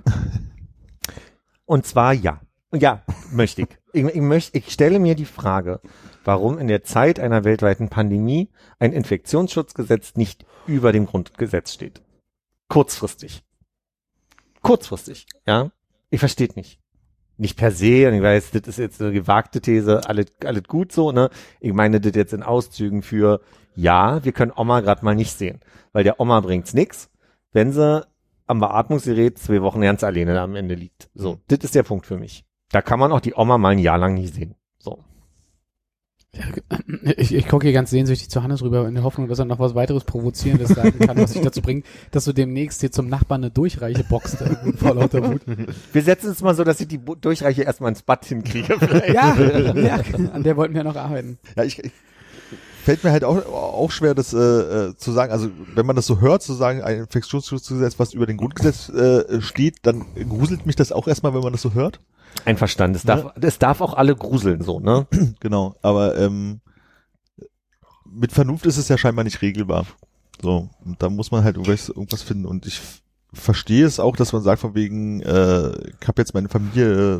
Und 1.65 1.85
zwar 1.85 2.13
ja. 2.13 2.39
Ja, 2.73 3.03
möchte 3.31 3.63
ich. 3.63 3.69
Ich, 3.93 4.05
ich, 4.05 4.21
möchte, 4.21 4.57
ich 4.57 4.71
stelle 4.71 4.99
mir 4.99 5.15
die 5.15 5.25
Frage, 5.25 5.81
warum 6.23 6.59
in 6.59 6.67
der 6.67 6.83
Zeit 6.83 7.19
einer 7.19 7.43
weltweiten 7.43 7.89
Pandemie 7.89 8.49
ein 8.77 8.93
Infektionsschutzgesetz 8.93 10.15
nicht 10.15 10.45
über 10.67 10.91
dem 10.91 11.07
Grundgesetz 11.07 11.73
steht. 11.73 12.03
Kurzfristig. 12.67 13.43
Kurzfristig, 14.61 15.25
ja. 15.47 15.71
Ich 16.11 16.19
verstehe 16.19 16.49
nicht. 16.55 16.79
Nicht 17.39 17.57
per 17.57 17.71
se, 17.71 18.05
und 18.09 18.15
ich 18.15 18.21
weiß, 18.21 18.51
das 18.51 18.67
ist 18.67 18.77
jetzt 18.77 19.01
eine 19.01 19.13
gewagte 19.13 19.61
These, 19.61 20.01
alles, 20.05 20.25
alles 20.43 20.63
gut 20.63 20.91
so, 20.91 21.13
ne? 21.13 21.29
Ich 21.61 21.71
meine 21.71 22.01
das 22.01 22.13
jetzt 22.13 22.33
in 22.33 22.43
Auszügen 22.43 23.01
für, 23.01 23.39
ja, 23.75 24.23
wir 24.25 24.33
können 24.33 24.51
Oma 24.53 24.81
gerade 24.81 25.05
mal 25.05 25.15
nicht 25.15 25.31
sehen, 25.31 25.61
weil 25.93 26.03
der 26.03 26.19
Oma 26.19 26.41
bringt's 26.41 26.73
nix, 26.73 27.09
wenn 27.53 27.71
sie 27.71 28.05
am 28.45 28.59
Beatmungsgerät 28.59 29.37
zwei 29.37 29.61
Wochen 29.61 29.79
ganz 29.79 30.03
alleine 30.03 30.37
am 30.41 30.57
Ende 30.57 30.75
liegt. 30.75 31.09
So, 31.13 31.39
das 31.47 31.59
ist 31.59 31.75
der 31.75 31.83
Punkt 31.83 32.05
für 32.05 32.17
mich. 32.17 32.43
Da 32.71 32.81
kann 32.81 32.99
man 32.99 33.13
auch 33.13 33.21
die 33.21 33.35
Oma 33.35 33.57
mal 33.57 33.69
ein 33.69 33.79
Jahr 33.79 33.97
lang 33.97 34.15
nicht 34.15 34.33
sehen. 34.33 34.55
Ich, 37.17 37.33
ich 37.33 37.47
gucke 37.47 37.65
hier 37.65 37.73
ganz 37.73 37.89
sehnsüchtig 37.89 38.29
zu 38.29 38.43
Hannes 38.43 38.61
rüber 38.61 38.87
in 38.87 38.93
der 38.93 39.03
Hoffnung, 39.03 39.27
dass 39.27 39.39
er 39.39 39.45
noch 39.45 39.57
was 39.59 39.73
weiteres 39.73 40.03
Provozierendes 40.03 40.69
sagen 40.69 40.99
kann, 40.99 41.17
was 41.17 41.33
sich 41.33 41.41
dazu 41.41 41.61
bringt, 41.61 41.85
dass 42.11 42.25
du 42.25 42.33
demnächst 42.33 42.81
hier 42.81 42.91
zum 42.91 43.09
Nachbarn 43.09 43.43
eine 43.43 43.51
Durchreiche 43.51 44.03
boxt 44.03 44.41
äh, 44.41 44.55
vor 44.77 44.93
lauter 44.93 45.27
Wut. 45.27 45.41
Wir 45.91 46.01
setzen 46.03 46.29
es 46.29 46.41
mal 46.41 46.53
so, 46.53 46.63
dass 46.63 46.79
ich 46.81 46.87
die 46.87 46.99
Durchreiche 46.99 47.63
erstmal 47.63 47.89
ins 47.89 48.03
Bad 48.03 48.25
hinkriege. 48.25 48.77
vielleicht. 48.77 49.09
Ja, 49.13 49.35
ja, 49.73 49.99
an 50.33 50.43
der 50.43 50.55
wollten 50.55 50.75
wir 50.75 50.83
noch 50.83 50.95
arbeiten. 50.95 51.39
Ja, 51.55 51.63
ich, 51.63 51.83
ich 51.83 51.91
fällt 52.83 53.03
mir 53.03 53.11
halt 53.11 53.23
auch, 53.23 53.45
auch 53.45 53.91
schwer, 53.91 54.15
das 54.15 54.33
äh, 54.33 54.37
äh, 54.37 54.95
zu 54.97 55.11
sagen. 55.11 55.31
Also 55.31 55.49
wenn 55.75 55.85
man 55.85 55.95
das 55.95 56.05
so 56.05 56.21
hört, 56.21 56.41
zu 56.41 56.53
sagen, 56.53 56.81
ein 56.81 56.99
Infektionsschutzgesetz, 56.99 57.99
was 57.99 58.13
über 58.13 58.25
den 58.25 58.37
Grundgesetz 58.37 58.89
äh, 58.89 59.41
steht, 59.41 59.77
dann 59.83 60.05
gruselt 60.27 60.65
mich 60.65 60.75
das 60.75 60.91
auch 60.91 61.07
erstmal, 61.07 61.33
wenn 61.33 61.41
man 61.41 61.53
das 61.53 61.61
so 61.61 61.73
hört. 61.73 61.99
Einverstanden. 62.45 62.95
Es 62.95 63.03
darf, 63.03 63.33
es 63.41 63.59
darf 63.59 63.81
auch 63.81 63.93
alle 63.93 64.15
gruseln, 64.15 64.61
so, 64.61 64.79
ne? 64.79 65.07
Genau, 65.39 65.75
aber 65.81 66.17
ähm, 66.17 66.61
mit 68.05 68.31
Vernunft 68.31 68.65
ist 68.65 68.77
es 68.77 68.87
ja 68.87 68.97
scheinbar 68.97 69.23
nicht 69.23 69.41
regelbar. 69.41 69.85
So, 70.41 70.69
und 70.85 71.01
da 71.01 71.09
muss 71.09 71.31
man 71.31 71.43
halt 71.43 71.57
irgendwas, 71.57 71.89
irgendwas 71.89 72.21
finden. 72.21 72.45
Und 72.45 72.65
ich 72.65 72.81
verstehe 73.33 73.85
es 73.85 73.99
auch, 73.99 74.15
dass 74.15 74.33
man 74.33 74.41
sagt, 74.41 74.61
von 74.61 74.73
wegen, 74.73 75.21
äh, 75.21 75.69
ich 76.01 76.07
habe 76.07 76.21
jetzt 76.21 76.33
meine 76.33 76.49
Familie 76.49 77.15
äh, 77.17 77.19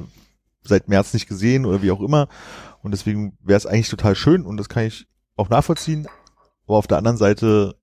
seit 0.64 0.88
März 0.88 1.14
nicht 1.14 1.28
gesehen 1.28 1.66
oder 1.66 1.82
wie 1.82 1.92
auch 1.92 2.02
immer. 2.02 2.28
Und 2.82 2.92
deswegen 2.92 3.38
wäre 3.44 3.58
es 3.58 3.66
eigentlich 3.66 3.90
total 3.90 4.16
schön 4.16 4.46
und 4.46 4.58
das 4.58 4.70
kann 4.70 4.86
ich 4.86 5.06
auch 5.36 5.50
nachvollziehen. 5.50 6.08
Aber 6.66 6.78
auf 6.78 6.88
der 6.88 6.98
anderen 6.98 7.18
Seite 7.18 7.76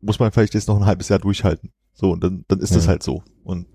muss 0.00 0.18
man 0.20 0.30
vielleicht 0.32 0.54
jetzt 0.54 0.68
noch 0.68 0.76
ein 0.76 0.86
halbes 0.86 1.08
Jahr 1.08 1.18
durchhalten. 1.18 1.72
So, 1.92 2.10
und 2.10 2.22
dann, 2.22 2.44
dann 2.48 2.60
ist 2.60 2.74
das 2.74 2.84
Ja. 2.84 2.90
halt 2.90 3.02
so. 3.02 3.22
Und 3.42 3.66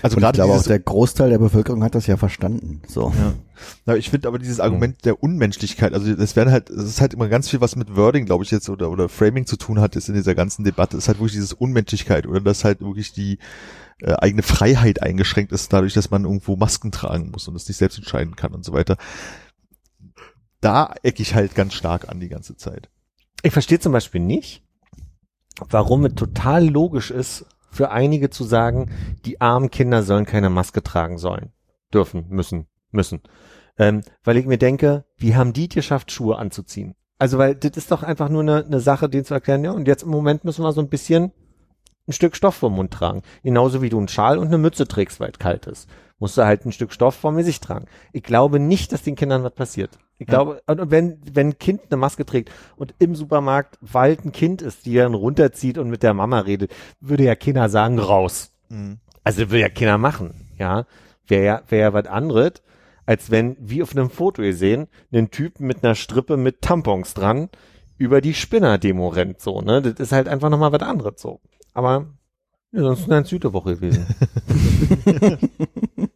also 0.00 0.16
Und 0.16 0.24
ich 0.24 0.32
glaube 0.32 0.52
auch, 0.52 0.62
der 0.62 0.78
Großteil 0.78 1.30
der 1.30 1.38
Bevölkerung 1.38 1.82
hat 1.84 1.94
das 1.94 2.06
ja 2.06 2.16
verstanden. 2.16 2.82
So. 2.86 3.12
ja. 3.86 3.94
Ich 3.94 4.10
finde 4.10 4.28
aber 4.28 4.38
dieses 4.38 4.60
Argument 4.60 5.04
der 5.04 5.22
Unmenschlichkeit, 5.22 5.92
also 5.94 6.14
das 6.14 6.34
werden 6.36 6.50
halt, 6.50 6.70
es 6.70 6.84
ist 6.84 7.00
halt 7.00 7.14
immer 7.14 7.28
ganz 7.28 7.48
viel, 7.48 7.60
was 7.60 7.76
mit 7.76 7.94
Wording, 7.96 8.26
glaube 8.26 8.44
ich, 8.44 8.50
jetzt 8.50 8.68
oder 8.68 8.90
oder 8.90 9.08
Framing 9.08 9.46
zu 9.46 9.56
tun 9.56 9.80
hat, 9.80 9.94
ist 9.94 10.08
in 10.08 10.14
dieser 10.14 10.34
ganzen 10.34 10.64
Debatte, 10.64 10.96
ist 10.96 11.08
halt 11.08 11.18
wirklich 11.18 11.32
dieses 11.32 11.52
Unmenschlichkeit 11.52 12.26
oder 12.26 12.40
dass 12.40 12.64
halt 12.64 12.80
wirklich 12.80 13.12
die 13.12 13.38
äh, 14.00 14.14
eigene 14.14 14.42
Freiheit 14.42 15.02
eingeschränkt 15.02 15.52
ist, 15.52 15.72
dadurch, 15.72 15.94
dass 15.94 16.10
man 16.10 16.24
irgendwo 16.24 16.56
Masken 16.56 16.90
tragen 16.90 17.30
muss 17.30 17.46
und 17.46 17.54
es 17.54 17.68
nicht 17.68 17.76
selbst 17.76 17.98
entscheiden 17.98 18.34
kann 18.34 18.52
und 18.52 18.64
so 18.64 18.72
weiter. 18.72 18.96
Da 20.60 20.94
ecke 21.02 21.22
ich 21.22 21.34
halt 21.34 21.54
ganz 21.54 21.74
stark 21.74 22.08
an 22.08 22.18
die 22.20 22.28
ganze 22.28 22.56
Zeit. 22.56 22.88
Ich 23.42 23.52
verstehe 23.52 23.80
zum 23.80 23.92
Beispiel 23.92 24.20
nicht, 24.20 24.62
warum 25.68 26.04
es 26.04 26.14
total 26.14 26.68
logisch 26.68 27.10
ist, 27.10 27.46
für 27.72 27.90
einige 27.90 28.30
zu 28.30 28.44
sagen, 28.44 28.90
die 29.24 29.40
armen 29.40 29.70
Kinder 29.70 30.02
sollen 30.02 30.26
keine 30.26 30.50
Maske 30.50 30.82
tragen 30.82 31.18
sollen, 31.18 31.52
dürfen, 31.92 32.26
müssen, 32.28 32.66
müssen. 32.90 33.22
Ähm, 33.78 34.02
weil 34.22 34.36
ich 34.36 34.46
mir 34.46 34.58
denke, 34.58 35.04
wie 35.16 35.34
haben 35.34 35.54
die 35.54 35.68
geschafft, 35.68 36.12
Schuhe 36.12 36.36
anzuziehen? 36.36 36.94
Also, 37.18 37.38
weil 37.38 37.54
das 37.54 37.76
ist 37.76 37.90
doch 37.90 38.02
einfach 38.02 38.28
nur 38.28 38.42
eine, 38.42 38.64
eine 38.64 38.80
Sache, 38.80 39.08
denen 39.08 39.24
zu 39.24 39.34
erklären, 39.34 39.64
ja, 39.64 39.72
und 39.72 39.88
jetzt 39.88 40.02
im 40.02 40.10
Moment 40.10 40.44
müssen 40.44 40.62
wir 40.62 40.72
so 40.72 40.80
ein 40.80 40.88
bisschen 40.88 41.32
ein 42.06 42.12
Stück 42.12 42.36
Stoff 42.36 42.56
vom 42.56 42.74
Mund 42.74 42.92
tragen. 42.92 43.22
Genauso 43.42 43.80
wie 43.80 43.88
du 43.88 43.98
einen 43.98 44.08
Schal 44.08 44.38
und 44.38 44.48
eine 44.48 44.58
Mütze 44.58 44.86
trägst, 44.86 45.20
weil 45.20 45.30
es 45.30 45.38
kalt 45.38 45.66
ist. 45.66 45.88
Musst 46.18 46.36
du 46.36 46.44
halt 46.44 46.66
ein 46.66 46.72
Stück 46.72 46.92
Stoff 46.92 47.14
vom 47.14 47.36
Gesicht 47.36 47.62
tragen. 47.62 47.86
Ich 48.12 48.22
glaube 48.22 48.58
nicht, 48.58 48.92
dass 48.92 49.02
den 49.02 49.16
Kindern 49.16 49.44
was 49.44 49.54
passiert. 49.54 49.98
Ich 50.22 50.28
Ja. 50.28 50.42
glaube, 50.42 50.62
und 50.66 50.90
wenn, 50.90 51.18
wenn 51.32 51.48
ein 51.48 51.58
Kind 51.58 51.82
eine 51.90 51.96
Maske 51.98 52.24
trägt 52.26 52.50
und 52.76 52.94
im 52.98 53.14
Supermarkt 53.14 53.78
Wald 53.80 54.24
ein 54.24 54.32
Kind 54.32 54.62
ist, 54.62 54.86
die 54.86 54.94
dann 54.94 55.14
runterzieht 55.14 55.78
und 55.78 55.90
mit 55.90 56.02
der 56.02 56.14
Mama 56.14 56.40
redet, 56.40 56.72
würde 57.00 57.24
ja 57.24 57.34
Kinder 57.34 57.68
sagen, 57.68 57.98
raus. 57.98 58.52
Also 59.24 59.40
würde 59.50 59.60
ja 59.60 59.68
Kinder 59.68 59.98
machen, 59.98 60.48
ja. 60.58 60.86
Wäre 61.26 61.44
ja, 61.44 61.62
wäre 61.68 61.82
ja 61.82 61.92
was 61.92 62.06
anderes, 62.06 62.52
als 63.06 63.30
wenn, 63.30 63.56
wie 63.60 63.82
auf 63.82 63.92
einem 63.96 64.10
Foto 64.10 64.42
ihr 64.42 64.54
sehen, 64.56 64.88
ein 65.12 65.30
Typ 65.30 65.60
mit 65.60 65.84
einer 65.84 65.94
Strippe 65.94 66.36
mit 66.36 66.62
Tampons 66.62 67.14
dran 67.14 67.48
über 67.98 68.20
die 68.20 68.34
Spinner-Demo 68.34 69.08
rennt, 69.08 69.40
so, 69.40 69.60
ne. 69.60 69.82
Das 69.82 69.94
ist 70.00 70.12
halt 70.12 70.26
einfach 70.28 70.48
nochmal 70.50 70.72
was 70.72 70.82
anderes, 70.82 71.20
so. 71.20 71.40
Aber, 71.74 72.06
ja, 72.72 72.80
sonst 72.82 73.04
eine 73.04 73.16
ganz 73.16 73.30
gute 73.30 73.52
Woche 73.52 73.76
gewesen. 73.76 74.06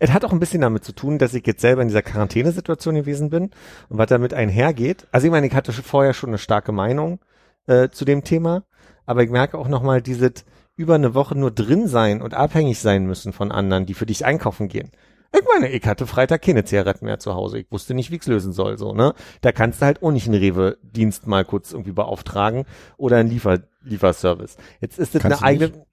Es 0.00 0.12
hat 0.12 0.24
auch 0.24 0.32
ein 0.32 0.40
bisschen 0.40 0.60
damit 0.60 0.84
zu 0.84 0.92
tun, 0.92 1.18
dass 1.18 1.34
ich 1.34 1.46
jetzt 1.46 1.60
selber 1.60 1.82
in 1.82 1.88
dieser 1.88 2.02
Quarantänesituation 2.02 2.94
gewesen 2.94 3.30
bin 3.30 3.50
und 3.88 3.98
was 3.98 4.08
damit 4.08 4.34
einhergeht. 4.34 5.06
Also 5.12 5.26
ich 5.26 5.30
meine, 5.30 5.46
ich 5.46 5.54
hatte 5.54 5.72
vorher 5.72 6.14
schon 6.14 6.30
eine 6.30 6.38
starke 6.38 6.72
Meinung 6.72 7.20
äh, 7.66 7.88
zu 7.88 8.04
dem 8.04 8.24
Thema, 8.24 8.64
aber 9.06 9.22
ich 9.22 9.30
merke 9.30 9.58
auch 9.58 9.68
nochmal 9.68 10.02
dieses 10.02 10.44
über 10.76 10.94
eine 10.96 11.14
Woche 11.14 11.36
nur 11.38 11.50
drin 11.50 11.86
sein 11.86 12.20
und 12.20 12.34
abhängig 12.34 12.80
sein 12.80 13.06
müssen 13.06 13.32
von 13.32 13.52
anderen, 13.52 13.86
die 13.86 13.94
für 13.94 14.06
dich 14.06 14.24
einkaufen 14.24 14.68
gehen. 14.68 14.90
Ich 15.36 15.44
meine, 15.52 15.68
ich 15.68 15.84
hatte 15.84 16.06
Freitag 16.06 16.42
keine 16.42 16.64
Zigaretten 16.64 17.06
mehr 17.06 17.18
zu 17.18 17.34
Hause. 17.34 17.58
Ich 17.58 17.66
wusste 17.70 17.92
nicht, 17.94 18.10
wie 18.12 18.16
ich's 18.16 18.28
lösen 18.28 18.52
soll, 18.52 18.78
so, 18.78 18.92
ne? 18.92 19.14
Da 19.40 19.50
kannst 19.50 19.80
du 19.80 19.86
halt 19.86 20.02
auch 20.02 20.12
nicht 20.12 20.28
einen 20.28 20.38
Rewe-Dienst 20.38 21.26
mal 21.26 21.44
kurz 21.44 21.72
irgendwie 21.72 21.90
beauftragen 21.90 22.66
oder 22.96 23.16
einen 23.16 23.30
Liefer 23.30 23.60
Lieferservice. 23.82 24.56
Jetzt 24.80 24.98
ist 24.98 25.14
das 25.14 25.22
Kannst 25.22 25.42
eine 25.42 25.46
eigene, 25.46 25.86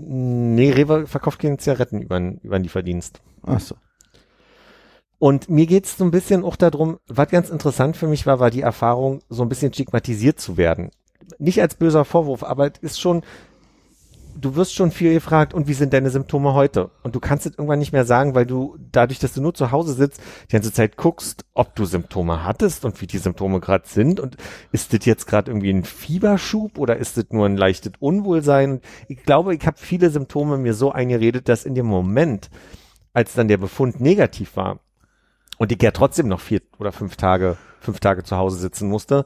Nee, 0.00 0.70
Rewe 0.70 1.06
verkauft 1.08 1.40
keine 1.40 1.58
Zigaretten 1.58 2.00
über, 2.00 2.18
über 2.18 2.54
einen 2.54 2.64
Lieferdienst. 2.64 3.20
Ach 3.42 3.60
so. 3.60 3.74
Und 5.18 5.50
mir 5.50 5.66
geht's 5.66 5.98
so 5.98 6.04
ein 6.04 6.12
bisschen 6.12 6.44
auch 6.44 6.54
darum, 6.54 6.98
was 7.08 7.28
ganz 7.28 7.50
interessant 7.50 7.96
für 7.96 8.06
mich 8.06 8.24
war, 8.24 8.38
war 8.38 8.50
die 8.50 8.60
Erfahrung, 8.60 9.20
so 9.28 9.42
ein 9.42 9.48
bisschen 9.48 9.72
stigmatisiert 9.72 10.38
zu 10.38 10.56
werden. 10.56 10.90
Nicht 11.38 11.60
als 11.60 11.74
böser 11.74 12.04
Vorwurf, 12.04 12.44
aber 12.44 12.66
es 12.68 12.78
ist 12.80 13.00
schon, 13.00 13.22
du 14.40 14.54
wirst 14.54 14.74
schon 14.74 14.90
viel 14.90 15.12
gefragt, 15.12 15.52
und 15.52 15.68
wie 15.68 15.74
sind 15.74 15.92
deine 15.92 16.10
Symptome 16.10 16.54
heute? 16.54 16.90
Und 17.02 17.14
du 17.14 17.20
kannst 17.20 17.46
es 17.46 17.52
irgendwann 17.52 17.78
nicht 17.78 17.92
mehr 17.92 18.04
sagen, 18.04 18.34
weil 18.34 18.46
du 18.46 18.76
dadurch, 18.92 19.18
dass 19.18 19.32
du 19.32 19.42
nur 19.42 19.54
zu 19.54 19.72
Hause 19.72 19.94
sitzt, 19.94 20.20
die 20.48 20.52
ganze 20.52 20.72
Zeit 20.72 20.96
guckst, 20.96 21.44
ob 21.54 21.74
du 21.74 21.84
Symptome 21.84 22.44
hattest 22.44 22.84
und 22.84 23.00
wie 23.00 23.06
die 23.06 23.18
Symptome 23.18 23.60
gerade 23.60 23.86
sind. 23.86 24.20
Und 24.20 24.36
ist 24.72 24.92
das 24.92 25.04
jetzt 25.04 25.26
gerade 25.26 25.50
irgendwie 25.50 25.70
ein 25.70 25.84
Fieberschub 25.84 26.78
oder 26.78 26.96
ist 26.96 27.16
das 27.16 27.26
nur 27.30 27.46
ein 27.46 27.56
leichtes 27.56 27.92
Unwohlsein? 27.98 28.80
Ich 29.08 29.22
glaube, 29.24 29.54
ich 29.54 29.66
habe 29.66 29.76
viele 29.78 30.10
Symptome 30.10 30.56
mir 30.58 30.74
so 30.74 30.92
eingeredet, 30.92 31.48
dass 31.48 31.64
in 31.64 31.74
dem 31.74 31.86
Moment, 31.86 32.50
als 33.12 33.34
dann 33.34 33.48
der 33.48 33.58
Befund 33.58 34.00
negativ 34.00 34.56
war 34.56 34.80
und 35.58 35.72
ich 35.72 35.82
ja 35.82 35.90
trotzdem 35.90 36.28
noch 36.28 36.40
vier 36.40 36.62
oder 36.78 36.92
fünf 36.92 37.16
Tage, 37.16 37.56
fünf 37.80 37.98
Tage 38.00 38.22
zu 38.22 38.36
Hause 38.36 38.58
sitzen 38.58 38.88
musste, 38.88 39.24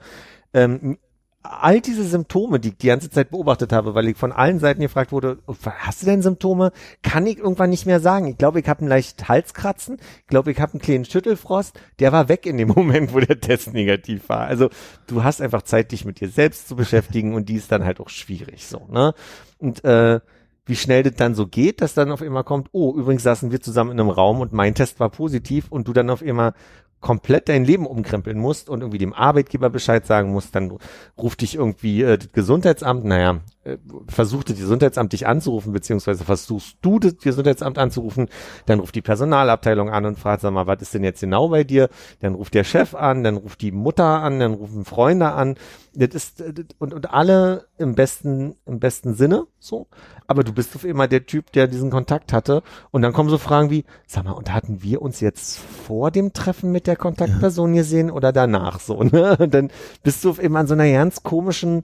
ähm, 0.54 0.98
all 1.42 1.80
diese 1.80 2.04
Symptome, 2.04 2.60
die 2.60 2.68
ich 2.68 2.76
die 2.76 2.86
ganze 2.86 3.10
Zeit 3.10 3.30
beobachtet 3.30 3.72
habe, 3.72 3.94
weil 3.94 4.08
ich 4.08 4.16
von 4.16 4.32
allen 4.32 4.58
Seiten 4.58 4.80
gefragt 4.80 5.12
wurde, 5.12 5.38
hast 5.64 6.02
du 6.02 6.06
denn 6.06 6.22
Symptome? 6.22 6.72
Kann 7.02 7.26
ich 7.26 7.38
irgendwann 7.38 7.70
nicht 7.70 7.86
mehr 7.86 8.00
sagen. 8.00 8.26
Ich 8.28 8.38
glaube, 8.38 8.60
ich 8.60 8.68
habe 8.68 8.80
einen 8.80 8.88
leichten 8.88 9.28
Halskratzen. 9.28 9.98
Ich 10.20 10.26
glaube, 10.28 10.52
ich 10.52 10.60
habe 10.60 10.74
einen 10.74 10.80
kleinen 10.80 11.04
Schüttelfrost. 11.04 11.78
Der 11.98 12.12
war 12.12 12.28
weg 12.28 12.46
in 12.46 12.56
dem 12.56 12.68
Moment, 12.76 13.12
wo 13.12 13.20
der 13.20 13.40
Test 13.40 13.72
negativ 13.72 14.28
war. 14.28 14.46
Also 14.46 14.70
du 15.06 15.24
hast 15.24 15.40
einfach 15.40 15.62
Zeit, 15.62 15.92
dich 15.92 16.04
mit 16.04 16.20
dir 16.20 16.28
selbst 16.28 16.68
zu 16.68 16.76
beschäftigen 16.76 17.34
und 17.34 17.48
die 17.48 17.56
ist 17.56 17.72
dann 17.72 17.84
halt 17.84 18.00
auch 18.00 18.08
schwierig 18.08 18.66
so. 18.66 18.86
Ne? 18.90 19.14
Und 19.58 19.84
äh, 19.84 20.20
wie 20.64 20.76
schnell 20.76 21.02
das 21.02 21.14
dann 21.16 21.34
so 21.34 21.46
geht, 21.46 21.80
dass 21.80 21.94
dann 21.94 22.12
auf 22.12 22.22
einmal 22.22 22.44
kommt, 22.44 22.68
oh, 22.72 22.94
übrigens 22.96 23.24
saßen 23.24 23.50
wir 23.50 23.60
zusammen 23.60 23.90
in 23.90 24.00
einem 24.00 24.10
Raum 24.10 24.40
und 24.40 24.52
mein 24.52 24.74
Test 24.74 25.00
war 25.00 25.10
positiv 25.10 25.66
und 25.70 25.88
du 25.88 25.92
dann 25.92 26.08
auf 26.08 26.22
einmal 26.22 26.54
komplett 27.02 27.50
dein 27.50 27.64
Leben 27.64 27.84
umkrempeln 27.84 28.38
musst 28.38 28.70
und 28.70 28.80
irgendwie 28.80 28.98
dem 28.98 29.12
Arbeitgeber 29.12 29.68
Bescheid 29.68 30.06
sagen 30.06 30.32
musst, 30.32 30.54
dann 30.54 30.78
ruft 31.18 31.42
dich 31.42 31.56
irgendwie 31.56 32.02
äh, 32.02 32.16
das 32.16 32.32
Gesundheitsamt, 32.32 33.04
naja, 33.04 33.40
äh, 33.64 33.78
versucht 34.08 34.50
das 34.50 34.58
Gesundheitsamt 34.58 35.12
dich 35.12 35.26
anzurufen, 35.26 35.72
beziehungsweise 35.72 36.24
versuchst 36.24 36.78
du 36.82 36.98
das 36.98 37.18
Gesundheitsamt 37.18 37.78
anzurufen, 37.78 38.28
dann 38.66 38.80
ruft 38.80 38.94
die 38.94 39.02
Personalabteilung 39.02 39.88
an 39.88 40.04
und 40.04 40.18
fragt, 40.18 40.42
sag 40.42 40.52
mal, 40.52 40.66
was 40.66 40.82
ist 40.82 40.94
denn 40.94 41.04
jetzt 41.04 41.20
genau 41.20 41.48
bei 41.48 41.62
dir? 41.62 41.88
Dann 42.20 42.34
ruft 42.34 42.54
der 42.54 42.64
Chef 42.64 42.94
an, 42.94 43.22
dann 43.22 43.36
ruft 43.36 43.60
die 43.60 43.70
Mutter 43.70 44.04
an, 44.04 44.40
dann 44.40 44.54
rufen 44.54 44.84
Freunde 44.84 45.32
an. 45.32 45.54
Das 45.94 46.08
ist, 46.08 46.40
äh, 46.40 46.52
das- 46.52 46.66
und, 46.78 46.92
und 46.92 47.10
alle 47.10 47.66
im 47.78 47.94
besten, 47.94 48.56
im 48.66 48.80
besten 48.80 49.14
Sinne, 49.14 49.46
so. 49.60 49.86
Aber 50.26 50.42
du 50.42 50.52
bist 50.52 50.74
auf 50.74 50.84
immer 50.84 51.06
der 51.06 51.26
Typ, 51.26 51.52
der 51.52 51.68
diesen 51.68 51.90
Kontakt 51.90 52.32
hatte. 52.32 52.62
Und 52.90 53.02
dann 53.02 53.12
kommen 53.12 53.28
so 53.28 53.38
Fragen 53.38 53.70
wie, 53.70 53.84
sag 54.06 54.24
mal, 54.24 54.32
und 54.32 54.52
hatten 54.52 54.82
wir 54.82 55.02
uns 55.02 55.20
jetzt 55.20 55.58
vor 55.58 56.10
dem 56.10 56.32
Treffen 56.32 56.72
mit 56.72 56.86
der 56.86 56.96
Kontaktperson 56.96 57.74
gesehen 57.74 58.10
oder 58.10 58.32
danach 58.32 58.80
so, 58.80 59.02
ne? 59.04 59.36
Und 59.38 59.54
dann 59.54 59.70
bist 60.02 60.24
du 60.24 60.30
auf 60.30 60.42
immer 60.42 60.60
in 60.60 60.66
so 60.66 60.74
einer 60.74 60.90
ganz 60.90 61.22
komischen 61.22 61.82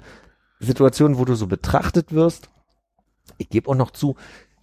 Situation, 0.61 1.19
wo 1.19 1.25
du 1.25 1.35
so 1.35 1.47
betrachtet 1.47 2.13
wirst. 2.13 2.51
Ich 3.37 3.49
gebe 3.49 3.71
auch 3.71 3.75
noch 3.75 3.91
zu, 3.91 4.17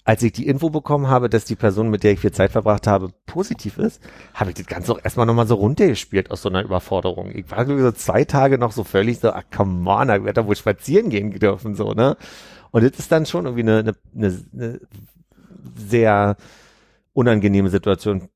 als 0.04 0.22
ich 0.22 0.34
die 0.34 0.48
Info 0.48 0.70
bekommen 0.70 1.08
habe, 1.08 1.30
dass 1.30 1.46
die 1.46 1.56
Person, 1.56 1.90
mit 1.90 2.04
der 2.04 2.12
ich 2.12 2.20
viel 2.20 2.32
Zeit 2.32 2.52
verbracht 2.52 2.86
habe, 2.86 3.12
positiv 3.26 3.78
ist, 3.78 4.02
habe 4.34 4.52
ich 4.52 4.56
das 4.56 4.68
Ganze 4.68 4.92
auch 4.92 5.00
erstmal 5.04 5.26
nochmal 5.26 5.48
so 5.48 5.56
runtergespielt 5.56 6.30
aus 6.30 6.44
so 6.44 6.50
einer 6.50 6.64
Überforderung. 6.64 7.32
Ich 7.34 7.50
war 7.50 7.66
so 7.66 7.92
zwei 7.92 8.24
Tage 8.24 8.58
noch 8.58 8.72
so 8.72 8.84
völlig 8.84 9.20
so, 9.20 9.32
ach 9.32 9.44
come 9.56 9.90
on, 9.90 10.10
ich 10.10 10.24
werde 10.24 10.34
da 10.34 10.48
wohl 10.48 10.56
spazieren 10.56 11.10
gehen 11.10 11.32
dürfen, 11.32 11.76
so, 11.76 11.94
ne? 11.94 12.18
Und 12.72 12.84
das 12.84 13.00
ist 13.00 13.12
dann 13.12 13.26
schon 13.26 13.46
irgendwie 13.46 13.64
eine, 13.64 13.80
eine, 13.80 13.96
eine, 14.16 14.46
eine 14.54 14.80
sehr 15.76 16.36
unangenehme 17.14 17.70
Situation 17.70 18.30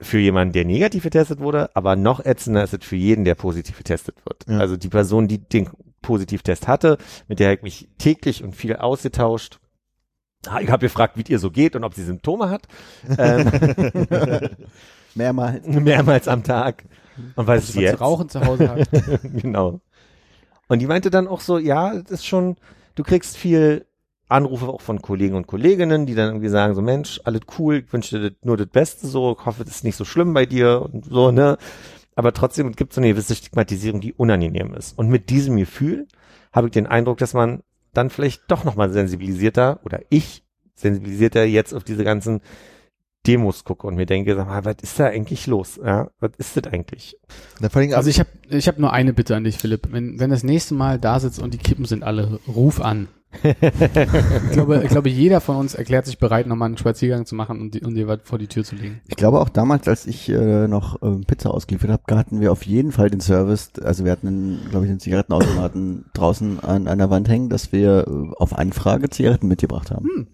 für 0.00 0.18
jemanden, 0.18 0.52
der 0.52 0.64
negativ 0.64 1.04
getestet 1.04 1.40
wurde, 1.40 1.70
aber 1.74 1.96
noch 1.96 2.24
ätzender 2.24 2.64
ist 2.64 2.74
es 2.74 2.84
für 2.84 2.96
jeden, 2.96 3.24
der 3.24 3.34
positiv 3.34 3.78
getestet 3.78 4.16
wird. 4.26 4.44
Ja. 4.48 4.58
Also 4.58 4.76
die 4.76 4.88
Person, 4.88 5.28
die 5.28 5.38
den 5.38 5.70
Positivtest 6.02 6.68
hatte, 6.68 6.98
mit 7.28 7.38
der 7.38 7.48
habe 7.48 7.56
ich 7.56 7.62
mich 7.62 7.88
täglich 7.98 8.42
und 8.44 8.54
viel 8.54 8.76
ausgetauscht. 8.76 9.58
Ah, 10.46 10.60
Ich 10.60 10.70
habe 10.70 10.84
gefragt, 10.84 11.16
wie 11.16 11.24
ihr 11.32 11.38
so 11.38 11.50
geht 11.50 11.74
und 11.76 11.84
ob 11.84 11.94
sie 11.94 12.02
Symptome 12.04 12.50
hat. 12.50 12.66
Ähm, 13.16 13.50
Mehrmals. 15.14 15.66
mehrmals 15.66 16.28
am 16.28 16.42
Tag. 16.42 16.84
Und 17.36 17.46
was 17.46 17.72
zu 17.72 17.80
jetzt? 17.80 18.00
rauchen 18.00 18.28
zu 18.28 18.44
Hause 18.44 18.68
hat. 18.68 18.88
genau. 19.22 19.80
Und 20.68 20.80
die 20.80 20.86
meinte 20.86 21.10
dann 21.10 21.28
auch 21.28 21.40
so, 21.40 21.58
ja, 21.58 21.94
das 21.94 22.10
ist 22.10 22.26
schon, 22.26 22.56
du 22.96 23.02
kriegst 23.04 23.36
viel 23.36 23.86
Anrufe 24.34 24.68
auch 24.68 24.80
von 24.80 25.00
Kollegen 25.00 25.36
und 25.36 25.46
Kolleginnen, 25.46 26.06
die 26.06 26.14
dann 26.14 26.28
irgendwie 26.28 26.48
sagen 26.48 26.74
so, 26.74 26.82
Mensch, 26.82 27.20
alles 27.24 27.42
cool, 27.58 27.84
ich 27.86 27.92
wünsche 27.92 28.18
dir 28.20 28.36
nur 28.42 28.56
das 28.56 28.66
Beste 28.66 29.06
so, 29.06 29.36
ich 29.38 29.46
hoffe, 29.46 29.64
das 29.64 29.76
ist 29.76 29.84
nicht 29.84 29.96
so 29.96 30.04
schlimm 30.04 30.34
bei 30.34 30.44
dir 30.44 30.82
und 30.82 31.06
so, 31.06 31.30
ne? 31.30 31.56
Aber 32.16 32.32
trotzdem 32.32 32.72
gibt 32.72 32.92
es 32.92 32.98
eine 32.98 33.08
gewisse 33.08 33.34
Stigmatisierung, 33.34 34.00
die 34.00 34.12
unangenehm 34.12 34.74
ist. 34.74 34.96
Und 34.98 35.08
mit 35.08 35.30
diesem 35.30 35.56
Gefühl 35.56 36.06
habe 36.52 36.68
ich 36.68 36.72
den 36.72 36.86
Eindruck, 36.86 37.18
dass 37.18 37.34
man 37.34 37.62
dann 37.92 38.10
vielleicht 38.10 38.42
doch 38.48 38.64
nochmal 38.64 38.90
sensibilisierter 38.90 39.80
oder 39.84 40.00
ich 40.10 40.44
sensibilisierter 40.74 41.44
jetzt 41.44 41.72
auf 41.72 41.84
diese 41.84 42.04
ganzen 42.04 42.40
Demos 43.26 43.64
gucke 43.64 43.86
und 43.86 43.96
mir 43.96 44.06
denke, 44.06 44.34
sag 44.36 44.46
mal, 44.46 44.64
was 44.64 44.76
ist 44.82 45.00
da 45.00 45.06
eigentlich 45.06 45.46
los? 45.46 45.80
Ja, 45.82 46.10
was 46.20 46.32
ist 46.38 46.56
das 46.56 46.72
eigentlich? 46.72 47.16
Also 47.96 48.10
ich 48.10 48.20
habe 48.20 48.28
ich 48.48 48.68
hab 48.68 48.78
nur 48.78 48.92
eine 48.92 49.12
Bitte 49.12 49.34
an 49.36 49.44
dich, 49.44 49.58
Philipp. 49.58 49.88
Wenn, 49.90 50.20
wenn 50.20 50.30
das 50.30 50.42
nächste 50.42 50.74
Mal 50.74 50.98
da 50.98 51.18
sitzt 51.20 51.40
und 51.40 51.54
die 51.54 51.58
Kippen 51.58 51.84
sind 51.84 52.02
alle, 52.02 52.38
ruf 52.46 52.80
an. 52.80 53.08
ich, 53.42 54.52
glaube, 54.52 54.82
ich 54.84 54.90
glaube, 54.90 55.08
jeder 55.08 55.40
von 55.40 55.56
uns 55.56 55.74
erklärt 55.74 56.06
sich 56.06 56.18
bereit, 56.18 56.46
nochmal 56.46 56.66
einen 56.66 56.78
Spaziergang 56.78 57.26
zu 57.26 57.34
machen 57.34 57.60
und, 57.60 57.74
die, 57.74 57.80
und 57.80 57.94
dir 57.94 58.06
was 58.06 58.20
vor 58.22 58.38
die 58.38 58.46
Tür 58.46 58.64
zu 58.64 58.76
legen. 58.76 59.00
Ich 59.08 59.16
glaube 59.16 59.40
auch 59.40 59.48
damals, 59.48 59.88
als 59.88 60.06
ich 60.06 60.28
äh, 60.28 60.68
noch 60.68 61.02
ähm, 61.02 61.24
Pizza 61.26 61.52
ausgeliefert 61.52 61.90
habe, 61.90 62.16
hatten 62.16 62.40
wir 62.40 62.52
auf 62.52 62.64
jeden 62.64 62.92
Fall 62.92 63.10
den 63.10 63.20
Service, 63.20 63.72
also 63.82 64.04
wir 64.04 64.12
hatten, 64.12 64.60
glaube 64.70 64.86
ich, 64.86 64.90
einen 64.90 65.00
Zigarettenautomaten 65.00 66.06
draußen 66.14 66.60
an 66.60 66.86
einer 66.86 67.10
Wand 67.10 67.28
hängen, 67.28 67.48
dass 67.48 67.72
wir 67.72 68.06
äh, 68.06 68.34
auf 68.36 68.56
Anfrage 68.56 69.10
Zigaretten 69.10 69.48
mitgebracht 69.48 69.90
haben. 69.90 70.28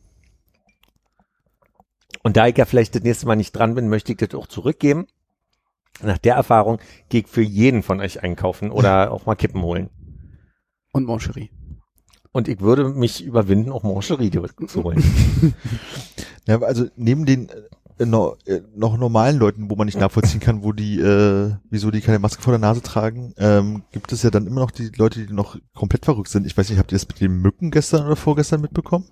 Und 2.23 2.37
da 2.37 2.47
ich 2.47 2.57
ja 2.57 2.65
vielleicht 2.65 2.95
das 2.95 3.03
nächste 3.03 3.27
Mal 3.27 3.37
nicht 3.37 3.53
dran 3.53 3.75
bin, 3.75 3.89
möchte 3.89 4.13
ich 4.13 4.19
das 4.19 4.35
auch 4.35 4.47
zurückgeben. 4.47 5.07
Nach 6.03 6.19
der 6.19 6.35
Erfahrung 6.35 6.79
gehe 7.09 7.23
ich 7.23 7.29
für 7.29 7.43
jeden 7.43 7.83
von 7.83 8.01
euch 8.01 8.23
einkaufen 8.23 8.71
oder 8.71 9.13
auch 9.13 9.27
mal 9.27 9.35
Kippen 9.35 9.63
holen. 9.63 9.91
Und 10.93 11.07
Moncherie. 11.07 11.51
Und 12.33 12.49
ich 12.49 12.61
würde 12.61 12.89
mich 12.89 13.25
überwinden, 13.25 13.73
auch 13.73 13.83
Mancherie 13.83 14.31
zu 14.67 14.85
holen. 14.85 15.03
Ja, 16.47 16.61
also 16.61 16.87
neben 16.97 17.27
den 17.27 17.49
äh, 18.01 18.07
no, 18.07 18.37
äh, 18.47 18.61
noch 18.75 18.97
normalen 18.97 19.39
Leuten, 19.39 19.71
wo 19.71 19.77
man 19.77 19.87
nicht 19.87 19.99
nachvollziehen 19.99 20.41
kann, 20.41 20.63
wo 20.63 20.73
die, 20.73 20.99
äh, 20.99 21.55
wieso 21.69 21.91
die 21.91 22.01
keine 22.01 22.19
Maske 22.19 22.43
vor 22.43 22.53
der 22.53 22.59
Nase 22.59 22.83
tragen, 22.83 23.35
ähm, 23.37 23.83
gibt 23.93 24.11
es 24.13 24.23
ja 24.23 24.31
dann 24.31 24.47
immer 24.47 24.61
noch 24.61 24.71
die 24.71 24.91
Leute, 24.97 25.27
die 25.27 25.33
noch 25.33 25.57
komplett 25.75 26.07
verrückt 26.07 26.31
sind. 26.31 26.47
Ich 26.47 26.57
weiß 26.57 26.71
nicht, 26.71 26.79
habt 26.79 26.93
ihr 26.93 26.99
das 26.99 27.07
mit 27.07 27.21
den 27.21 27.43
Mücken 27.43 27.71
gestern 27.71 28.07
oder 28.07 28.17
vorgestern 28.17 28.63
mitbekommen? 28.63 29.07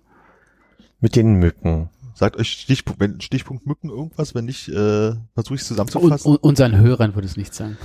Mit 1.00 1.16
den 1.16 1.34
Mücken. 1.34 1.90
Sagt 2.19 2.37
euch 2.37 2.51
Stichpunkt, 2.51 2.99
wenn 2.99 3.21
Stichpunkt 3.21 3.64
Mücken 3.64 3.91
irgendwas, 3.91 4.35
wenn 4.35 4.45
nicht, 4.45 4.69
äh, 4.69 5.12
versuche 5.35 5.55
ich 5.55 5.61
es 5.61 5.71
Und, 5.71 5.77
zusammenzufassen. 5.77 6.33
und 6.33 6.39
unseren 6.39 6.77
Hörern 6.77 7.14
würde 7.14 7.29
es 7.29 7.37
nicht 7.37 7.55
sein. 7.55 7.79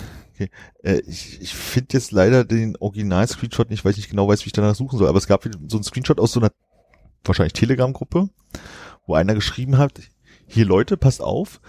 Äh, 0.82 1.02
ich 1.06 1.40
ich 1.40 1.54
finde 1.54 1.90
jetzt 1.92 2.12
leider 2.12 2.44
den 2.44 2.76
Original-Screenshot 2.78 3.70
nicht, 3.70 3.86
weil 3.86 3.92
ich 3.92 3.98
nicht 3.98 4.10
genau 4.10 4.28
weiß, 4.28 4.44
wie 4.44 4.48
ich 4.48 4.54
danach 4.54 4.74
suchen 4.74 4.98
soll. 4.98 5.08
Aber 5.08 5.20
es 5.20 5.28
gab 5.28 5.48
so 5.68 5.78
einen 5.78 5.84
Screenshot 5.84 6.20
aus 6.20 6.32
so 6.32 6.40
einer 6.40 6.52
wahrscheinlich 7.24 7.54
Telegram-Gruppe, 7.54 8.30
wo 9.06 9.14
einer 9.14 9.36
geschrieben 9.36 9.78
hat, 9.78 10.00
hier 10.48 10.66
Leute, 10.66 10.98
passt 10.98 11.22
auf. 11.22 11.62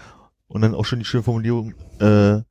Und 0.47 0.61
dann 0.61 0.73
auch 0.73 0.85
schon 0.85 0.97
die 0.97 1.05
schöne 1.05 1.21
Formulierung, 1.21 1.75
äh, 1.99 2.41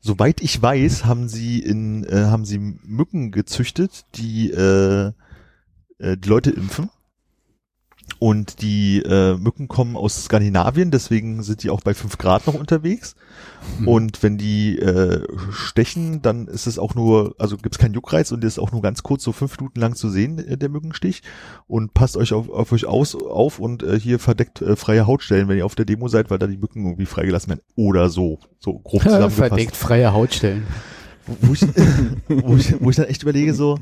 soweit 0.00 0.40
ich 0.40 0.60
weiß, 0.60 1.04
haben 1.04 1.28
sie 1.28 1.60
in, 1.60 2.02
äh, 2.02 2.24
haben 2.24 2.44
sie 2.44 2.58
Mücken 2.58 3.30
gezüchtet, 3.30 4.06
die 4.16 4.50
äh, 4.50 5.12
äh, 5.98 6.16
die 6.16 6.28
Leute 6.28 6.50
impfen. 6.50 6.90
Und 8.18 8.62
die 8.62 8.98
äh, 8.98 9.36
Mücken 9.36 9.66
kommen 9.66 9.96
aus 9.96 10.24
Skandinavien, 10.24 10.90
deswegen 10.92 11.42
sind 11.42 11.64
die 11.64 11.70
auch 11.70 11.80
bei 11.80 11.92
fünf 11.92 12.18
Grad 12.18 12.46
noch 12.46 12.54
unterwegs. 12.54 13.16
Und 13.84 14.22
wenn 14.22 14.38
die 14.38 14.78
äh, 14.78 15.26
stechen, 15.50 16.22
dann 16.22 16.46
ist 16.46 16.66
es 16.66 16.78
auch 16.78 16.94
nur, 16.94 17.34
also 17.38 17.56
gibt's 17.56 17.78
keinen 17.78 17.94
Juckreiz 17.94 18.30
und 18.30 18.44
ist 18.44 18.58
auch 18.58 18.70
nur 18.70 18.82
ganz 18.82 19.02
kurz, 19.02 19.24
so 19.24 19.32
fünf 19.32 19.58
Minuten 19.58 19.80
lang 19.80 19.94
zu 19.94 20.08
sehen, 20.08 20.38
äh, 20.38 20.56
der 20.56 20.68
Mückenstich. 20.68 21.22
Und 21.66 21.94
passt 21.94 22.16
euch 22.16 22.32
auf, 22.32 22.48
auf 22.48 22.70
euch 22.72 22.86
aus, 22.86 23.14
auf 23.14 23.58
und 23.58 23.82
äh, 23.82 23.98
hier 23.98 24.18
verdeckt 24.18 24.62
äh, 24.62 24.76
freie 24.76 25.06
Hautstellen, 25.06 25.48
wenn 25.48 25.58
ihr 25.58 25.66
auf 25.66 25.74
der 25.74 25.84
Demo 25.84 26.08
seid, 26.08 26.30
weil 26.30 26.38
da 26.38 26.46
die 26.46 26.56
Mücken 26.56 26.84
irgendwie 26.84 27.06
freigelassen 27.06 27.50
werden. 27.50 27.62
Oder 27.76 28.08
so. 28.08 28.38
So 28.60 28.78
grob 28.78 29.02
zusammengefasst. 29.02 29.48
Verdeckt 29.48 29.76
freie 29.76 30.12
Hautstellen. 30.12 30.64
Wo 31.26 31.52
ich, 31.52 31.62
wo, 32.28 32.56
ich, 32.56 32.80
wo 32.80 32.90
ich 32.90 32.96
dann 32.96 33.06
echt 33.06 33.22
überlege, 33.22 33.54
so, 33.54 33.78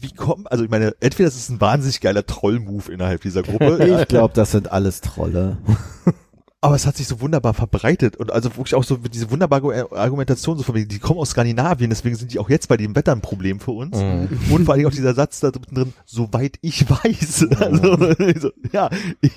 wie 0.00 0.12
kommt, 0.12 0.50
also 0.50 0.64
ich 0.64 0.70
meine, 0.70 0.94
entweder 1.00 1.28
das 1.28 1.36
ist 1.36 1.50
ein 1.50 1.60
wahnsinnig 1.60 2.00
geiler 2.00 2.24
Troll-Move 2.26 2.90
innerhalb 2.92 3.22
dieser 3.22 3.42
Gruppe, 3.42 3.98
Ich 4.00 4.08
glaube, 4.08 4.34
das 4.34 4.52
sind 4.52 4.70
alles 4.70 5.00
Trolle. 5.00 5.58
aber 6.62 6.74
es 6.74 6.86
hat 6.86 6.96
sich 6.96 7.06
so 7.06 7.20
wunderbar 7.20 7.54
verbreitet 7.54 8.16
und 8.16 8.30
also 8.30 8.50
wirklich 8.50 8.74
auch 8.74 8.84
so 8.84 8.96
diese 8.96 9.30
wunderbare 9.30 9.90
Argumentation 9.92 10.58
so 10.58 10.62
von 10.62 10.74
wegen, 10.74 10.88
die 10.88 10.98
kommen 10.98 11.18
aus 11.18 11.30
Skandinavien, 11.30 11.88
deswegen 11.88 12.16
sind 12.16 12.32
die 12.32 12.38
auch 12.38 12.50
jetzt 12.50 12.68
bei 12.68 12.76
dem 12.76 12.94
Wetter 12.94 13.12
ein 13.12 13.22
Problem 13.22 13.60
für 13.60 13.70
uns. 13.70 13.96
Mhm. 13.96 14.28
Und 14.50 14.64
vor 14.66 14.74
allem 14.74 14.86
auch 14.86 14.90
dieser 14.90 15.14
Satz 15.14 15.40
da 15.40 15.50
drin, 15.50 15.94
soweit 16.04 16.58
ich 16.60 16.88
weiß. 16.88 17.48
Also, 17.60 18.14
so, 18.40 18.50
ja, 18.72 18.90
ich, 19.20 19.32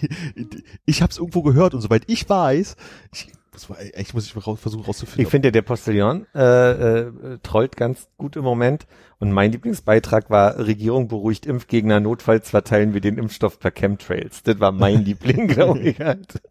ich 0.86 1.02
habe 1.02 1.12
es 1.12 1.18
irgendwo 1.18 1.44
gehört 1.44 1.74
und 1.74 1.82
soweit 1.82 2.04
ich 2.08 2.28
weiß, 2.28 2.76
ich, 3.12 3.28
das 3.54 3.70
war, 3.70 3.78
echt 3.80 4.14
muss 4.14 4.26
ich 4.26 4.36
raus, 4.48 4.60
versuchen 4.60 4.84
rauszufinden. 4.84 5.24
Ich 5.24 5.30
finde, 5.30 5.52
der 5.52 5.62
Postillon 5.62 6.26
äh, 6.36 6.72
äh, 6.72 7.38
trollt 7.44 7.78
ganz 7.78 8.08
gut 8.18 8.36
im 8.36 8.44
Moment. 8.44 8.88
Und 9.20 9.32
mein 9.32 9.52
Lieblingsbeitrag 9.52 10.30
war, 10.30 10.58
Regierung 10.58 11.08
beruhigt 11.08 11.46
Impfgegner, 11.46 12.00
notfalls 12.00 12.50
verteilen 12.50 12.94
wir 12.94 13.02
den 13.02 13.18
Impfstoff 13.18 13.60
per 13.60 13.72
Chemtrails. 13.72 14.44
Das 14.44 14.60
war 14.60 14.72
mein 14.72 15.00
Liebling, 15.06 15.48
glaube 15.48 15.80
ich. 15.80 16.00
Halt. 16.00 16.42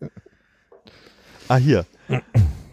Ah, 1.48 1.56
hier. 1.56 1.84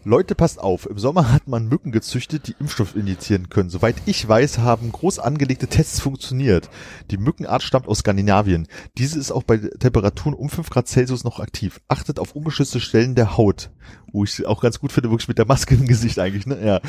Leute, 0.06 0.34
passt 0.34 0.60
auf. 0.60 0.90
Im 0.90 0.98
Sommer 0.98 1.32
hat 1.32 1.48
man 1.48 1.68
Mücken 1.68 1.92
gezüchtet, 1.92 2.48
die 2.48 2.56
Impfstoff 2.60 2.96
injizieren 2.96 3.50
können. 3.50 3.70
Soweit 3.70 3.96
ich 4.06 4.28
weiß, 4.28 4.60
haben 4.60 4.92
groß 4.92 5.20
angelegte 5.20 5.68
Tests 5.68 6.00
funktioniert. 6.00 6.70
Die 7.12 7.18
Mückenart 7.18 7.62
stammt 7.62 7.88
aus 7.88 8.00
Skandinavien. 8.00 8.68
Diese 8.98 9.20
ist 9.20 9.32
auch 9.32 9.44
bei 9.44 9.58
Temperaturen 9.58 10.34
um 10.34 10.50
5 10.50 10.70
Grad 10.70 10.88
Celsius 10.88 11.26
noch 11.26 11.40
aktiv. 11.40 11.82
Achtet 11.90 12.18
auf 12.18 12.34
ungeschützte 12.34 12.80
Stellen 12.80 13.16
der 13.16 13.36
Haut. 13.36 13.72
Wo 14.12 14.24
ich 14.24 14.46
auch 14.46 14.62
ganz 14.62 14.80
gut 14.80 14.92
finde, 14.92 15.10
wirklich 15.10 15.28
mit 15.28 15.38
der 15.38 15.46
Maske 15.46 15.76
im 15.76 15.86
Gesicht 15.86 16.20
eigentlich, 16.20 16.46
ne? 16.46 16.58
Ja. 16.64 16.80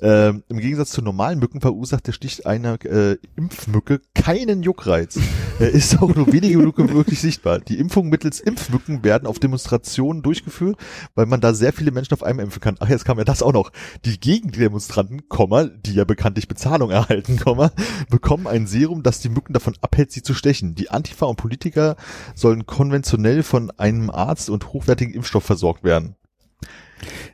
Ähm, 0.00 0.42
Im 0.48 0.58
Gegensatz 0.58 0.90
zu 0.90 1.02
normalen 1.02 1.38
Mücken 1.38 1.60
verursacht 1.60 2.06
der 2.06 2.12
Stich 2.12 2.46
einer 2.46 2.82
äh, 2.84 3.16
Impfmücke 3.36 4.00
keinen 4.14 4.62
Juckreiz. 4.62 5.18
Er 5.58 5.70
ist 5.70 6.02
auch 6.02 6.14
nur 6.14 6.30
wenige 6.34 6.58
Minuten 6.58 6.92
wirklich 6.92 7.18
sichtbar. 7.18 7.60
Die 7.60 7.78
Impfungen 7.78 8.10
mittels 8.10 8.40
Impfmücken 8.40 9.02
werden 9.02 9.26
auf 9.26 9.38
Demonstrationen 9.38 10.22
durchgeführt, 10.22 10.76
weil 11.14 11.24
man 11.24 11.40
da 11.40 11.54
sehr 11.54 11.72
viele 11.72 11.92
Menschen 11.92 12.12
auf 12.12 12.22
einmal 12.22 12.44
impfen 12.44 12.60
kann. 12.60 12.76
Ach, 12.78 12.90
jetzt 12.90 13.06
kam 13.06 13.16
ja 13.16 13.24
das 13.24 13.42
auch 13.42 13.54
noch. 13.54 13.72
Die 14.04 14.20
Gegendemonstranten, 14.20 15.30
Komma, 15.30 15.64
die 15.64 15.94
ja 15.94 16.04
bekanntlich 16.04 16.46
Bezahlung 16.46 16.90
erhalten, 16.90 17.38
Komma, 17.38 17.70
bekommen 18.10 18.46
ein 18.46 18.66
Serum, 18.66 19.02
das 19.02 19.20
die 19.20 19.30
Mücken 19.30 19.54
davon 19.54 19.72
abhält, 19.80 20.12
sie 20.12 20.20
zu 20.20 20.34
stechen. 20.34 20.74
Die 20.74 20.90
Antifa 20.90 21.24
und 21.24 21.36
Politiker 21.36 21.96
sollen 22.34 22.66
konventionell 22.66 23.42
von 23.42 23.70
einem 23.78 24.10
Arzt 24.10 24.50
und 24.50 24.74
hochwertigen 24.74 25.14
Impfstoff 25.14 25.44
versorgt 25.44 25.84
werden. 25.84 26.16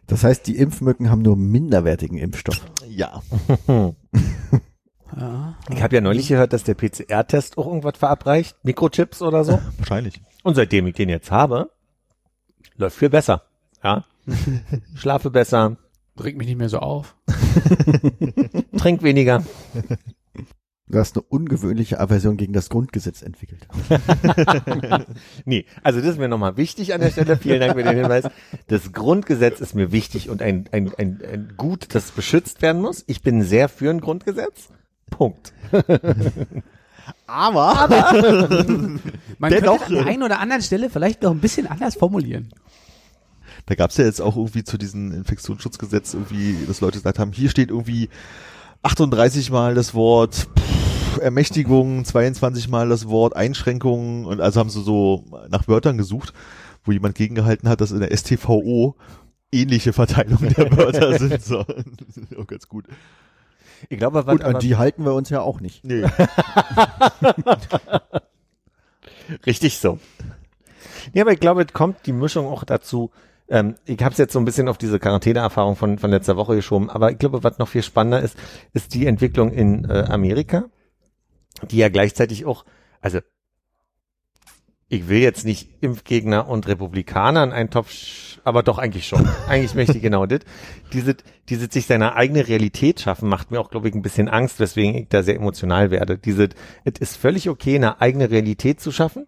Das 0.06 0.24
heißt, 0.24 0.47
die 0.47 0.56
Impfmücken 0.56 1.10
haben 1.10 1.22
nur 1.22 1.36
minderwertigen 1.36 2.18
Impfstoff. 2.18 2.60
Ja. 2.89 3.22
Ich 5.68 5.82
habe 5.82 5.94
ja 5.94 6.01
neulich 6.01 6.28
gehört, 6.28 6.55
dass 6.55 6.64
der 6.64 6.72
PCR-Test 6.74 7.59
auch 7.59 7.66
irgendwas 7.66 7.98
verabreicht, 7.98 8.56
Mikrochips 8.62 9.20
oder 9.20 9.44
so. 9.44 9.60
Wahrscheinlich. 9.76 10.22
Und 10.43 10.55
seitdem 10.55 10.86
ich 10.86 10.94
den 10.94 11.10
jetzt 11.10 11.30
habe, 11.30 11.70
läuft 12.76 12.97
viel 12.97 13.10
besser. 13.10 13.43
Ja. 13.84 14.05
Schlafe 14.94 15.30
besser, 15.30 15.76
Regt 16.20 16.36
mich 16.36 16.47
nicht 16.47 16.59
mehr 16.59 16.68
so 16.68 16.78
auf. 16.78 17.16
trink 18.76 19.02
weniger. 19.02 19.44
Du 20.93 20.98
hast 20.98 21.16
eine 21.16 21.23
ungewöhnliche 21.23 21.98
Aversion 21.98 22.36
gegen 22.36 22.52
das 22.52 22.69
Grundgesetz 22.69 23.23
entwickelt. 23.23 23.66
Nee, 25.47 25.64
also 25.82 26.01
das 26.01 26.10
ist 26.10 26.19
mir 26.19 26.28
nochmal 26.28 26.56
wichtig 26.59 26.93
an 26.94 27.01
der 27.01 27.10
Stelle. 27.10 27.36
Vielen 27.39 27.60
Dank 27.60 27.73
für 27.74 27.82
den 27.82 27.97
Hinweis. 27.97 28.24
Das 28.69 28.93
Grundgesetz 28.93 29.60
ist 29.60 29.74
mir 29.74 29.90
wichtig 29.90 30.28
und 30.28 30.43
ein, 30.43 30.69
ein, 30.70 30.93
ein, 30.98 31.20
ein 31.23 31.55
Gut, 31.56 31.94
das 31.94 32.10
beschützt 32.10 32.60
werden 32.62 32.82
muss. 32.82 33.05
Ich 33.06 33.23
bin 33.23 33.43
sehr 33.43 33.69
für 33.70 33.89
ein 33.90 34.01
Grundgesetz. 34.02 34.69
Punkt. 35.10 35.52
Aber, 37.27 37.89
Man 39.39 39.51
Dennoch- 39.51 39.78
könnte 39.78 39.86
an 39.86 39.94
der 39.94 40.06
einen 40.06 40.23
oder 40.23 40.40
anderen 40.40 40.62
Stelle 40.62 40.90
vielleicht 40.90 41.23
noch 41.23 41.31
ein 41.32 41.40
bisschen 41.40 41.66
anders 41.66 41.94
formulieren. 41.97 42.51
da 43.66 43.74
gab's 43.74 43.97
ja 43.97 44.05
jetzt 44.05 44.20
auch 44.20 44.36
irgendwie 44.36 44.62
zu 44.64 44.77
diesem 44.78 45.12
Infektionsschutzgesetz 45.12 46.14
irgendwie, 46.14 46.56
dass 46.66 46.81
Leute 46.82 46.98
gesagt 46.98 47.19
haben, 47.19 47.32
hier 47.32 47.48
steht 47.51 47.70
irgendwie 47.70 48.09
38 48.83 49.51
Mal 49.51 49.75
das 49.75 49.95
Wort 49.95 50.49
pff, 50.59 51.19
Ermächtigung, 51.19 52.05
22 52.05 52.69
Mal 52.69 52.89
das 52.89 53.09
Wort 53.09 53.37
Einschränkung 53.37 54.25
und 54.25 54.41
also 54.41 54.61
haben 54.61 54.71
sie 54.71 54.83
so 54.83 55.25
nach 55.49 55.69
Wörtern 55.69 55.97
gesucht, 55.99 56.33
wo 56.85 56.93
jemand 56.93 57.15
gegengehalten 57.15 57.69
hat, 57.69 57.81
dass 57.81 57.93
in 57.93 58.01
der 58.01 58.17
STVO 58.17 58.97
ähnliche 59.53 59.93
Verteilungen 59.93 60.53
der 60.55 60.77
Wörter 60.77 61.19
sind. 61.19 61.43
So. 61.43 61.63
Das 61.65 62.17
ist 62.17 62.37
auch 62.37 62.47
ganz 62.47 62.69
gut. 62.69 62.87
Ich 63.89 63.99
glaube, 63.99 64.19
Und 64.23 64.29
an 64.45 64.51
aber- 64.51 64.59
die 64.61 64.77
halten 64.77 65.05
wir 65.05 65.13
uns 65.15 65.29
ja 65.31 65.41
auch 65.43 65.61
nicht. 65.61 65.85
Nee. 65.85 66.05
Richtig 69.47 69.79
so. 69.79 69.99
Ja, 71.13 71.23
aber 71.23 71.33
ich 71.33 71.41
glaube, 71.41 71.63
es 71.63 71.73
kommt 71.73 72.07
die 72.07 72.13
Mischung 72.13 72.47
auch 72.47 72.65
dazu. 72.65 73.11
Ähm, 73.53 73.77
ich 73.85 74.03
habe 74.03 74.12
es 74.12 74.19
jetzt 74.19 74.33
so 74.33 74.39
ein 74.39 74.47
bisschen 74.47 74.66
auf 74.66 74.79
diese 74.79 74.99
Quarantäneerfahrung 74.99 75.77
von, 75.77 75.99
von 75.99 76.11
letzter 76.11 76.37
Woche 76.37 76.57
geschoben, 76.57 76.89
aber 76.89 77.12
ich 77.12 77.19
glaube, 77.19 77.45
was 77.45 77.59
noch 77.59 77.69
viel 77.69 77.83
spannender 77.83 78.20
ist, 78.20 78.35
ist 78.73 78.95
die 78.95 79.07
Entwicklung 79.07 79.53
in 79.53 79.85
äh, 79.85 80.07
Amerika, 80.09 80.65
die 81.70 81.77
ja 81.77 81.91
gleichzeitig 81.91 82.47
auch, 82.47 82.65
also 83.03 83.20
ich 84.89 85.09
will 85.09 85.20
jetzt 85.20 85.45
nicht 85.45 85.69
Impfgegner 85.83 86.49
und 86.49 86.66
Republikaner 86.66 87.45
in 87.45 87.53
einen 87.53 87.69
Topf, 87.69 88.41
aber 88.43 88.62
doch 88.62 88.79
eigentlich 88.79 89.07
schon. 89.07 89.29
eigentlich 89.49 89.74
möchte 89.74 89.99
ich 89.99 90.03
genau 90.03 90.24
das. 90.24 90.41
Diese, 90.95 91.15
diese 91.51 91.70
sich 91.70 91.85
seine 91.85 92.15
eigene 92.15 92.49
Realität 92.49 93.01
schaffen, 93.01 93.29
macht 93.29 93.51
mir 93.51 93.61
auch, 93.61 93.70
glaube 93.70 93.89
ich, 93.89 93.95
ein 93.95 94.03
bisschen 94.03 94.31
Angst, 94.31 94.61
weswegen 94.61 94.95
ich 94.95 95.09
da 95.11 95.23
sehr 95.23 95.37
emotional 95.37 95.91
werde. 95.91 96.16
Diese, 96.16 96.49
es 96.85 97.01
ist 97.01 97.16
völlig 97.19 97.51
okay, 97.51 97.77
eine 97.77 98.01
eigene 98.01 98.31
Realität 98.31 98.81
zu 98.81 98.93
schaffen. 98.93 99.27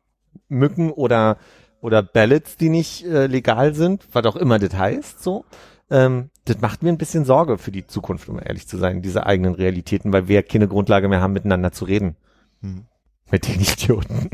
Mücken 0.49 0.91
oder, 0.91 1.39
oder 1.85 2.03
Ballots, 2.03 2.57
die 2.57 2.71
nicht 2.71 3.05
äh, 3.05 3.27
legal 3.27 3.75
sind, 3.75 4.09
was 4.11 4.25
auch 4.25 4.37
immer 4.37 4.59
das 4.59 4.73
heißt, 4.75 5.23
so. 5.23 5.45
Ähm, 5.91 6.31
das 6.47 6.59
macht 6.63 6.83
mir 6.83 6.89
ein 6.89 6.97
bisschen 6.97 7.27
Sorge 7.27 7.59
für 7.59 7.73
die 7.73 7.87
Zukunft, 7.87 8.31
um 8.31 8.41
ehrlich 8.43 8.67
zu 8.67 8.79
sein, 8.79 9.03
diese 9.03 9.27
eigenen 9.27 9.55
Realitäten, 9.55 10.11
weil 10.11 10.27
wir 10.27 10.43
keine 10.43 10.67
Grundlage 10.67 11.09
mehr 11.09 11.21
haben, 11.21 11.35
miteinander 11.35 11.73
zu 11.73 11.85
reden. 11.85 12.17
Hm. 12.63 12.87
Mit 13.31 13.47
den 13.47 13.61
Idioten. 13.61 14.31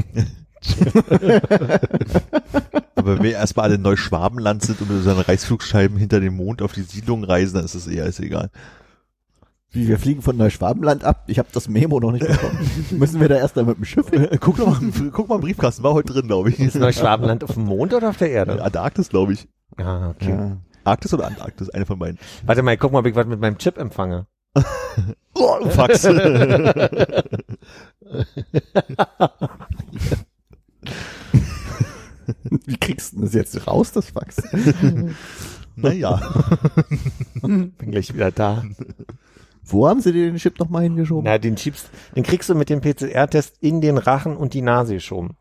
Aber 2.95 3.17
wenn 3.17 3.23
wir 3.25 3.33
erstmal 3.33 3.65
alle 3.65 3.75
in 3.75 3.83
Neuschwabenland 3.83 4.63
sind 4.63 4.81
und 4.81 4.89
mit 4.89 4.99
unseren 4.99 5.19
Reißflugscheiben 5.19 5.99
hinter 5.99 6.21
dem 6.21 6.37
Mond 6.37 6.63
auf 6.63 6.73
die 6.73 6.83
Siedlung 6.83 7.25
reisen, 7.25 7.57
dann 7.57 7.65
ist 7.65 7.75
es 7.75 7.89
eher 7.89 8.07
ist 8.07 8.21
egal. 8.21 8.51
Wie, 9.73 9.87
wir 9.87 9.99
fliegen 9.99 10.21
von 10.21 10.37
Neuschwabenland 10.37 11.05
ab? 11.05 11.25
Ich 11.29 11.39
habe 11.39 11.49
das 11.53 11.69
Memo 11.69 12.01
noch 12.01 12.11
nicht 12.11 12.27
bekommen. 12.27 12.59
Müssen 12.91 13.21
wir 13.21 13.29
da 13.29 13.37
erst 13.37 13.57
dann 13.57 13.67
mit 13.67 13.77
dem 13.77 13.85
Schiff? 13.85 14.07
guck 14.41 14.57
doch 14.57 14.81
mal, 14.81 14.91
guck 15.13 15.29
mal 15.29 15.37
im 15.37 15.43
Briefkasten, 15.43 15.85
war 15.85 15.95
heute 15.95 16.13
drin, 16.13 16.27
glaube 16.27 16.51
ich. 16.51 16.59
Ist 16.59 16.75
Neuschwabenland 16.75 17.45
auf 17.45 17.55
dem 17.55 17.67
Mond 17.67 17.95
oder 17.95 18.09
auf 18.09 18.17
der 18.17 18.31
Erde? 18.31 18.63
Antarktis, 18.63 19.09
glaube 19.11 19.35
ich. 19.35 19.49
Ah, 19.77 20.11
okay. 20.11 20.31
Ja. 20.31 20.57
Arktis 20.83 21.15
oder 21.15 21.27
Antarktis, 21.27 21.71
eine 21.71 21.87
von 21.87 22.01
beiden. 22.01 22.19
Warte 22.45 22.63
mal, 22.63 22.77
guck 22.77 22.91
mal, 22.93 22.99
ob 22.99 23.07
ich 23.07 23.15
was 23.15 23.27
mit 23.27 23.41
meinem 23.41 23.59
Chip 23.59 23.79
empfange. 23.79 24.27
Oh, 25.35 25.69
Fax. 25.71 26.05
Wie 32.67 32.77
kriegst 32.77 33.13
du 33.13 33.17
denn 33.17 33.25
das 33.27 33.35
jetzt 33.35 33.69
raus, 33.69 33.93
das 33.93 34.11
Fax? 34.11 34.43
naja. 35.77 36.21
Bin 37.43 37.73
gleich 37.79 38.13
wieder 38.13 38.33
da. 38.33 38.65
Wo 39.63 39.89
haben 39.89 40.01
sie 40.01 40.13
dir 40.13 40.27
den 40.27 40.37
Chip 40.37 40.59
nochmal 40.59 40.83
hingeschoben? 40.83 41.25
Na, 41.25 41.39
den 41.39 41.57
schiebst, 41.57 41.91
den 42.17 42.23
kriegst 42.23 42.49
du 42.49 42.55
mit 42.55 42.71
dem 42.71 42.81
PCR-Test 42.81 43.59
in 43.61 43.81
den 43.81 43.99
Rachen 43.99 44.37
und 44.37 44.55
die 44.55 44.63
Nase 44.63 44.95
geschoben. 44.95 45.37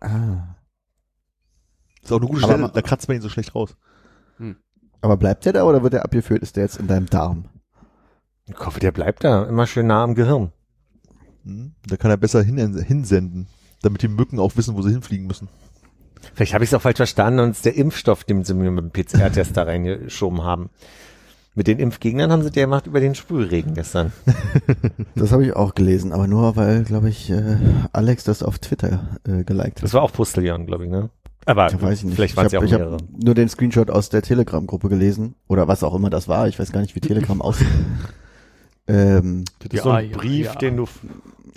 Ah. 0.00 0.56
Ist 2.02 2.12
auch 2.12 2.18
eine 2.18 2.26
gute 2.26 2.44
Aber 2.44 2.52
Stelle, 2.54 2.70
da 2.72 2.82
kratzt 2.82 3.08
man 3.08 3.16
ihn 3.16 3.22
so 3.22 3.28
schlecht 3.28 3.54
raus. 3.54 3.76
Aber 5.00 5.16
bleibt 5.16 5.44
der 5.44 5.52
da 5.52 5.64
oder 5.64 5.82
wird 5.82 5.92
der 5.92 6.04
abgeführt? 6.04 6.42
Ist 6.42 6.56
der 6.56 6.64
jetzt 6.64 6.78
in 6.78 6.86
deinem 6.86 7.06
Darm? 7.06 7.44
Ich 8.46 8.58
hoffe, 8.58 8.80
der 8.80 8.92
bleibt 8.92 9.24
da 9.24 9.44
immer 9.44 9.66
schön 9.66 9.86
nah 9.86 10.02
am 10.02 10.14
Gehirn. 10.14 10.52
Hm? 11.44 11.74
Da 11.86 11.96
kann 11.96 12.10
er 12.10 12.16
besser 12.16 12.42
hin, 12.42 12.56
hinsenden, 12.82 13.46
damit 13.82 14.02
die 14.02 14.08
Mücken 14.08 14.40
auch 14.40 14.56
wissen, 14.56 14.74
wo 14.74 14.82
sie 14.82 14.90
hinfliegen 14.90 15.26
müssen. 15.26 15.48
Vielleicht 16.34 16.54
habe 16.54 16.64
ich 16.64 16.70
es 16.70 16.74
auch 16.74 16.82
falsch 16.82 16.96
verstanden 16.96 17.40
und 17.40 17.50
es 17.50 17.58
ist 17.58 17.66
der 17.66 17.76
Impfstoff, 17.76 18.24
den 18.24 18.44
sie 18.44 18.54
mir 18.54 18.70
mit 18.70 18.84
dem 18.84 18.90
PCR-Test 18.90 19.56
da 19.56 19.64
reingeschoben 19.64 20.42
haben. 20.42 20.70
Mit 21.58 21.66
den 21.66 21.80
Impfgegnern 21.80 22.30
haben 22.30 22.44
sie 22.44 22.52
der 22.52 22.66
gemacht 22.66 22.86
über 22.86 23.00
den 23.00 23.16
Sprühregen 23.16 23.74
gestern. 23.74 24.12
Das 25.16 25.32
habe 25.32 25.44
ich 25.44 25.56
auch 25.56 25.74
gelesen, 25.74 26.12
aber 26.12 26.28
nur 26.28 26.54
weil, 26.54 26.84
glaube 26.84 27.08
ich, 27.08 27.28
äh, 27.30 27.56
Alex 27.92 28.22
das 28.22 28.44
auf 28.44 28.60
Twitter 28.60 29.18
äh, 29.26 29.42
geliked 29.42 29.78
hat. 29.78 29.82
Das 29.82 29.92
war 29.92 30.02
auch 30.02 30.12
Postillon, 30.12 30.66
glaube 30.66 30.84
ich, 30.84 30.90
ne? 30.90 31.10
Aber 31.46 31.68
Ja, 31.68 31.82
weiß 31.82 31.98
ich 31.98 32.04
nicht. 32.04 32.14
vielleicht 32.14 32.34
ich 32.34 32.36
waren 32.36 32.46
es 32.46 32.52
ja 32.52 32.60
habe 32.60 32.68
auch 32.68 32.72
hab 32.72 32.78
mehrere. 32.78 32.96
nur 33.24 33.34
den 33.34 33.48
Screenshot 33.48 33.90
aus 33.90 34.08
der 34.08 34.22
Telegram-Gruppe 34.22 34.88
gelesen 34.88 35.34
oder 35.48 35.66
was 35.66 35.82
auch 35.82 35.96
immer 35.96 36.10
das 36.10 36.28
war. 36.28 36.46
Ich 36.46 36.60
weiß 36.60 36.70
gar 36.70 36.80
nicht, 36.80 36.94
wie 36.94 37.00
Telegram 37.00 37.42
aussieht. 37.42 37.66
ähm, 38.86 39.44
Das 39.58 39.72
Ja, 39.72 39.78
ist 39.78 39.82
so 39.82 39.90
ein 39.90 40.10
ja, 40.10 40.16
Brief, 40.16 40.46
ja. 40.46 40.54
den 40.54 40.76
du 40.76 40.84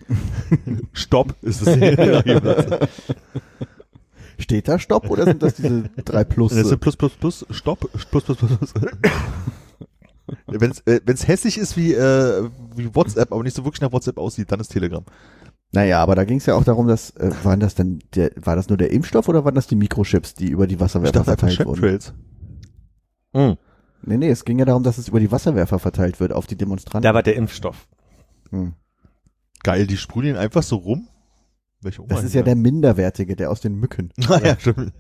Stopp 0.94 1.36
ist 1.44 1.62
es. 1.68 1.78
steht 4.40 4.68
da 4.68 4.80
Stopp 4.80 5.12
oder 5.12 5.26
sind 5.26 5.44
das 5.44 5.54
diese 5.54 5.84
drei 6.04 6.24
Plus? 6.24 6.56
Das 6.56 6.70
sind 6.70 6.80
plus, 6.82 6.98
plus, 6.98 7.12
plus, 7.14 7.46
Stopp, 7.52 7.82
plus, 8.10 8.24
plus, 8.24 8.38
plus, 8.38 8.58
plus. 8.58 8.74
Wenn 10.48 10.72
es 10.72 10.80
äh, 10.82 11.02
wenn's 11.06 11.28
hässlich 11.28 11.58
ist 11.58 11.78
wie, 11.78 11.94
äh, 11.94 12.50
wie 12.76 12.94
WhatsApp, 12.96 13.32
aber 13.32 13.44
nicht 13.44 13.56
so 13.56 13.66
wirklich 13.66 13.82
nach 13.82 13.92
WhatsApp 13.92 14.18
aussieht, 14.18 14.52
dann 14.52 14.60
ist 14.60 14.70
Telegram. 14.70 15.04
Naja, 15.74 16.02
aber 16.02 16.16
da 16.16 16.26
ging 16.26 16.38
es 16.38 16.46
ja 16.46 16.56
auch 16.56 16.64
darum, 16.64 16.88
dass 16.88 17.12
äh, 17.12 17.32
waren 17.44 17.60
das 17.60 17.76
dann 17.76 18.00
der, 18.16 18.32
war 18.36 18.56
das 18.56 18.70
nur 18.70 18.78
der 18.78 18.92
Impfstoff 18.92 19.30
oder 19.30 19.46
waren 19.46 19.56
das 19.56 19.68
die 19.68 19.76
Mikrochips, 19.76 20.34
die 20.34 20.50
über 20.50 20.68
die 20.68 20.80
Wasserwerfer 20.80 21.24
dachte 21.24 21.38
verteilt 21.38 21.66
wurden? 21.66 22.00
Hm, 23.34 23.58
Nee, 24.04 24.18
nee, 24.18 24.30
es 24.30 24.46
ging 24.46 24.58
ja 24.60 24.66
darum, 24.66 24.84
dass 24.84 24.98
es 24.98 25.08
über 25.08 25.20
die 25.20 25.32
Wasserwerfer 25.32 25.80
verteilt 25.80 26.20
wird 26.20 26.34
auf 26.34 26.48
die 26.48 26.56
Demonstranten. 26.56 27.04
da 27.04 27.14
war 27.14 27.24
der 27.24 27.36
Impfstoff. 27.36 27.88
Hm. 28.50 28.74
Geil, 29.64 29.86
die 29.86 29.98
sprudeln 29.98 30.38
einfach 30.38 30.64
so 30.64 30.78
rum. 30.78 31.08
Welche 31.82 32.02
Oma 32.02 32.16
Das 32.16 32.24
ist 32.24 32.34
ja 32.34 32.42
der 32.42 32.56
minderwertige, 32.56 33.36
der 33.36 33.52
aus 33.52 33.62
den 33.62 33.76
Mücken. 33.76 34.12
Ah, 34.28 34.40
ja, 34.44 34.58
stimmt. 34.60 34.94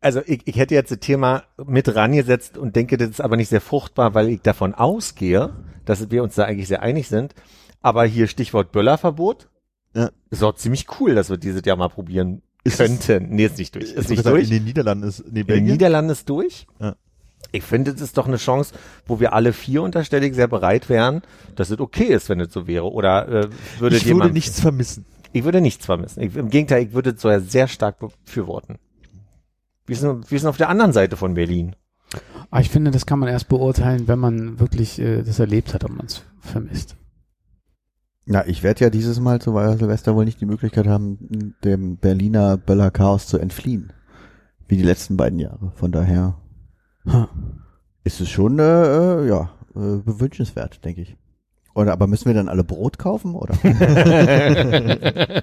Also 0.00 0.20
ich, 0.26 0.42
ich 0.46 0.56
hätte 0.56 0.74
jetzt 0.74 0.90
das 0.92 1.00
Thema 1.00 1.42
mit 1.64 1.92
rangesetzt 1.94 2.56
und 2.56 2.76
denke, 2.76 2.96
das 2.96 3.08
ist 3.10 3.20
aber 3.20 3.36
nicht 3.36 3.48
sehr 3.48 3.60
fruchtbar, 3.60 4.14
weil 4.14 4.28
ich 4.28 4.42
davon 4.42 4.74
ausgehe, 4.74 5.50
dass 5.84 6.10
wir 6.10 6.22
uns 6.22 6.36
da 6.36 6.44
eigentlich 6.44 6.68
sehr 6.68 6.82
einig 6.82 7.08
sind. 7.08 7.34
Aber 7.80 8.04
hier 8.04 8.28
Stichwort 8.28 8.70
Böllerverbot. 8.72 9.48
Ja. 9.94 10.10
Ist 10.30 10.42
auch 10.44 10.54
ziemlich 10.54 10.86
cool, 11.00 11.14
dass 11.14 11.30
wir 11.30 11.36
dieses 11.36 11.62
Jahr 11.64 11.76
mal 11.76 11.88
probieren 11.88 12.42
Ist 12.62 12.78
es- 12.80 13.06
könnten. 13.06 13.34
nee, 13.34 13.46
ist 13.46 13.58
nicht 13.58 13.74
durch. 13.74 13.92
Ist 13.92 14.04
Ich 14.04 14.10
nicht 14.18 14.26
durch. 14.26 14.44
In 14.44 14.50
den 14.50 14.64
Niederlanden 14.64 15.08
ist, 15.08 15.24
nee, 15.32 15.40
In 15.40 15.46
den. 15.46 15.64
Niederlanden 15.64 16.10
ist 16.12 16.28
durch. 16.28 16.66
Ja. 16.80 16.94
Ich 17.50 17.62
finde, 17.64 17.92
das 17.92 18.02
ist 18.02 18.18
doch 18.18 18.26
eine 18.28 18.36
Chance, 18.36 18.74
wo 19.06 19.20
wir 19.20 19.32
alle 19.32 19.52
vier 19.52 19.82
unterstellig 19.82 20.34
sehr 20.34 20.48
bereit 20.48 20.88
wären, 20.88 21.22
dass 21.56 21.70
es 21.70 21.80
okay 21.80 22.04
ist, 22.12 22.28
wenn 22.28 22.40
es 22.40 22.52
so 22.52 22.66
wäre. 22.66 22.92
Oder 22.92 23.26
äh, 23.28 23.48
würde 23.78 23.96
ich 23.96 24.06
würde 24.06 24.30
nichts 24.30 24.60
vermissen. 24.60 25.06
ich 25.32 25.44
würde 25.44 25.60
nichts 25.60 25.86
vermissen. 25.86 26.20
Ich, 26.22 26.36
Im 26.36 26.50
Gegenteil, 26.50 26.82
ich 26.84 26.92
würde 26.92 27.10
es 27.10 27.22
sogar 27.22 27.40
sehr 27.40 27.66
stark 27.66 27.98
befürworten. 28.00 28.76
Wir 29.88 29.96
sind, 29.96 30.30
wir 30.30 30.38
sind 30.38 30.48
auf 30.48 30.58
der 30.58 30.68
anderen 30.68 30.92
Seite 30.92 31.16
von 31.16 31.34
Berlin. 31.34 31.74
Aber 32.50 32.60
ich 32.60 32.68
finde, 32.68 32.90
das 32.90 33.06
kann 33.06 33.18
man 33.18 33.28
erst 33.28 33.48
beurteilen, 33.48 34.06
wenn 34.06 34.18
man 34.18 34.60
wirklich 34.60 34.98
äh, 34.98 35.22
das 35.22 35.38
erlebt 35.38 35.72
hat, 35.74 35.84
ob 35.84 35.90
man 35.90 36.06
es 36.06 36.22
vermisst. 36.40 36.96
Na, 38.26 38.46
ich 38.46 38.62
werde 38.62 38.84
ja 38.84 38.90
dieses 38.90 39.18
Mal 39.18 39.40
zu 39.40 39.52
Silvester 39.52 40.14
wohl 40.14 40.26
nicht 40.26 40.40
die 40.40 40.46
Möglichkeit 40.46 40.86
haben, 40.86 41.54
dem 41.64 41.96
Berliner 41.96 42.58
Böller-Chaos 42.58 43.26
zu 43.26 43.38
entfliehen. 43.38 43.94
Wie 44.66 44.76
die 44.76 44.82
letzten 44.82 45.16
beiden 45.16 45.38
Jahre. 45.38 45.72
Von 45.76 45.90
daher 45.92 46.36
Ha. 47.06 47.30
ist 48.04 48.20
es 48.20 48.28
schon, 48.28 48.58
äh, 48.58 49.22
äh, 49.22 49.28
ja, 49.28 49.50
äh, 49.74 50.02
bewünschenswert, 50.04 50.84
denke 50.84 51.00
ich. 51.00 51.16
Oder 51.74 51.92
aber 51.92 52.06
müssen 52.06 52.26
wir 52.26 52.34
dann 52.34 52.50
alle 52.50 52.64
Brot 52.64 52.98
kaufen, 52.98 53.34
oder? 53.34 53.54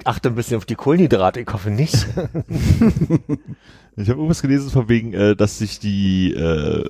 Ich 0.00 0.06
achte 0.06 0.28
ein 0.28 0.34
bisschen 0.34 0.56
auf 0.56 0.64
die 0.64 0.74
Kohlenhydrate, 0.74 1.40
ich 1.40 1.52
hoffe 1.52 1.70
nicht. 1.70 2.06
Ich 3.96 4.08
habe 4.08 4.18
irgendwas 4.18 4.40
gelesen 4.40 4.70
von 4.70 4.88
wegen, 4.88 5.12
äh, 5.12 5.36
dass 5.36 5.58
sich 5.58 5.78
die 5.78 6.32
äh, 6.32 6.88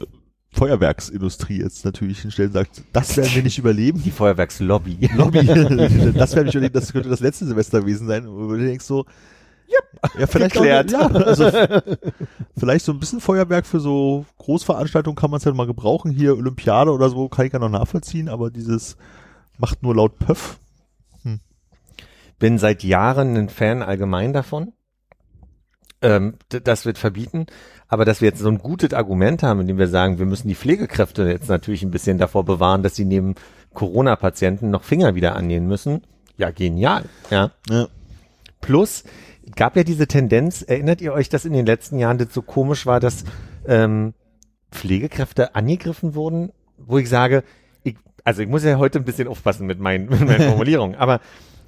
Feuerwerksindustrie 0.50 1.60
jetzt 1.60 1.84
natürlich 1.84 2.20
hinstellt 2.20 2.50
und 2.50 2.54
sagt, 2.54 2.82
das 2.92 3.16
werden 3.16 3.34
wir 3.34 3.42
nicht 3.42 3.58
überleben. 3.58 4.02
Die 4.02 4.10
Feuerwerkslobby. 4.10 5.10
Lobby. 5.16 5.44
das 5.46 5.56
werden 5.56 6.12
wir 6.14 6.44
nicht 6.44 6.54
überleben, 6.54 6.72
das 6.74 6.92
könnte 6.92 7.08
das 7.08 7.20
letzte 7.20 7.46
Semester 7.46 7.80
gewesen 7.80 8.06
sein. 8.06 8.26
Und 8.26 8.48
du 8.48 8.56
denkst 8.56 8.84
so, 8.84 9.04
ja, 10.18 10.26
vielleicht 10.26 10.56
auch, 10.56 10.62
Geklärt. 10.62 10.90
ja, 10.92 11.06
also 11.06 11.50
vielleicht 12.56 12.84
so 12.84 12.92
ein 12.92 13.00
bisschen 13.00 13.20
Feuerwerk 13.20 13.66
für 13.66 13.80
so 13.80 14.26
Großveranstaltungen 14.36 15.16
kann 15.16 15.30
man 15.30 15.38
es 15.38 15.44
ja 15.44 15.52
mal 15.54 15.66
gebrauchen. 15.66 16.10
Hier 16.10 16.36
Olympiade 16.36 16.92
oder 16.92 17.08
so 17.08 17.28
kann 17.28 17.46
ich 17.46 17.52
ja 17.54 17.58
noch 17.58 17.70
nachvollziehen, 17.70 18.28
aber 18.28 18.50
dieses 18.50 18.96
macht 19.58 19.82
nur 19.82 19.96
laut 19.96 20.18
Pöff. 20.18 20.60
Bin 22.42 22.58
seit 22.58 22.82
Jahren 22.82 23.36
ein 23.36 23.48
Fan 23.48 23.84
allgemein 23.84 24.32
davon. 24.32 24.72
ähm, 26.02 26.34
das 26.48 26.84
wird 26.84 26.98
verbieten. 26.98 27.46
Aber 27.86 28.04
dass 28.04 28.20
wir 28.20 28.30
jetzt 28.30 28.40
so 28.40 28.48
ein 28.48 28.58
gutes 28.58 28.92
Argument 28.94 29.44
haben, 29.44 29.60
indem 29.60 29.78
wir 29.78 29.86
sagen, 29.86 30.18
wir 30.18 30.26
müssen 30.26 30.48
die 30.48 30.56
Pflegekräfte 30.56 31.22
jetzt 31.22 31.48
natürlich 31.48 31.84
ein 31.84 31.92
bisschen 31.92 32.18
davor 32.18 32.44
bewahren, 32.44 32.82
dass 32.82 32.96
sie 32.96 33.04
neben 33.04 33.36
Corona-Patienten 33.74 34.70
noch 34.70 34.82
Finger 34.82 35.14
wieder 35.14 35.36
annähen 35.36 35.68
müssen. 35.68 36.02
Ja, 36.36 36.50
genial. 36.50 37.04
Ja. 37.30 37.52
Ja. 37.70 37.86
Plus 38.60 39.04
gab 39.54 39.76
ja 39.76 39.84
diese 39.84 40.08
Tendenz, 40.08 40.62
erinnert 40.62 41.00
ihr 41.00 41.12
euch, 41.12 41.28
dass 41.28 41.44
in 41.44 41.52
den 41.52 41.64
letzten 41.64 41.96
Jahren 42.00 42.18
das 42.18 42.34
so 42.34 42.42
komisch 42.42 42.86
war, 42.86 42.98
dass 42.98 43.22
ähm, 43.68 44.14
Pflegekräfte 44.72 45.54
angegriffen 45.54 46.16
wurden, 46.16 46.50
wo 46.76 46.98
ich 46.98 47.08
sage, 47.08 47.44
ich, 47.84 47.94
also 48.24 48.42
ich 48.42 48.48
muss 48.48 48.64
ja 48.64 48.78
heute 48.78 48.98
ein 48.98 49.04
bisschen 49.04 49.28
aufpassen 49.28 49.64
mit 49.68 49.78
meinen, 49.78 50.08
mit 50.08 50.26
meinen 50.26 50.42
Formulierungen, 50.48 50.96
aber 50.96 51.20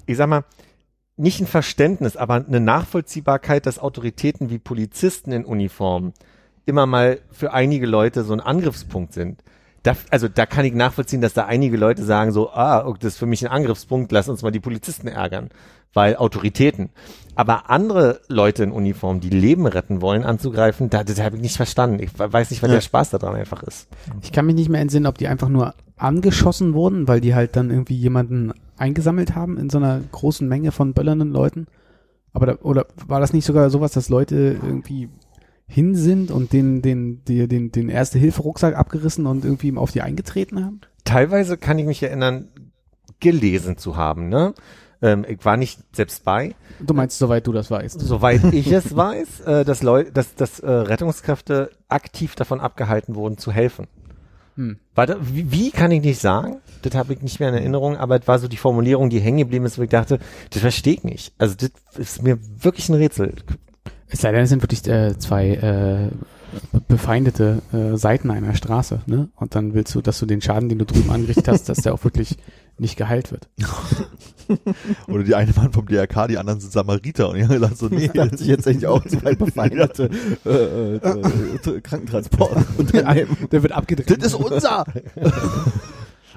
ich 0.07 0.17
sag 0.17 0.29
mal, 0.29 0.45
nicht 1.17 1.41
ein 1.41 1.47
Verständnis, 1.47 2.17
aber 2.17 2.45
eine 2.47 2.61
Nachvollziehbarkeit, 2.61 3.67
dass 3.67 3.79
Autoritäten 3.79 4.51
wie 4.51 4.59
Polizisten 4.59 5.33
in 5.33 5.45
Uniform 5.45 6.13
immer 6.67 6.87
mal 6.87 7.21
für 7.31 7.53
einige 7.53 7.87
Leute 7.87 8.25
so 8.25 8.33
ein 8.33 8.41
Angriffspunkt 8.41 9.13
sind. 9.13 9.43
Da, 9.85 9.95
also 10.11 10.29
da 10.29 10.47
kann 10.47 10.65
ich 10.65 10.73
nachvollziehen, 10.73 11.21
dass 11.21 11.35
da 11.35 11.45
einige 11.45 11.77
Leute 11.77 12.03
sagen 12.05 12.33
so, 12.33 12.51
ah, 12.51 12.91
das 13.01 13.15
ist 13.15 13.19
für 13.19 13.27
mich 13.27 13.45
ein 13.45 13.53
Angriffspunkt, 13.53 14.11
lass 14.13 14.29
uns 14.31 14.43
mal 14.43 14.51
die 14.51 14.61
Polizisten 14.61 15.09
ärgern, 15.09 15.51
weil 15.93 16.17
Autoritäten. 16.17 16.89
Aber 17.35 17.69
andere 17.69 18.23
Leute 18.29 18.63
in 18.65 18.73
Uniform, 18.73 19.21
die 19.21 19.29
Leben 19.29 19.67
retten 19.67 20.01
wollen, 20.01 20.25
anzugreifen, 20.25 20.89
da, 20.89 21.05
das 21.05 21.21
habe 21.21 21.37
ich 21.37 21.43
nicht 21.43 21.57
verstanden. 21.57 22.03
Ich 22.03 22.19
weiß 22.19 22.51
nicht, 22.51 22.63
was 22.63 22.71
Ja. 22.71 22.77
der 22.77 22.81
Spaß 22.81 23.11
daran 23.11 23.35
einfach 23.37 23.63
ist. 23.63 23.89
Ich 24.23 24.33
kann 24.33 24.47
mich 24.47 24.55
nicht 24.55 24.71
mehr 24.71 24.81
entsinnen, 24.81 25.07
ob 25.07 25.19
die 25.19 25.29
einfach 25.29 25.51
nur 25.51 25.75
angeschossen 25.97 26.75
wurden, 26.75 27.09
weil 27.09 27.21
die 27.21 27.35
halt 27.35 27.57
dann 27.57 27.71
irgendwie 27.71 27.97
jemanden 27.97 28.53
eingesammelt 28.77 29.35
haben 29.35 29.57
in 29.59 29.71
so 29.71 29.79
einer 29.79 30.01
großen 30.01 30.49
Menge 30.49 30.73
von 30.73 30.93
böllernden 30.93 31.31
Leuten. 31.31 31.67
Aber 32.33 32.47
da, 32.47 32.57
oder 32.63 32.87
war 33.07 33.21
das 33.21 33.33
nicht 33.33 33.45
sogar 33.45 33.71
sowas, 33.71 33.93
dass 33.93 34.09
Leute 34.09 34.59
irgendwie 34.61 35.09
hin 35.67 35.95
sind 35.95 36.31
und 36.31 36.53
den, 36.53 36.83
den, 36.83 37.25
den, 37.25 37.49
den, 37.49 37.73
den 37.73 37.89
Erste-Hilfe-Rucksack 37.89 38.77
abgerissen 38.77 39.27
und 39.27 39.45
irgendwie 39.45 39.69
ihm 39.69 39.79
auf 39.79 39.93
die 39.93 40.03
eingetreten 40.03 40.65
haben? 40.65 40.81
Teilweise 41.05 41.57
kann 41.57 41.79
ich 41.79 41.87
mich 41.87 42.03
erinnern, 42.03 42.49
gelesen 43.21 43.79
zu 43.79 43.97
haben. 43.97 44.29
Ne? 44.29 44.55
Ähm, 45.01 45.25
ich 45.29 45.45
war 45.45 45.57
nicht 45.57 45.81
selbst 45.95 46.25
bei. 46.25 46.55
Du 46.81 46.93
meinst, 46.93 47.19
soweit 47.19 47.47
du 47.47 47.53
das 47.53 47.71
weißt. 47.71 48.01
Soweit 48.01 48.43
ich 48.53 48.71
es 48.73 48.97
weiß, 48.97 49.41
äh, 49.41 49.65
dass, 49.65 49.83
Leu 49.83 50.05
dass, 50.11 50.35
dass 50.35 50.61
äh, 50.61 50.71
Rettungskräfte 50.71 51.71
aktiv 51.89 52.35
davon 52.35 52.61
abgehalten 52.61 53.15
wurden, 53.15 53.39
zu 53.39 53.53
helfen. 53.53 53.87
Hm. 54.57 54.77
Warte, 54.95 55.19
wie, 55.21 55.51
wie 55.51 55.71
kann 55.71 55.91
ich 55.91 56.03
nicht 56.03 56.21
sagen? 56.21 56.59
Das 56.83 56.95
habe 56.95 57.15
ich 57.15 57.23
nicht 57.23 57.41
mehr 57.41 57.49
in 57.49 57.55
Erinnerung, 57.55 57.97
aber 57.97 58.21
es 58.21 58.29
war 58.29 58.39
so 58.39 58.47
die 58.47 58.57
Formulierung, 58.57 59.11
die 59.11 59.21
hängen 59.21 59.39
geblieben 59.39 59.65
ist, 59.65 59.79
wo 59.79 59.83
ich 59.83 59.91
dachte, 59.91 60.19
das 60.51 60.61
verstehe 60.61 60.95
ich 60.95 61.05
nicht. 61.05 61.33
Also 61.39 61.57
das 61.59 61.71
ist 61.97 62.23
mir 62.23 62.39
wirklich 62.63 62.89
ein 62.89 62.95
Rätsel. 62.95 63.35
Es 64.09 64.21
sei 64.21 64.33
denn, 64.33 64.43
es 64.43 64.51
sind 64.51 64.63
wirklich 64.63 64.87
äh, 64.87 65.19
zwei 65.19 65.51
äh, 65.51 66.11
befeindete 66.89 67.63
äh, 67.73 67.97
Seiten 67.97 68.31
einer 68.31 68.55
Straße, 68.55 69.01
ne? 69.07 69.29
Und 69.35 69.55
dann 69.55 69.75
willst 69.75 69.95
du, 69.95 70.03
dass 70.03 70.19
du 70.19 70.27
den 70.27 70.41
Schaden, 70.41 70.69
den 70.69 70.79
du 70.79 70.85
drüben 70.85 71.11
angerichtet 71.11 71.49
hast, 71.49 71.69
dass 71.69 71.79
der 71.79 71.95
auch 71.95 72.05
wirklich 72.05 72.37
nicht 72.79 72.97
geheilt 72.97 73.31
wird. 73.31 73.49
Oder 75.09 75.23
die 75.25 75.35
eine 75.35 75.57
waren 75.57 75.73
vom 75.73 75.87
DRK, 75.87 76.29
die 76.29 76.39
anderen 76.39 76.61
sind 76.61 76.73
Samariter 76.73 77.29
und 77.29 77.37
die 77.37 77.45
haben 77.45 77.55
gesagt 77.55 77.79
so, 77.79 77.89
nee, 77.89 78.11
Da 78.13 78.27
hat 78.27 78.39
sich 78.39 78.49
jetzt 78.49 78.67
eigentlich 78.67 78.87
auch 78.87 79.05
zwei 79.07 79.35
befeindete 79.35 80.11
äh, 80.45 80.97
äh, 80.97 80.97
äh, 80.97 81.81
Krankentransportunternehmen. 81.81 83.37
Der 83.53 83.63
wird 83.63 83.73
abgedreht. 83.73 84.11
das 84.11 84.33
ist 84.33 84.35
unser. 84.35 84.85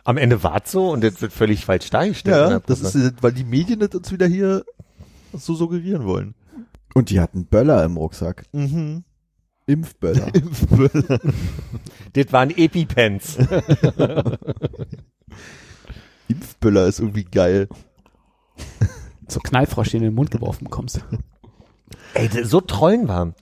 Am 0.04 0.18
Ende 0.18 0.42
war 0.44 0.62
es 0.64 0.72
so 0.72 0.92
und 0.92 1.04
das 1.04 1.22
wird 1.22 1.34
völlig 1.34 1.66
falsch 1.66 1.90
dargestellt. 1.90 2.52
Ja, 2.52 2.60
das 2.60 2.82
ist, 2.82 3.22
weil 3.22 3.34
die 3.34 3.44
Medien 3.44 3.80
das 3.80 3.94
uns 3.94 4.12
wieder 4.12 4.28
hier 4.28 4.64
so 5.34 5.56
suggerieren 5.56 6.06
wollen. 6.06 6.34
Und 6.94 7.10
die 7.10 7.20
hatten 7.20 7.46
Böller 7.46 7.84
im 7.84 7.98
Rucksack. 7.98 8.46
Mhm. 8.54 9.04
Impfböller. 9.66 10.34
Impfböller. 10.34 11.20
das 12.14 12.32
waren 12.32 12.52
Epipens. 12.52 13.38
Impfböller 16.28 16.88
ist 16.88 17.00
irgendwie 17.00 17.24
geil. 17.26 17.68
So 19.30 19.42
Knallfrosch, 19.42 19.90
den 19.90 20.00
du 20.00 20.06
in 20.06 20.12
den 20.14 20.16
Mund 20.16 20.32
geworfen 20.32 20.64
bekommst. 20.64 21.02
Ey, 22.14 22.30
so 22.46 22.62
trollen 22.62 23.10
wir. 23.10 23.34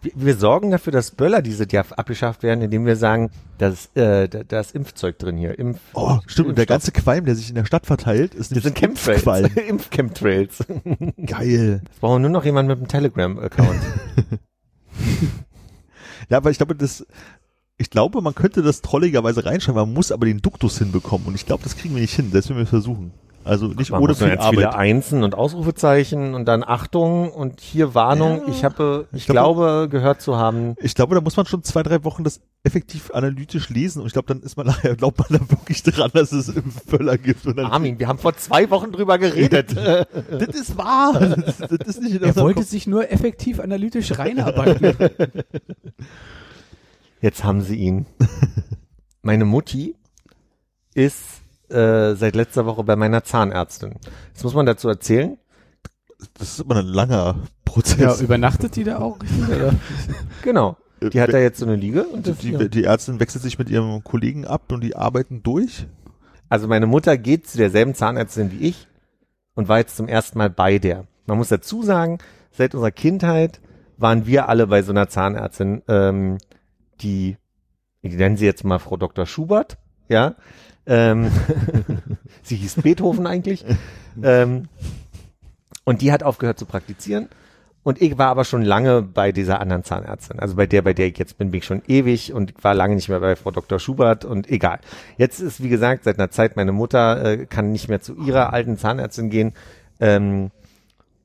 wir. 0.00 0.12
Wir 0.14 0.36
sorgen 0.36 0.70
dafür, 0.70 0.92
dass 0.92 1.10
Böller 1.10 1.42
dieses 1.42 1.66
Jahr 1.72 1.84
abgeschafft 1.96 2.44
werden, 2.44 2.62
indem 2.62 2.86
wir 2.86 2.94
sagen, 2.94 3.32
dass 3.58 3.86
äh, 3.96 4.28
da, 4.28 4.60
ist 4.60 4.76
Impfzeug 4.76 5.18
drin 5.18 5.36
hier. 5.36 5.58
Impf 5.58 5.80
Oh, 5.94 6.20
stimmt. 6.28 6.50
Und 6.50 6.58
der 6.58 6.66
ganze 6.66 6.92
Qualm, 6.92 7.24
der 7.24 7.34
sich 7.34 7.48
in 7.48 7.56
der 7.56 7.64
Stadt 7.64 7.84
verteilt, 7.84 8.32
ist 8.32 8.54
Das 8.54 8.62
sind 8.62 8.80
nämlich 8.80 9.02
Chemtrails. 9.02 9.48
Impfqualm. 9.48 9.68
Impf-Chemtrails. 9.68 10.64
Geil. 11.26 11.80
Jetzt 11.84 12.00
brauchen 12.00 12.14
wir 12.22 12.28
nur 12.28 12.30
noch 12.30 12.44
jemanden 12.44 12.68
mit 12.68 12.78
einem 12.78 12.88
Telegram-Account. 12.88 13.80
Ja, 16.30 16.38
aber 16.38 16.50
ich 16.50 16.56
glaube, 16.56 16.74
das, 16.74 17.06
ich 17.76 17.90
glaube, 17.90 18.20
man 18.22 18.34
könnte 18.34 18.62
das 18.62 18.82
trolligerweise 18.82 19.44
reinschreiben, 19.44 19.80
man 19.80 19.92
muss 19.92 20.12
aber 20.12 20.26
den 20.26 20.38
Duktus 20.40 20.78
hinbekommen. 20.78 21.26
Und 21.26 21.34
ich 21.34 21.44
glaube, 21.46 21.62
das 21.64 21.76
kriegen 21.76 21.94
wir 21.94 22.02
nicht 22.02 22.14
hin, 22.14 22.30
selbst 22.30 22.48
wenn 22.50 22.56
wir 22.56 22.62
es 22.64 22.68
versuchen. 22.70 23.12
Also 23.46 23.66
nicht 23.66 23.90
Man 23.90 24.00
ohne 24.00 24.14
viel 24.14 24.28
jetzt 24.28 24.48
viele 24.48 24.68
Arbeit. 24.68 24.80
Einsen 24.80 25.22
und 25.22 25.34
Ausrufezeichen 25.34 26.32
und 26.32 26.46
dann 26.46 26.64
Achtung 26.64 27.30
und 27.30 27.60
hier 27.60 27.94
Warnung. 27.94 28.38
Ja, 28.38 28.48
ich 28.48 28.64
habe, 28.64 29.06
ich, 29.12 29.18
ich 29.18 29.26
glaube- 29.26 29.60
glaube, 29.60 29.88
gehört 29.90 30.22
zu 30.22 30.36
haben. 30.36 30.76
Ich 30.80 30.94
glaube, 30.94 31.14
da 31.14 31.20
muss 31.20 31.36
man 31.36 31.44
schon 31.44 31.62
zwei, 31.62 31.82
drei 31.82 32.04
Wochen 32.04 32.24
das 32.24 32.40
effektiv 32.62 33.10
analytisch 33.12 33.68
lesen 33.68 34.00
und 34.00 34.06
ich 34.06 34.14
glaube, 34.14 34.28
dann 34.28 34.40
ist 34.42 34.56
man 34.56 34.66
nachher, 34.68 34.96
glaubt 34.96 35.18
man 35.18 35.28
da 35.40 35.50
wirklich 35.50 35.82
dran, 35.82 36.10
dass 36.14 36.32
es 36.32 36.48
Impfböller 36.48 37.18
gibt. 37.18 37.44
Und 37.46 37.58
dann, 37.58 37.66
Armin, 37.66 37.98
wir 37.98 38.08
haben 38.08 38.18
vor 38.18 38.34
zwei 38.34 38.70
Wochen 38.70 38.92
drüber 38.92 39.18
geredet. 39.18 39.76
das 39.76 40.54
ist 40.54 40.78
wahr. 40.78 41.12
Das, 41.12 41.58
das 41.58 41.86
ist 41.86 42.00
nicht 42.02 42.14
in 42.14 42.22
Er 42.22 42.34
wollte 42.36 42.60
Kopf. 42.60 42.70
sich 42.70 42.86
nur 42.86 43.12
effektiv 43.12 43.60
analytisch 43.60 44.18
reinarbeiten. 44.18 44.96
Jetzt 47.24 47.42
haben 47.42 47.62
sie 47.62 47.76
ihn. 47.76 48.04
Meine 49.22 49.46
Mutti 49.46 49.96
ist 50.92 51.22
äh, 51.70 52.12
seit 52.16 52.36
letzter 52.36 52.66
Woche 52.66 52.84
bei 52.84 52.96
meiner 52.96 53.24
Zahnärztin. 53.24 53.94
Das 54.34 54.44
muss 54.44 54.52
man 54.52 54.66
dazu 54.66 54.90
erzählen. 54.90 55.38
Das 56.34 56.50
ist 56.50 56.60
immer 56.60 56.76
ein 56.76 56.86
langer 56.86 57.14
ja, 57.16 57.36
Prozess. 57.64 58.20
übernachtet 58.20 58.76
die 58.76 58.84
da 58.84 58.98
auch? 58.98 59.16
Genau. 60.42 60.76
Die 61.00 61.18
hat 61.18 61.32
da 61.32 61.38
jetzt 61.38 61.60
so 61.60 61.64
eine 61.64 61.76
Liege. 61.76 62.04
Und 62.04 62.26
das, 62.26 62.36
die, 62.36 62.68
die 62.68 62.84
Ärztin 62.84 63.18
wechselt 63.20 63.42
sich 63.42 63.58
mit 63.58 63.70
ihrem 63.70 64.04
Kollegen 64.04 64.46
ab 64.46 64.70
und 64.70 64.82
die 64.82 64.94
arbeiten 64.94 65.42
durch. 65.42 65.86
Also 66.50 66.68
meine 66.68 66.86
Mutter 66.86 67.16
geht 67.16 67.46
zu 67.46 67.56
derselben 67.56 67.94
Zahnärztin 67.94 68.52
wie 68.52 68.68
ich 68.68 68.86
und 69.54 69.68
war 69.68 69.78
jetzt 69.78 69.96
zum 69.96 70.08
ersten 70.08 70.36
Mal 70.36 70.50
bei 70.50 70.78
der. 70.78 71.06
Man 71.24 71.38
muss 71.38 71.48
dazu 71.48 71.82
sagen, 71.82 72.18
seit 72.50 72.74
unserer 72.74 72.90
Kindheit 72.90 73.62
waren 73.96 74.26
wir 74.26 74.50
alle 74.50 74.66
bei 74.66 74.82
so 74.82 74.92
einer 74.92 75.08
Zahnärztin, 75.08 75.80
ähm, 75.88 76.36
die, 77.00 77.36
ich 78.02 78.14
nenne 78.14 78.36
sie 78.36 78.46
jetzt 78.46 78.64
mal 78.64 78.78
Frau 78.78 78.96
Dr. 78.96 79.26
Schubert, 79.26 79.78
ja. 80.08 80.34
Ähm, 80.86 81.30
sie 82.42 82.56
hieß 82.56 82.82
Beethoven 82.82 83.26
eigentlich. 83.26 83.64
ähm, 84.22 84.68
und 85.84 86.02
die 86.02 86.12
hat 86.12 86.22
aufgehört 86.22 86.58
zu 86.58 86.66
praktizieren. 86.66 87.28
Und 87.84 88.00
ich 88.00 88.16
war 88.16 88.28
aber 88.28 88.44
schon 88.44 88.62
lange 88.62 89.02
bei 89.02 89.30
dieser 89.30 89.60
anderen 89.60 89.84
Zahnärztin. 89.84 90.38
Also 90.38 90.56
bei 90.56 90.66
der, 90.66 90.80
bei 90.80 90.94
der 90.94 91.06
ich 91.06 91.18
jetzt 91.18 91.36
bin, 91.36 91.50
bin 91.50 91.58
ich 91.58 91.66
schon 91.66 91.82
ewig 91.86 92.32
und 92.32 92.52
ich 92.52 92.64
war 92.64 92.74
lange 92.74 92.94
nicht 92.94 93.10
mehr 93.10 93.20
bei 93.20 93.36
Frau 93.36 93.50
Dr. 93.50 93.78
Schubert 93.78 94.24
und 94.24 94.48
egal. 94.48 94.80
Jetzt 95.18 95.40
ist, 95.40 95.62
wie 95.62 95.68
gesagt, 95.68 96.04
seit 96.04 96.18
einer 96.18 96.30
Zeit 96.30 96.56
meine 96.56 96.72
Mutter 96.72 97.22
äh, 97.22 97.46
kann 97.46 97.72
nicht 97.72 97.90
mehr 97.90 98.00
zu 98.00 98.16
ihrer 98.16 98.54
alten 98.54 98.78
Zahnärztin 98.78 99.28
gehen. 99.28 99.52
Ähm, 100.00 100.50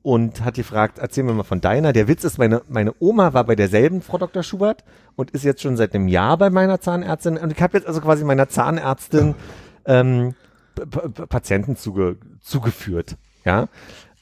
und 0.02 0.44
hat 0.44 0.54
gefragt, 0.54 0.98
erzähl 0.98 1.24
mir 1.24 1.32
mal 1.34 1.42
von 1.42 1.60
deiner. 1.60 1.92
Der 1.92 2.08
Witz 2.08 2.24
ist, 2.24 2.38
meine, 2.38 2.62
meine 2.68 2.94
Oma 3.00 3.34
war 3.34 3.44
bei 3.44 3.54
derselben 3.54 4.00
Frau 4.00 4.18
Dr. 4.18 4.42
Schubert 4.42 4.84
und 5.16 5.30
ist 5.32 5.44
jetzt 5.44 5.60
schon 5.60 5.76
seit 5.76 5.94
einem 5.94 6.08
Jahr 6.08 6.38
bei 6.38 6.50
meiner 6.50 6.80
Zahnärztin. 6.80 7.36
Und 7.36 7.52
ich 7.52 7.60
habe 7.60 7.76
jetzt 7.76 7.86
also 7.86 8.00
quasi 8.00 8.24
meiner 8.24 8.48
Zahnärztin 8.48 9.34
ähm, 9.84 10.34
P 10.74 10.86
P 10.86 11.26
Patienten 11.26 11.76
zuge 11.76 12.16
zugeführt. 12.40 13.16
Ja. 13.44 13.68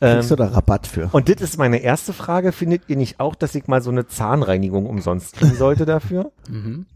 Ähm, 0.01 0.15
Kriegst 0.15 0.31
du 0.31 0.37
da 0.37 0.47
Rabatt 0.47 0.87
für? 0.87 1.09
und 1.13 1.29
das 1.29 1.41
ist 1.41 1.59
meine 1.59 1.79
erste 1.79 2.13
Frage. 2.13 2.53
Findet 2.53 2.83
ihr 2.89 2.97
nicht 2.97 3.19
auch, 3.21 3.35
dass 3.35 3.55
ich 3.55 3.67
mal 3.67 3.83
so 3.83 3.91
eine 3.91 4.07
Zahnreinigung 4.07 4.87
umsonst 4.87 5.37
kriegen 5.37 5.55
sollte 5.55 5.87
dafür? 5.87 6.33
Mhm. 6.49 6.87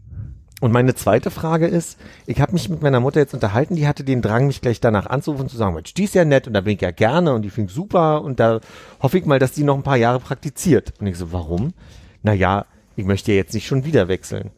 Und 0.61 0.71
meine 0.71 0.95
zweite 0.95 1.29
Frage 1.29 1.67
ist, 1.67 1.99
ich 2.25 2.39
habe 2.39 2.53
mich 2.53 2.69
mit 2.69 2.81
meiner 2.81 2.99
Mutter 2.99 3.19
jetzt 3.19 3.33
unterhalten, 3.33 3.75
die 3.75 3.87
hatte 3.87 4.03
den 4.03 4.21
Drang, 4.21 4.47
mich 4.47 4.61
gleich 4.61 4.79
danach 4.79 5.07
anzurufen 5.07 5.43
und 5.43 5.49
zu 5.49 5.57
sagen, 5.57 5.75
Mensch, 5.75 5.93
die 5.93 6.05
ist 6.05 6.15
ja 6.15 6.23
nett 6.23 6.47
und 6.47 6.53
da 6.53 6.61
bin 6.61 6.75
ich 6.75 6.81
ja 6.81 6.91
gerne 6.91 7.33
und 7.33 7.41
die 7.41 7.49
finde 7.49 7.69
ich 7.69 7.75
super 7.75 8.21
und 8.21 8.39
da 8.39 8.61
hoffe 9.01 9.17
ich 9.17 9.25
mal, 9.25 9.39
dass 9.39 9.51
die 9.51 9.63
noch 9.63 9.75
ein 9.75 9.83
paar 9.83 9.97
Jahre 9.97 10.19
praktiziert. 10.19 10.93
Und 10.99 11.07
ich 11.07 11.17
so, 11.17 11.31
warum? 11.33 11.73
Naja, 12.21 12.65
ich 12.95 13.05
möchte 13.05 13.31
ja 13.31 13.37
jetzt 13.37 13.53
nicht 13.53 13.67
schon 13.67 13.83
wieder 13.83 14.07
wechseln. 14.07 14.51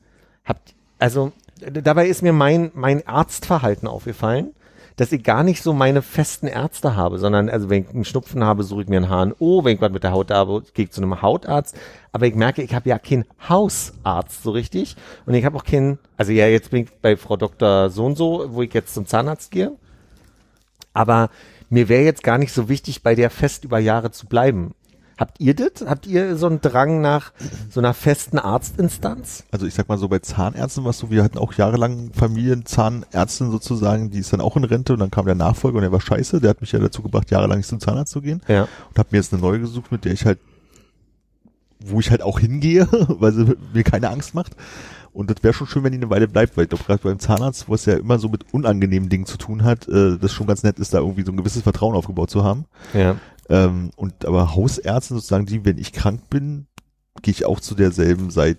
Habt, 0.43 0.75
also, 0.99 1.31
dabei 1.59 2.07
ist 2.07 2.21
mir 2.21 2.33
mein, 2.33 2.71
mein 2.75 3.07
Arztverhalten 3.07 3.87
aufgefallen, 3.87 4.53
dass 4.95 5.11
ich 5.11 5.23
gar 5.23 5.43
nicht 5.43 5.61
so 5.61 5.73
meine 5.73 6.01
festen 6.01 6.47
Ärzte 6.47 6.95
habe, 6.95 7.19
sondern 7.19 7.49
also 7.49 7.69
wenn 7.69 7.83
ich 7.83 7.89
einen 7.89 8.05
Schnupfen 8.05 8.43
habe, 8.43 8.63
suche 8.63 8.83
ich 8.83 8.87
mir 8.87 8.97
einen 8.97 9.09
HNO, 9.09 9.65
wenn 9.65 9.75
ich 9.75 9.81
was 9.81 9.91
mit 9.91 10.03
der 10.03 10.11
Haut 10.11 10.31
habe, 10.31 10.63
gehe 10.73 10.85
ich 10.85 10.91
zu 10.91 11.01
einem 11.01 11.21
Hautarzt. 11.21 11.77
Aber 12.11 12.27
ich 12.27 12.35
merke, 12.35 12.61
ich 12.61 12.73
habe 12.73 12.89
ja 12.89 12.97
keinen 12.97 13.25
Hausarzt 13.49 14.43
so 14.43 14.51
richtig 14.51 14.95
und 15.25 15.33
ich 15.33 15.43
habe 15.43 15.57
auch 15.57 15.65
keinen, 15.65 15.99
also 16.15 16.31
ja, 16.31 16.47
jetzt 16.47 16.71
bin 16.71 16.83
ich 16.83 16.91
bei 17.01 17.17
Frau 17.17 17.35
Dr. 17.35 17.89
So 17.89 18.05
und 18.05 18.17
so, 18.17 18.45
wo 18.49 18.61
ich 18.61 18.73
jetzt 18.73 18.93
zum 18.93 19.05
Zahnarzt 19.05 19.51
gehe. 19.51 19.73
Aber 20.93 21.29
mir 21.69 21.89
wäre 21.89 22.03
jetzt 22.03 22.23
gar 22.23 22.37
nicht 22.37 22.53
so 22.53 22.69
wichtig, 22.69 23.03
bei 23.03 23.15
der 23.15 23.29
fest 23.29 23.65
über 23.65 23.79
Jahre 23.79 24.11
zu 24.11 24.27
bleiben. 24.27 24.73
Habt 25.17 25.39
ihr 25.39 25.55
das? 25.55 25.87
Habt 25.87 26.07
ihr 26.07 26.35
so 26.37 26.47
einen 26.47 26.59
Drang 26.61 26.99
nach 27.01 27.31
so 27.69 27.79
einer 27.79 27.93
festen 27.93 28.37
Arztinstanz? 28.37 29.43
Also 29.51 29.65
ich 29.65 29.73
sag 29.73 29.87
mal 29.87 29.97
so 29.97 30.07
bei 30.09 30.19
Zahnärzten, 30.19 30.83
was 30.83 30.97
so, 30.97 31.09
wir 31.09 31.23
hatten 31.23 31.37
auch 31.37 31.53
jahrelang 31.53 32.11
Familienzahnärztin 32.13 33.51
sozusagen, 33.51 34.09
die 34.11 34.19
ist 34.19 34.33
dann 34.33 34.41
auch 34.41 34.57
in 34.57 34.63
Rente 34.63 34.93
und 34.93 34.99
dann 34.99 35.11
kam 35.11 35.25
der 35.25 35.35
Nachfolger 35.35 35.77
und 35.77 35.83
der 35.83 35.91
war 35.91 36.01
scheiße, 36.01 36.41
der 36.41 36.49
hat 36.49 36.61
mich 36.61 36.71
ja 36.73 36.79
dazu 36.79 37.01
gebracht, 37.01 37.31
jahrelang 37.31 37.57
nicht 37.59 37.67
zum 37.69 37.79
Zahnarzt 37.79 38.11
zu 38.11 38.21
gehen 38.21 38.41
Ja. 38.47 38.63
und 38.89 38.97
habe 38.99 39.09
mir 39.11 39.17
jetzt 39.19 39.31
eine 39.33 39.41
neue 39.41 39.59
gesucht, 39.59 39.91
mit 39.91 40.03
der 40.05 40.13
ich 40.13 40.25
halt, 40.25 40.39
wo 41.79 41.99
ich 41.99 42.11
halt 42.11 42.21
auch 42.21 42.39
hingehe, 42.39 42.87
weil 43.07 43.31
sie 43.31 43.55
mir 43.73 43.83
keine 43.83 44.09
Angst 44.09 44.33
macht. 44.35 44.55
Und 45.13 45.29
das 45.29 45.37
wäre 45.43 45.53
schon 45.53 45.67
schön, 45.67 45.81
wenn 45.85 45.93
die 45.93 45.97
eine 45.97 46.09
Weile 46.09 46.27
bleibt, 46.27 46.57
weil 46.57 46.65
ich 46.65 46.69
glaube, 46.69 46.83
gerade 46.83 47.01
beim 47.01 47.19
Zahnarzt, 47.19 47.69
wo 47.69 47.73
es 47.75 47.85
ja 47.85 47.93
immer 47.93 48.19
so 48.19 48.27
mit 48.27 48.53
unangenehmen 48.53 49.07
Dingen 49.07 49.25
zu 49.25 49.37
tun 49.37 49.63
hat, 49.63 49.87
äh, 49.87 50.17
das 50.17 50.33
schon 50.33 50.45
ganz 50.45 50.63
nett 50.63 50.77
ist, 50.77 50.93
da 50.93 50.97
irgendwie 50.97 51.23
so 51.23 51.31
ein 51.31 51.37
gewisses 51.37 51.61
Vertrauen 51.61 51.95
aufgebaut 51.95 52.29
zu 52.29 52.43
haben. 52.43 52.65
Ja. 52.93 53.15
Ähm, 53.49 53.91
und 53.95 54.25
aber 54.25 54.55
Hausärzte 54.55 55.15
sozusagen, 55.15 55.45
die, 55.45 55.65
wenn 55.65 55.77
ich 55.77 55.93
krank 55.93 56.29
bin, 56.29 56.67
gehe 57.21 57.31
ich 57.31 57.45
auch 57.45 57.59
zu 57.59 57.75
derselben 57.75 58.31
seit 58.31 58.57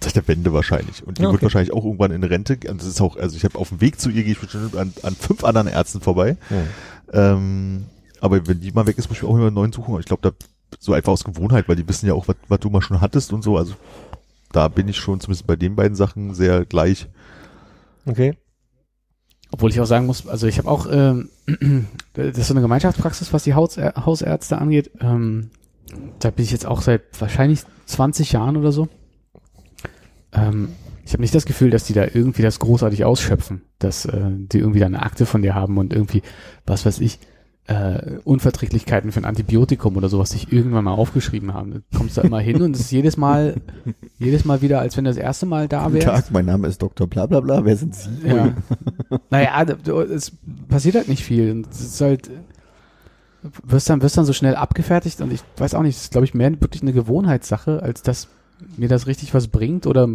seit 0.00 0.16
der 0.16 0.28
Wende 0.28 0.52
wahrscheinlich. 0.52 1.06
Und 1.06 1.18
die 1.18 1.22
Ja, 1.22 1.28
wird 1.28 1.36
okay. 1.36 1.44
wahrscheinlich 1.44 1.72
auch 1.72 1.84
irgendwann 1.84 2.10
in 2.10 2.22
Rente. 2.24 2.58
Und 2.68 2.80
das 2.80 2.88
ist 2.88 3.00
auch, 3.00 3.16
also 3.16 3.36
ich 3.36 3.44
habe 3.44 3.58
auf 3.58 3.70
dem 3.70 3.80
Weg 3.80 4.00
zu 4.00 4.10
ihr 4.10 4.22
gehe 4.22 4.32
ich 4.32 4.40
bestimmt 4.40 4.76
an, 4.76 4.92
an 5.02 5.14
fünf 5.14 5.44
anderen 5.44 5.66
Ärzten 5.66 6.00
vorbei. 6.00 6.36
Hm. 6.48 6.66
Ähm, 7.12 7.84
aber 8.20 8.46
wenn 8.46 8.60
die 8.60 8.72
mal 8.72 8.86
weg 8.86 8.98
ist, 8.98 9.08
muss 9.08 9.18
ich 9.18 9.24
auch 9.24 9.34
immer 9.34 9.46
einen 9.46 9.54
neuen 9.54 9.72
suchen. 9.72 9.92
Aber 9.92 10.00
ich 10.00 10.06
glaube, 10.06 10.22
da 10.22 10.32
so 10.78 10.92
einfach 10.92 11.12
aus 11.12 11.24
Gewohnheit, 11.24 11.68
weil 11.68 11.76
die 11.76 11.88
wissen 11.88 12.06
ja 12.06 12.14
auch, 12.14 12.28
was, 12.28 12.36
was 12.48 12.60
du 12.60 12.70
mal 12.70 12.82
schon 12.82 13.00
hattest 13.00 13.32
und 13.32 13.42
so. 13.42 13.56
Also 13.56 13.74
da 14.52 14.68
bin 14.68 14.88
ich 14.88 14.96
schon 14.96 15.20
zumindest 15.20 15.46
bei 15.46 15.56
den 15.56 15.76
beiden 15.76 15.96
Sachen 15.96 16.34
sehr 16.34 16.64
gleich. 16.64 17.08
Okay. 18.06 18.36
Obwohl 19.54 19.70
ich 19.70 19.80
auch 19.80 19.86
sagen 19.86 20.06
muss, 20.06 20.26
also 20.26 20.48
ich 20.48 20.58
habe 20.58 20.68
auch, 20.68 20.88
ähm, 20.90 21.28
das 22.14 22.36
ist 22.36 22.48
so 22.48 22.54
eine 22.54 22.60
Gemeinschaftspraxis, 22.60 23.32
was 23.32 23.44
die 23.44 23.54
Haus, 23.54 23.76
Hausärzte 23.76 24.58
angeht. 24.58 24.90
Ähm, 25.00 25.50
da 26.18 26.32
bin 26.32 26.44
ich 26.44 26.50
jetzt 26.50 26.66
auch 26.66 26.82
seit 26.82 27.02
wahrscheinlich 27.20 27.60
20 27.86 28.32
Jahren 28.32 28.56
oder 28.56 28.72
so. 28.72 28.88
Ähm, 30.32 30.70
ich 31.06 31.12
habe 31.12 31.20
nicht 31.20 31.36
das 31.36 31.46
Gefühl, 31.46 31.70
dass 31.70 31.84
die 31.84 31.92
da 31.92 32.02
irgendwie 32.02 32.42
das 32.42 32.58
großartig 32.58 33.04
ausschöpfen, 33.04 33.62
dass 33.78 34.06
äh, 34.06 34.22
die 34.32 34.58
irgendwie 34.58 34.80
da 34.80 34.86
eine 34.86 35.04
Akte 35.04 35.24
von 35.24 35.40
dir 35.40 35.54
haben 35.54 35.78
und 35.78 35.92
irgendwie, 35.92 36.22
was 36.66 36.84
weiß 36.84 36.98
ich, 36.98 37.20
äh, 37.66 38.18
Unverträglichkeiten 38.24 39.10
für 39.10 39.20
ein 39.20 39.24
Antibiotikum 39.24 39.96
oder 39.96 40.08
sowas 40.10 40.30
sich 40.30 40.52
irgendwann 40.52 40.84
mal 40.84 40.92
aufgeschrieben 40.92 41.54
haben. 41.54 41.72
Du 41.90 41.98
kommst 41.98 42.18
da 42.18 42.22
immer 42.22 42.40
hin 42.40 42.60
und 42.60 42.74
es 42.74 42.80
ist 42.82 42.90
jedes 42.92 43.16
Mal, 43.16 43.54
jedes 44.18 44.44
Mal 44.44 44.60
wieder, 44.60 44.80
als 44.80 44.96
wenn 44.96 45.04
du 45.04 45.10
das 45.10 45.16
erste 45.16 45.46
Mal 45.46 45.66
da 45.68 45.84
Guten 45.84 45.94
wärst. 45.94 46.06
Tag, 46.06 46.30
mein 46.30 46.44
Name 46.44 46.68
ist 46.68 46.82
Dr. 46.82 47.06
Bla 47.06 47.24
bla 47.26 47.40
bla. 47.40 47.64
Wer 47.64 47.76
sind 47.76 47.94
Sie? 47.94 48.10
Ja. 48.26 48.52
naja, 49.30 49.64
du- 49.64 50.00
es 50.00 50.32
passiert 50.68 50.94
halt 50.96 51.08
nicht 51.08 51.24
viel. 51.24 51.50
Und 51.52 51.68
es 51.70 51.80
ist 51.80 52.00
halt, 52.02 52.30
wirst 53.62 53.88
dann, 53.90 54.02
wirst 54.02 54.16
dann 54.18 54.24
so 54.24 54.32
schnell 54.32 54.56
abgefertigt 54.56 55.20
und 55.20 55.32
ich 55.32 55.40
weiß 55.56 55.74
auch 55.74 55.82
nicht, 55.82 55.96
es 55.96 56.04
ist 56.04 56.10
glaube 56.12 56.24
ich 56.26 56.34
mehr 56.34 56.50
wirklich 56.60 56.82
eine 56.82 56.92
Gewohnheitssache, 56.92 57.82
als 57.82 58.02
dass 58.02 58.28
mir 58.76 58.88
das 58.88 59.06
richtig 59.06 59.34
was 59.34 59.48
bringt 59.48 59.86
oder 59.86 60.08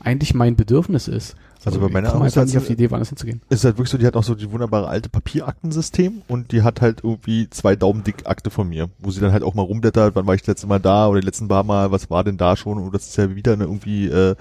eigentlich 0.00 0.34
mein 0.34 0.56
Bedürfnis 0.56 1.08
ist. 1.08 1.36
Also 1.64 1.78
bei 1.80 1.86
ich 1.86 1.92
meiner 1.92 2.12
einfach 2.12 2.26
Hausärztin- 2.26 2.44
nicht 2.46 2.56
auf 2.58 2.66
die 2.66 2.72
Idee, 2.72 2.90
woanders 2.90 3.08
hinzugehen. 3.10 3.40
ist 3.48 3.64
halt 3.64 3.76
wirklich 3.76 3.90
so, 3.90 3.98
die 3.98 4.06
hat 4.06 4.16
auch 4.16 4.24
so 4.24 4.34
die 4.34 4.50
wunderbare 4.50 4.88
alte 4.88 5.08
Papieraktensystem 5.08 6.22
und 6.28 6.50
die 6.52 6.62
hat 6.62 6.80
halt 6.80 7.00
irgendwie 7.04 7.48
zwei 7.50 7.76
Daumen 7.76 8.02
dick 8.04 8.26
Akte 8.26 8.50
von 8.50 8.68
mir, 8.68 8.88
wo 8.98 9.10
sie 9.10 9.20
dann 9.20 9.32
halt 9.32 9.42
auch 9.44 9.54
mal 9.54 9.62
rumblättert, 9.62 10.14
wann 10.16 10.26
war 10.26 10.34
ich 10.34 10.40
das 10.42 10.48
letzte 10.48 10.66
Mal 10.66 10.80
da 10.80 11.06
oder 11.08 11.20
die 11.20 11.26
letzten 11.26 11.48
paar 11.48 11.62
Mal, 11.64 11.90
was 11.92 12.10
war 12.10 12.24
denn 12.24 12.36
da 12.36 12.56
schon 12.56 12.78
und 12.78 12.92
das 12.94 13.06
ist 13.08 13.16
ja 13.16 13.34
wieder 13.34 13.52
eine 13.52 13.64
irgendwie 13.64 14.06
äh, 14.08 14.34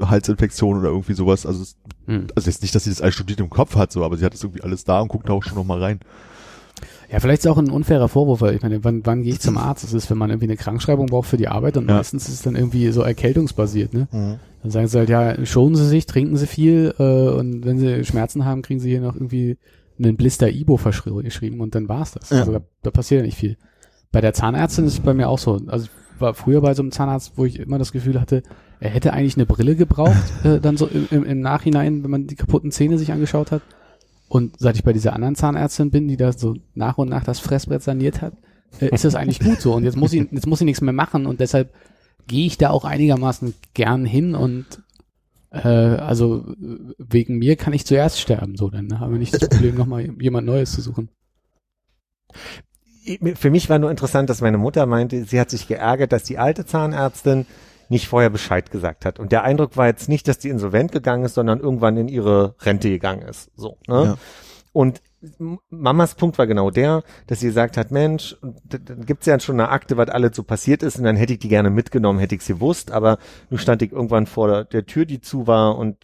Halsinfektion 0.00 0.78
oder 0.78 0.88
irgendwie 0.88 1.14
sowas. 1.14 1.46
Also, 1.46 1.62
es, 1.62 1.76
Hm. 2.06 2.26
also 2.34 2.50
jetzt 2.50 2.62
nicht, 2.62 2.74
dass 2.74 2.84
sie 2.84 2.90
das 2.90 3.00
alles 3.00 3.14
studiert 3.14 3.40
im 3.40 3.48
Kopf 3.50 3.76
hat, 3.76 3.90
so, 3.92 4.04
aber 4.04 4.16
sie 4.16 4.24
hat 4.24 4.34
das 4.34 4.42
irgendwie 4.42 4.62
alles 4.62 4.84
da 4.84 5.00
und 5.00 5.08
guckt 5.08 5.28
da 5.28 5.32
auch 5.32 5.42
schon 5.42 5.54
noch 5.56 5.64
mal 5.64 5.80
rein. 5.82 6.00
Ja, 7.10 7.20
vielleicht 7.20 7.40
ist 7.44 7.46
auch 7.48 7.58
ein 7.58 7.70
unfairer 7.70 8.08
Vorwurf, 8.08 8.40
weil 8.40 8.54
ich 8.54 8.62
meine, 8.62 8.82
wann, 8.84 9.04
wann 9.04 9.22
gehe 9.22 9.32
ich 9.32 9.40
zum 9.40 9.56
Arzt? 9.58 9.84
Das 9.84 9.92
ist, 9.92 10.10
wenn 10.10 10.18
man 10.18 10.30
irgendwie 10.30 10.46
eine 10.46 10.56
Krankschreibung 10.56 11.06
braucht 11.06 11.28
für 11.28 11.36
die 11.36 11.48
Arbeit 11.48 11.76
und 11.76 11.88
Ja. 11.88 11.96
meistens 11.96 12.28
ist 12.28 12.34
es 12.34 12.42
dann 12.42 12.56
irgendwie 12.56 12.90
so 12.92 13.02
erkältungsbasiert, 13.02 13.92
ne? 13.94 14.08
Dann 14.62 14.70
sagen 14.70 14.86
sie 14.86 14.98
halt, 14.98 15.10
ja, 15.10 15.44
schonen 15.44 15.76
Sie 15.76 15.86
sich, 15.86 16.06
trinken 16.06 16.36
Sie 16.36 16.46
viel 16.46 16.94
äh, 16.98 17.02
und 17.02 17.64
wenn 17.66 17.78
Sie 17.78 18.04
Schmerzen 18.04 18.44
haben, 18.46 18.62
kriegen 18.62 18.80
Sie 18.80 18.88
hier 18.90 19.00
noch 19.02 19.14
irgendwie 19.14 19.58
einen 19.98 20.16
Blister 20.16 20.50
Ibo 20.50 20.76
verschrieben 20.76 21.60
und 21.60 21.74
dann 21.74 21.88
war's 21.88 22.12
das. 22.12 22.30
Ja. 22.30 22.38
Also 22.38 22.52
da, 22.52 22.60
da 22.82 22.90
passiert 22.90 23.20
ja 23.20 23.26
nicht 23.26 23.36
viel. 23.38 23.56
Bei 24.10 24.20
der 24.20 24.32
Zahnärztin 24.32 24.86
ist 24.86 24.94
es 24.94 25.00
bei 25.00 25.12
mir 25.14 25.28
auch 25.28 25.38
so. 25.38 25.60
Also 25.66 25.86
ich 25.86 26.20
war 26.20 26.34
früher 26.34 26.60
bei 26.60 26.74
so 26.74 26.82
einem 26.82 26.92
Zahnarzt, 26.92 27.32
wo 27.36 27.44
ich 27.44 27.58
immer 27.60 27.78
das 27.78 27.92
Gefühl 27.92 28.20
hatte, 28.20 28.42
er 28.80 28.90
hätte 28.90 29.12
eigentlich 29.12 29.36
eine 29.36 29.46
Brille 29.46 29.76
gebraucht, 29.76 30.16
äh, 30.44 30.60
dann 30.60 30.76
so 30.76 30.86
im, 30.86 31.06
im, 31.10 31.24
im 31.24 31.40
Nachhinein, 31.40 32.02
wenn 32.02 32.10
man 32.10 32.26
die 32.26 32.34
kaputten 32.36 32.70
Zähne 32.70 32.98
sich 32.98 33.12
angeschaut 33.12 33.50
hat. 33.52 33.62
Und 34.28 34.56
seit 34.58 34.76
ich 34.76 34.84
bei 34.84 34.92
dieser 34.92 35.12
anderen 35.12 35.36
Zahnärztin 35.36 35.90
bin, 35.90 36.08
die 36.08 36.16
da 36.16 36.32
so 36.32 36.56
nach 36.74 36.98
und 36.98 37.08
nach 37.08 37.24
das 37.24 37.40
Fressbrett 37.40 37.82
saniert 37.82 38.22
hat, 38.22 38.34
äh, 38.80 38.88
ist 38.88 39.04
das 39.04 39.14
eigentlich 39.14 39.40
gut 39.40 39.60
so. 39.60 39.74
Und 39.74 39.84
jetzt 39.84 39.96
muss 39.96 40.12
ich, 40.12 40.26
jetzt 40.30 40.46
muss 40.46 40.60
ich 40.60 40.64
nichts 40.64 40.80
mehr 40.80 40.92
machen 40.92 41.26
und 41.26 41.40
deshalb 41.40 41.72
gehe 42.26 42.46
ich 42.46 42.58
da 42.58 42.70
auch 42.70 42.84
einigermaßen 42.84 43.54
gern 43.74 44.04
hin 44.04 44.34
und 44.34 44.66
äh, 45.50 45.68
also 45.68 46.44
wegen 46.98 47.38
mir 47.38 47.56
kann 47.56 47.72
ich 47.72 47.86
zuerst 47.86 48.20
sterben, 48.20 48.56
so 48.56 48.70
dann 48.70 48.98
haben 48.98 49.12
wir 49.12 49.18
nicht 49.18 49.34
das 49.34 49.48
Problem, 49.48 49.76
nochmal 49.76 50.10
jemand 50.20 50.46
Neues 50.46 50.72
zu 50.72 50.80
suchen. 50.80 51.10
Für 53.34 53.50
mich 53.50 53.68
war 53.68 53.78
nur 53.78 53.90
interessant, 53.90 54.30
dass 54.30 54.40
meine 54.40 54.56
Mutter 54.56 54.86
meinte, 54.86 55.24
sie 55.24 55.38
hat 55.38 55.50
sich 55.50 55.68
geärgert, 55.68 56.12
dass 56.12 56.24
die 56.24 56.38
alte 56.38 56.64
Zahnärztin 56.64 57.44
nicht 57.88 58.08
vorher 58.08 58.30
Bescheid 58.30 58.70
gesagt 58.70 59.04
hat. 59.04 59.18
Und 59.18 59.32
der 59.32 59.44
Eindruck 59.44 59.76
war 59.76 59.86
jetzt 59.86 60.08
nicht, 60.08 60.28
dass 60.28 60.38
die 60.38 60.48
insolvent 60.48 60.92
gegangen 60.92 61.24
ist, 61.24 61.34
sondern 61.34 61.60
irgendwann 61.60 61.96
in 61.96 62.08
ihre 62.08 62.54
Rente 62.60 62.90
gegangen 62.90 63.22
ist. 63.22 63.50
So. 63.56 63.78
Ne? 63.86 64.04
Ja. 64.04 64.16
Und 64.72 65.02
Mamas 65.70 66.16
Punkt 66.16 66.38
war 66.38 66.46
genau 66.46 66.70
der, 66.70 67.02
dass 67.26 67.40
sie 67.40 67.46
gesagt 67.46 67.76
hat, 67.76 67.90
Mensch, 67.90 68.36
dann 68.42 69.06
gibt's 69.06 69.26
ja 69.26 69.38
schon 69.40 69.60
eine 69.60 69.70
Akte, 69.70 69.96
was 69.96 70.08
alles 70.08 70.36
so 70.36 70.42
passiert 70.42 70.82
ist, 70.82 70.98
und 70.98 71.04
dann 71.04 71.16
hätte 71.16 71.32
ich 71.32 71.38
die 71.38 71.48
gerne 71.48 71.70
mitgenommen, 71.70 72.18
hätte 72.18 72.34
ich 72.34 72.42
sie 72.42 72.54
gewusst, 72.54 72.90
aber 72.90 73.18
nun 73.50 73.58
stand 73.58 73.82
ich 73.82 73.92
irgendwann 73.92 74.26
vor 74.26 74.48
der, 74.48 74.64
der 74.64 74.86
Tür, 74.86 75.06
die 75.06 75.20
zu 75.20 75.46
war 75.46 75.78
und 75.78 75.96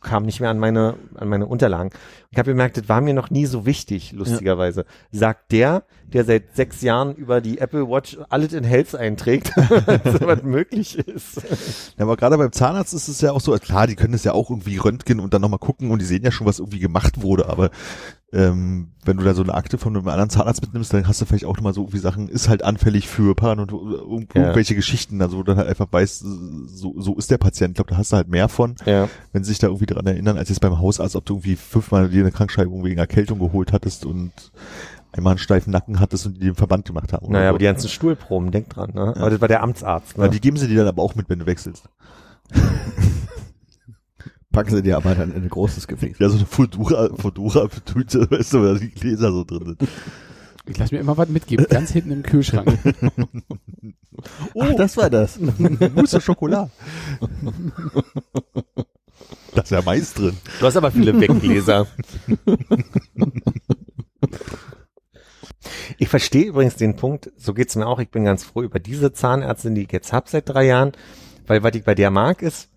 kam 0.00 0.24
nicht 0.24 0.40
mehr 0.40 0.50
an 0.50 0.58
meine, 0.58 0.96
an 1.14 1.28
meine 1.28 1.46
Unterlagen. 1.46 1.90
Ich 2.30 2.38
habe 2.38 2.50
gemerkt, 2.50 2.76
das 2.76 2.88
war 2.88 3.00
mir 3.00 3.14
noch 3.14 3.30
nie 3.30 3.46
so 3.46 3.66
wichtig, 3.66 4.12
lustigerweise. 4.12 4.84
Sagt 5.12 5.52
der, 5.52 5.84
der 6.12 6.24
seit 6.24 6.56
sechs 6.56 6.82
Jahren 6.82 7.14
über 7.14 7.40
die 7.40 7.58
Apple 7.58 7.88
Watch 7.88 8.18
alles 8.28 8.52
in 8.52 8.64
Health 8.64 8.94
einträgt, 8.94 9.52
was 9.56 10.42
möglich 10.42 10.98
ist. 10.98 11.42
Ja, 11.98 12.04
aber 12.04 12.16
gerade 12.16 12.36
beim 12.36 12.52
Zahnarzt 12.52 12.94
ist 12.94 13.08
es 13.08 13.20
ja 13.20 13.32
auch 13.32 13.40
so, 13.40 13.52
klar, 13.58 13.86
die 13.86 13.96
können 13.96 14.14
es 14.14 14.24
ja 14.24 14.32
auch 14.32 14.50
irgendwie 14.50 14.76
röntgen 14.76 15.20
und 15.20 15.32
dann 15.34 15.42
nochmal 15.42 15.58
gucken 15.58 15.90
und 15.90 16.00
die 16.00 16.06
sehen 16.06 16.24
ja 16.24 16.32
schon, 16.32 16.46
was 16.46 16.58
irgendwie 16.58 16.80
gemacht 16.80 17.22
wurde, 17.22 17.48
aber 17.48 17.70
ähm, 18.32 18.88
wenn 19.04 19.18
du 19.18 19.24
da 19.24 19.34
so 19.34 19.42
eine 19.42 19.52
Akte 19.54 19.76
von 19.78 19.94
einem 19.96 20.08
anderen 20.08 20.30
Zahnarzt 20.30 20.62
mitnimmst, 20.62 20.92
dann 20.94 21.06
hast 21.06 21.20
du 21.20 21.26
vielleicht 21.26 21.44
auch 21.44 21.56
nochmal 21.56 21.74
so 21.74 21.82
irgendwie 21.82 21.98
Sachen, 21.98 22.28
ist 22.28 22.48
halt 22.48 22.64
anfällig 22.64 23.06
für 23.08 23.34
Paran 23.34 23.60
und 23.60 23.72
irgend- 23.72 24.34
Ja. 24.34 24.42
irgendwelche 24.42 24.74
Geschichten, 24.74 25.20
also 25.20 25.36
wo 25.36 25.42
du 25.42 25.50
dann 25.52 25.58
halt 25.58 25.68
einfach 25.68 25.88
weißt, 25.90 26.24
so, 26.66 26.94
so 26.98 27.14
ist 27.16 27.30
der 27.30 27.38
Patient. 27.38 27.72
Ich 27.72 27.74
glaube, 27.76 27.90
da 27.90 27.96
hast 27.98 28.12
du 28.12 28.16
halt 28.16 28.28
mehr 28.28 28.48
von, 28.48 28.74
Ja. 28.86 29.08
wenn 29.32 29.44
sie 29.44 29.48
sich 29.50 29.58
da 29.58 29.66
irgendwie 29.66 29.86
daran 29.86 30.06
erinnern, 30.06 30.38
als 30.38 30.48
jetzt 30.48 30.60
beim 30.60 30.78
Hausarzt, 30.78 31.14
ob 31.16 31.26
du 31.26 31.34
irgendwie 31.34 31.56
fünfmal 31.56 32.08
dir 32.08 32.22
eine 32.22 32.32
Krankschreibung 32.32 32.84
wegen 32.84 32.98
Erkältung 32.98 33.38
geholt 33.38 33.72
hattest 33.72 34.06
und 34.06 34.32
einmal 35.12 35.32
einen 35.32 35.38
steifen 35.38 35.70
Nacken 35.72 36.00
hattest 36.00 36.24
und 36.24 36.36
die 36.36 36.40
den 36.46 36.54
Verband 36.54 36.86
gemacht 36.86 37.12
haben. 37.12 37.30
Naja, 37.30 37.44
so. 37.44 37.48
aber 37.50 37.58
die 37.58 37.66
ganzen 37.66 37.88
Stuhlproben, 37.90 38.50
denk 38.50 38.70
dran, 38.70 38.92
ne? 38.94 39.14
Aber 39.14 39.28
das 39.28 39.40
war 39.42 39.48
der 39.48 39.62
Amtsarzt, 39.62 40.16
Ja, 40.16 40.22
ne? 40.24 40.30
die 40.30 40.40
geben 40.40 40.56
sie 40.56 40.68
dir 40.68 40.78
dann 40.78 40.88
aber 40.88 41.02
auch 41.02 41.14
mit, 41.16 41.28
wenn 41.28 41.38
du 41.40 41.44
wechselst. 41.46 41.84
Packen 44.52 44.76
sie 44.76 44.82
dir 44.82 44.96
aber 44.98 45.14
dann 45.14 45.32
in 45.32 45.42
ein 45.42 45.48
großes 45.48 45.88
Gefäß. 45.88 46.18
Ja, 46.18 46.28
so 46.28 46.36
eine 46.36 46.46
Fodura, 46.46 47.08
Fodura-Tüte, 47.16 48.30
weißt 48.30 48.52
du, 48.52 48.60
wo 48.60 48.64
da 48.72 48.74
die 48.74 48.90
Gläser 48.90 49.32
so 49.32 49.44
drin 49.44 49.76
sind. 49.78 49.88
Ich 50.66 50.78
lasse 50.78 50.94
mir 50.94 51.00
immer 51.00 51.16
was 51.16 51.28
mitgeben, 51.28 51.66
ganz 51.68 51.90
hinten 51.90 52.12
im 52.12 52.22
Kühlschrank. 52.22 52.78
Ach, 54.60 54.74
das 54.76 54.96
war 54.96 55.10
das. 55.10 55.40
Mousse 55.94 56.20
Schokolade. 56.20 56.70
Da 59.54 59.62
ist 59.62 59.70
ja 59.70 59.82
Mais 59.82 60.14
drin. 60.14 60.36
Du 60.60 60.66
hast 60.66 60.76
aber 60.76 60.92
viele 60.92 61.18
Weggläser. 61.20 61.88
Ich 65.98 66.08
verstehe 66.08 66.44
übrigens 66.44 66.76
den 66.76 66.94
Punkt, 66.94 67.32
so 67.36 67.54
geht's 67.54 67.74
mir 67.74 67.86
auch, 67.86 67.98
ich 67.98 68.10
bin 68.10 68.24
ganz 68.24 68.44
froh 68.44 68.62
über 68.62 68.78
diese 68.78 69.12
Zahnärztin, 69.12 69.74
die 69.74 69.82
ich 69.82 69.92
jetzt 69.92 70.12
hab 70.12 70.28
seit 70.28 70.48
drei 70.48 70.66
Jahren, 70.66 70.92
weil 71.46 71.62
was 71.62 71.74
ich 71.74 71.84
bei 71.84 71.94
der 71.94 72.10
mag 72.10 72.42
ist, 72.42 72.68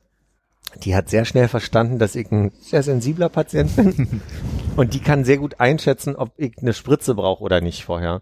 die 0.83 0.95
hat 0.95 1.09
sehr 1.09 1.25
schnell 1.25 1.47
verstanden, 1.47 1.99
dass 1.99 2.15
ich 2.15 2.31
ein 2.31 2.51
sehr 2.59 2.83
sensibler 2.83 3.29
Patient 3.29 3.75
bin 3.75 4.21
und 4.75 4.93
die 4.93 4.99
kann 4.99 5.23
sehr 5.23 5.37
gut 5.37 5.59
einschätzen, 5.59 6.15
ob 6.15 6.33
ich 6.37 6.57
eine 6.59 6.73
Spritze 6.73 7.15
brauche 7.15 7.43
oder 7.43 7.61
nicht 7.61 7.85
vorher. 7.85 8.21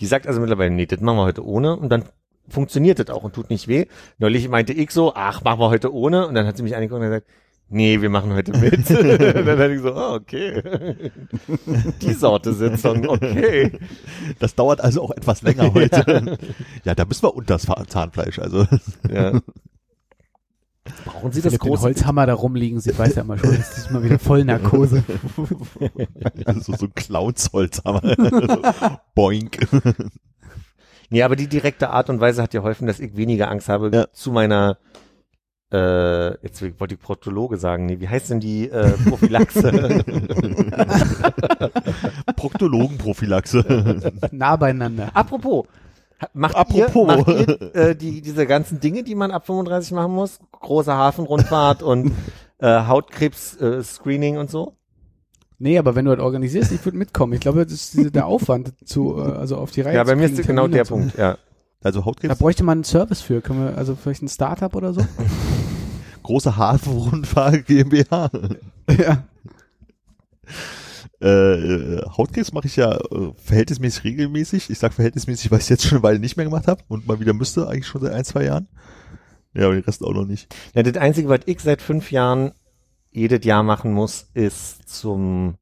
Die 0.00 0.06
sagt 0.06 0.26
also 0.26 0.40
mittlerweile, 0.40 0.70
nee, 0.70 0.86
das 0.86 1.00
machen 1.00 1.18
wir 1.18 1.24
heute 1.24 1.44
ohne 1.44 1.76
und 1.76 1.88
dann 1.90 2.04
funktioniert 2.48 2.98
das 2.98 3.10
auch 3.10 3.22
und 3.22 3.34
tut 3.34 3.50
nicht 3.50 3.68
weh. 3.68 3.86
Neulich 4.18 4.48
meinte 4.48 4.72
ich 4.72 4.90
so, 4.90 5.14
ach, 5.14 5.42
machen 5.44 5.60
wir 5.60 5.70
heute 5.70 5.92
ohne 5.92 6.26
und 6.26 6.34
dann 6.34 6.46
hat 6.46 6.56
sie 6.56 6.62
mich 6.62 6.74
angeguckt 6.74 7.00
und 7.00 7.08
gesagt, 7.08 7.26
nee, 7.68 8.00
wir 8.00 8.10
machen 8.10 8.32
heute 8.32 8.56
mit. 8.56 8.88
dann 8.90 9.58
hatte 9.58 9.74
ich 9.74 9.80
so, 9.80 9.94
ah, 9.94 10.14
okay. 10.14 11.10
Die 12.02 12.12
Sorte 12.12 12.52
Sitzung, 12.52 13.08
okay. 13.08 13.72
Das 14.38 14.54
dauert 14.54 14.80
also 14.80 15.02
auch 15.02 15.10
etwas 15.10 15.42
länger 15.42 15.72
heute. 15.74 16.38
Ja, 16.84 16.94
da 16.94 17.04
müssen 17.04 17.22
wir 17.22 17.34
unter 17.34 17.58
das 17.58 17.66
Zahnfleisch, 17.88 18.38
also. 18.38 18.66
Ja. 19.10 19.40
Brauchen 21.04 21.32
Sie 21.32 21.40
das 21.40 21.52
Philipp 21.52 21.62
den 21.62 21.68
große 21.68 21.82
Holzhammer 21.82 22.26
da 22.26 22.34
rumliegen 22.34 22.80
sieht, 22.80 22.98
weiß 22.98 23.14
ja 23.16 23.22
immer 23.22 23.38
schon, 23.38 23.56
das 23.56 23.78
ist 23.78 23.90
mal 23.90 24.02
wieder 24.02 24.18
voll 24.18 24.44
Narkose. 24.44 25.02
Also 26.44 26.74
so 26.74 26.86
ein 26.86 26.92
wir. 26.94 28.02
Boink. 29.14 29.58
Nee, 31.10 31.22
aber 31.22 31.36
die 31.36 31.46
direkte 31.46 31.90
Art 31.90 32.10
und 32.10 32.20
Weise 32.20 32.42
hat 32.42 32.50
geholfen, 32.52 32.86
dass 32.86 33.00
ich 33.00 33.16
weniger 33.16 33.50
Angst 33.50 33.68
habe 33.68 33.90
Ja. 33.92 34.06
zu 34.12 34.32
meiner 34.32 34.78
äh, 35.72 36.32
jetzt 36.44 36.62
wollte 36.78 36.94
ich 36.94 37.00
Proktologe 37.00 37.56
sagen, 37.56 37.86
nee, 37.86 37.98
wie 37.98 38.08
heißt 38.08 38.30
denn 38.30 38.40
die 38.40 38.68
äh, 38.68 38.90
Prophylaxe? 39.08 39.72
Proktologenprophylaxe. 42.36 44.12
Nah 44.32 44.56
beieinander. 44.56 45.10
Apropos, 45.14 45.66
macht 46.34 46.56
Apropos. 46.56 46.94
ihr, 46.96 47.16
macht 47.16 47.28
ihr 47.28 47.74
äh, 47.74 47.96
die, 47.96 48.20
diese 48.22 48.46
ganzen 48.46 48.80
Dinge, 48.80 49.02
die 49.02 49.14
man 49.14 49.30
ab 49.30 49.46
35 49.46 49.92
machen 49.92 50.12
muss? 50.14 50.38
Große 50.60 50.92
Hafenrundfahrt 50.92 51.82
und 51.82 52.12
äh, 52.58 52.84
Hautkrebs-Screening 52.86 54.38
und 54.38 54.50
so? 54.50 54.74
Nee, 55.58 55.78
aber 55.78 55.94
wenn 55.94 56.04
du 56.06 56.14
das 56.16 56.24
organisierst, 56.24 56.72
ich 56.72 56.84
würde 56.84 56.98
mitkommen. 56.98 57.32
Ich 57.34 57.40
glaube, 57.40 57.62
das 57.64 57.72
ist 57.72 57.94
diese- 57.94 58.10
der 58.10 58.26
Aufwand 58.26 58.72
zu, 58.84 59.16
äh, 59.18 59.22
also 59.22 59.56
auf 59.58 59.70
die 59.70 59.82
Reihe 59.82 59.94
Ja, 59.96 60.04
bei 60.04 60.16
mir 60.16 60.24
ist 60.26 60.34
kriegen, 60.34 60.48
genau 60.48 60.62
Termine 60.62 60.82
der. 60.82 60.88
Punkt, 60.88 61.16
ja. 61.18 61.38
Also 61.84 62.00
Da 62.00 62.06
Hautkrebs, 62.06 62.38
bräuchte 62.38 62.64
man 62.64 62.78
einen 62.78 62.84
Service 62.84 63.20
für. 63.20 63.40
Können 63.40 63.66
wir, 63.66 63.76
also 63.78 63.94
vielleicht 63.96 64.22
ein 64.22 64.28
Startup 64.28 64.74
oder 64.74 64.92
so? 64.92 65.00
große 66.22 66.56
Hafenrundfahrt 66.56 67.66
GmbH. 67.66 68.30
ja. 68.90 69.24
Äh, 71.22 71.28
äh, 71.28 72.02
Hautkrebs 72.16 72.52
mache 72.52 72.66
ich 72.66 72.76
ja 72.76 72.96
äh, 72.96 73.32
verhältnismäßig 73.36 74.04
regelmäßig. 74.04 74.70
Ich 74.70 74.78
sag 74.78 74.92
verhältnismäßig, 74.92 75.50
weil 75.50 75.58
ich 75.58 75.64
es 75.64 75.68
jetzt 75.68 75.84
schon 75.84 75.98
eine 75.98 76.02
Weile 76.02 76.18
nicht 76.18 76.36
mehr 76.36 76.46
gemacht 76.46 76.66
habe 76.66 76.82
und 76.88 77.06
mal 77.06 77.20
wieder 77.20 77.32
müsste, 77.32 77.68
eigentlich 77.68 77.86
schon 77.86 78.00
seit 78.00 78.12
ein, 78.12 78.24
zwei 78.24 78.44
Jahren. 78.44 78.68
Ja, 79.54 79.66
aber 79.66 79.74
den 79.74 79.84
Rest 79.84 80.02
auch 80.02 80.14
noch 80.14 80.26
nicht. 80.26 80.52
ja. 80.74 80.82
Das 80.82 80.96
Einzige, 80.96 81.28
was 81.28 81.40
ich 81.46 81.60
seit 81.60 81.80
fünf 81.80 82.10
Jahren 82.10 82.52
jedes 83.10 83.44
Jahr 83.44 83.62
machen 83.62 83.92
muss, 83.92 84.30
ist 84.34 84.88
zum 84.88 85.58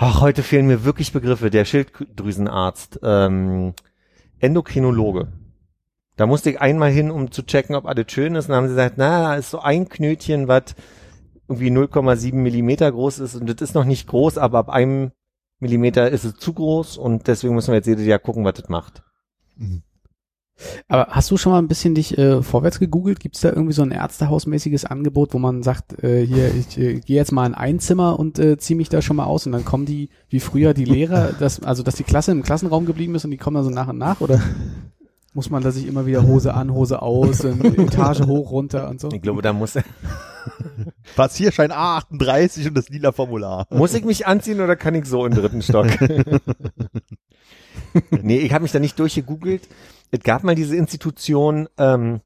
Ach, 0.00 0.20
heute 0.20 0.44
fehlen 0.44 0.68
mir 0.68 0.84
wirklich 0.84 1.12
Begriffe. 1.12 1.50
Der 1.50 1.64
Schilddrüsenarzt, 1.64 3.00
ähm, 3.02 3.74
Endokrinologe. 4.38 5.26
Da 6.16 6.26
musste 6.26 6.50
ich 6.50 6.60
einmal 6.60 6.92
hin, 6.92 7.10
um 7.10 7.32
zu 7.32 7.44
checken, 7.44 7.74
ob 7.74 7.84
alles 7.84 8.10
schön 8.12 8.36
ist. 8.36 8.44
Und 8.44 8.50
dann 8.50 8.56
haben 8.58 8.68
sie 8.68 8.74
gesagt, 8.74 8.94
na, 8.96 9.22
da 9.22 9.34
ist 9.34 9.50
so 9.50 9.58
ein 9.58 9.88
Knötchen, 9.88 10.46
was 10.46 10.76
irgendwie 11.48 11.70
0,7 11.70 12.34
Millimeter 12.34 12.90
groß 12.90 13.20
ist. 13.20 13.34
Und 13.34 13.48
das 13.48 13.60
ist 13.60 13.74
noch 13.74 13.84
nicht 13.84 14.06
groß, 14.06 14.38
aber 14.38 14.58
ab 14.58 14.68
einem 14.68 15.12
Millimeter 15.58 16.10
ist 16.10 16.24
es 16.24 16.34
zu 16.34 16.52
groß. 16.52 16.98
Und 16.98 17.26
deswegen 17.26 17.54
müssen 17.54 17.68
wir 17.68 17.76
jetzt 17.76 17.86
jedes 17.86 18.06
Jahr 18.06 18.18
gucken, 18.18 18.44
was 18.44 18.54
das 18.54 18.68
macht. 18.68 19.02
Aber 20.88 21.06
hast 21.10 21.30
du 21.30 21.36
schon 21.36 21.52
mal 21.52 21.58
ein 21.58 21.68
bisschen 21.68 21.94
dich 21.94 22.18
äh, 22.18 22.42
vorwärts 22.42 22.80
gegoogelt? 22.80 23.20
Gibt 23.20 23.36
es 23.36 23.42
da 23.42 23.50
irgendwie 23.50 23.72
so 23.72 23.82
ein 23.82 23.92
Ärztehausmäßiges 23.92 24.84
Angebot, 24.84 25.32
wo 25.32 25.38
man 25.38 25.62
sagt, 25.62 26.02
äh, 26.02 26.26
hier, 26.26 26.52
ich 26.54 26.76
äh, 26.78 27.00
gehe 27.00 27.16
jetzt 27.16 27.32
mal 27.32 27.46
in 27.46 27.54
ein 27.54 27.78
Zimmer 27.78 28.18
und 28.18 28.38
äh, 28.38 28.58
ziehe 28.58 28.76
mich 28.76 28.88
da 28.88 29.00
schon 29.00 29.16
mal 29.16 29.24
aus 29.24 29.46
und 29.46 29.52
dann 29.52 29.64
kommen 29.64 29.86
die, 29.86 30.10
wie 30.28 30.40
früher 30.40 30.74
die 30.74 30.84
Lehrer, 30.84 31.32
dass, 31.32 31.62
also 31.62 31.82
dass 31.82 31.94
die 31.94 32.02
Klasse 32.02 32.32
im 32.32 32.42
Klassenraum 32.42 32.86
geblieben 32.86 33.14
ist 33.14 33.24
und 33.24 33.30
die 33.30 33.36
kommen 33.36 33.54
dann 33.54 33.64
so 33.64 33.70
nach 33.70 33.88
und 33.88 33.98
nach 33.98 34.20
oder 34.20 34.40
muss 35.34 35.50
man 35.50 35.62
da 35.62 35.70
sich 35.70 35.86
immer 35.86 36.06
wieder 36.06 36.26
Hose 36.26 36.54
an, 36.54 36.72
Hose 36.72 37.02
aus, 37.02 37.44
und 37.44 37.64
Etage 37.78 38.22
hoch, 38.22 38.50
runter 38.50 38.88
und 38.88 39.00
so? 39.00 39.08
Ich 39.12 39.22
glaube, 39.22 39.42
da 39.42 39.52
muss, 39.52 39.76
Passierschein 41.16 41.72
A38 41.72 42.68
und 42.68 42.74
das 42.74 42.88
lila 42.88 43.12
Formular. 43.12 43.66
muss 43.70 43.94
ich 43.94 44.04
mich 44.04 44.26
anziehen 44.26 44.60
oder 44.60 44.76
kann 44.76 44.94
ich 44.94 45.06
so 45.06 45.26
im 45.26 45.34
dritten 45.34 45.62
Stock? 45.62 45.88
nee, 48.10 48.38
ich 48.38 48.52
habe 48.52 48.62
mich 48.62 48.72
da 48.72 48.78
nicht 48.78 48.98
durchgegoogelt. 48.98 49.68
Es 50.10 50.20
gab 50.20 50.42
mal 50.42 50.54
diese 50.54 50.76
Institution, 50.76 51.68
ähm, 51.76 52.20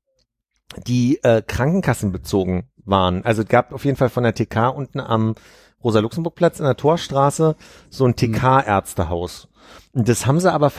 die 0.86 1.22
äh, 1.22 1.42
krankenkassenbezogen 1.42 2.64
waren. 2.84 3.24
Also 3.24 3.42
es 3.42 3.48
gab 3.48 3.72
auf 3.72 3.84
jeden 3.84 3.96
Fall 3.96 4.08
von 4.08 4.22
der 4.22 4.34
TK 4.34 4.74
unten 4.74 5.00
am 5.00 5.34
Rosa-Luxemburg-Platz 5.82 6.60
in 6.60 6.64
der 6.64 6.76
Torstraße 6.76 7.56
so 7.90 8.06
ein 8.06 8.14
TK-Ärztehaus. 8.14 9.48
Und 9.92 10.08
das 10.08 10.26
haben 10.26 10.40
sie 10.40 10.52
aber 10.52 10.70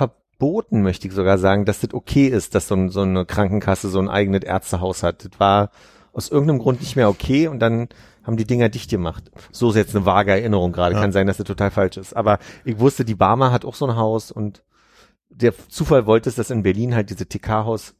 verboten, 0.44 0.82
möchte 0.82 1.08
ich 1.08 1.14
sogar 1.14 1.38
sagen, 1.38 1.64
dass 1.64 1.80
das 1.80 1.94
okay 1.94 2.28
ist, 2.28 2.54
dass 2.54 2.68
so, 2.68 2.76
ein, 2.76 2.90
so 2.90 3.02
eine 3.02 3.26
Krankenkasse 3.26 3.88
so 3.88 4.00
ein 4.00 4.10
eigenes 4.10 4.44
Ärztehaus 4.44 5.02
hat. 5.02 5.24
Das 5.24 5.40
war 5.40 5.70
aus 6.12 6.30
irgendeinem 6.30 6.60
Grund 6.60 6.82
nicht 6.82 6.98
mehr 6.98 7.08
okay 7.08 7.48
und 7.48 7.60
dann 7.60 7.88
haben 8.24 8.36
die 8.36 8.46
Dinger 8.46 8.68
dicht 8.68 8.90
gemacht. 8.90 9.32
So 9.52 9.70
ist 9.70 9.78
jetzt 9.78 9.96
eine 9.96 10.06
vage 10.06 10.32
Erinnerung 10.32 10.74
gerade. 10.74 10.96
Ja. 10.96 11.02
Kann 11.02 11.14
sein, 11.14 11.28
dass 11.28 11.38
das 11.38 11.48
total 11.48 11.72
falsch 11.72 11.96
ist. 11.96 12.14
Aber 12.14 12.40
ich 12.66 12.78
wusste, 12.78 13.06
die 13.06 13.16
Barmer 13.16 13.52
hat 13.52 13.64
auch 13.64 13.76
so 13.76 13.88
ein 13.88 13.96
Haus 13.96 14.32
und 14.32 14.64
der 15.30 15.54
Zufall 15.70 16.06
wollte 16.06 16.30
es, 16.30 16.36
dass 16.36 16.52
in 16.52 16.64
Berlin 16.64 16.94
halt 16.94 17.10
diese 17.10 17.26
TK-Haus 17.26 17.96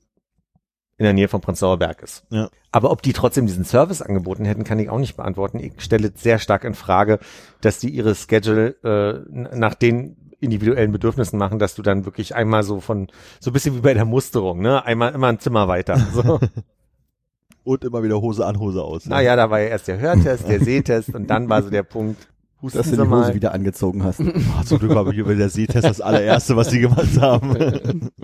in 0.98 1.06
der 1.06 1.14
Nähe 1.14 1.30
von 1.30 1.42
Prenzlauer 1.42 1.80
Berg 1.80 2.04
ist. 2.04 2.26
Ja. 2.30 2.50
Aber 2.72 2.92
ob 2.92 3.02
die 3.02 3.14
trotzdem 3.14 3.48
diesen 3.48 3.66
Service 3.66 4.02
angeboten 4.02 4.44
hätten, 4.44 4.66
kann 4.66 4.80
ich 4.80 4.90
auch 4.90 5.00
nicht 5.00 5.16
beantworten. 5.16 5.60
Ich 5.60 5.82
stelle 5.82 6.12
sehr 6.14 6.40
stark 6.40 6.66
in 6.66 6.76
Frage, 6.76 7.20
dass 7.62 7.80
die 7.80 7.90
ihre 7.90 8.14
Schedule 8.16 8.76
äh, 8.84 9.58
nach 9.58 9.76
den 9.76 10.18
individuellen 10.44 10.92
Bedürfnissen 10.92 11.40
machen, 11.40 11.58
dass 11.60 11.76
du 11.76 11.82
dann 11.82 12.06
wirklich 12.06 12.36
einmal 12.36 12.64
so 12.64 12.80
von, 12.80 13.08
so 13.40 13.50
ein 13.50 13.54
bisschen 13.54 13.76
wie 13.76 13.82
bei 13.82 13.94
der 13.94 14.06
Musterung, 14.06 14.62
ne? 14.62 14.86
Einmal 14.86 15.14
immer 15.14 15.28
ein 15.28 15.40
Zimmer 15.40 15.68
weiter. 15.68 15.98
So. 16.14 16.40
Und 17.64 17.86
immer 17.86 18.04
wieder 18.04 18.20
Hose 18.22 18.46
an, 18.46 18.60
Hose 18.60 18.84
aus. 18.84 19.06
naja, 19.06 19.36
da 19.38 19.50
war 19.50 19.62
ja 19.62 19.68
erst 19.70 19.88
der 19.88 19.98
Hörtest, 19.98 20.50
der 20.50 20.60
Sehtest 20.60 21.16
und 21.16 21.30
dann 21.30 21.48
war 21.48 21.64
so 21.64 21.70
der 21.70 21.84
Punkt, 21.84 22.28
husten 22.62 22.78
Dass 22.78 22.88
du 22.90 22.96
die 22.98 23.02
Hose 23.04 23.10
mal. 23.10 23.34
wieder 23.36 23.54
angezogen 23.54 24.04
hast. 24.04 24.20
Ah, 24.20 24.64
zum 24.66 24.80
Glück 24.80 24.94
war 24.94 25.10
hier 25.14 25.24
bei 25.24 25.36
der 25.36 25.48
Sehtest 25.50 25.86
das 25.88 26.02
allererste, 26.02 26.58
was 26.58 26.70
sie 26.72 26.82
gemacht 26.82 27.22
haben. 27.22 28.10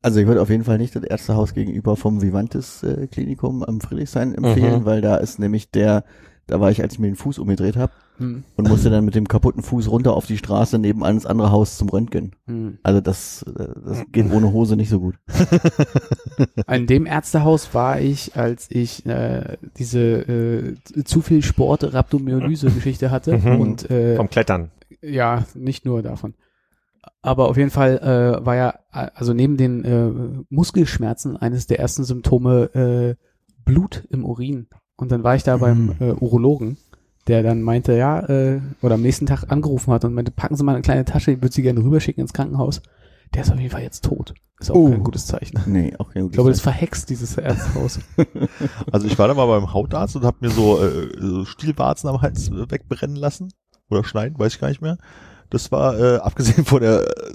Also 0.00 0.20
ich 0.20 0.26
würde 0.28 0.40
auf 0.40 0.48
jeden 0.48 0.62
Fall 0.64 0.78
nicht 0.78 0.94
das 0.94 1.02
Ärztehaus 1.02 1.54
gegenüber 1.54 1.96
vom 1.96 2.22
Vivantes 2.22 2.84
äh, 2.84 3.08
Klinikum 3.08 3.64
am 3.64 3.80
Friedrichshain 3.80 4.32
empfehlen, 4.34 4.80
Mhm. 4.82 4.84
weil 4.84 5.00
da 5.00 5.16
ist 5.16 5.38
nämlich 5.40 5.70
der, 5.72 6.04
da 6.48 6.58
war 6.60 6.70
ich, 6.72 6.82
als 6.82 6.94
ich 6.94 6.98
mir 6.98 7.06
den 7.06 7.16
Fuß 7.16 7.38
umgedreht 7.38 7.76
habe 7.76 7.92
Hm. 8.16 8.42
und 8.56 8.68
musste 8.68 8.90
dann 8.90 9.04
mit 9.04 9.14
dem 9.14 9.28
kaputten 9.28 9.62
Fuß 9.62 9.88
runter 9.88 10.14
auf 10.14 10.26
die 10.26 10.38
Straße 10.38 10.76
nebenan 10.80 11.14
ins 11.14 11.24
andere 11.26 11.52
Haus 11.52 11.78
zum 11.78 11.88
Röntgen. 11.88 12.32
Hm. 12.48 12.78
Also 12.82 13.00
das, 13.00 13.44
das 13.54 14.02
geht 14.10 14.32
ohne 14.32 14.52
Hose 14.52 14.74
nicht 14.74 14.88
so 14.88 14.98
gut. 14.98 15.14
In 16.68 16.86
dem 16.86 17.06
Ärztehaus 17.06 17.72
war 17.74 18.00
ich, 18.00 18.36
als 18.36 18.66
ich 18.70 19.06
äh, 19.06 19.56
diese 19.78 20.00
äh, 20.00 20.74
zu 21.04 21.20
viel 21.20 21.42
Sport 21.42 21.94
Rhabdomyolyse-Geschichte 21.94 23.10
hatte 23.10 23.38
Mhm. 23.38 23.60
und 23.60 23.90
äh, 23.90 24.16
Vom 24.16 24.28
Klettern. 24.30 24.70
ja, 25.00 25.44
nicht 25.54 25.84
nur 25.84 26.02
davon. 26.02 26.34
Aber 27.22 27.48
auf 27.48 27.56
jeden 27.56 27.70
Fall 27.70 27.98
äh, 27.98 28.44
war 28.44 28.56
ja, 28.56 28.74
also 28.90 29.32
neben 29.32 29.56
den 29.56 29.84
äh, 29.84 30.44
Muskelschmerzen 30.50 31.36
eines 31.36 31.66
der 31.66 31.78
ersten 31.78 32.04
Symptome 32.04 32.64
äh, 32.74 33.24
Blut 33.64 34.04
im 34.10 34.24
Urin. 34.24 34.66
Und 34.98 35.10
dann 35.10 35.22
war 35.24 35.34
ich 35.36 35.42
da 35.44 35.56
beim 35.56 35.94
äh, 36.00 36.10
Urologen, 36.12 36.76
der 37.28 37.42
dann 37.42 37.62
meinte, 37.62 37.96
ja, 37.96 38.20
äh, 38.28 38.60
oder 38.82 38.96
am 38.96 39.02
nächsten 39.02 39.24
Tag 39.26 39.44
angerufen 39.50 39.92
hat 39.92 40.04
und 40.04 40.12
meinte, 40.12 40.30
packen 40.32 40.56
Sie 40.56 40.64
mal 40.64 40.72
eine 40.74 40.82
kleine 40.82 41.04
Tasche, 41.06 41.30
ich 41.32 41.40
würde 41.42 41.54
Sie 41.54 41.62
gerne 41.62 41.80
rüberschicken 41.82 42.20
ins 42.20 42.32
Krankenhaus. 42.34 42.82
Der 43.34 43.42
ist 43.42 43.52
auf 43.52 43.58
jeden 43.58 43.70
Fall 43.70 43.82
jetzt 43.82 44.04
tot. 44.04 44.34
Ist 44.58 44.70
auch 44.70 44.74
Oh. 44.76 44.90
kein 44.90 45.04
gutes 45.04 45.26
Zeichen. 45.26 45.60
Nee, 45.66 45.94
auch 45.98 46.10
kein 46.12 46.26
Ich 46.26 46.32
glaube, 46.32 46.50
das 46.50 46.60
verhext 46.60 47.08
dieses 47.10 47.36
Ärztehaus. 47.38 48.00
Also 48.90 49.06
ich 49.06 49.18
war 49.18 49.28
da 49.28 49.34
mal 49.34 49.46
beim 49.46 49.72
Hautarzt 49.72 50.16
und 50.16 50.24
habe 50.24 50.38
mir 50.40 50.50
so, 50.50 50.82
äh, 50.82 51.08
so 51.20 51.44
Stielwarzen 51.44 52.08
am 52.08 52.20
Hals 52.22 52.48
äh, 52.48 52.70
wegbrennen 52.70 53.16
lassen. 53.16 53.52
Oder 53.90 54.02
schneiden, 54.04 54.38
weiß 54.38 54.54
ich 54.54 54.60
gar 54.60 54.68
nicht 54.68 54.82
mehr. 54.82 54.98
Das 55.50 55.70
war, 55.72 55.98
äh, 55.98 56.16
abgesehen 56.16 56.64
von 56.64 56.80
der, 56.80 57.02
äh, 57.06 57.32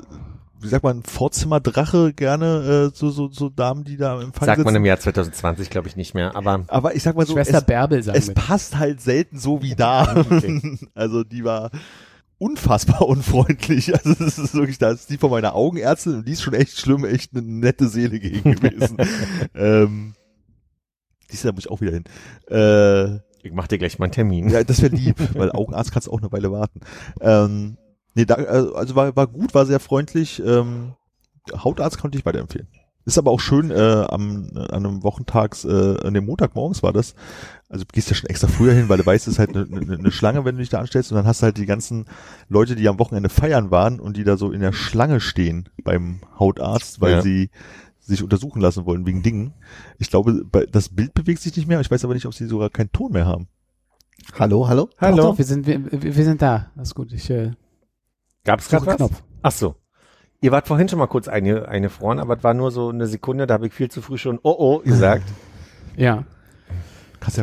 wie 0.63 0.67
sagt 0.67 0.83
man, 0.83 1.03
Vorzimmerdrache 1.03 2.13
gerne, 2.13 2.91
äh, 2.93 2.95
so, 2.95 3.09
so, 3.09 3.29
so 3.29 3.49
Damen, 3.49 3.83
die 3.83 3.97
da 3.97 4.15
im 4.15 4.27
Empfang 4.27 4.45
Sagt 4.45 4.63
man 4.63 4.75
im 4.75 4.85
Jahr 4.85 4.99
2020, 4.99 5.69
glaube 5.69 5.87
ich, 5.87 5.95
nicht 5.95 6.13
mehr. 6.13 6.35
Aber 6.35 6.63
Aber 6.67 6.95
ich 6.95 7.03
sag 7.03 7.15
mal 7.15 7.25
so, 7.25 7.33
Schwester 7.33 7.59
es, 7.59 7.65
Bärbel 7.65 8.01
sagen 8.01 8.17
es 8.17 8.33
passt 8.33 8.77
halt 8.77 9.01
selten 9.01 9.37
so 9.37 9.61
wie 9.61 9.75
da. 9.75 10.15
Okay. 10.15 10.61
Also 10.95 11.23
die 11.23 11.43
war 11.43 11.71
unfassbar 12.37 13.01
unfreundlich. 13.07 13.93
Also 13.93 14.13
das 14.13 14.37
ist 14.37 14.53
wirklich, 14.53 14.77
da 14.77 14.91
ist 14.91 15.09
die 15.09 15.17
von 15.17 15.31
meiner 15.31 15.55
Augenärztin 15.55 16.15
und 16.15 16.27
die 16.27 16.33
ist 16.33 16.41
schon 16.41 16.53
echt 16.53 16.79
schlimm, 16.79 17.05
echt 17.05 17.35
eine 17.35 17.41
nette 17.41 17.87
Seele 17.87 18.19
gegen 18.19 18.51
gewesen. 18.55 18.97
ähm, 19.55 20.13
die 21.29 21.33
ist 21.33 21.45
da 21.45 21.51
muss 21.51 21.65
ich 21.65 21.71
auch 21.71 21.81
wieder 21.81 21.93
hin. 21.93 22.03
Äh, 22.49 23.15
ich 23.45 23.51
mach 23.51 23.67
dir 23.67 23.77
gleich 23.77 23.99
mal 23.99 24.05
einen 24.05 24.13
Termin. 24.13 24.49
ja, 24.49 24.63
das 24.63 24.81
wäre 24.81 24.95
lieb, 24.95 25.17
weil 25.33 25.51
Augenarzt 25.51 25.91
kannst 25.91 26.07
du 26.07 26.11
auch 26.11 26.21
eine 26.21 26.31
Weile 26.31 26.51
warten. 26.51 26.79
Ähm, 27.19 27.77
nee, 28.15 28.25
da, 28.25 28.35
äh, 28.35 28.71
also 28.75 28.95
war, 28.95 29.15
war 29.15 29.27
gut, 29.27 29.53
war 29.53 29.65
sehr 29.65 29.79
freundlich. 29.79 30.41
Ähm, 30.45 30.93
Hautarzt 31.63 31.97
konnte 31.99 32.17
ich 32.17 32.25
weiterempfehlen. 32.25 32.67
Ist 33.05 33.17
aber 33.17 33.31
auch 33.31 33.41
schön, 33.41 33.69
äh, 33.69 34.05
am, 34.07 34.49
an 34.55 34.69
einem 34.85 35.03
Wochentags, 35.03 35.65
äh, 35.65 35.97
an 36.05 36.13
dem 36.13 36.25
Montagmorgens 36.25 36.83
war 36.83 36.93
das. 36.93 37.15
Also 37.67 37.83
du 37.83 37.89
gehst 37.91 38.09
ja 38.09 38.15
schon 38.15 38.29
extra 38.29 38.47
früher 38.47 38.71
hin, 38.71 38.87
weil 38.87 38.97
du 38.97 39.05
weißt, 39.05 39.27
es 39.27 39.33
ist 39.33 39.39
halt 39.39 39.49
eine 39.49 39.65
ne, 39.67 39.97
ne 39.97 40.11
Schlange, 40.11 40.45
wenn 40.45 40.55
du 40.55 40.61
dich 40.61 40.69
da 40.69 40.79
anstellst. 40.79 41.11
Und 41.11 41.17
dann 41.17 41.25
hast 41.25 41.41
du 41.41 41.43
halt 41.45 41.57
die 41.57 41.65
ganzen 41.65 42.05
Leute, 42.47 42.75
die 42.77 42.87
am 42.87 42.99
Wochenende 42.99 43.27
feiern 43.27 43.71
waren 43.71 43.99
und 43.99 44.15
die 44.15 44.23
da 44.23 44.37
so 44.37 44.51
in 44.51 44.61
der 44.61 44.71
Schlange 44.71 45.19
stehen 45.19 45.67
beim 45.83 46.21
Hautarzt, 46.39 47.01
weil 47.01 47.11
Ja. 47.15 47.21
sie 47.21 47.49
sich 47.99 48.23
untersuchen 48.23 48.61
lassen 48.61 48.85
wollen 48.85 49.05
wegen 49.05 49.21
Dingen. 49.21 49.53
Ich 49.97 50.09
glaube, 50.09 50.45
bei- 50.49 50.65
das 50.65 50.87
Bild 50.87 51.13
bewegt 51.13 51.41
sich 51.41 51.55
nicht 51.57 51.67
mehr. 51.67 51.81
Ich 51.81 51.91
weiß 51.91 52.05
aber 52.05 52.13
nicht, 52.13 52.25
ob 52.25 52.33
sie 52.33 52.47
sogar 52.47 52.69
keinen 52.69 52.91
Ton 52.93 53.11
mehr 53.11 53.25
haben. 53.25 53.47
Hallo, 54.39 54.67
hallo? 54.69 54.89
Hallo. 54.97 55.17
doch, 55.17 55.37
wir 55.37 55.43
sind, 55.45 55.67
wir, 55.67 55.91
wir 55.91 56.15
wir 56.15 56.23
sind 56.23 56.41
da. 56.41 56.71
Das 56.77 56.89
ist 56.89 56.95
gut. 56.95 57.11
Ich 57.11 57.29
äh, 57.29 57.51
Gab's 58.43 58.65
suche 58.65 58.77
gerade 58.77 58.87
was? 58.87 58.97
Knopf. 58.97 59.23
Ach 59.41 59.51
so. 59.51 59.75
Ihr 60.41 60.51
wart 60.51 60.67
vorhin 60.67 60.89
schon 60.89 60.99
mal 60.99 61.07
kurz 61.07 61.27
eine, 61.27 61.69
eine 61.69 61.89
Frauen, 61.89 62.19
aber 62.19 62.37
es 62.37 62.43
war 62.43 62.53
nur 62.53 62.71
so 62.71 62.89
eine 62.89 63.07
Sekunde, 63.07 63.47
da 63.47 63.53
habe 63.53 63.67
ich 63.67 63.73
viel 63.73 63.89
zu 63.89 64.01
früh 64.01 64.17
schon 64.17 64.39
oh 64.43 64.55
oh 64.57 64.79
gesagt. 64.79 65.23
Ja. 65.95 66.15
Ja 66.15 66.23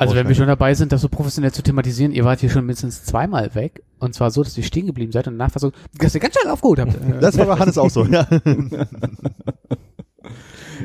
Also 0.01 0.17
wenn 0.17 0.27
wir 0.27 0.35
schon 0.35 0.49
dabei 0.49 0.75
sind, 0.75 0.91
das 0.91 1.01
so 1.03 1.09
professionell 1.09 1.53
zu 1.53 1.63
thematisieren, 1.63 2.11
ihr 2.11 2.25
wart 2.25 2.41
hier 2.41 2.51
schon 2.51 2.67
mindestens 2.67 3.05
zweimal 3.05 3.55
weg. 3.55 3.85
Und 4.01 4.13
zwar 4.13 4.33
so, 4.33 4.43
dass 4.43 4.59
ihr 4.59 4.65
stehen 4.65 4.87
geblieben 4.87 5.13
seid 5.13 5.29
und 5.29 5.39
danach 5.39 5.55
war 5.55 5.61
so, 5.61 5.73
dass 5.97 6.15
ihr 6.15 6.21
ganz 6.21 6.35
schnell 6.35 6.53
aufgeholt 6.53 6.81
habt. 6.81 6.97
Das 7.21 7.39
war 7.39 7.47
bei 7.47 7.57
Hannes 7.59 7.79
auch 7.79 7.91
so, 7.91 8.05
ja. 8.05 8.27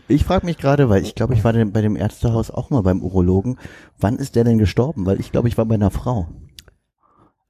Ich 0.07 0.25
frage 0.25 0.45
mich 0.45 0.57
gerade, 0.57 0.89
weil 0.89 1.01
ich 1.01 1.15
glaube, 1.15 1.33
ich 1.33 1.43
war 1.43 1.53
denn 1.53 1.71
bei 1.71 1.81
dem 1.81 1.95
Ärztehaus 1.95 2.51
auch 2.51 2.69
mal 2.69 2.81
beim 2.83 3.01
Urologen. 3.01 3.57
Wann 3.97 4.17
ist 4.17 4.35
der 4.35 4.43
denn 4.43 4.57
gestorben? 4.57 5.05
Weil 5.05 5.19
ich 5.19 5.31
glaube, 5.31 5.47
ich 5.47 5.57
war 5.57 5.65
bei 5.65 5.75
einer 5.75 5.89
Frau. 5.89 6.27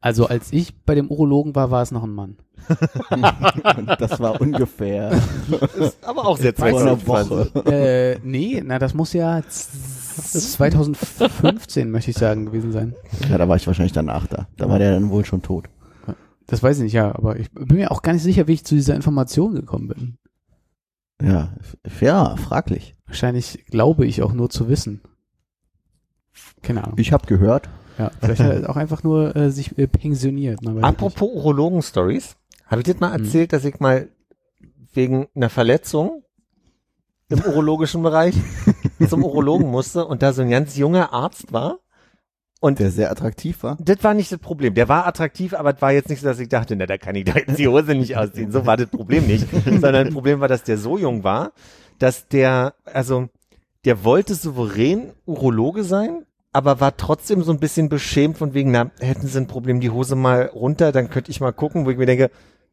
Also 0.02 0.28
als 0.28 0.54
ich 0.54 0.84
bei 0.84 0.94
dem 0.94 1.10
Urologen 1.10 1.56
war, 1.56 1.72
war 1.72 1.82
es 1.82 1.92
noch 1.92 2.04
ein 2.04 2.14
Mann. 2.14 2.38
Das 4.00 4.20
war 4.20 4.40
ungefähr 4.42 5.20
Aber 6.04 6.26
auch 6.28 6.38
sehr 6.38 6.54
vor 6.54 6.66
einer 6.68 6.98
2020. 7.00 7.56
Woche. 7.56 7.72
äh, 7.72 8.20
nee, 8.24 8.62
na 8.66 8.80
das 8.80 8.94
muss 8.94 9.14
ja 9.14 9.42
z- 9.44 9.70
2015, 10.42 11.92
möchte 11.92 12.12
ich 12.12 12.18
sagen, 12.18 12.46
gewesen 12.46 12.72
sein. 12.72 12.96
Ja, 13.30 13.38
da 13.38 13.48
war 13.50 13.56
ich 13.58 13.68
wahrscheinlich 13.68 13.92
danach 13.94 14.28
da. 14.28 14.48
Da 14.58 14.70
war 14.70 14.80
der 14.80 14.94
dann 14.94 15.10
wohl 15.10 15.26
schon 15.26 15.42
tot. 15.42 15.66
Das 16.48 16.62
weiß 16.64 16.78
ich 16.78 16.84
nicht, 16.84 16.94
ja, 16.94 17.14
aber 17.16 17.38
ich 17.40 17.52
bin 17.52 17.78
mir 17.78 17.92
auch 17.92 18.02
gar 18.02 18.14
nicht 18.14 18.24
sicher, 18.24 18.48
wie 18.48 18.54
ich 18.54 18.66
zu 18.66 18.76
dieser 18.76 18.96
Information 18.96 19.56
gekommen 19.56 19.88
bin. 19.90 20.18
Ja, 21.22 21.54
ja, 22.02 22.36
fraglich. 22.38 22.96
Wahrscheinlich 23.08 23.66
glaube 23.70 24.06
ich 24.06 24.22
auch 24.22 24.34
nur 24.34 24.50
zu 24.50 24.70
wissen. 24.70 25.02
Keine 26.62 26.84
Ahnung. 26.84 26.98
Ich 27.00 27.12
habe 27.14 27.26
gehört. 27.28 27.70
Ja, 27.98 28.12
vielleicht 28.20 28.42
hat 28.42 28.64
er 28.64 28.70
auch 28.70 28.76
einfach 28.76 29.04
nur 29.04 29.36
äh, 29.36 29.52
sich 29.52 29.78
äh, 29.78 29.88
pensioniert. 29.88 30.60
Apropos 30.82 31.30
Urologen-Stories. 31.32 32.36
Habe 32.68 32.82
ich 32.82 32.86
dir 32.86 32.96
mal 33.00 33.12
erzählt, 33.14 33.54
dass 33.54 33.64
ich 33.64 33.80
mal 33.80 34.10
wegen 34.94 35.28
einer 35.36 35.50
Verletzung 35.50 36.24
im 37.30 37.42
urologischen 37.42 38.02
Bereich 38.04 38.36
zum 39.10 39.24
Urologen 39.24 39.70
musste 39.70 40.06
und 40.06 40.22
da 40.22 40.34
so 40.34 40.42
ein 40.42 40.50
ganz 40.50 40.76
junger 40.76 41.14
Arzt 41.14 41.54
war? 41.54 41.80
Und 42.62 42.80
Der 42.80 42.90
sehr 42.90 43.12
attraktiv 43.12 43.62
war. 43.64 43.78
das 43.80 44.04
war 44.04 44.14
nicht 44.14 44.32
das 44.32 44.40
Problem. 44.40 44.74
Der 44.74 44.90
war 44.90 45.06
attraktiv, 45.06 45.54
aber 45.54 45.76
es 45.76 45.82
war 45.82 45.92
jetzt 45.92 46.10
nicht 46.10 46.22
so, 46.22 46.28
dass 46.28 46.40
ich 46.40 46.50
dachte, 46.50 46.76
na, 46.76 46.86
da 46.88 46.98
kann 46.98 47.14
ich 47.16 47.26
da 47.26 47.34
jetzt 47.36 47.60
die 47.60 47.68
Hose 47.68 47.94
nicht 47.94 48.18
ausziehen. 48.18 48.52
So 48.52 48.66
war 48.66 48.78
das 48.78 48.88
Problem 48.88 49.28
nicht. 49.28 49.46
Sondern 49.66 50.06
das 50.06 50.14
Problem 50.14 50.40
war, 50.40 50.48
dass 50.48 50.64
der 50.64 50.78
so 50.78 50.98
jung 50.98 51.24
war, 51.24 51.52
dass 52.00 52.28
der, 52.28 52.74
also, 52.86 53.28
der 53.84 54.04
wollte 54.04 54.34
souverän 54.34 55.12
Urologe 55.26 55.84
sein, 55.84 56.26
aber 56.56 56.80
war 56.80 56.96
trotzdem 56.96 57.44
so 57.44 57.52
ein 57.52 57.60
bisschen 57.60 57.90
beschämt 57.90 58.38
von 58.38 58.54
wegen, 58.54 58.72
na, 58.72 58.90
hätten 59.00 59.28
sie 59.28 59.38
ein 59.38 59.48
Problem, 59.48 59.82
die 59.82 59.90
Hose 59.90 60.16
mal 60.16 60.44
runter, 60.54 60.92
dann 60.94 61.10
könnte 61.10 61.30
ich 61.30 61.42
mal 61.42 61.52
gucken, 61.52 61.86
wo 61.86 61.90
ich 61.90 61.98
mir 61.98 62.06
denke, 62.06 62.32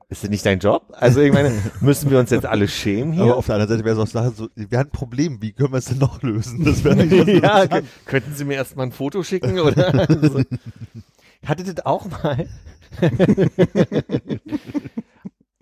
ist 0.08 0.22
das 0.22 0.30
nicht 0.30 0.46
dein 0.46 0.60
Job? 0.60 0.92
Also 0.92 1.20
ich 1.20 1.32
meine, 1.32 1.50
müssen 1.80 2.10
wir 2.10 2.18
uns 2.20 2.30
jetzt 2.30 2.46
alle 2.46 2.68
schämen 2.68 3.14
Aber 3.14 3.24
hier? 3.24 3.36
auf 3.36 3.46
der 3.46 3.56
anderen 3.56 3.70
Seite 3.70 3.84
wäre 3.84 4.00
es 4.00 4.14
auch 4.16 4.32
so, 4.34 4.48
wir 4.54 4.78
haben 4.78 4.88
ein 4.88 4.92
Problem, 4.92 5.42
wie 5.42 5.52
können 5.52 5.72
wir 5.72 5.78
es 5.78 5.86
denn 5.86 5.98
noch 5.98 6.22
lösen? 6.22 6.64
Das 6.64 6.84
wäre 6.84 7.02
ja, 7.40 7.66
k- 7.66 7.82
könnten 8.04 8.34
Sie 8.34 8.44
mir 8.44 8.54
erstmal 8.54 8.86
ein 8.86 8.92
Foto 8.92 9.22
schicken 9.24 9.58
oder? 9.58 10.06
so. 10.22 10.42
Hatte 11.44 11.64
das 11.64 11.84
auch 11.84 12.06
mal? 12.08 12.46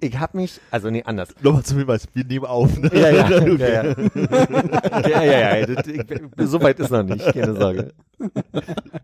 Ich 0.01 0.19
habe 0.19 0.37
mich, 0.39 0.61
also 0.71 0.91
nee, 0.91 1.03
anders. 1.05 1.35
Nochmal 1.43 1.65
zum 1.65 1.79
Hinweis, 1.79 2.07
wir 2.13 2.25
nehmen 2.25 2.47
auf. 2.47 2.77
Ne? 2.79 2.91
Ja, 2.93 3.11
ja, 3.11 3.27
Okay. 3.41 3.73
ja, 3.73 3.85
ja. 3.85 5.09
ja, 5.09 5.23
ja, 5.23 5.59
ja. 5.59 5.67
Das, 5.67 5.87
ich, 5.87 6.03
so 6.39 6.63
weit 6.63 6.79
ist 6.81 6.91
noch 6.91 7.03
nicht, 7.03 7.25
keine 7.33 7.57
Sorge. 7.57 7.93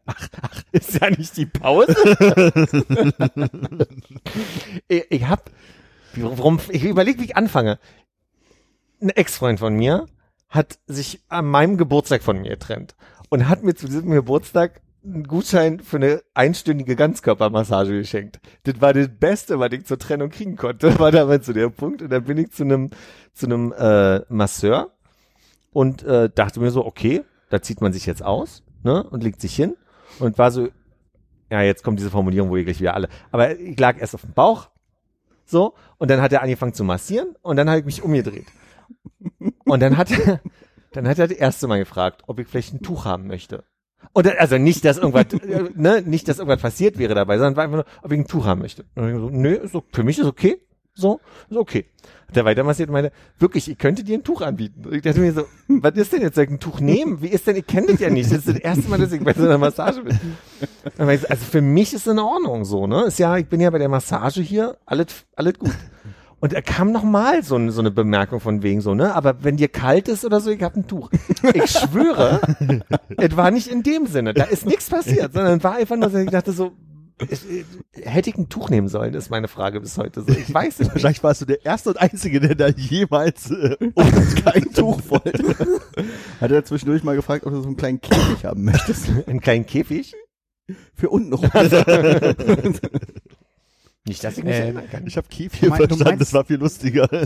Ach, 0.07 0.29
ach, 0.43 0.63
ist 0.73 1.01
ja 1.01 1.11
nicht 1.11 1.37
die 1.37 1.47
Pause. 1.47 1.95
ich 4.89 5.05
ich 5.11 5.29
hab, 5.29 5.51
warum, 6.17 6.61
ich 6.71 6.85
überlege, 6.85 7.21
wie 7.21 7.27
ich 7.27 7.37
anfange. 7.37 7.79
Ein 9.01 9.11
Ex-Freund 9.11 9.59
von 9.61 9.75
mir 9.75 10.07
hat 10.49 10.79
sich 10.87 11.21
an 11.29 11.47
meinem 11.47 11.77
Geburtstag 11.77 12.23
von 12.23 12.39
mir 12.41 12.51
getrennt 12.51 12.97
und 13.29 13.49
hat 13.49 13.63
mir 13.63 13.75
zu 13.75 13.87
diesem 13.87 14.11
Geburtstag 14.11 14.81
einen 15.07 15.25
Gutschein 15.25 15.81
für 15.81 15.97
eine 15.97 16.23
einstündige 16.35 16.97
Ganzkörpermassage 16.97 17.99
geschenkt. 17.99 18.41
Das 18.65 18.81
war 18.81 18.93
das 18.93 19.09
Beste, 19.09 19.59
was 19.59 19.73
ich 19.73 19.87
zur 19.87 19.99
Trennung 19.99 20.31
kriegen 20.31 20.57
konnte, 20.57 20.99
war 20.99 21.13
damals 21.13 21.47
zu 21.47 21.53
der 21.53 21.69
Punkt. 21.69 22.03
Und 22.03 22.11
dann 22.11 22.25
bin 22.25 22.39
ich 22.39 22.51
zu 22.51 22.65
einem 22.65 22.91
zu 23.33 23.47
einem 23.47 23.73
äh, 23.73 24.21
Masseur 24.29 24.93
und 25.73 26.03
äh, 26.03 26.31
dachte 26.35 26.59
mir 26.59 26.71
so, 26.71 26.85
okay, 26.87 27.23
da 27.51 27.61
zieht 27.61 27.81
man 27.81 27.93
sich 27.93 28.07
jetzt 28.07 28.23
aus, 28.23 28.63
ne, 28.83 29.03
und 29.05 29.23
legt 29.23 29.41
sich 29.43 29.55
hin 29.55 29.77
und 30.19 30.39
war 30.39 30.51
so, 30.51 30.69
ja, 31.51 31.61
jetzt 31.61 31.85
kommt 31.85 31.99
diese 31.99 32.11
Formulierung, 32.11 32.49
wo 32.49 32.57
ihr 32.57 32.65
gleich 32.65 32.81
wieder 32.81 32.95
alle, 32.95 33.09
aber 33.31 33.59
ich 33.59 33.79
lag 33.79 33.99
erst 34.01 34.15
auf 34.15 34.23
dem 34.23 34.33
Bauch, 34.33 34.71
so, 35.45 35.75
und 35.99 36.11
dann 36.11 36.23
hat 36.23 36.33
er 36.33 36.43
angefangen 36.43 36.73
zu 36.73 36.83
massieren 36.83 37.37
und 37.43 37.57
dann 37.57 37.69
habe 37.69 37.81
ich 37.81 37.85
mich 37.85 38.03
umgedreht. 38.03 38.47
Und 39.65 39.81
dann 39.81 39.99
hat 39.99 40.11
er, 40.11 40.41
dann 40.93 41.07
hat 41.07 41.19
er 41.19 41.29
das 41.29 41.37
erste 41.37 41.69
Mal 41.69 41.79
gefragt, 41.79 42.23
ob 42.27 42.39
ich 42.41 42.49
vielleicht 42.49 42.73
ein 42.73 42.83
Tuch 42.83 43.05
haben 43.05 43.27
möchte. 43.27 43.65
Und 44.13 44.27
dann, 44.27 44.37
also 44.39 44.59
nicht, 44.59 44.85
dass 44.85 44.99
irgendwas, 44.99 45.33
äh, 45.43 45.71
ne, 45.75 46.03
nicht, 46.03 46.29
dass 46.29 46.39
irgendwas 46.39 46.61
passiert 46.61 46.99
wäre 46.99 47.15
dabei, 47.15 47.39
sondern 47.39 47.57
war 47.57 47.65
einfach 47.65 47.77
nur, 47.77 47.87
ob 48.03 48.13
ich 48.13 48.19
ein 48.19 48.27
Tuch 48.27 48.47
haben 48.47 48.61
möchte. 48.61 48.85
Und 48.95 49.09
ich 49.09 49.17
so, 49.17 49.31
nö, 49.31 49.69
so, 49.71 49.85
für 49.93 50.05
mich 50.05 50.19
ist 50.19 50.27
okay. 50.27 50.59
So, 50.99 51.21
ist 51.51 51.59
okay. 51.59 51.91
Hat 52.29 52.39
er 52.39 52.47
weiter 52.47 52.65
massiert 52.65 52.89
und 52.89 52.95
meinte, 52.95 53.13
wirklich, 53.39 53.71
ich 53.71 53.77
könnte 53.77 54.03
dir 54.03 54.17
ein 54.17 54.25
Tuch 54.25 54.41
anbieten. 54.41 54.87
Und 54.87 54.95
ich 54.95 55.03
dachte 55.03 55.21
mir 55.21 55.33
so, 55.33 55.45
was 55.69 55.95
ist 55.95 56.13
denn 56.13 56.23
jetzt, 56.23 56.37
soll 56.37 56.45
ich 56.45 56.51
ein 56.51 56.59
Tuch 56.59 56.81
nehmen? 56.81 57.21
Wie 57.21 57.29
ist 57.29 57.47
denn, 57.47 57.57
ich 57.57 57.67
kenne 57.67 57.89
das 57.89 58.01
ja 58.01 58.09
nicht. 58.09 58.31
Das 58.31 58.39
ist 58.39 58.49
das 58.49 58.57
erste 58.57 58.89
Mal, 58.89 58.99
dass 58.99 59.13
ich 59.13 59.23
bei 59.23 59.35
so 59.35 59.43
einer 59.43 59.59
Massage 59.59 60.03
bin. 60.03 60.19
Ich, 60.85 61.31
Also 61.31 61.45
für 61.45 61.61
mich 61.61 61.93
ist 61.93 62.07
in 62.07 62.19
Ordnung 62.19 62.65
so, 62.65 62.87
ne? 62.87 63.05
Ist 63.05 63.19
ja, 63.19 63.37
ich 63.37 63.47
bin 63.47 63.61
ja 63.61 63.69
bei 63.69 63.79
der 63.79 63.91
Massage 63.91 64.41
hier, 64.41 64.79
alles, 64.87 65.27
alles 65.35 65.59
gut. 65.59 65.73
Und 66.39 66.53
er 66.53 66.63
kam 66.63 66.93
noch 66.93 67.03
mal 67.03 67.43
so, 67.43 67.55
eine- 67.57 67.73
so 67.73 67.81
eine 67.81 67.91
Bemerkung 67.91 68.41
von 68.41 68.63
wegen 68.63 68.81
so, 68.83 68.95
ne? 68.95 69.15
Aber 69.15 69.43
wenn 69.43 69.57
dir 69.57 69.69
kalt 69.69 70.07
ist 70.09 70.25
oder 70.25 70.41
so, 70.41 70.51
ich 70.51 70.63
hab 70.63 70.77
ein 70.77 70.87
Tuch. 70.87 71.11
Ich 71.55 71.71
schwöre, 71.71 72.41
es 73.17 73.37
war 73.37 73.51
nicht 73.51 73.69
in 73.69 73.83
dem 73.83 74.07
Sinne. 74.07 74.35
Da 74.35 74.45
ist 74.45 74.67
nichts 74.67 74.91
passiert, 74.91 75.33
sondern 75.33 75.63
war 75.65 75.77
einfach 75.77 75.97
nur, 75.97 76.11
so, 76.11 76.19
ich 76.19 76.31
dachte 76.31 76.53
so, 76.53 76.73
hätte 77.95 78.29
ich 78.29 78.37
ein 78.37 78.51
Tuch 78.51 78.69
nehmen 78.69 78.89
sollen, 78.89 79.15
ist 79.15 79.31
meine 79.31 79.49
Frage 79.49 79.81
bis 79.81 79.97
heute. 79.97 80.21
So, 80.21 80.29
ich 80.29 80.53
weiß 80.53 80.81
nicht. 80.81 80.93
Wahrscheinlich 80.93 81.25
warst 81.25 81.41
du 81.41 81.47
der 81.47 81.65
Erste 81.65 81.89
und 81.89 81.97
Einzige, 82.01 82.41
der 82.41 82.55
da 82.55 82.69
jemals 82.69 83.51
äh, 83.51 83.77
Kein 84.45 84.65
Tuch 84.75 85.01
wollte. 85.09 85.43
Hat 86.43 86.51
er 86.51 86.65
zwischendurch 86.67 87.03
mal 87.03 87.17
gefragt, 87.17 87.47
ob 87.47 87.53
du 87.55 87.61
so 87.63 87.67
einen 87.69 87.79
kleinen 87.79 88.03
Käfig 88.03 88.45
haben 88.45 88.65
möchtest. 88.65 89.09
Einen 89.27 89.41
kleinen 89.41 89.65
Käfig? 89.65 90.15
Für 90.95 91.09
unten 91.09 91.33
rum. 91.33 91.49
Nicht, 94.07 94.23
dass 94.23 94.39
ich 94.39 94.45
mich 94.45 94.55
Ähm, 94.55 94.63
erinnern 94.63 94.85
kann. 94.91 95.07
Ich 95.07 95.17
habe 95.17 95.27
Kefir 95.29 95.69
mein- 95.69 95.79
du 95.81 95.87
verstanden, 95.89 96.05
meinst- 96.05 96.21
das 96.23 96.33
war 96.33 96.45
viel 96.45 96.59
lustiger. 96.59 97.09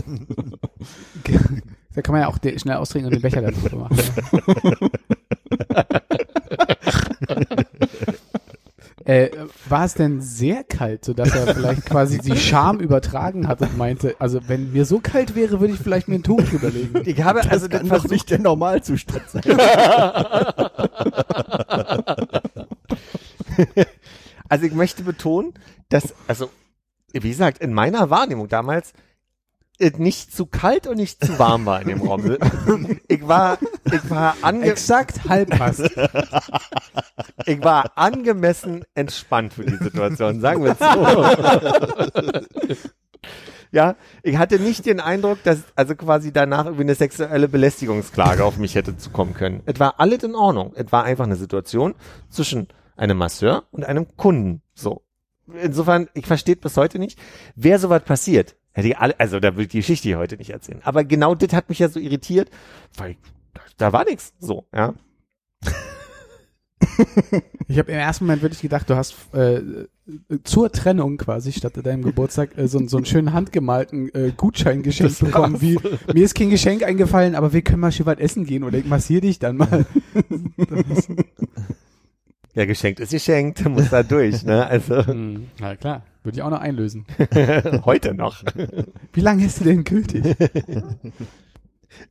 Da 1.93 2.01
kann 2.01 2.13
man 2.13 2.21
ja 2.21 2.27
auch 2.29 2.37
schnell 2.57 2.77
austrinken 2.77 3.07
und 3.11 3.15
den 3.15 3.21
Becher 3.21 3.41
dann 3.41 3.53
drüber 3.53 3.89
machen. 3.89 3.97
äh, 9.05 9.29
war 9.67 9.83
es 9.85 9.95
denn 9.95 10.21
sehr 10.21 10.63
kalt, 10.63 11.03
sodass 11.03 11.35
er 11.35 11.53
vielleicht 11.53 11.85
quasi 11.85 12.19
die 12.19 12.37
Scham 12.37 12.79
übertragen 12.79 13.45
hat 13.47 13.59
und 13.61 13.77
meinte, 13.77 14.15
also 14.19 14.39
wenn 14.47 14.71
mir 14.71 14.85
so 14.85 14.99
kalt 14.99 15.35
wäre, 15.35 15.59
würde 15.59 15.73
ich 15.73 15.79
vielleicht 15.81 16.07
mir 16.07 16.15
ein 16.15 16.23
Tuch 16.23 16.49
überlegen. 16.53 17.01
Ich 17.05 17.21
habe 17.23 17.41
also 17.49 17.67
Das 17.67 17.79
kann 17.81 17.89
das 17.89 17.89
doch 17.89 17.95
versucht, 18.03 18.11
nicht 18.13 18.29
der 18.29 18.39
Normalzustand 18.39 19.23
sein. 19.29 19.43
Also 24.49 24.65
ich 24.65 24.73
möchte 24.73 25.03
betonen, 25.03 25.53
dass, 25.87 26.13
also, 26.27 26.49
wie 27.13 27.29
gesagt, 27.29 27.59
in 27.59 27.73
meiner 27.73 28.09
Wahrnehmung 28.09 28.47
damals 28.47 28.93
es 29.81 29.97
nicht 29.97 30.33
zu 30.33 30.45
kalt 30.45 30.85
und 30.85 30.97
nicht 30.97 31.23
zu 31.25 31.39
warm 31.39 31.65
war 31.65 31.81
in 31.81 31.87
dem 31.87 32.01
Raum. 32.01 32.37
Ich 33.07 33.27
war, 33.27 33.57
ich 33.85 34.09
war 34.09 34.35
ange 34.41 34.65
Exakt 34.65 35.27
halbmast. 35.27 35.81
ich 37.45 37.63
war 37.63 37.91
angemessen 37.97 38.85
entspannt 38.93 39.53
für 39.53 39.65
die 39.65 39.77
Situation, 39.77 40.39
sagen 40.39 40.63
wir 40.63 40.71
es 40.71 40.79
so. 40.79 42.77
Ja, 43.73 43.95
ich 44.21 44.37
hatte 44.37 44.59
nicht 44.59 44.85
den 44.85 44.99
Eindruck, 44.99 45.43
dass 45.43 45.63
also 45.77 45.95
quasi 45.95 46.33
danach 46.33 46.65
irgendwie 46.65 46.83
eine 46.83 46.95
sexuelle 46.95 47.47
Belästigungsklage 47.47 48.43
auf 48.43 48.57
mich 48.57 48.75
hätte 48.75 48.97
zukommen 48.97 49.33
können. 49.33 49.61
Es 49.65 49.79
war 49.79 49.97
alles 49.97 50.23
in 50.23 50.35
Ordnung. 50.35 50.73
Es 50.75 50.91
war 50.91 51.05
einfach 51.05 51.23
eine 51.23 51.37
Situation 51.37 51.95
zwischen 52.29 52.67
einem 52.97 53.17
Masseur 53.17 53.63
und 53.71 53.85
einem 53.85 54.17
Kunden. 54.17 54.61
So. 54.73 55.03
Insofern, 55.61 56.07
ich 56.13 56.25
verstehe 56.25 56.55
bis 56.55 56.77
heute 56.77 56.99
nicht, 56.99 57.19
wer 57.55 57.79
sowas 57.79 58.03
passiert. 58.03 58.55
Hätte 58.73 58.87
ich 58.87 58.97
alle, 58.97 59.19
also 59.19 59.39
da 59.39 59.55
will 59.55 59.63
ich 59.63 59.71
die 59.71 59.79
Geschichte 59.79 60.07
hier 60.07 60.17
heute 60.17 60.37
nicht 60.37 60.51
erzählen. 60.51 60.79
Aber 60.83 61.03
genau 61.03 61.35
das 61.35 61.53
hat 61.53 61.67
mich 61.69 61.79
ja 61.79 61.89
so 61.89 61.99
irritiert, 61.99 62.49
weil 62.95 63.17
da, 63.53 63.61
da 63.77 63.93
war 63.93 64.05
nichts. 64.05 64.33
So, 64.39 64.65
ja. 64.73 64.93
Ich 67.67 67.79
habe 67.79 67.91
im 67.91 67.99
ersten 67.99 68.25
Moment 68.25 68.41
wirklich 68.41 68.61
gedacht, 68.61 68.89
du 68.89 68.95
hast 68.95 69.15
äh, 69.33 69.61
zur 70.43 70.71
Trennung 70.71 71.17
quasi 71.17 71.53
statt 71.53 71.73
deinem 71.85 72.03
Geburtstag 72.03 72.57
äh, 72.57 72.67
so, 72.67 72.85
so 72.87 72.97
einen 72.97 73.05
schönen 73.05 73.31
handgemalten 73.31 74.13
äh, 74.13 74.33
Gutschein 74.35 74.83
geschenkt 74.83 75.19
bekommen, 75.19 75.61
wie 75.61 75.77
mir 76.13 76.25
ist 76.25 76.35
kein 76.35 76.49
Geschenk 76.49 76.83
eingefallen, 76.83 77.33
aber 77.33 77.53
wir 77.53 77.61
können 77.61 77.79
mal 77.79 77.91
schön 77.91 78.05
was 78.05 78.17
essen 78.17 78.45
gehen 78.45 78.63
oder 78.63 78.77
ich 78.77 78.85
massiere 78.85 79.21
dich 79.21 79.39
dann 79.39 79.57
mal. 79.57 79.85
Ja, 82.53 82.65
geschenkt 82.65 82.99
ist 82.99 83.11
geschenkt, 83.11 83.63
muss 83.69 83.89
da 83.89 84.03
durch, 84.03 84.43
ne? 84.43 84.65
Also 84.67 85.05
Hm, 85.05 85.47
Na 85.59 85.75
klar, 85.75 86.03
würde 86.23 86.37
ich 86.37 86.41
auch 86.43 86.49
noch 86.49 86.59
einlösen. 86.59 87.05
heute 87.85 88.13
noch. 88.13 88.43
Wie 89.13 89.21
lange 89.21 89.45
ist 89.45 89.59
die 89.59 89.63
denn 89.65 89.83
gültig? 89.83 90.35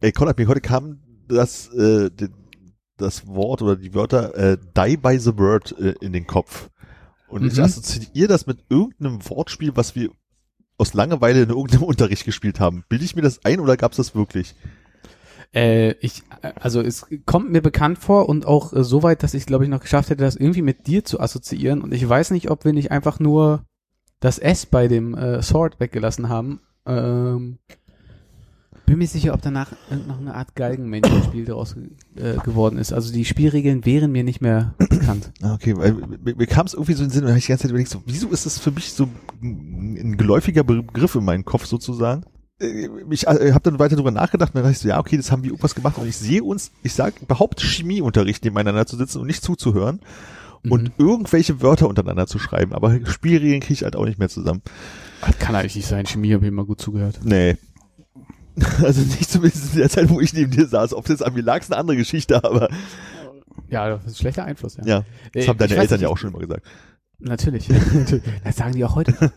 Ey, 0.00 0.12
Konrad, 0.12 0.38
mir 0.38 0.48
heute 0.48 0.60
kam 0.60 1.00
das, 1.28 1.68
äh, 1.74 2.10
das 2.96 3.26
Wort 3.26 3.62
oder 3.62 3.76
die 3.76 3.94
Wörter 3.94 4.34
äh, 4.34 4.56
Die 4.76 4.96
by 4.96 5.18
the 5.18 5.36
Word 5.36 5.74
äh, 5.78 5.94
in 6.00 6.12
den 6.12 6.26
Kopf. 6.26 6.70
Und 7.28 7.44
ich 7.46 7.56
Mhm. 7.56 7.64
assoziiere 7.64 8.28
das 8.28 8.46
mit 8.46 8.64
irgendeinem 8.68 9.20
Wortspiel, 9.28 9.72
was 9.76 9.94
wir 9.94 10.10
aus 10.78 10.94
Langeweile 10.94 11.42
in 11.42 11.50
irgendeinem 11.50 11.82
Unterricht 11.84 12.24
gespielt 12.24 12.58
haben. 12.60 12.84
Bilde 12.88 13.04
ich 13.04 13.14
mir 13.14 13.22
das 13.22 13.44
ein 13.44 13.60
oder 13.60 13.76
gab 13.76 13.92
es 13.92 13.98
das 13.98 14.14
wirklich? 14.14 14.54
Äh, 15.54 15.92
ich, 16.00 16.22
also 16.60 16.80
es 16.80 17.06
kommt 17.26 17.50
mir 17.50 17.60
bekannt 17.60 17.98
vor 17.98 18.28
und 18.28 18.46
auch 18.46 18.72
äh, 18.72 18.84
so 18.84 19.02
weit, 19.02 19.22
dass 19.22 19.34
ich 19.34 19.46
glaube 19.46 19.64
ich 19.64 19.70
noch 19.70 19.80
geschafft 19.80 20.10
hätte, 20.10 20.22
das 20.22 20.36
irgendwie 20.36 20.62
mit 20.62 20.86
dir 20.86 21.04
zu 21.04 21.20
assoziieren. 21.20 21.82
Und 21.82 21.92
ich 21.92 22.08
weiß 22.08 22.30
nicht, 22.30 22.50
ob 22.50 22.64
wir 22.64 22.72
nicht 22.72 22.90
einfach 22.92 23.18
nur 23.18 23.64
das 24.20 24.38
S 24.38 24.66
bei 24.66 24.86
dem 24.86 25.14
äh, 25.14 25.42
Sword 25.42 25.80
weggelassen 25.80 26.28
haben. 26.28 26.60
Ähm, 26.86 27.58
bin 28.86 28.98
mir 28.98 29.06
sicher, 29.06 29.34
ob 29.34 29.42
danach 29.42 29.72
äh, 29.90 29.96
noch 30.06 30.18
eine 30.18 30.34
Art 30.34 30.56
Galgenmännchen-Spiel 30.56 31.44
daraus 31.44 31.76
äh, 32.16 32.36
geworden 32.44 32.76
ist. 32.76 32.92
Also 32.92 33.12
die 33.12 33.24
Spielregeln 33.24 33.84
wären 33.86 34.10
mir 34.10 34.24
nicht 34.24 34.40
mehr 34.40 34.74
bekannt. 34.78 35.32
Ah, 35.42 35.54
Okay, 35.54 35.76
weil 35.76 35.92
mir, 35.92 36.34
mir 36.36 36.46
kam 36.46 36.66
es 36.66 36.74
irgendwie 36.74 36.94
so 36.94 37.02
in 37.04 37.08
den 37.08 37.12
Sinn 37.12 37.22
und 37.22 37.28
habe 37.30 37.38
ich 37.38 37.46
die 37.46 37.50
ganze 37.52 37.62
Zeit 37.62 37.70
überlegt, 37.70 37.90
so, 37.90 38.02
wieso 38.06 38.28
ist 38.28 38.46
das 38.46 38.58
für 38.58 38.72
mich 38.72 38.92
so 38.92 39.08
ein 39.42 40.16
geläufiger 40.16 40.64
Begriff 40.64 41.14
in 41.14 41.24
meinem 41.24 41.44
Kopf 41.44 41.66
sozusagen? 41.66 42.24
Äh, 42.60 42.88
Ich 43.10 43.26
äh, 43.26 43.52
habe 43.52 43.60
dann 43.62 43.78
weiter 43.78 43.96
drüber 43.96 44.10
nachgedacht 44.10 44.50
und 44.50 44.56
dann 44.56 44.64
dachte 44.64 44.72
ich 44.72 44.78
so, 44.78 44.88
ja, 44.88 44.98
okay, 44.98 45.16
das 45.16 45.30
haben 45.32 45.42
wir 45.42 45.50
irgendwas 45.50 45.74
gemacht 45.74 45.98
und 45.98 46.06
ich 46.06 46.16
sehe 46.16 46.42
uns, 46.42 46.70
ich 46.82 46.92
sag 46.94 47.20
überhaupt 47.22 47.60
Chemieunterricht 47.60 48.44
nebeneinander 48.44 48.86
zu 48.86 48.96
sitzen 48.96 49.20
und 49.20 49.26
nicht 49.26 49.42
zuzuhören 49.42 50.00
und 50.68 50.82
Mhm. 50.84 50.92
irgendwelche 50.98 51.62
Wörter 51.62 51.88
untereinander 51.88 52.26
zu 52.26 52.38
schreiben, 52.38 52.72
aber 52.74 52.98
Spielregeln 53.06 53.60
kriege 53.60 53.72
ich 53.74 53.82
halt 53.84 53.96
auch 53.96 54.04
nicht 54.04 54.18
mehr 54.18 54.28
zusammen. 54.28 54.60
Das 55.22 55.38
kann 55.38 55.54
eigentlich 55.54 55.76
nicht 55.76 55.86
sein. 55.88 56.06
Chemie 56.06 56.34
habe 56.34 56.44
ich 56.44 56.48
immer 56.52 56.64
gut 56.64 56.80
zugehört. 56.80 57.20
Nee. 57.24 57.56
Also 58.82 59.00
nicht 59.02 59.30
zumindest 59.30 59.72
in 59.72 59.78
der 59.78 59.88
Zeit, 59.88 60.10
wo 60.10 60.20
ich 60.20 60.34
neben 60.34 60.50
dir 60.50 60.66
saß. 60.66 60.92
Ob 60.92 61.06
das 61.06 61.22
an 61.22 61.32
mir 61.32 61.42
lag, 61.42 61.60
ist 61.60 61.72
eine 61.72 61.80
andere 61.80 61.96
Geschichte, 61.96 62.44
aber 62.44 62.68
Ja, 63.70 63.88
das 63.88 64.04
ist 64.04 64.12
ein 64.12 64.16
schlechter 64.16 64.44
Einfluss, 64.44 64.76
ja. 64.76 64.84
ja, 64.84 65.04
das 65.32 65.44
Äh, 65.44 65.48
haben 65.48 65.56
deine 65.58 65.76
Eltern 65.76 66.00
ja 66.00 66.08
auch 66.08 66.18
schon 66.18 66.30
immer 66.30 66.40
gesagt. 66.40 66.66
Natürlich. 67.20 67.68
das 68.44 68.56
sagen 68.56 68.74
die 68.74 68.84
auch 68.84 68.96
heute. 68.96 69.14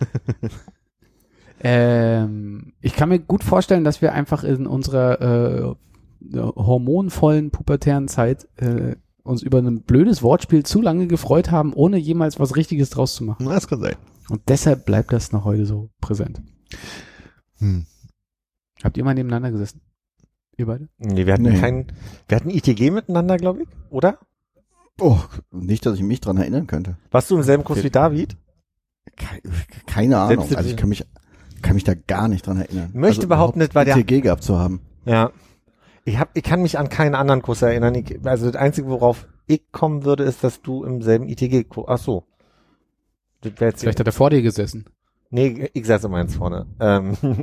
ähm, 1.64 2.73
ich 2.81 2.94
kann 2.95 3.10
mir 3.10 3.19
gut 3.19 3.44
vorstellen, 3.44 3.84
dass 3.84 4.02
wir 4.02 4.14
einfach 4.14 4.44
in 4.44 4.68
unserer 4.68 5.22
äh, 5.22 5.76
hormonvollen 6.38 7.52
pubertären 7.52 8.07
Zeit 8.07 8.48
äh, 8.57 8.95
uns 9.23 9.41
über 9.41 9.60
ein 9.60 9.84
blödes 9.84 10.22
Wortspiel 10.22 10.64
zu 10.64 10.81
lange 10.81 11.07
gefreut 11.07 11.49
haben, 11.52 11.73
ohne 11.73 11.98
jemals 11.98 12.40
was 12.40 12.56
Richtiges 12.56 12.90
draus 12.90 13.15
zu 13.15 13.23
machen. 13.23 13.45
Na, 13.45 13.53
Das 13.53 13.68
kann 13.68 13.80
sein. 13.80 13.95
Und 14.30 14.41
deshalb 14.48 14.85
bleibt 14.85 15.11
das 15.11 15.31
noch 15.31 15.45
heute 15.45 15.65
so 15.65 15.90
präsent. 16.02 16.41
Hm. 17.60 17.85
Habt 18.84 18.98
ihr 18.98 19.03
mal 19.03 19.14
nebeneinander 19.14 19.52
gesessen? 19.52 19.81
Ihr 20.57 20.65
beide? 20.65 20.88
Nee, 20.98 21.26
wir 21.26 21.34
hatten 21.34 21.44
Nee. 21.44 21.60
keinen, 21.60 21.88
wir 22.27 22.35
hatten 22.38 22.49
ITG 22.49 22.91
miteinander, 22.91 23.38
glaube 23.38 23.64
ich, 23.64 23.68
oder? 23.90 24.19
Oh, 24.99 25.19
nicht, 25.52 25.85
dass 25.85 25.95
ich 25.95 26.03
mich 26.03 26.22
dran 26.22 26.38
erinnern 26.38 26.68
könnte. 26.68 26.98
Warst 27.11 27.31
du 27.31 27.35
im 27.38 27.44
selben 27.44 27.64
Kurs 27.64 27.84
wie 27.84 27.90
David? 27.90 28.38
Ke- 29.15 29.41
Keine 29.88 30.19
Ahnung. 30.19 30.45
Also 30.56 30.69
ich 30.69 30.77
kann 30.77 30.90
mich, 30.90 31.06
kann 31.64 31.73
mich 31.76 31.84
da 31.84 31.94
gar 31.95 32.27
nicht 32.27 32.45
dran 32.45 32.57
erinnern. 32.60 32.91
Möchte 32.94 33.22
also 33.22 33.27
behaupten, 33.30 33.60
überhaupt 33.61 33.69
das 33.72 33.76
war 33.76 33.85
der- 33.85 33.98
ITG 33.98 34.22
gehabt 34.22 34.44
zu 34.44 34.60
haben. 34.60 34.81
Ja. 35.06 35.31
Ich 36.06 36.19
hab, 36.19 36.30
ich 36.38 36.44
kann 36.44 36.61
mich 36.61 36.77
an 36.77 36.90
keinen 36.90 37.15
anderen 37.15 37.41
Kurs 37.41 37.61
erinnern. 37.61 37.95
Ich, 37.95 38.19
also 38.26 38.52
das 38.52 38.61
Einzige, 38.61 38.88
worauf 38.90 39.26
ich 39.48 39.72
kommen 39.72 40.03
würde, 40.03 40.23
ist, 40.23 40.44
dass 40.44 40.61
du 40.61 40.84
im 40.84 41.02
selben 41.02 41.27
ITG-Kurs, 41.27 41.88
ach 41.88 41.98
so. 41.98 42.23
Das 43.41 43.53
jetzt, 43.60 43.81
Vielleicht 43.81 43.99
hat 43.99 44.07
er 44.07 44.14
vor 44.14 44.30
dir 44.30 44.41
gesessen. 44.41 44.85
nee, 45.30 45.69
ich 45.73 45.85
saß 45.85 46.03
immer 46.03 46.18
eins 46.18 46.35
vorne. 46.35 46.65
Ähm, 46.80 47.18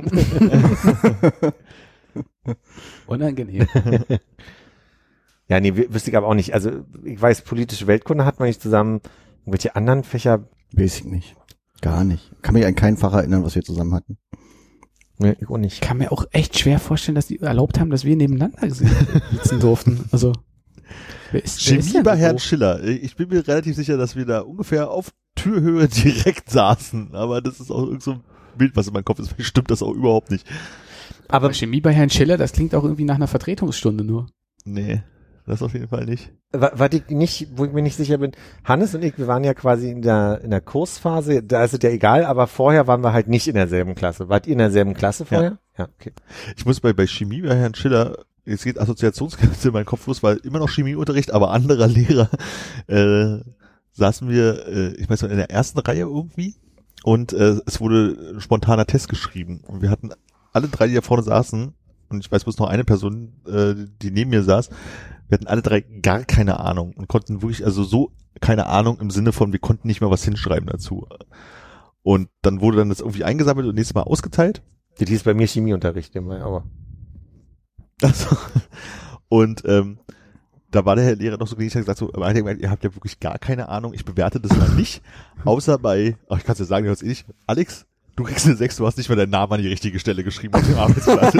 Unangenehm. 3.07 3.67
ja, 5.47 5.59
nee, 5.59 5.75
wüsste 5.75 6.09
ich 6.11 6.17
aber 6.17 6.27
auch 6.27 6.33
nicht. 6.33 6.53
Also, 6.53 6.71
ich 7.03 7.21
weiß, 7.21 7.41
politische 7.41 7.87
Weltkunde 7.87 8.25
hat 8.25 8.39
man 8.39 8.47
nicht 8.47 8.61
zusammen. 8.61 9.01
Irgendwelche 9.41 9.75
anderen 9.75 10.03
Fächer, 10.03 10.45
Weiß 10.73 10.99
ich 10.99 11.05
nicht. 11.05 11.35
Gar 11.81 12.03
nicht. 12.03 12.31
Kann 12.41 12.53
mich 12.53 12.65
an 12.65 12.75
kein 12.75 12.97
Fach 12.97 13.13
erinnern, 13.13 13.43
was 13.43 13.55
wir 13.55 13.63
zusammen 13.63 13.93
hatten. 13.93 14.17
nee, 15.17 15.35
ich 15.39 15.47
auch 15.49 15.55
Ich 15.55 15.61
nicht. 15.61 15.81
kann 15.81 15.97
mir 15.97 16.11
auch 16.11 16.25
echt 16.31 16.57
schwer 16.59 16.79
vorstellen, 16.79 17.15
dass 17.15 17.27
die 17.27 17.39
erlaubt 17.39 17.79
haben, 17.79 17.89
dass 17.89 18.05
wir 18.05 18.15
nebeneinander 18.15 18.69
sitzen 19.31 19.59
durften. 19.59 20.05
Also, 20.11 20.33
wer 21.31 21.43
ist, 21.43 21.67
wer 21.69 21.79
ist 21.79 21.89
Chemie 21.91 22.03
bei 22.03 22.15
Herrn? 22.17 22.39
Schiller. 22.39 22.83
Ich 22.83 23.15
bin 23.15 23.29
mir 23.29 23.47
relativ 23.47 23.75
sicher, 23.75 23.97
dass 23.97 24.15
wir 24.15 24.25
da 24.25 24.41
ungefähr 24.41 24.89
auf 24.91 25.11
Türhöhe 25.35 25.87
direkt 26.05 26.49
saßen. 26.51 27.15
Aber 27.15 27.41
das 27.41 27.59
ist 27.59 27.71
auch 27.71 27.83
irgend 27.85 28.03
so 28.03 28.11
ein 28.13 28.21
Bild, 28.57 28.75
was 28.75 28.87
in 28.87 28.93
meinem 28.93 29.05
Kopf 29.05 29.19
ist. 29.19 29.29
Vielleicht 29.29 29.49
stimmt 29.49 29.71
das 29.71 29.81
auch 29.81 29.93
überhaupt 29.93 30.29
nicht. 30.31 30.45
Aber 31.29 31.51
Chemie 31.53 31.81
bei 31.81 31.93
Herrn 31.93 32.09
Schiller, 32.09 32.37
das 32.37 32.51
klingt 32.51 32.75
auch 32.75 32.83
irgendwie 32.83 33.05
nach 33.05 33.15
einer 33.15 33.27
Vertretungsstunde 33.27 34.03
nur. 34.03 34.27
Nee, 34.65 35.01
das 35.45 35.61
auf 35.61 35.73
jeden 35.73 35.87
Fall 35.87 36.05
nicht. 36.05 36.31
wa- 36.53 36.71
was 36.75 36.89
ich 36.93 37.09
nicht, 37.09 37.49
wo 37.55 37.65
ich 37.65 37.71
mir 37.73 37.81
nicht 37.81 37.95
sicher 37.97 38.17
bin, 38.17 38.31
Hannes 38.63 38.93
und 38.95 39.03
ich, 39.03 39.17
wir 39.17 39.27
waren 39.27 39.43
ja 39.43 39.53
quasi 39.53 39.89
in 39.89 40.01
der, 40.01 40.41
in 40.43 40.51
der 40.51 40.61
Kursphase, 40.61 41.43
da 41.43 41.63
ist 41.63 41.73
es 41.73 41.79
ja 41.81 41.89
egal, 41.89 42.25
aber 42.25 42.47
vorher 42.47 42.87
waren 42.87 43.01
wir 43.03 43.13
halt 43.13 43.27
nicht 43.27 43.47
in 43.47 43.55
derselben 43.55 43.95
Klasse. 43.95 44.29
Wart 44.29 44.47
ihr 44.47 44.53
in 44.53 44.59
derselben 44.59 44.93
Klasse 44.93 45.25
vorher? 45.25 45.57
Ja, 45.77 45.87
okay. 45.99 46.11
Ich 46.55 46.65
muss 46.65 46.79
bei, 46.79 46.93
bei 46.93 47.07
Chemie 47.07 47.41
bei 47.41 47.55
Herrn 47.55 47.73
Schiller, 47.75 48.17
jetzt 48.45 48.63
geht 48.63 48.79
Assoziationskräfte 48.79 49.69
in 49.69 49.73
meinen 49.73 49.85
Kopf 49.85 50.05
los, 50.07 50.21
weil 50.23 50.37
immer 50.37 50.59
noch 50.59 50.69
Chemieunterricht, 50.69 51.31
aber 51.31 51.51
anderer 51.51 51.87
Lehrer, 51.87 52.29
äh, 52.87 53.39
saßen 53.93 54.29
wir, 54.29 54.67
äh, 54.67 54.93
ich 54.95 55.09
weiß 55.09 55.21
nicht, 55.23 55.31
in 55.31 55.37
der 55.37 55.51
ersten 55.51 55.79
Reihe 55.79 56.01
irgendwie 56.01 56.55
und 57.03 57.33
äh, 57.33 57.57
es 57.65 57.79
wurde 57.81 58.33
ein 58.35 58.41
spontaner 58.41 58.85
Test 58.85 59.09
geschrieben 59.09 59.61
und 59.67 59.81
wir 59.81 59.89
hatten 59.89 60.11
alle 60.53 60.67
drei, 60.67 60.87
die 60.87 60.93
da 60.95 61.01
vorne 61.01 61.23
saßen 61.23 61.73
und 62.09 62.19
ich 62.25 62.31
weiß 62.31 62.43
bloß 62.43 62.57
noch 62.59 62.67
eine 62.69 62.83
Person, 62.83 63.33
äh, 63.47 63.73
die 64.01 64.11
neben 64.11 64.29
mir 64.31 64.43
saß, 64.43 64.69
wir 65.31 65.37
hatten 65.37 65.47
alle 65.47 65.61
drei 65.61 65.79
gar 65.79 66.25
keine 66.25 66.59
Ahnung 66.59 66.91
und 66.93 67.07
konnten 67.07 67.41
wirklich, 67.41 67.63
also 67.65 67.85
so 67.85 68.11
keine 68.41 68.67
Ahnung 68.67 68.99
im 68.99 69.09
Sinne 69.09 69.31
von, 69.31 69.53
wir 69.53 69.59
konnten 69.59 69.87
nicht 69.87 70.01
mal 70.01 70.11
was 70.11 70.25
hinschreiben 70.25 70.67
dazu. 70.69 71.07
Und 72.03 72.27
dann 72.41 72.59
wurde 72.59 72.77
dann 72.77 72.89
das 72.89 72.99
irgendwie 72.99 73.23
eingesammelt 73.23 73.65
und 73.65 73.75
nächstes 73.75 73.95
Mal 73.95 74.01
ausgeteilt 74.01 74.61
Das 74.97 75.07
hieß 75.07 75.23
bei 75.23 75.33
mir 75.33 75.47
Chemieunterricht 75.47 76.13
immer, 76.17 76.41
aber. 76.41 76.65
Also, 78.01 78.35
und 79.29 79.63
ähm, 79.65 79.99
da 80.69 80.83
war 80.83 80.97
der 80.97 81.05
Herr 81.05 81.15
Lehrer 81.15 81.37
noch 81.37 81.47
so 81.47 81.55
gnädig, 81.55 81.75
gesagt, 81.75 81.99
so, 81.99 82.11
ihr 82.11 82.69
habt 82.69 82.83
ja 82.83 82.93
wirklich 82.93 83.21
gar 83.21 83.39
keine 83.39 83.69
Ahnung, 83.69 83.93
ich 83.93 84.03
bewerte 84.03 84.41
das 84.41 84.57
mal 84.57 84.69
nicht, 84.71 85.01
außer 85.45 85.77
bei, 85.77 86.17
ach, 86.27 86.39
ich 86.39 86.43
kann 86.43 86.53
es 86.53 86.59
ja 86.59 86.65
sagen, 86.65 86.85
du 86.85 86.91
hast 86.91 87.03
eh 87.03 87.07
nicht, 87.07 87.25
Alex, 87.47 87.85
du 88.17 88.25
kriegst 88.25 88.47
eine 88.47 88.57
6, 88.57 88.75
du 88.75 88.85
hast 88.85 88.97
nicht 88.97 89.07
mal 89.07 89.15
deinen 89.15 89.29
Namen 89.29 89.53
an 89.53 89.61
die 89.61 89.69
richtige 89.69 89.97
Stelle 89.97 90.25
geschrieben 90.25 90.55
auf 90.55 90.65
dem 90.65 90.77
Arbeitsblatt. 90.77 91.33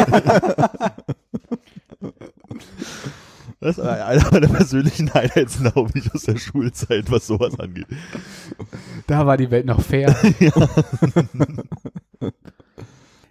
Das 3.61 3.77
ist 3.77 3.83
einer 3.83 4.31
meiner 4.31 4.47
persönlichen 4.47 5.13
Highlights, 5.13 5.59
glaube 5.59 5.91
ich, 5.93 6.11
aus 6.13 6.23
der 6.23 6.37
Schulzeit, 6.37 7.11
was 7.11 7.27
sowas 7.27 7.59
angeht. 7.59 7.85
Da 9.05 9.27
war 9.27 9.37
die 9.37 9.51
Welt 9.51 9.65
noch 9.67 9.81
fair. 9.81 10.15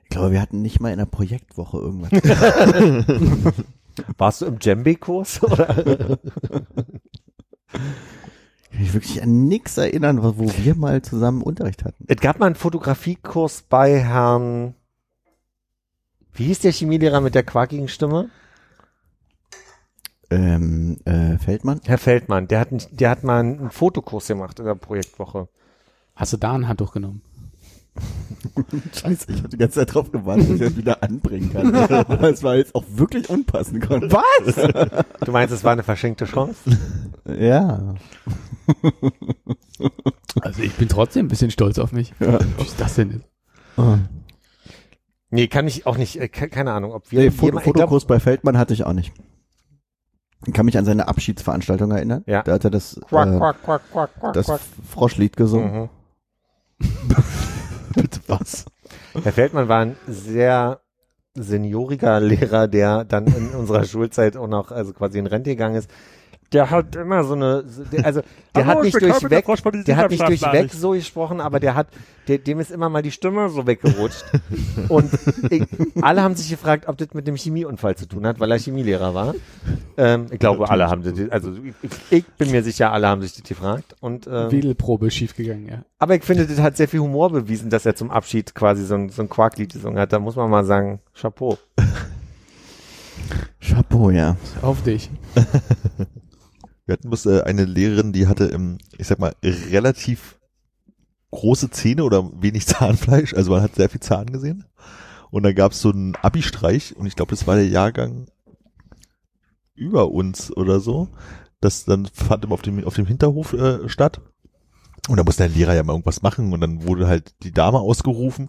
Ich 0.04 0.16
glaube, 0.16 0.32
wir 0.32 0.40
hatten 0.40 0.60
nicht 0.60 0.80
mal 0.80 0.90
in 0.90 0.98
der 0.98 1.06
Projektwoche 1.06 1.78
irgendwas. 1.78 2.10
Warst 4.18 4.40
du 4.40 4.46
im 4.46 4.58
Djembe-Kurs? 4.58 5.40
Ich 5.44 5.48
kann 8.70 8.80
mich 8.80 8.92
wirklich 8.92 9.22
an 9.22 9.44
nichts 9.46 9.78
erinnern, 9.78 10.20
wo 10.24 10.36
wo 10.36 10.50
wir 10.58 10.74
mal 10.74 11.00
zusammen 11.02 11.42
Unterricht 11.42 11.84
hatten. 11.84 12.06
es 12.08 12.16
gab 12.16 12.40
mal 12.40 12.46
einen 12.46 12.56
Fotografiekurs 12.56 13.62
bei 13.68 14.00
Herrn, 14.00 14.74
wie 16.32 16.46
hieß 16.46 16.58
der 16.58 16.72
Chemielehrer 16.72 17.20
mit 17.20 17.36
der 17.36 17.44
quakigen 17.44 17.86
Stimme? 17.86 18.30
Ähm, 20.30 20.98
äh, 21.04 21.38
Feldmann? 21.38 21.80
Herr 21.84 21.98
Feldmann, 21.98 22.46
der 22.48 22.60
hat, 22.60 22.70
einen- 22.70 22.82
der 22.92 23.10
hat 23.10 23.24
mal 23.24 23.40
einen 23.40 23.70
Fotokurs 23.70 24.28
gemacht 24.28 24.58
in 24.60 24.64
der 24.66 24.74
Projektwoche. 24.76 25.48
Hast 26.14 26.32
du 26.32 26.36
da 26.36 26.52
ein 26.52 26.68
Handtuch 26.68 26.92
genommen? 26.92 27.22
Scheiße, 28.94 29.26
ich 29.32 29.38
habe 29.38 29.48
die 29.48 29.56
ganze 29.58 29.80
Zeit 29.80 29.92
drauf 29.92 30.12
gewartet, 30.12 30.44
dass 30.48 30.54
ich 30.54 30.60
das 30.60 30.76
wieder 30.76 31.02
anbringen 31.02 31.52
kann. 31.52 31.74
Aber 31.92 32.30
es 32.30 32.42
war 32.44 32.54
jetzt 32.56 32.74
auch 32.76 32.84
wirklich 32.88 33.28
unpassend. 33.28 33.88
Was? 33.90 35.04
Du 35.24 35.32
meinst, 35.32 35.52
es 35.52 35.64
war 35.64 35.72
eine 35.72 35.82
verschenkte 35.82 36.24
Chance? 36.24 36.56
Ja. 37.38 37.94
Also 40.40 40.62
ich 40.62 40.72
bin 40.74 40.88
trotzdem 40.88 41.26
ein 41.26 41.28
bisschen 41.28 41.50
stolz 41.50 41.78
auf 41.78 41.92
mich. 41.92 42.14
Ja. 42.20 42.38
Was 42.56 42.68
ist 42.68 42.80
das 42.80 42.94
denn? 42.94 43.22
Nee, 45.30 45.46
kann 45.48 45.66
ich 45.66 45.86
auch 45.86 45.98
nicht, 45.98 46.20
äh, 46.20 46.28
ke- 46.28 46.48
keine 46.48 46.72
Ahnung, 46.72 46.92
ob 46.92 47.10
wir, 47.12 47.20
Nee, 47.20 47.30
Fotokurs 47.30 48.04
bei 48.06 48.18
Feldmann 48.20 48.56
hatte 48.58 48.72
ich 48.74 48.84
auch 48.84 48.92
nicht. 48.92 49.12
Ich 50.46 50.54
kann 50.54 50.64
mich 50.64 50.78
an 50.78 50.84
seine 50.84 51.06
Abschiedsveranstaltung 51.08 51.90
erinnern. 51.90 52.24
Ja. 52.26 52.42
Da 52.42 52.52
hat 52.52 52.64
er 52.64 52.70
das, 52.70 52.98
quack, 53.08 53.28
äh, 53.28 53.36
quack, 53.36 53.62
quack, 53.62 53.82
quack, 53.92 54.10
quack, 54.18 54.32
das 54.32 54.46
quack. 54.46 54.60
Froschlied 54.88 55.36
gesungen. 55.36 55.90
Mhm. 56.78 56.86
Bitte 57.94 58.20
was? 58.26 58.64
Herr 59.22 59.32
Feldmann 59.32 59.68
war 59.68 59.80
ein 59.80 59.96
sehr 60.06 60.80
senioriger 61.34 62.20
Lehrer, 62.20 62.68
der 62.68 63.04
dann 63.04 63.26
in 63.26 63.50
unserer 63.50 63.84
Schulzeit 63.84 64.36
auch 64.36 64.48
noch, 64.48 64.70
also 64.72 64.92
quasi 64.92 65.18
in 65.18 65.26
Rente 65.26 65.50
gegangen 65.50 65.76
ist. 65.76 65.90
Der 66.52 66.70
hat 66.70 66.96
immer 66.96 67.22
so 67.24 67.34
eine, 67.34 67.64
also 68.02 68.22
der 68.54 68.66
hat 68.66 68.78
ich 68.78 68.94
nicht 68.94 69.02
durchweg, 69.02 69.84
der 69.84 69.96
hat 69.96 70.10
nicht 70.10 70.26
durchweg 70.26 70.72
so 70.72 70.90
gesprochen, 70.90 71.40
aber 71.40 71.60
der 71.60 71.76
hat, 71.76 71.88
der, 72.26 72.38
dem 72.38 72.58
ist 72.58 72.72
immer 72.72 72.88
mal 72.88 73.02
die 73.02 73.12
Stimme 73.12 73.48
so 73.50 73.66
weggerutscht. 73.66 74.24
Und 74.88 75.10
ich, 75.50 75.62
alle 76.02 76.22
haben 76.22 76.34
sich 76.34 76.50
gefragt, 76.50 76.88
ob 76.88 76.96
das 76.98 77.14
mit 77.14 77.26
dem 77.28 77.36
Chemieunfall 77.36 77.96
zu 77.96 78.06
tun 78.06 78.26
hat, 78.26 78.40
weil 78.40 78.50
er 78.50 78.58
Chemielehrer 78.58 79.14
war. 79.14 79.34
Ähm, 79.96 80.26
ich 80.30 80.40
glaube, 80.40 80.68
alle 80.68 80.88
haben 80.88 81.02
das, 81.04 81.30
also 81.30 81.52
ich, 81.82 81.90
ich 82.10 82.26
bin 82.26 82.50
mir 82.50 82.64
sicher, 82.64 82.92
alle 82.92 83.06
haben 83.06 83.22
sich 83.22 83.34
das 83.34 83.44
gefragt. 83.44 83.94
Und 84.00 84.26
ähm, 84.26 84.50
Wedelprobe 84.50 85.10
schiefgegangen, 85.10 85.68
ja. 85.68 85.84
aber 85.98 86.16
ich 86.16 86.24
finde, 86.24 86.46
das 86.46 86.58
hat 86.58 86.76
sehr 86.76 86.88
viel 86.88 87.00
Humor 87.00 87.30
bewiesen, 87.30 87.70
dass 87.70 87.86
er 87.86 87.94
zum 87.94 88.10
Abschied 88.10 88.54
quasi 88.54 88.84
so 88.84 88.96
ein, 88.96 89.10
so 89.10 89.22
ein 89.22 89.28
Quarklied 89.28 89.72
gesungen 89.72 89.98
hat. 90.00 90.12
Da 90.12 90.18
muss 90.18 90.34
man 90.34 90.50
mal 90.50 90.64
sagen, 90.64 91.00
Chapeau. 91.14 91.58
Chapeau, 93.60 94.10
ja. 94.10 94.36
Auf 94.62 94.82
dich. 94.82 95.10
Wir 96.90 96.94
hatten 96.94 97.08
bloß 97.08 97.26
äh, 97.26 97.42
eine 97.42 97.66
Lehrerin, 97.66 98.12
die 98.12 98.26
hatte, 98.26 98.46
ähm, 98.46 98.78
ich 98.98 99.06
sag 99.06 99.20
mal, 99.20 99.32
relativ 99.44 100.40
große 101.30 101.70
Zähne 101.70 102.02
oder 102.02 102.28
wenig 102.42 102.66
Zahnfleisch, 102.66 103.32
also 103.32 103.52
man 103.52 103.62
hat 103.62 103.76
sehr 103.76 103.88
viel 103.88 104.00
Zahn 104.00 104.26
gesehen. 104.26 104.64
Und 105.30 105.44
dann 105.44 105.54
gab 105.54 105.70
es 105.70 105.80
so 105.80 105.92
einen 105.92 106.16
Abi-Streich 106.16 106.96
und 106.96 107.06
ich 107.06 107.14
glaube, 107.14 107.30
das 107.30 107.46
war 107.46 107.54
der 107.54 107.68
Jahrgang 107.68 108.26
über 109.76 110.10
uns 110.10 110.50
oder 110.56 110.80
so. 110.80 111.06
Das 111.60 111.84
dann 111.84 112.06
fand 112.06 112.44
immer 112.44 112.54
auf 112.54 112.62
dem, 112.62 112.84
auf 112.84 112.94
dem 112.94 113.06
Hinterhof 113.06 113.52
äh, 113.52 113.88
statt. 113.88 114.20
Und 115.08 115.16
da 115.16 115.22
musste 115.22 115.44
der 115.44 115.54
Lehrer 115.54 115.74
ja 115.74 115.84
mal 115.84 115.92
irgendwas 115.92 116.22
machen 116.22 116.52
und 116.52 116.60
dann 116.60 116.82
wurde 116.82 117.06
halt 117.06 117.36
die 117.44 117.52
Dame 117.52 117.78
ausgerufen 117.78 118.48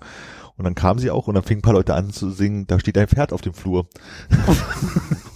und 0.57 0.65
dann 0.65 0.73
kam 0.73 0.97
sie 0.97 1.11
auch 1.11 1.27
und 1.27 1.35
dann 1.35 1.43
fingen 1.43 1.59
ein 1.59 1.61
paar 1.61 1.73
Leute 1.73 1.93
an 1.93 2.09
zu 2.09 2.31
singen, 2.31 2.65
da 2.65 2.79
steht 2.79 2.97
ein 2.97 3.07
Pferd 3.07 3.33
auf 3.33 3.41
dem 3.41 3.53
Flur. 3.53 3.87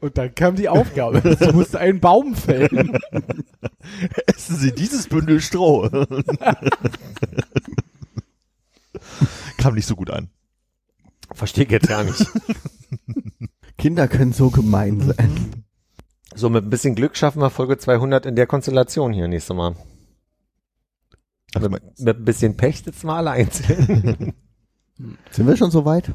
Und 0.00 0.18
dann 0.18 0.34
kam 0.34 0.56
die 0.56 0.68
Aufgabe. 0.68 1.20
Du 1.20 1.52
musst 1.52 1.76
einen 1.76 2.00
Baum 2.00 2.34
fällen. 2.34 2.98
Essen 4.26 4.56
Sie 4.56 4.72
dieses 4.72 5.08
Bündel 5.08 5.40
Stroh. 5.40 5.88
Kam 9.56 9.74
nicht 9.74 9.86
so 9.86 9.96
gut 9.96 10.10
an. 10.10 10.28
Verstehe 11.32 11.64
ich 11.64 11.70
jetzt 11.70 11.88
gar 11.88 12.04
nicht. 12.04 12.26
Kinder 13.78 14.08
können 14.08 14.32
so 14.32 14.50
gemein 14.50 15.00
sein. 15.00 15.64
So, 16.34 16.48
mit 16.50 16.64
ein 16.64 16.70
bisschen 16.70 16.94
Glück 16.94 17.16
schaffen 17.16 17.40
wir 17.42 17.50
Folge 17.50 17.78
200 17.78 18.26
in 18.26 18.36
der 18.36 18.46
Konstellation 18.46 19.12
hier 19.12 19.28
nächstes 19.28 19.56
Mal. 19.56 19.74
Ach, 21.54 21.60
Mit, 21.60 21.98
mit 21.98 22.16
ein 22.16 22.24
bisschen 22.24 22.56
Pech 22.56 22.82
sitzen 22.82 23.06
wir 23.08 23.14
alle 23.14 23.32
einzeln. 23.32 24.34
Sind 25.30 25.46
wir 25.46 25.56
schon 25.56 25.70
so 25.70 25.84
weit? 25.84 26.12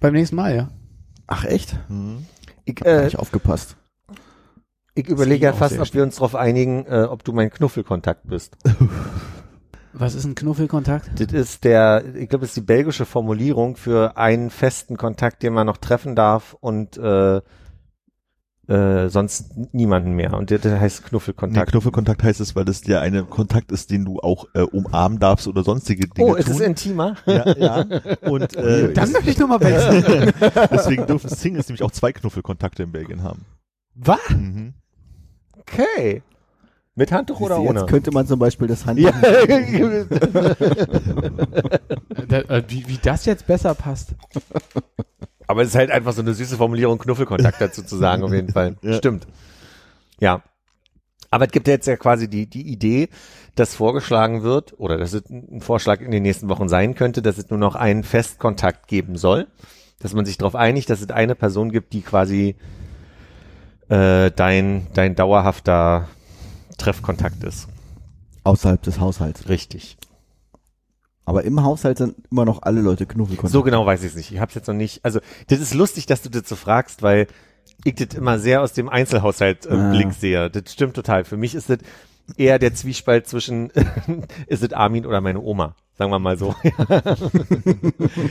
Beim 0.00 0.12
nächsten 0.12 0.36
Mal, 0.36 0.54
ja. 0.54 0.70
Ach 1.26 1.44
echt? 1.44 1.76
hm. 1.88 2.26
Ich, 2.64 2.76
Hab 2.80 2.84
gar 2.84 3.00
äh, 3.00 3.04
nicht 3.04 3.18
aufgepasst. 3.18 3.76
ich 4.94 5.08
überlege 5.08 5.44
ja 5.44 5.52
fast, 5.52 5.78
ob 5.78 5.94
wir 5.94 6.02
uns 6.02 6.16
darauf 6.16 6.34
einigen, 6.34 6.84
äh, 6.86 7.06
ob 7.08 7.22
du 7.24 7.32
mein 7.32 7.50
Knuffelkontakt 7.50 8.26
bist. 8.26 8.56
Was 9.92 10.14
ist 10.14 10.24
ein 10.24 10.34
Knuffelkontakt? 10.34 11.08
Das 11.18 11.32
ist 11.32 11.64
der, 11.64 12.04
ich 12.14 12.28
glaube, 12.28 12.42
das 12.42 12.50
ist 12.50 12.56
die 12.56 12.60
belgische 12.60 13.06
Formulierung 13.06 13.76
für 13.76 14.18
einen 14.18 14.50
festen 14.50 14.98
Kontakt, 14.98 15.42
den 15.42 15.54
man 15.54 15.66
noch 15.66 15.78
treffen 15.78 16.14
darf 16.14 16.54
und 16.60 16.98
äh, 16.98 17.40
äh, 18.68 19.08
sonst 19.08 19.52
niemanden 19.72 20.12
mehr. 20.12 20.34
Und 20.34 20.50
das 20.50 20.64
heißt 20.64 21.02
Nee, 21.02 21.08
Knuffelkontakt. 21.08 21.70
Knuffelkontakt 21.70 22.22
heißt 22.22 22.40
es, 22.40 22.56
weil 22.56 22.64
das 22.64 22.80
der 22.80 23.00
eine 23.00 23.24
Kontakt 23.24 23.70
ist, 23.70 23.90
den 23.90 24.04
du 24.04 24.18
auch 24.18 24.46
äh, 24.54 24.62
umarmen 24.62 25.18
darfst 25.18 25.46
oder 25.46 25.62
sonstige 25.62 26.08
Dinge 26.08 26.32
oh, 26.32 26.34
ist 26.34 26.46
tun. 26.46 26.54
es 26.54 26.60
intimer? 26.60 27.14
ja, 27.26 27.56
ja. 27.56 27.86
Und 28.22 28.56
äh, 28.56 28.92
Dann 28.92 29.12
möchte 29.12 29.30
ich 29.30 29.38
nochmal 29.38 29.60
wechseln. 29.60 30.32
deswegen 30.70 31.06
dürfen 31.06 31.30
Singles 31.30 31.68
nämlich 31.68 31.82
auch 31.82 31.92
zwei 31.92 32.12
Knuffelkontakte 32.12 32.82
in 32.82 32.92
Belgien 32.92 33.22
haben. 33.22 33.44
Was? 33.94 34.18
Mhm. 34.30 34.74
Okay. 35.58 36.22
Mit 36.98 37.12
Handtuch 37.12 37.40
oder 37.40 37.58
Jetzt 37.58 37.68
ohne? 37.68 37.86
könnte 37.86 38.10
man 38.10 38.26
zum 38.26 38.38
Beispiel 38.38 38.68
das 38.68 38.86
Handtuch. 38.86 39.12
Ja. 39.12 39.12
Da, 42.28 42.38
äh, 42.40 42.64
wie, 42.66 42.88
wie 42.88 42.98
das 43.00 43.24
jetzt 43.26 43.46
besser 43.46 43.74
passt. 43.74 44.16
Aber 45.46 45.62
es 45.62 45.68
ist 45.68 45.74
halt 45.74 45.90
einfach 45.90 46.12
so 46.12 46.22
eine 46.22 46.34
süße 46.34 46.56
Formulierung, 46.56 46.98
Knuffelkontakt 46.98 47.60
dazu 47.60 47.82
zu 47.82 47.96
sagen, 47.96 48.22
auf 48.22 48.32
jeden 48.32 48.52
Fall. 48.52 48.76
Ja. 48.82 48.94
Stimmt. 48.94 49.26
Ja. 50.18 50.42
Aber 51.30 51.46
es 51.46 51.52
gibt 51.52 51.68
jetzt 51.68 51.86
ja 51.86 51.96
quasi 51.96 52.28
die, 52.28 52.46
die 52.46 52.68
Idee, 52.68 53.08
dass 53.54 53.74
vorgeschlagen 53.74 54.42
wird, 54.42 54.78
oder 54.78 54.96
dass 54.96 55.12
es 55.12 55.28
ein 55.28 55.60
Vorschlag 55.60 56.00
in 56.00 56.10
den 56.10 56.22
nächsten 56.22 56.48
Wochen 56.48 56.68
sein 56.68 56.94
könnte, 56.94 57.22
dass 57.22 57.38
es 57.38 57.50
nur 57.50 57.58
noch 57.58 57.74
einen 57.74 58.04
Festkontakt 58.04 58.86
geben 58.86 59.16
soll. 59.16 59.46
Dass 59.98 60.12
man 60.12 60.26
sich 60.26 60.36
darauf 60.36 60.54
einigt, 60.54 60.90
dass 60.90 61.00
es 61.00 61.10
eine 61.10 61.34
Person 61.34 61.72
gibt, 61.72 61.92
die 61.92 62.02
quasi 62.02 62.56
äh, 63.88 64.30
dein, 64.30 64.86
dein 64.94 65.14
dauerhafter 65.14 66.08
Treffkontakt 66.76 67.42
ist. 67.44 67.68
Außerhalb 68.44 68.82
des 68.82 69.00
Haushalts. 69.00 69.48
Richtig. 69.48 69.96
Aber 71.26 71.44
im 71.44 71.62
Haushalt 71.62 71.98
sind 71.98 72.14
immer 72.30 72.44
noch 72.44 72.62
alle 72.62 72.80
Leute 72.80 73.04
Knuffelkontakt. 73.04 73.52
So 73.52 73.62
genau 73.62 73.84
weiß 73.84 74.00
ich 74.04 74.10
es 74.10 74.16
nicht. 74.16 74.32
Ich 74.32 74.38
habe 74.38 74.48
es 74.48 74.54
jetzt 74.54 74.68
noch 74.68 74.74
nicht. 74.74 75.04
Also 75.04 75.20
das 75.48 75.58
ist 75.60 75.74
lustig, 75.74 76.06
dass 76.06 76.22
du 76.22 76.30
das 76.30 76.48
so 76.48 76.56
fragst, 76.56 77.02
weil 77.02 77.26
ich 77.84 77.96
das 77.96 78.16
immer 78.16 78.38
sehr 78.38 78.62
aus 78.62 78.72
dem 78.72 78.88
Einzelhaushalt 78.88 79.66
äh, 79.66 79.70
Ah. 79.70 79.90
Blick 79.90 80.12
sehe. 80.12 80.48
Das 80.50 80.72
stimmt 80.72 80.94
total. 80.94 81.24
Für 81.24 81.36
mich 81.36 81.54
ist 81.54 81.68
das 81.68 81.78
eher 82.36 82.58
der 82.58 82.74
Zwiespalt 82.74 83.26
zwischen 83.26 83.70
ist 84.46 84.62
es 84.62 84.72
Armin 84.72 85.04
oder 85.04 85.20
meine 85.20 85.40
Oma. 85.40 85.74
Sagen 85.98 86.10
wir 86.12 86.18
mal 86.20 86.38
so. 86.38 86.54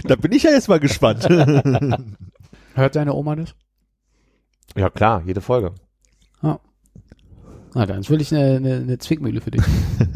Da 0.06 0.16
bin 0.16 0.32
ich 0.32 0.44
ja 0.44 0.52
jetzt 0.52 0.70
mal 0.70 0.80
gespannt. 0.80 1.28
Hört 1.30 2.96
deine 2.96 3.14
Oma 3.14 3.36
das? 3.36 3.56
ja 4.78 4.90
klar, 4.90 5.22
jede 5.26 5.42
Folge. 5.42 5.74
Na, 7.76 7.86
dann 7.86 8.08
will 8.08 8.22
ich 8.22 8.34
eine, 8.34 8.56
eine, 8.56 8.76
eine 8.76 8.98
Zwickmühle 8.98 9.42
für 9.42 9.52
dich. 9.52 9.62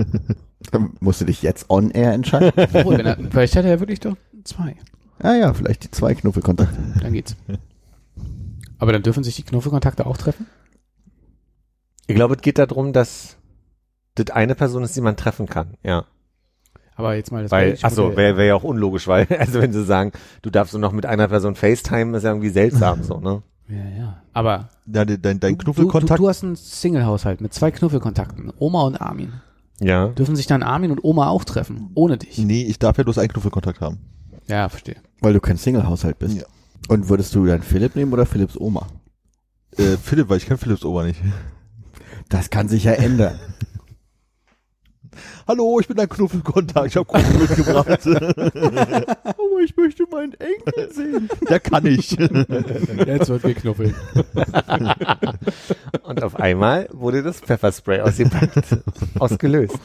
Dann 0.72 0.94
musst 1.02 1.20
du 1.20 1.26
dich 1.26 1.42
jetzt 1.42 1.70
on 1.70 1.92
air 1.92 2.14
entscheiden. 2.14 2.52
Obwohl, 2.74 2.98
wenn 2.98 3.06
er, 3.06 3.18
vielleicht 3.30 3.56
hat 3.58 3.66
er 3.66 3.72
ja 3.72 3.80
wirklich 3.82 4.00
doch 4.00 4.16
zwei. 4.46 4.78
ja, 5.22 5.36
ja, 5.36 5.54
vielleicht 5.54 5.84
die 5.84 5.92
zwei 5.92 6.16
Knuffelkontakte. 6.16 6.78
Dann 7.02 7.12
geht's. 7.12 7.36
Aber 8.78 8.94
dann 8.94 9.04
dürfen 9.04 9.26
sich 9.26 9.36
die 9.36 9.44
Knuffelkontakte 9.44 10.06
auch 10.06 10.16
treffen? 10.16 10.48
Ich 12.08 12.16
glaube, 12.16 12.36
es 12.36 12.42
geht 12.42 12.58
darum, 12.60 12.94
dass 12.94 13.36
das 14.16 14.30
eine 14.30 14.56
Person 14.56 14.84
ist, 14.84 14.96
die 14.96 15.02
man 15.02 15.18
treffen 15.18 15.48
kann. 15.48 15.76
Ja. 15.84 16.06
Aber 16.96 17.16
jetzt 17.16 17.32
mal 17.32 17.44
das 17.44 17.52
Weil, 17.52 17.66
belgische 17.66 17.88
ach 17.88 17.92
so, 17.92 18.04
Modell. 18.04 18.18
wäre 18.18 18.38
wär 18.38 18.46
ja 18.46 18.56
auch 18.56 18.64
unlogisch, 18.64 19.08
weil, 19.08 19.28
also 19.40 19.62
wenn 19.62 19.74
sie 19.74 19.84
sagen, 19.84 20.14
du 20.44 20.50
darfst 20.50 20.74
nur 20.74 20.82
noch 20.82 20.94
mit 20.94 21.06
einer 21.06 21.28
Person 21.28 21.56
FaceTime, 21.56 22.16
ist 22.16 22.24
ja 22.24 22.30
irgendwie 22.30 22.50
seltsam 22.50 23.04
so, 23.04 23.20
ne? 23.20 23.44
Ja, 23.70 23.98
ja. 23.98 24.22
Aber 24.34 24.70
Ja, 24.88 25.06
dein, 25.06 25.22
dein, 25.22 25.40
dein 25.40 25.58
du, 25.58 25.64
Knuffelkontakt. 25.64 26.20
du, 26.20 26.24
du 26.24 26.30
hast 26.30 26.44
einen 26.44 26.56
Single-Haushalt 26.56 27.40
mit 27.42 27.54
zwei 27.54 27.72
Knuffelkontakten. 27.72 28.52
Oma 28.58 28.82
und 28.84 29.00
Armin. 29.00 29.34
Ja. 29.80 30.08
Dürfen 30.10 30.36
sich 30.36 30.48
dann 30.48 30.64
Armin 30.64 30.92
und 30.92 31.04
Oma 31.04 31.30
auch 31.30 31.44
treffen? 31.44 31.92
Ohne 31.96 32.18
dich? 32.18 32.38
nee, 32.38 32.64
ich 32.64 32.80
darf 32.80 32.98
ja 32.98 33.04
bloß 33.04 33.18
einen 33.20 33.30
Knuffelkontakt 33.30 33.80
haben. 33.82 34.00
Ja, 34.48 34.68
verstehe. 34.70 34.98
Weil 35.22 35.34
du 35.34 35.40
kein 35.40 35.58
Single-Haushalt 35.58 36.18
bist. 36.20 36.38
Ja. 36.38 36.44
Und 36.88 37.08
würdest 37.10 37.36
du 37.36 37.46
dann 37.46 37.62
Philipp 37.62 37.96
nehmen 37.96 38.12
oder 38.12 38.26
Philipps 38.26 38.58
Oma? 38.60 38.88
Äh, 39.78 39.98
Philipp, 39.98 40.30
weil 40.30 40.38
ich 40.38 40.46
kenne 40.48 40.58
Philipps 40.58 40.84
Oma 40.84 41.04
nicht. 41.04 41.22
Das 42.30 42.50
kann 42.50 42.68
sich 42.68 42.84
ja 42.86 42.94
ändern. 42.94 43.40
Hallo, 45.48 45.80
ich 45.80 45.88
bin 45.88 45.98
dein 45.98 46.10
Knuffelkontakt. 46.10 46.88
Ich 46.88 46.96
habe 46.96 47.06
Kuchen 47.06 47.40
mitgebracht. 47.40 48.08
Aber 48.08 49.60
ich 49.64 49.76
möchte 49.76 50.06
meinen 50.12 50.34
Enkel 50.34 50.92
sehen. 50.94 51.30
Der 51.50 51.60
kann 51.60 51.86
ich. 51.86 52.12
Jetzt 52.12 53.30
wird 53.30 53.44
geknuffelt. 53.44 53.96
Und 56.04 56.24
auf 56.24 56.36
einmal 56.36 56.88
wurde 56.92 57.24
das 57.24 57.40
Pfefferspray 57.40 58.02
ausgepackt, 58.02 58.78
ausgelöst. 59.20 59.78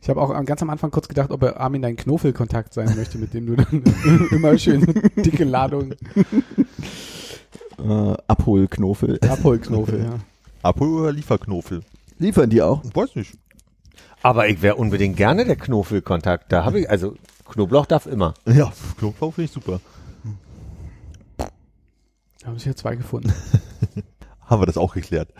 Ich 0.00 0.08
habe 0.08 0.20
auch 0.20 0.44
ganz 0.44 0.62
am 0.62 0.70
Anfang 0.70 0.90
kurz 0.90 1.08
gedacht, 1.08 1.30
ob 1.30 1.42
er 1.42 1.60
Armin 1.60 1.82
dein 1.82 1.96
Knuffelkontakt 1.96 2.74
sein 2.74 2.94
möchte, 2.96 3.18
mit 3.18 3.34
dem 3.34 3.46
du 3.46 3.56
dann 3.56 3.82
immer 4.30 4.56
schön 4.58 4.84
dicke 5.16 5.44
Ladung 5.44 5.94
Äh, 7.78 8.14
Abholknofel. 8.26 9.18
Abholknuffel, 9.28 10.00
ja. 10.04 10.18
Abhol- 10.62 11.00
oder 11.02 11.12
Lieferknofel? 11.12 11.82
Liefern 12.18 12.50
die 12.50 12.60
auch? 12.62 12.82
Weiß 12.94 13.14
nicht. 13.14 13.34
Aber 14.22 14.48
ich 14.48 14.62
wäre 14.62 14.76
unbedingt 14.76 15.16
gerne 15.16 15.44
der 15.44 15.56
Knoffelkontakt. 15.56 16.52
Da 16.52 16.64
habe 16.64 16.80
ich, 16.80 16.90
also 16.90 17.14
Knoblauch 17.48 17.86
darf 17.86 18.06
immer. 18.06 18.34
Ja, 18.46 18.72
Knoblauch 18.98 19.32
finde 19.34 19.46
ich 19.46 19.52
super. 19.52 19.80
Da 22.40 22.46
habe 22.48 22.56
ich 22.56 22.64
ja 22.64 22.74
zwei 22.74 22.96
gefunden. 22.96 23.32
Haben 24.40 24.62
wir 24.62 24.66
das 24.66 24.78
auch 24.78 24.94
geklärt. 24.94 25.30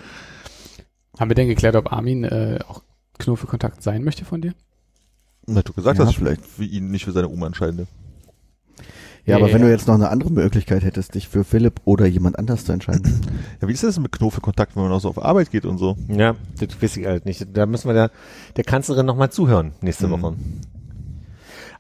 Haben 1.19 1.31
wir 1.31 1.35
denn 1.35 1.49
geklärt, 1.49 1.75
ob 1.77 1.93
Armin 1.93 2.25
äh, 2.25 2.59
auch 2.69 2.83
Knuffelkontakt 3.19 3.83
sein 3.83 4.05
möchte 4.05 4.25
von 4.25 4.41
dir? 4.41 4.55
Na, 5.47 5.63
du 5.63 5.73
gesagt 5.73 5.99
Ja, 5.99 6.07
hast, 6.07 6.17
vielleicht. 6.17 6.45
für 6.45 6.65
ihn, 6.65 6.91
nicht 6.91 7.05
für 7.05 7.13
seine 7.13 7.29
Oma 7.29 7.47
entscheidende. 7.47 7.87
Ja, 9.29 9.37
aber 9.37 9.53
wenn 9.53 9.61
du 9.63 9.71
jetzt 9.71 9.87
noch 9.87 9.95
eine 9.95 10.09
andere 10.09 10.31
Möglichkeit 10.31 10.83
hättest, 10.83 11.15
dich 11.15 11.29
für 11.29 11.45
Philipp 11.45 11.81
oder 11.85 12.07
jemand 12.07 12.39
anders 12.39 12.65
zu 12.65 12.73
entscheiden. 12.73 13.21
Ja, 13.61 13.69
wie 13.69 13.73
ist 13.73 13.83
das 13.85 13.99
mit 13.99 14.11
Knuffelkontakt, 14.13 14.75
wenn 14.75 14.83
man 14.85 14.93
auch 14.93 15.01
so 15.01 15.09
auf 15.09 15.23
Arbeit 15.23 15.51
geht 15.51 15.65
und 15.67 15.79
so? 15.79 15.97
Ja, 16.09 16.35
das 16.59 16.81
weiß 16.83 16.97
ich 16.97 17.07
halt 17.07 17.27
nicht. 17.27 17.47
Da 17.53 17.67
müssen 17.67 17.89
wir 17.89 17.95
der, 17.95 18.11
der 18.57 18.65
Kanzlerin 18.65 19.07
nochmal 19.07 19.31
zuhören 19.31 19.73
nächste 19.83 20.07
Mhm. 20.09 20.11
Woche. 20.23 20.35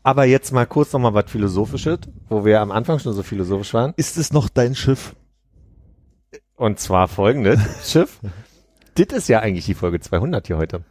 Aber 0.03 0.25
jetzt 0.25 0.53
mal 0.53 0.67
kurz 0.67 0.93
nochmal 0.93 1.15
was 1.15 1.31
Philosophisches, 1.31 1.99
wo 2.29 2.45
wir 2.45 2.61
am 2.61 2.71
Anfang 2.71 2.99
schon 2.99 3.13
so 3.15 3.23
philosophisch 3.23 3.75
waren. 3.75 3.95
Ist 3.97 4.17
es 4.19 4.33
noch 4.33 4.49
dein 4.49 4.75
Schiff? 4.75 5.15
Und 6.57 6.79
zwar 6.79 7.09
folgendes, 7.09 7.61
Schiff. 7.91 8.21
Das 8.95 9.07
ist 9.17 9.29
ja 9.29 9.41
eigentlich 9.41 9.65
die 9.67 9.75
Folge 9.75 10.01
200 10.01 10.47
hier 10.47 10.57
heute. 10.59 10.83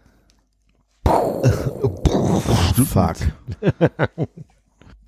Fuck. 2.85 3.17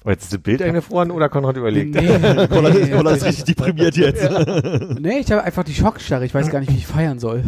Oh, 0.09 0.11
jetzt 0.11 0.23
ist 0.23 0.33
das 0.33 0.41
Bild 0.41 0.59
eingefroren 0.63 1.11
oder 1.11 1.29
Konrad 1.29 1.55
überlegt? 1.55 1.95
Kolla 2.49 2.69
ist, 2.69 2.91
Kolla 2.91 3.11
ist 3.11 3.25
richtig 3.25 3.45
deprimiert 3.45 3.95
jetzt. 3.95 4.27
nee, 4.99 5.19
ich 5.19 5.31
habe 5.31 5.43
einfach 5.43 5.63
die 5.63 5.75
Schockstarre. 5.75 6.25
Ich 6.25 6.33
weiß 6.33 6.49
gar 6.49 6.61
nicht, 6.61 6.71
wie 6.71 6.77
ich 6.77 6.87
feiern 6.87 7.19
soll. 7.19 7.43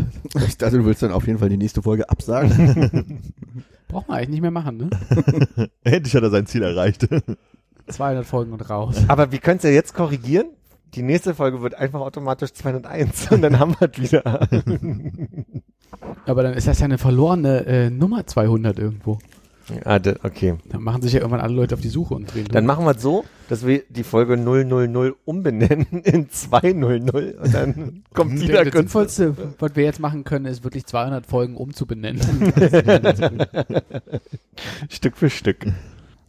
Ich 0.46 0.60
dachte, 0.60 0.78
du 0.78 0.86
willst 0.86 1.02
dann 1.02 1.12
auf 1.12 1.26
jeden 1.26 1.40
Fall 1.40 1.50
die 1.50 1.58
nächste 1.58 1.82
Folge 1.82 2.08
absagen. 2.08 3.34
Braucht 3.88 4.10
man 4.10 4.18
eigentlich 4.18 4.30
nicht 4.30 4.42
mehr 4.42 4.52
machen, 4.52 4.78
ne? 4.78 5.70
Endlich 5.84 6.14
hat 6.14 6.22
er 6.22 6.30
sein 6.30 6.46
Ziel 6.46 6.62
erreicht. 6.62 7.08
200 7.88 8.28
Folgen 8.28 8.54
und 8.54 8.70
raus. 8.70 9.06
Aber 9.08 9.32
wir 9.32 9.40
können 9.40 9.58
es 9.58 9.64
ja 9.64 9.72
jetzt 9.72 9.96
korrigieren. 9.96 10.50
Die 10.94 11.02
nächste 11.02 11.34
Folge 11.34 11.64
wird 11.64 11.74
einfach 11.74 12.02
automatisch 12.02 12.54
201 12.54 13.32
und 13.32 13.42
dann 13.42 13.58
haben 13.58 13.76
wir 13.80 13.90
es 13.92 14.00
wieder. 14.00 14.48
Aber 16.28 16.44
dann 16.44 16.54
ist 16.54 16.68
das 16.68 16.78
ja 16.78 16.86
eine 16.86 17.00
verlorene 17.00 17.66
äh, 17.66 17.90
Nummer 17.90 18.28
200 18.28 18.78
irgendwo. 18.78 19.18
Ah, 19.86 20.00
da- 20.00 20.16
okay. 20.24 20.56
Dann 20.70 20.82
machen 20.84 21.02
sich 21.02 21.14
ja 21.14 21.20
irgendwann 21.20 21.42
alle 21.42 21.54
Leute 21.54 21.76
auf 21.76 21.82
die 21.82 21.90
Suche 21.90 22.14
und 22.14 22.34
drehen. 22.34 22.46
Dann 22.46 22.66
durch. 22.66 22.76
machen 22.76 22.86
wir 22.86 22.96
es 22.96 23.02
so, 23.02 23.24
dass 23.50 23.66
wir 23.66 23.84
die 23.90 24.04
Folge 24.04 24.36
000 24.38 25.16
umbenennen 25.26 25.86
in 26.04 26.30
200 26.30 27.36
und 27.40 27.54
dann 27.54 28.04
kommt 28.14 28.42
die 28.42 28.48
da 28.48 28.64
das. 28.64 28.74
Sinnvollste, 28.74 29.36
was 29.60 29.76
wir 29.76 29.84
jetzt 29.84 30.00
machen 30.00 30.24
können, 30.24 30.46
ist 30.46 30.64
wirklich 30.64 30.86
200 30.86 31.26
Folgen 31.26 31.56
umzubenennen. 31.58 32.22
Stück 34.90 35.18
für 35.18 35.30
Stück. 35.30 35.66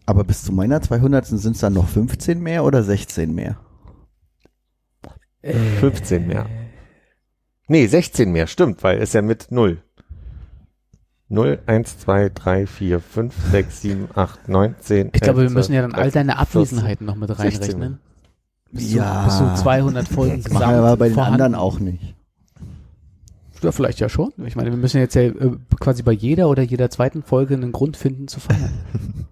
Aber 0.07 0.25
bis 0.25 0.43
zu 0.43 0.53
meiner 0.53 0.81
200. 0.83 1.27
sind 1.27 1.55
es 1.55 1.61
dann 1.61 1.75
noch 1.75 1.89
15 1.89 2.41
mehr 2.41 2.65
oder 2.65 2.83
16 2.83 3.35
mehr? 3.35 3.57
15 5.81 6.27
mehr. 6.27 6.47
Nee, 7.69 7.87
16 7.87 8.31
mehr, 8.31 8.47
stimmt, 8.47 8.83
weil 8.83 9.01
es 9.01 9.13
ja 9.13 9.23
mit 9.23 9.51
0. 9.51 9.83
0, 11.33 11.61
1, 11.65 11.99
2, 11.99 12.31
3, 12.35 12.67
4, 12.67 13.01
5, 13.01 13.35
6, 13.51 13.81
7, 13.81 14.09
8, 14.15 14.49
9, 14.49 14.75
10. 14.79 15.11
Ich 15.15 15.21
glaube, 15.23 15.39
wir 15.39 15.45
11, 15.45 15.55
müssen 15.55 15.73
ja 15.73 15.83
dann 15.83 15.95
all 15.95 16.11
12, 16.11 16.13
deine 16.13 16.33
14. 16.33 16.39
Abwesenheiten 16.41 17.07
noch 17.07 17.17
mit 17.17 17.29
16. 17.29 17.53
reinrechnen. 17.53 17.99
Bis 18.71 18.93
Ja. 18.93 19.29
Zu, 19.29 19.45
bis 19.45 19.55
zu 19.57 19.63
200 19.63 20.09
Folgen 20.09 20.45
wir 20.45 20.67
aber 20.67 20.97
bei 20.97 21.09
den 21.09 21.15
vorhanden. 21.15 21.41
anderen 21.41 21.55
auch 21.55 21.81
nicht. 21.81 22.15
Ja, 23.63 23.73
vielleicht 23.73 24.01
ja 24.01 24.09
schon. 24.09 24.33
Ich 24.45 24.57
meine, 24.57 24.71
wir 24.71 24.77
müssen 24.77 24.99
jetzt 24.99 25.15
ja 25.15 25.23
äh, 25.23 25.57
quasi 25.81 26.03
bei 26.03 26.13
jeder 26.13 26.49
oder 26.49 26.63
jeder 26.63 26.91
zweiten 26.91 27.23
Folge 27.23 27.55
einen 27.55 27.73
Grund 27.73 27.97
finden 27.97 28.29
zu 28.29 28.41
feiern. 28.41 28.73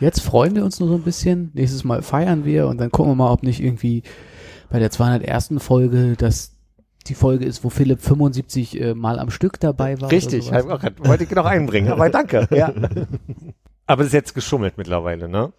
Jetzt 0.00 0.20
freuen 0.22 0.56
wir 0.56 0.64
uns 0.64 0.80
nur 0.80 0.88
so 0.88 0.96
ein 0.96 1.02
bisschen. 1.02 1.52
Nächstes 1.54 1.84
Mal 1.84 2.02
feiern 2.02 2.44
wir 2.44 2.66
und 2.66 2.78
dann 2.78 2.90
gucken 2.90 3.12
wir 3.12 3.16
mal, 3.16 3.30
ob 3.30 3.44
nicht 3.44 3.62
irgendwie 3.62 4.02
bei 4.68 4.80
der 4.80 4.90
201. 4.90 5.54
Folge 5.58 6.16
das 6.18 6.53
die 7.08 7.14
Folge 7.14 7.44
ist, 7.44 7.64
wo 7.64 7.70
Philipp 7.70 8.00
75 8.00 8.80
äh, 8.80 8.94
Mal 8.94 9.18
am 9.18 9.30
Stück 9.30 9.60
dabei 9.60 10.00
war. 10.00 10.10
Richtig, 10.10 10.50
grad- 10.50 11.06
wollte 11.06 11.24
ich 11.24 11.30
noch 11.30 11.44
einbringen, 11.46 11.90
aber 11.92 12.08
danke. 12.10 12.48
Ja. 12.54 12.72
Aber 13.86 14.00
es 14.00 14.06
ist 14.08 14.12
jetzt 14.14 14.34
geschummelt 14.34 14.78
mittlerweile, 14.78 15.28
ne? 15.28 15.52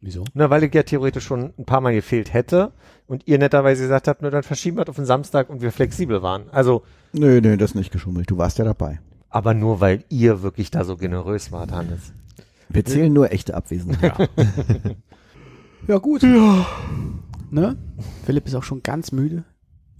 Wieso? 0.00 0.24
Na, 0.34 0.50
weil 0.50 0.64
ich 0.64 0.74
ja 0.74 0.82
theoretisch 0.82 1.24
schon 1.24 1.52
ein 1.56 1.64
paar 1.66 1.80
Mal 1.80 1.94
gefehlt 1.94 2.32
hätte 2.34 2.72
und 3.06 3.28
ihr 3.28 3.38
netterweise 3.38 3.82
gesagt 3.82 4.08
habt, 4.08 4.22
nur 4.22 4.32
dann 4.32 4.42
verschieben 4.42 4.76
wir 4.76 4.82
es 4.82 4.88
auf 4.88 4.96
den 4.96 5.04
Samstag 5.04 5.48
und 5.48 5.60
wir 5.62 5.70
flexibel 5.70 6.20
waren. 6.22 6.50
Also, 6.50 6.82
Nö, 7.12 7.40
nö, 7.40 7.56
das 7.56 7.70
ist 7.70 7.74
nicht 7.76 7.92
geschummelt. 7.92 8.28
Du 8.30 8.38
warst 8.38 8.58
ja 8.58 8.64
dabei. 8.64 8.98
aber 9.28 9.54
nur 9.54 9.80
weil 9.80 10.02
ihr 10.08 10.42
wirklich 10.42 10.70
da 10.72 10.82
so 10.84 10.96
generös 10.96 11.52
wart, 11.52 11.70
Hannes. 11.70 12.12
Wir 12.68 12.84
zählen 12.84 13.12
nur 13.12 13.30
echte 13.32 13.54
Abwesenheit. 13.54 14.28
Ja, 15.86 15.98
gut. 15.98 16.22
Ja. 16.22 16.66
Ne? 17.50 17.76
Philipp 18.26 18.46
ist 18.46 18.54
auch 18.54 18.62
schon 18.62 18.82
ganz 18.82 19.12
müde. 19.12 19.44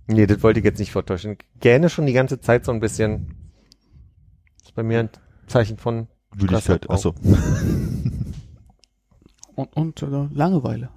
Nee, 0.08 0.26
das 0.26 0.42
wollte 0.42 0.58
ich 0.60 0.64
jetzt 0.64 0.78
nicht 0.78 0.90
vortäuschen. 0.90 1.36
Gähne 1.60 1.90
schon 1.90 2.06
die 2.06 2.14
ganze 2.14 2.40
Zeit 2.40 2.64
so 2.64 2.72
ein 2.72 2.80
bisschen. 2.80 3.34
ist 4.62 4.74
bei 4.74 4.82
mir 4.82 5.00
ein 5.00 5.10
Zeichen 5.46 5.76
von 5.76 6.08
Müdigkeit, 6.34 6.88
achso. 6.90 7.14
Und, 9.54 9.76
und 9.76 10.02
äh, 10.04 10.28
Langeweile. 10.32 10.88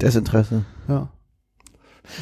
Desinteresse. 0.00 0.64
Ja. 0.88 1.10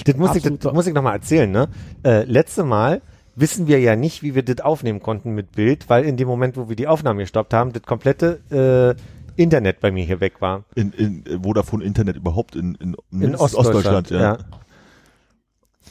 Das 0.06 0.16
muss 0.16 0.34
ich, 0.34 0.42
das 0.42 0.72
muss 0.72 0.88
ich 0.88 0.92
nochmal 0.94 1.14
erzählen, 1.14 1.48
ne? 1.48 1.68
Äh, 2.04 2.24
letzte 2.24 2.64
Mal 2.64 3.00
wissen 3.36 3.68
wir 3.68 3.78
ja 3.78 3.94
nicht, 3.94 4.24
wie 4.24 4.34
wir 4.34 4.42
das 4.42 4.58
aufnehmen 4.58 4.98
konnten 5.00 5.36
mit 5.36 5.52
Bild, 5.52 5.88
weil 5.88 6.04
in 6.04 6.16
dem 6.16 6.26
Moment, 6.26 6.56
wo 6.56 6.68
wir 6.68 6.74
die 6.74 6.88
Aufnahme 6.88 7.20
gestoppt 7.20 7.54
haben, 7.54 7.72
das 7.72 7.82
komplette 7.82 8.96
äh, 9.38 9.40
Internet 9.40 9.78
bei 9.78 9.92
mir 9.92 10.04
hier 10.04 10.18
weg 10.18 10.40
war. 10.40 10.64
In, 10.74 10.92
in 10.92 11.26
äh, 11.26 11.38
Vodafone 11.40 11.84
Internet 11.84 12.16
überhaupt 12.16 12.56
in, 12.56 12.74
in, 12.76 12.94
In 12.94 12.96
mindestens 13.10 13.54
Ostdeutschland, 13.54 14.10
ja. 14.10 14.38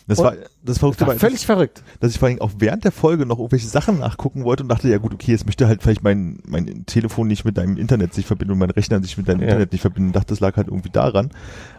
Das 0.07 0.19
Und- 0.19 0.25
war 0.25 0.33
das 0.63 0.77
Verrückte, 0.79 1.07
War 1.07 1.15
völlig 1.15 1.45
verrückt. 1.45 1.81
dass 2.01 2.11
ich 2.11 2.19
vor 2.19 2.27
allem 2.27 2.41
auch 2.41 2.51
während 2.57 2.83
der 2.83 2.91
Folge 2.91 3.25
noch 3.25 3.37
irgendwelche 3.39 3.67
Sachen 3.67 3.99
nachgucken 3.99 4.43
wollte 4.43 4.63
und 4.63 4.69
dachte, 4.69 4.89
ja 4.89 4.97
gut, 4.97 5.13
okay, 5.13 5.31
jetzt 5.31 5.45
möchte 5.45 5.67
halt 5.67 5.81
vielleicht 5.81 6.03
mein, 6.03 6.39
mein 6.45 6.85
Telefon 6.85 7.27
nicht 7.27 7.45
mit 7.45 7.57
deinem 7.57 7.77
Internet 7.77 8.13
sich 8.13 8.25
verbinden 8.25 8.51
und 8.53 8.59
mein 8.59 8.69
Rechner 8.71 9.01
sich 9.01 9.17
mit 9.17 9.27
deinem 9.29 9.39
Ja. 9.41 9.47
Internet 9.47 9.71
nicht 9.71 9.81
verbinden. 9.81 10.09
Ich 10.09 10.13
dachte, 10.13 10.27
das 10.27 10.39
lag 10.41 10.57
halt 10.57 10.67
irgendwie 10.67 10.89
daran. 10.89 11.29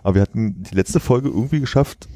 Aber 0.03 0.15
wir 0.15 0.23
hatten 0.23 0.63
die 0.63 0.75
letzte 0.75 1.01
Folge 1.01 1.29
irgendwie 1.29 1.61
geschafft, 1.61 2.09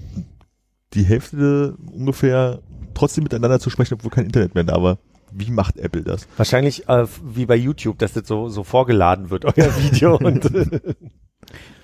die 0.94 1.02
Hälfte 1.04 1.76
ungefähr 1.92 2.60
trotzdem 2.94 3.24
miteinander 3.24 3.60
zu 3.60 3.68
sprechen, 3.68 3.94
obwohl 3.94 4.10
kein 4.10 4.24
Internet 4.24 4.54
mehr 4.54 4.64
da 4.64 4.82
war. 4.82 4.98
Wie 5.30 5.50
macht 5.50 5.76
Apple 5.76 6.02
das? 6.02 6.26
Wahrscheinlich 6.38 6.88
äh, 6.88 7.06
wie 7.22 7.44
bei 7.44 7.54
YouTube, 7.56 7.98
dass 7.98 8.14
das 8.14 8.26
so, 8.26 8.48
so 8.48 8.64
vorgeladen 8.64 9.28
wird, 9.28 9.44
euer 9.58 9.76
Video. 9.82 10.16
und 10.16 10.50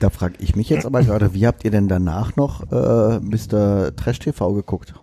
Da 0.01 0.11
frage 0.11 0.35
ich 0.39 0.57
mich 0.57 0.69
jetzt 0.69 0.87
aber 0.87 1.03
gerade, 1.03 1.35
wie 1.35 1.47
habt 1.47 1.65
ihr 1.65 1.71
denn 1.71 1.89
danach 1.89 2.37
noch 2.37 2.71
äh, 2.71 3.21
Mr. 3.21 3.95
Trash 3.97 4.19
TV 4.19 4.53
geguckt? 4.53 4.95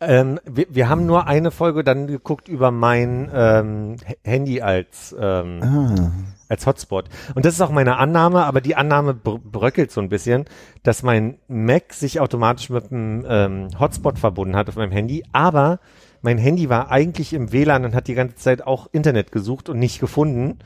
ähm, 0.00 0.40
wir, 0.44 0.66
wir 0.70 0.88
haben 0.88 1.04
nur 1.06 1.26
eine 1.26 1.50
Folge 1.50 1.84
dann 1.84 2.06
geguckt 2.06 2.48
über 2.48 2.70
mein 2.70 3.30
ähm, 3.32 3.96
Handy 4.24 4.62
als 4.62 5.14
ähm, 5.18 5.60
Ah, 5.62 6.10
als 6.48 6.66
Hotspot. 6.66 7.08
Und 7.34 7.44
das 7.44 7.54
ist 7.54 7.60
auch 7.60 7.70
meine 7.70 7.98
Annahme, 7.98 8.44
aber 8.44 8.60
die 8.60 8.74
Annahme 8.76 9.14
br 9.14 9.38
bröckelt 9.38 9.92
so 9.92 10.00
ein 10.00 10.08
bisschen, 10.08 10.46
dass 10.82 11.02
mein 11.02 11.38
Mac 11.48 11.92
sich 11.92 12.18
automatisch 12.18 12.70
mit 12.70 12.90
einem 12.90 13.24
ähm, 13.28 13.68
Hotspot 13.78 14.18
verbunden 14.18 14.56
hat 14.56 14.68
auf 14.68 14.76
meinem 14.76 14.90
Handy, 14.90 15.22
aber 15.32 15.80
mein 16.22 16.38
Handy 16.38 16.68
war 16.68 16.90
eigentlich 16.90 17.32
im 17.32 17.52
WLAN 17.52 17.84
und 17.84 17.94
hat 17.94 18.08
die 18.08 18.14
ganze 18.14 18.36
Zeit 18.36 18.66
auch 18.66 18.88
Internet 18.92 19.32
gesucht 19.32 19.68
und 19.68 19.78
nicht 19.78 20.00
gefunden. 20.00 20.58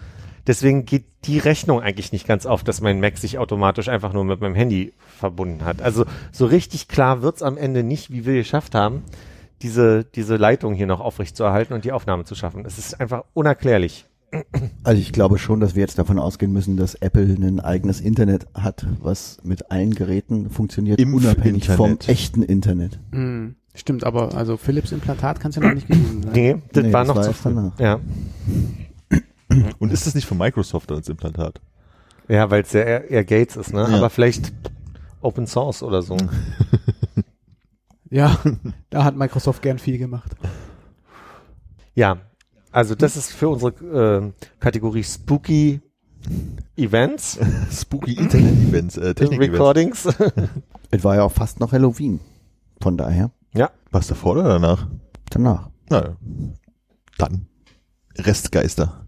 Deswegen 0.46 0.84
geht 0.84 1.04
die 1.24 1.38
Rechnung 1.38 1.80
eigentlich 1.80 2.12
nicht 2.12 2.26
ganz 2.26 2.44
auf, 2.46 2.62
dass 2.64 2.80
mein 2.80 3.00
Mac 3.00 3.16
sich 3.16 3.38
automatisch 3.38 3.88
einfach 3.88 4.12
nur 4.12 4.24
mit 4.24 4.40
meinem 4.40 4.54
Handy 4.54 4.92
verbunden 5.18 5.64
hat. 5.64 5.80
Also 5.80 6.04
so 6.32 6.44
richtig 6.46 6.88
klar 6.88 7.22
wird's 7.22 7.42
am 7.42 7.56
Ende 7.56 7.82
nicht, 7.82 8.10
wie 8.12 8.26
wir 8.26 8.34
geschafft 8.34 8.74
haben, 8.74 9.02
diese, 9.62 10.04
diese 10.04 10.36
Leitung 10.36 10.74
hier 10.74 10.86
noch 10.86 11.00
aufrecht 11.00 11.36
zu 11.36 11.44
erhalten 11.44 11.72
und 11.72 11.84
die 11.86 11.92
Aufnahme 11.92 12.24
zu 12.24 12.34
schaffen. 12.34 12.64
Es 12.66 12.76
ist 12.78 13.00
einfach 13.00 13.24
unerklärlich. 13.32 14.04
also 14.82 15.00
ich 15.00 15.12
glaube 15.12 15.38
schon, 15.38 15.60
dass 15.60 15.74
wir 15.76 15.80
jetzt 15.80 15.96
davon 15.98 16.18
ausgehen 16.18 16.52
müssen, 16.52 16.76
dass 16.76 16.94
Apple 16.96 17.22
ein 17.22 17.60
eigenes 17.60 18.00
Internet 18.00 18.46
hat, 18.52 18.84
was 19.00 19.38
mit 19.44 19.70
allen 19.70 19.94
Geräten 19.94 20.50
funktioniert, 20.50 21.00
Im 21.00 21.14
unabhängig 21.14 21.68
Internet. 21.68 22.02
vom 22.04 22.10
echten 22.12 22.42
Internet. 22.42 22.98
Hm, 23.12 23.54
stimmt, 23.76 24.02
aber 24.04 24.34
also 24.34 24.56
Philips 24.56 24.90
Implantat 24.92 25.38
kannst 25.40 25.56
du 25.56 25.62
noch 25.62 25.72
nicht 25.72 25.86
gewesen 25.88 26.22
sein. 26.24 26.32
Nee, 26.34 26.56
das 26.72 26.82
Nee, 26.84 26.92
war 26.92 27.00
das 27.04 27.08
noch 27.08 27.16
war 27.16 27.22
zu 27.22 27.32
früh. 27.32 27.54
danach. 27.54 27.78
Ja. 27.80 28.00
Und 29.78 29.92
ist 29.92 30.06
das 30.06 30.14
nicht 30.14 30.26
von 30.26 30.38
Microsoft 30.38 30.90
als 30.92 31.08
Implantat? 31.08 31.60
Ja, 32.28 32.50
weil 32.50 32.62
es 32.62 32.72
ja 32.72 32.80
eher, 32.80 33.10
eher 33.10 33.24
Gates 33.24 33.56
ist, 33.56 33.72
ne? 33.72 33.86
Ja. 33.88 33.96
Aber 33.98 34.10
vielleicht 34.10 34.52
Open 35.20 35.46
Source 35.46 35.82
oder 35.82 36.02
so. 36.02 36.16
Ja, 38.10 38.38
da 38.90 39.02
hat 39.02 39.16
Microsoft 39.16 39.60
gern 39.60 39.80
viel 39.80 39.98
gemacht. 39.98 40.36
Ja, 41.96 42.18
also 42.70 42.94
das 42.94 43.16
ist 43.16 43.32
für 43.32 43.48
unsere 43.48 43.72
ähm, 43.82 44.34
Kategorie 44.60 45.02
Spooky 45.02 45.80
Events, 46.76 47.40
Spooky 47.72 48.12
Internet-Events, 48.12 48.98
äh, 48.98 49.14
Technik-Events. 49.14 49.52
Recordings. 49.54 50.08
Es 50.92 51.02
war 51.02 51.16
ja 51.16 51.24
auch 51.24 51.32
fast 51.32 51.58
noch 51.58 51.72
Halloween. 51.72 52.20
Von 52.80 52.96
daher, 52.96 53.32
ja, 53.52 53.70
Was 53.90 54.06
davor 54.06 54.34
oder 54.34 54.44
danach? 54.44 54.86
danach. 55.30 55.70
Na 55.90 56.04
ja. 56.04 56.16
Dann. 57.18 57.46
Restgeister. 58.16 59.03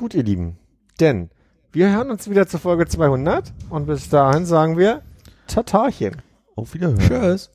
Gut, 0.00 0.14
ihr 0.14 0.22
Lieben. 0.22 0.56
Denn 0.98 1.28
wir 1.72 1.92
hören 1.92 2.10
uns 2.10 2.30
wieder 2.30 2.46
zur 2.46 2.58
Folge 2.58 2.86
200 2.86 3.52
und 3.68 3.84
bis 3.86 4.08
dahin 4.08 4.46
sagen 4.46 4.78
wir 4.78 5.02
Tatarchen. 5.46 6.22
Auf 6.56 6.72
Wiederhören. 6.72 6.98
Tschüss. 7.00 7.50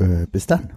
Äh, 0.00 0.26
bis 0.26 0.48
dann. 0.48 0.70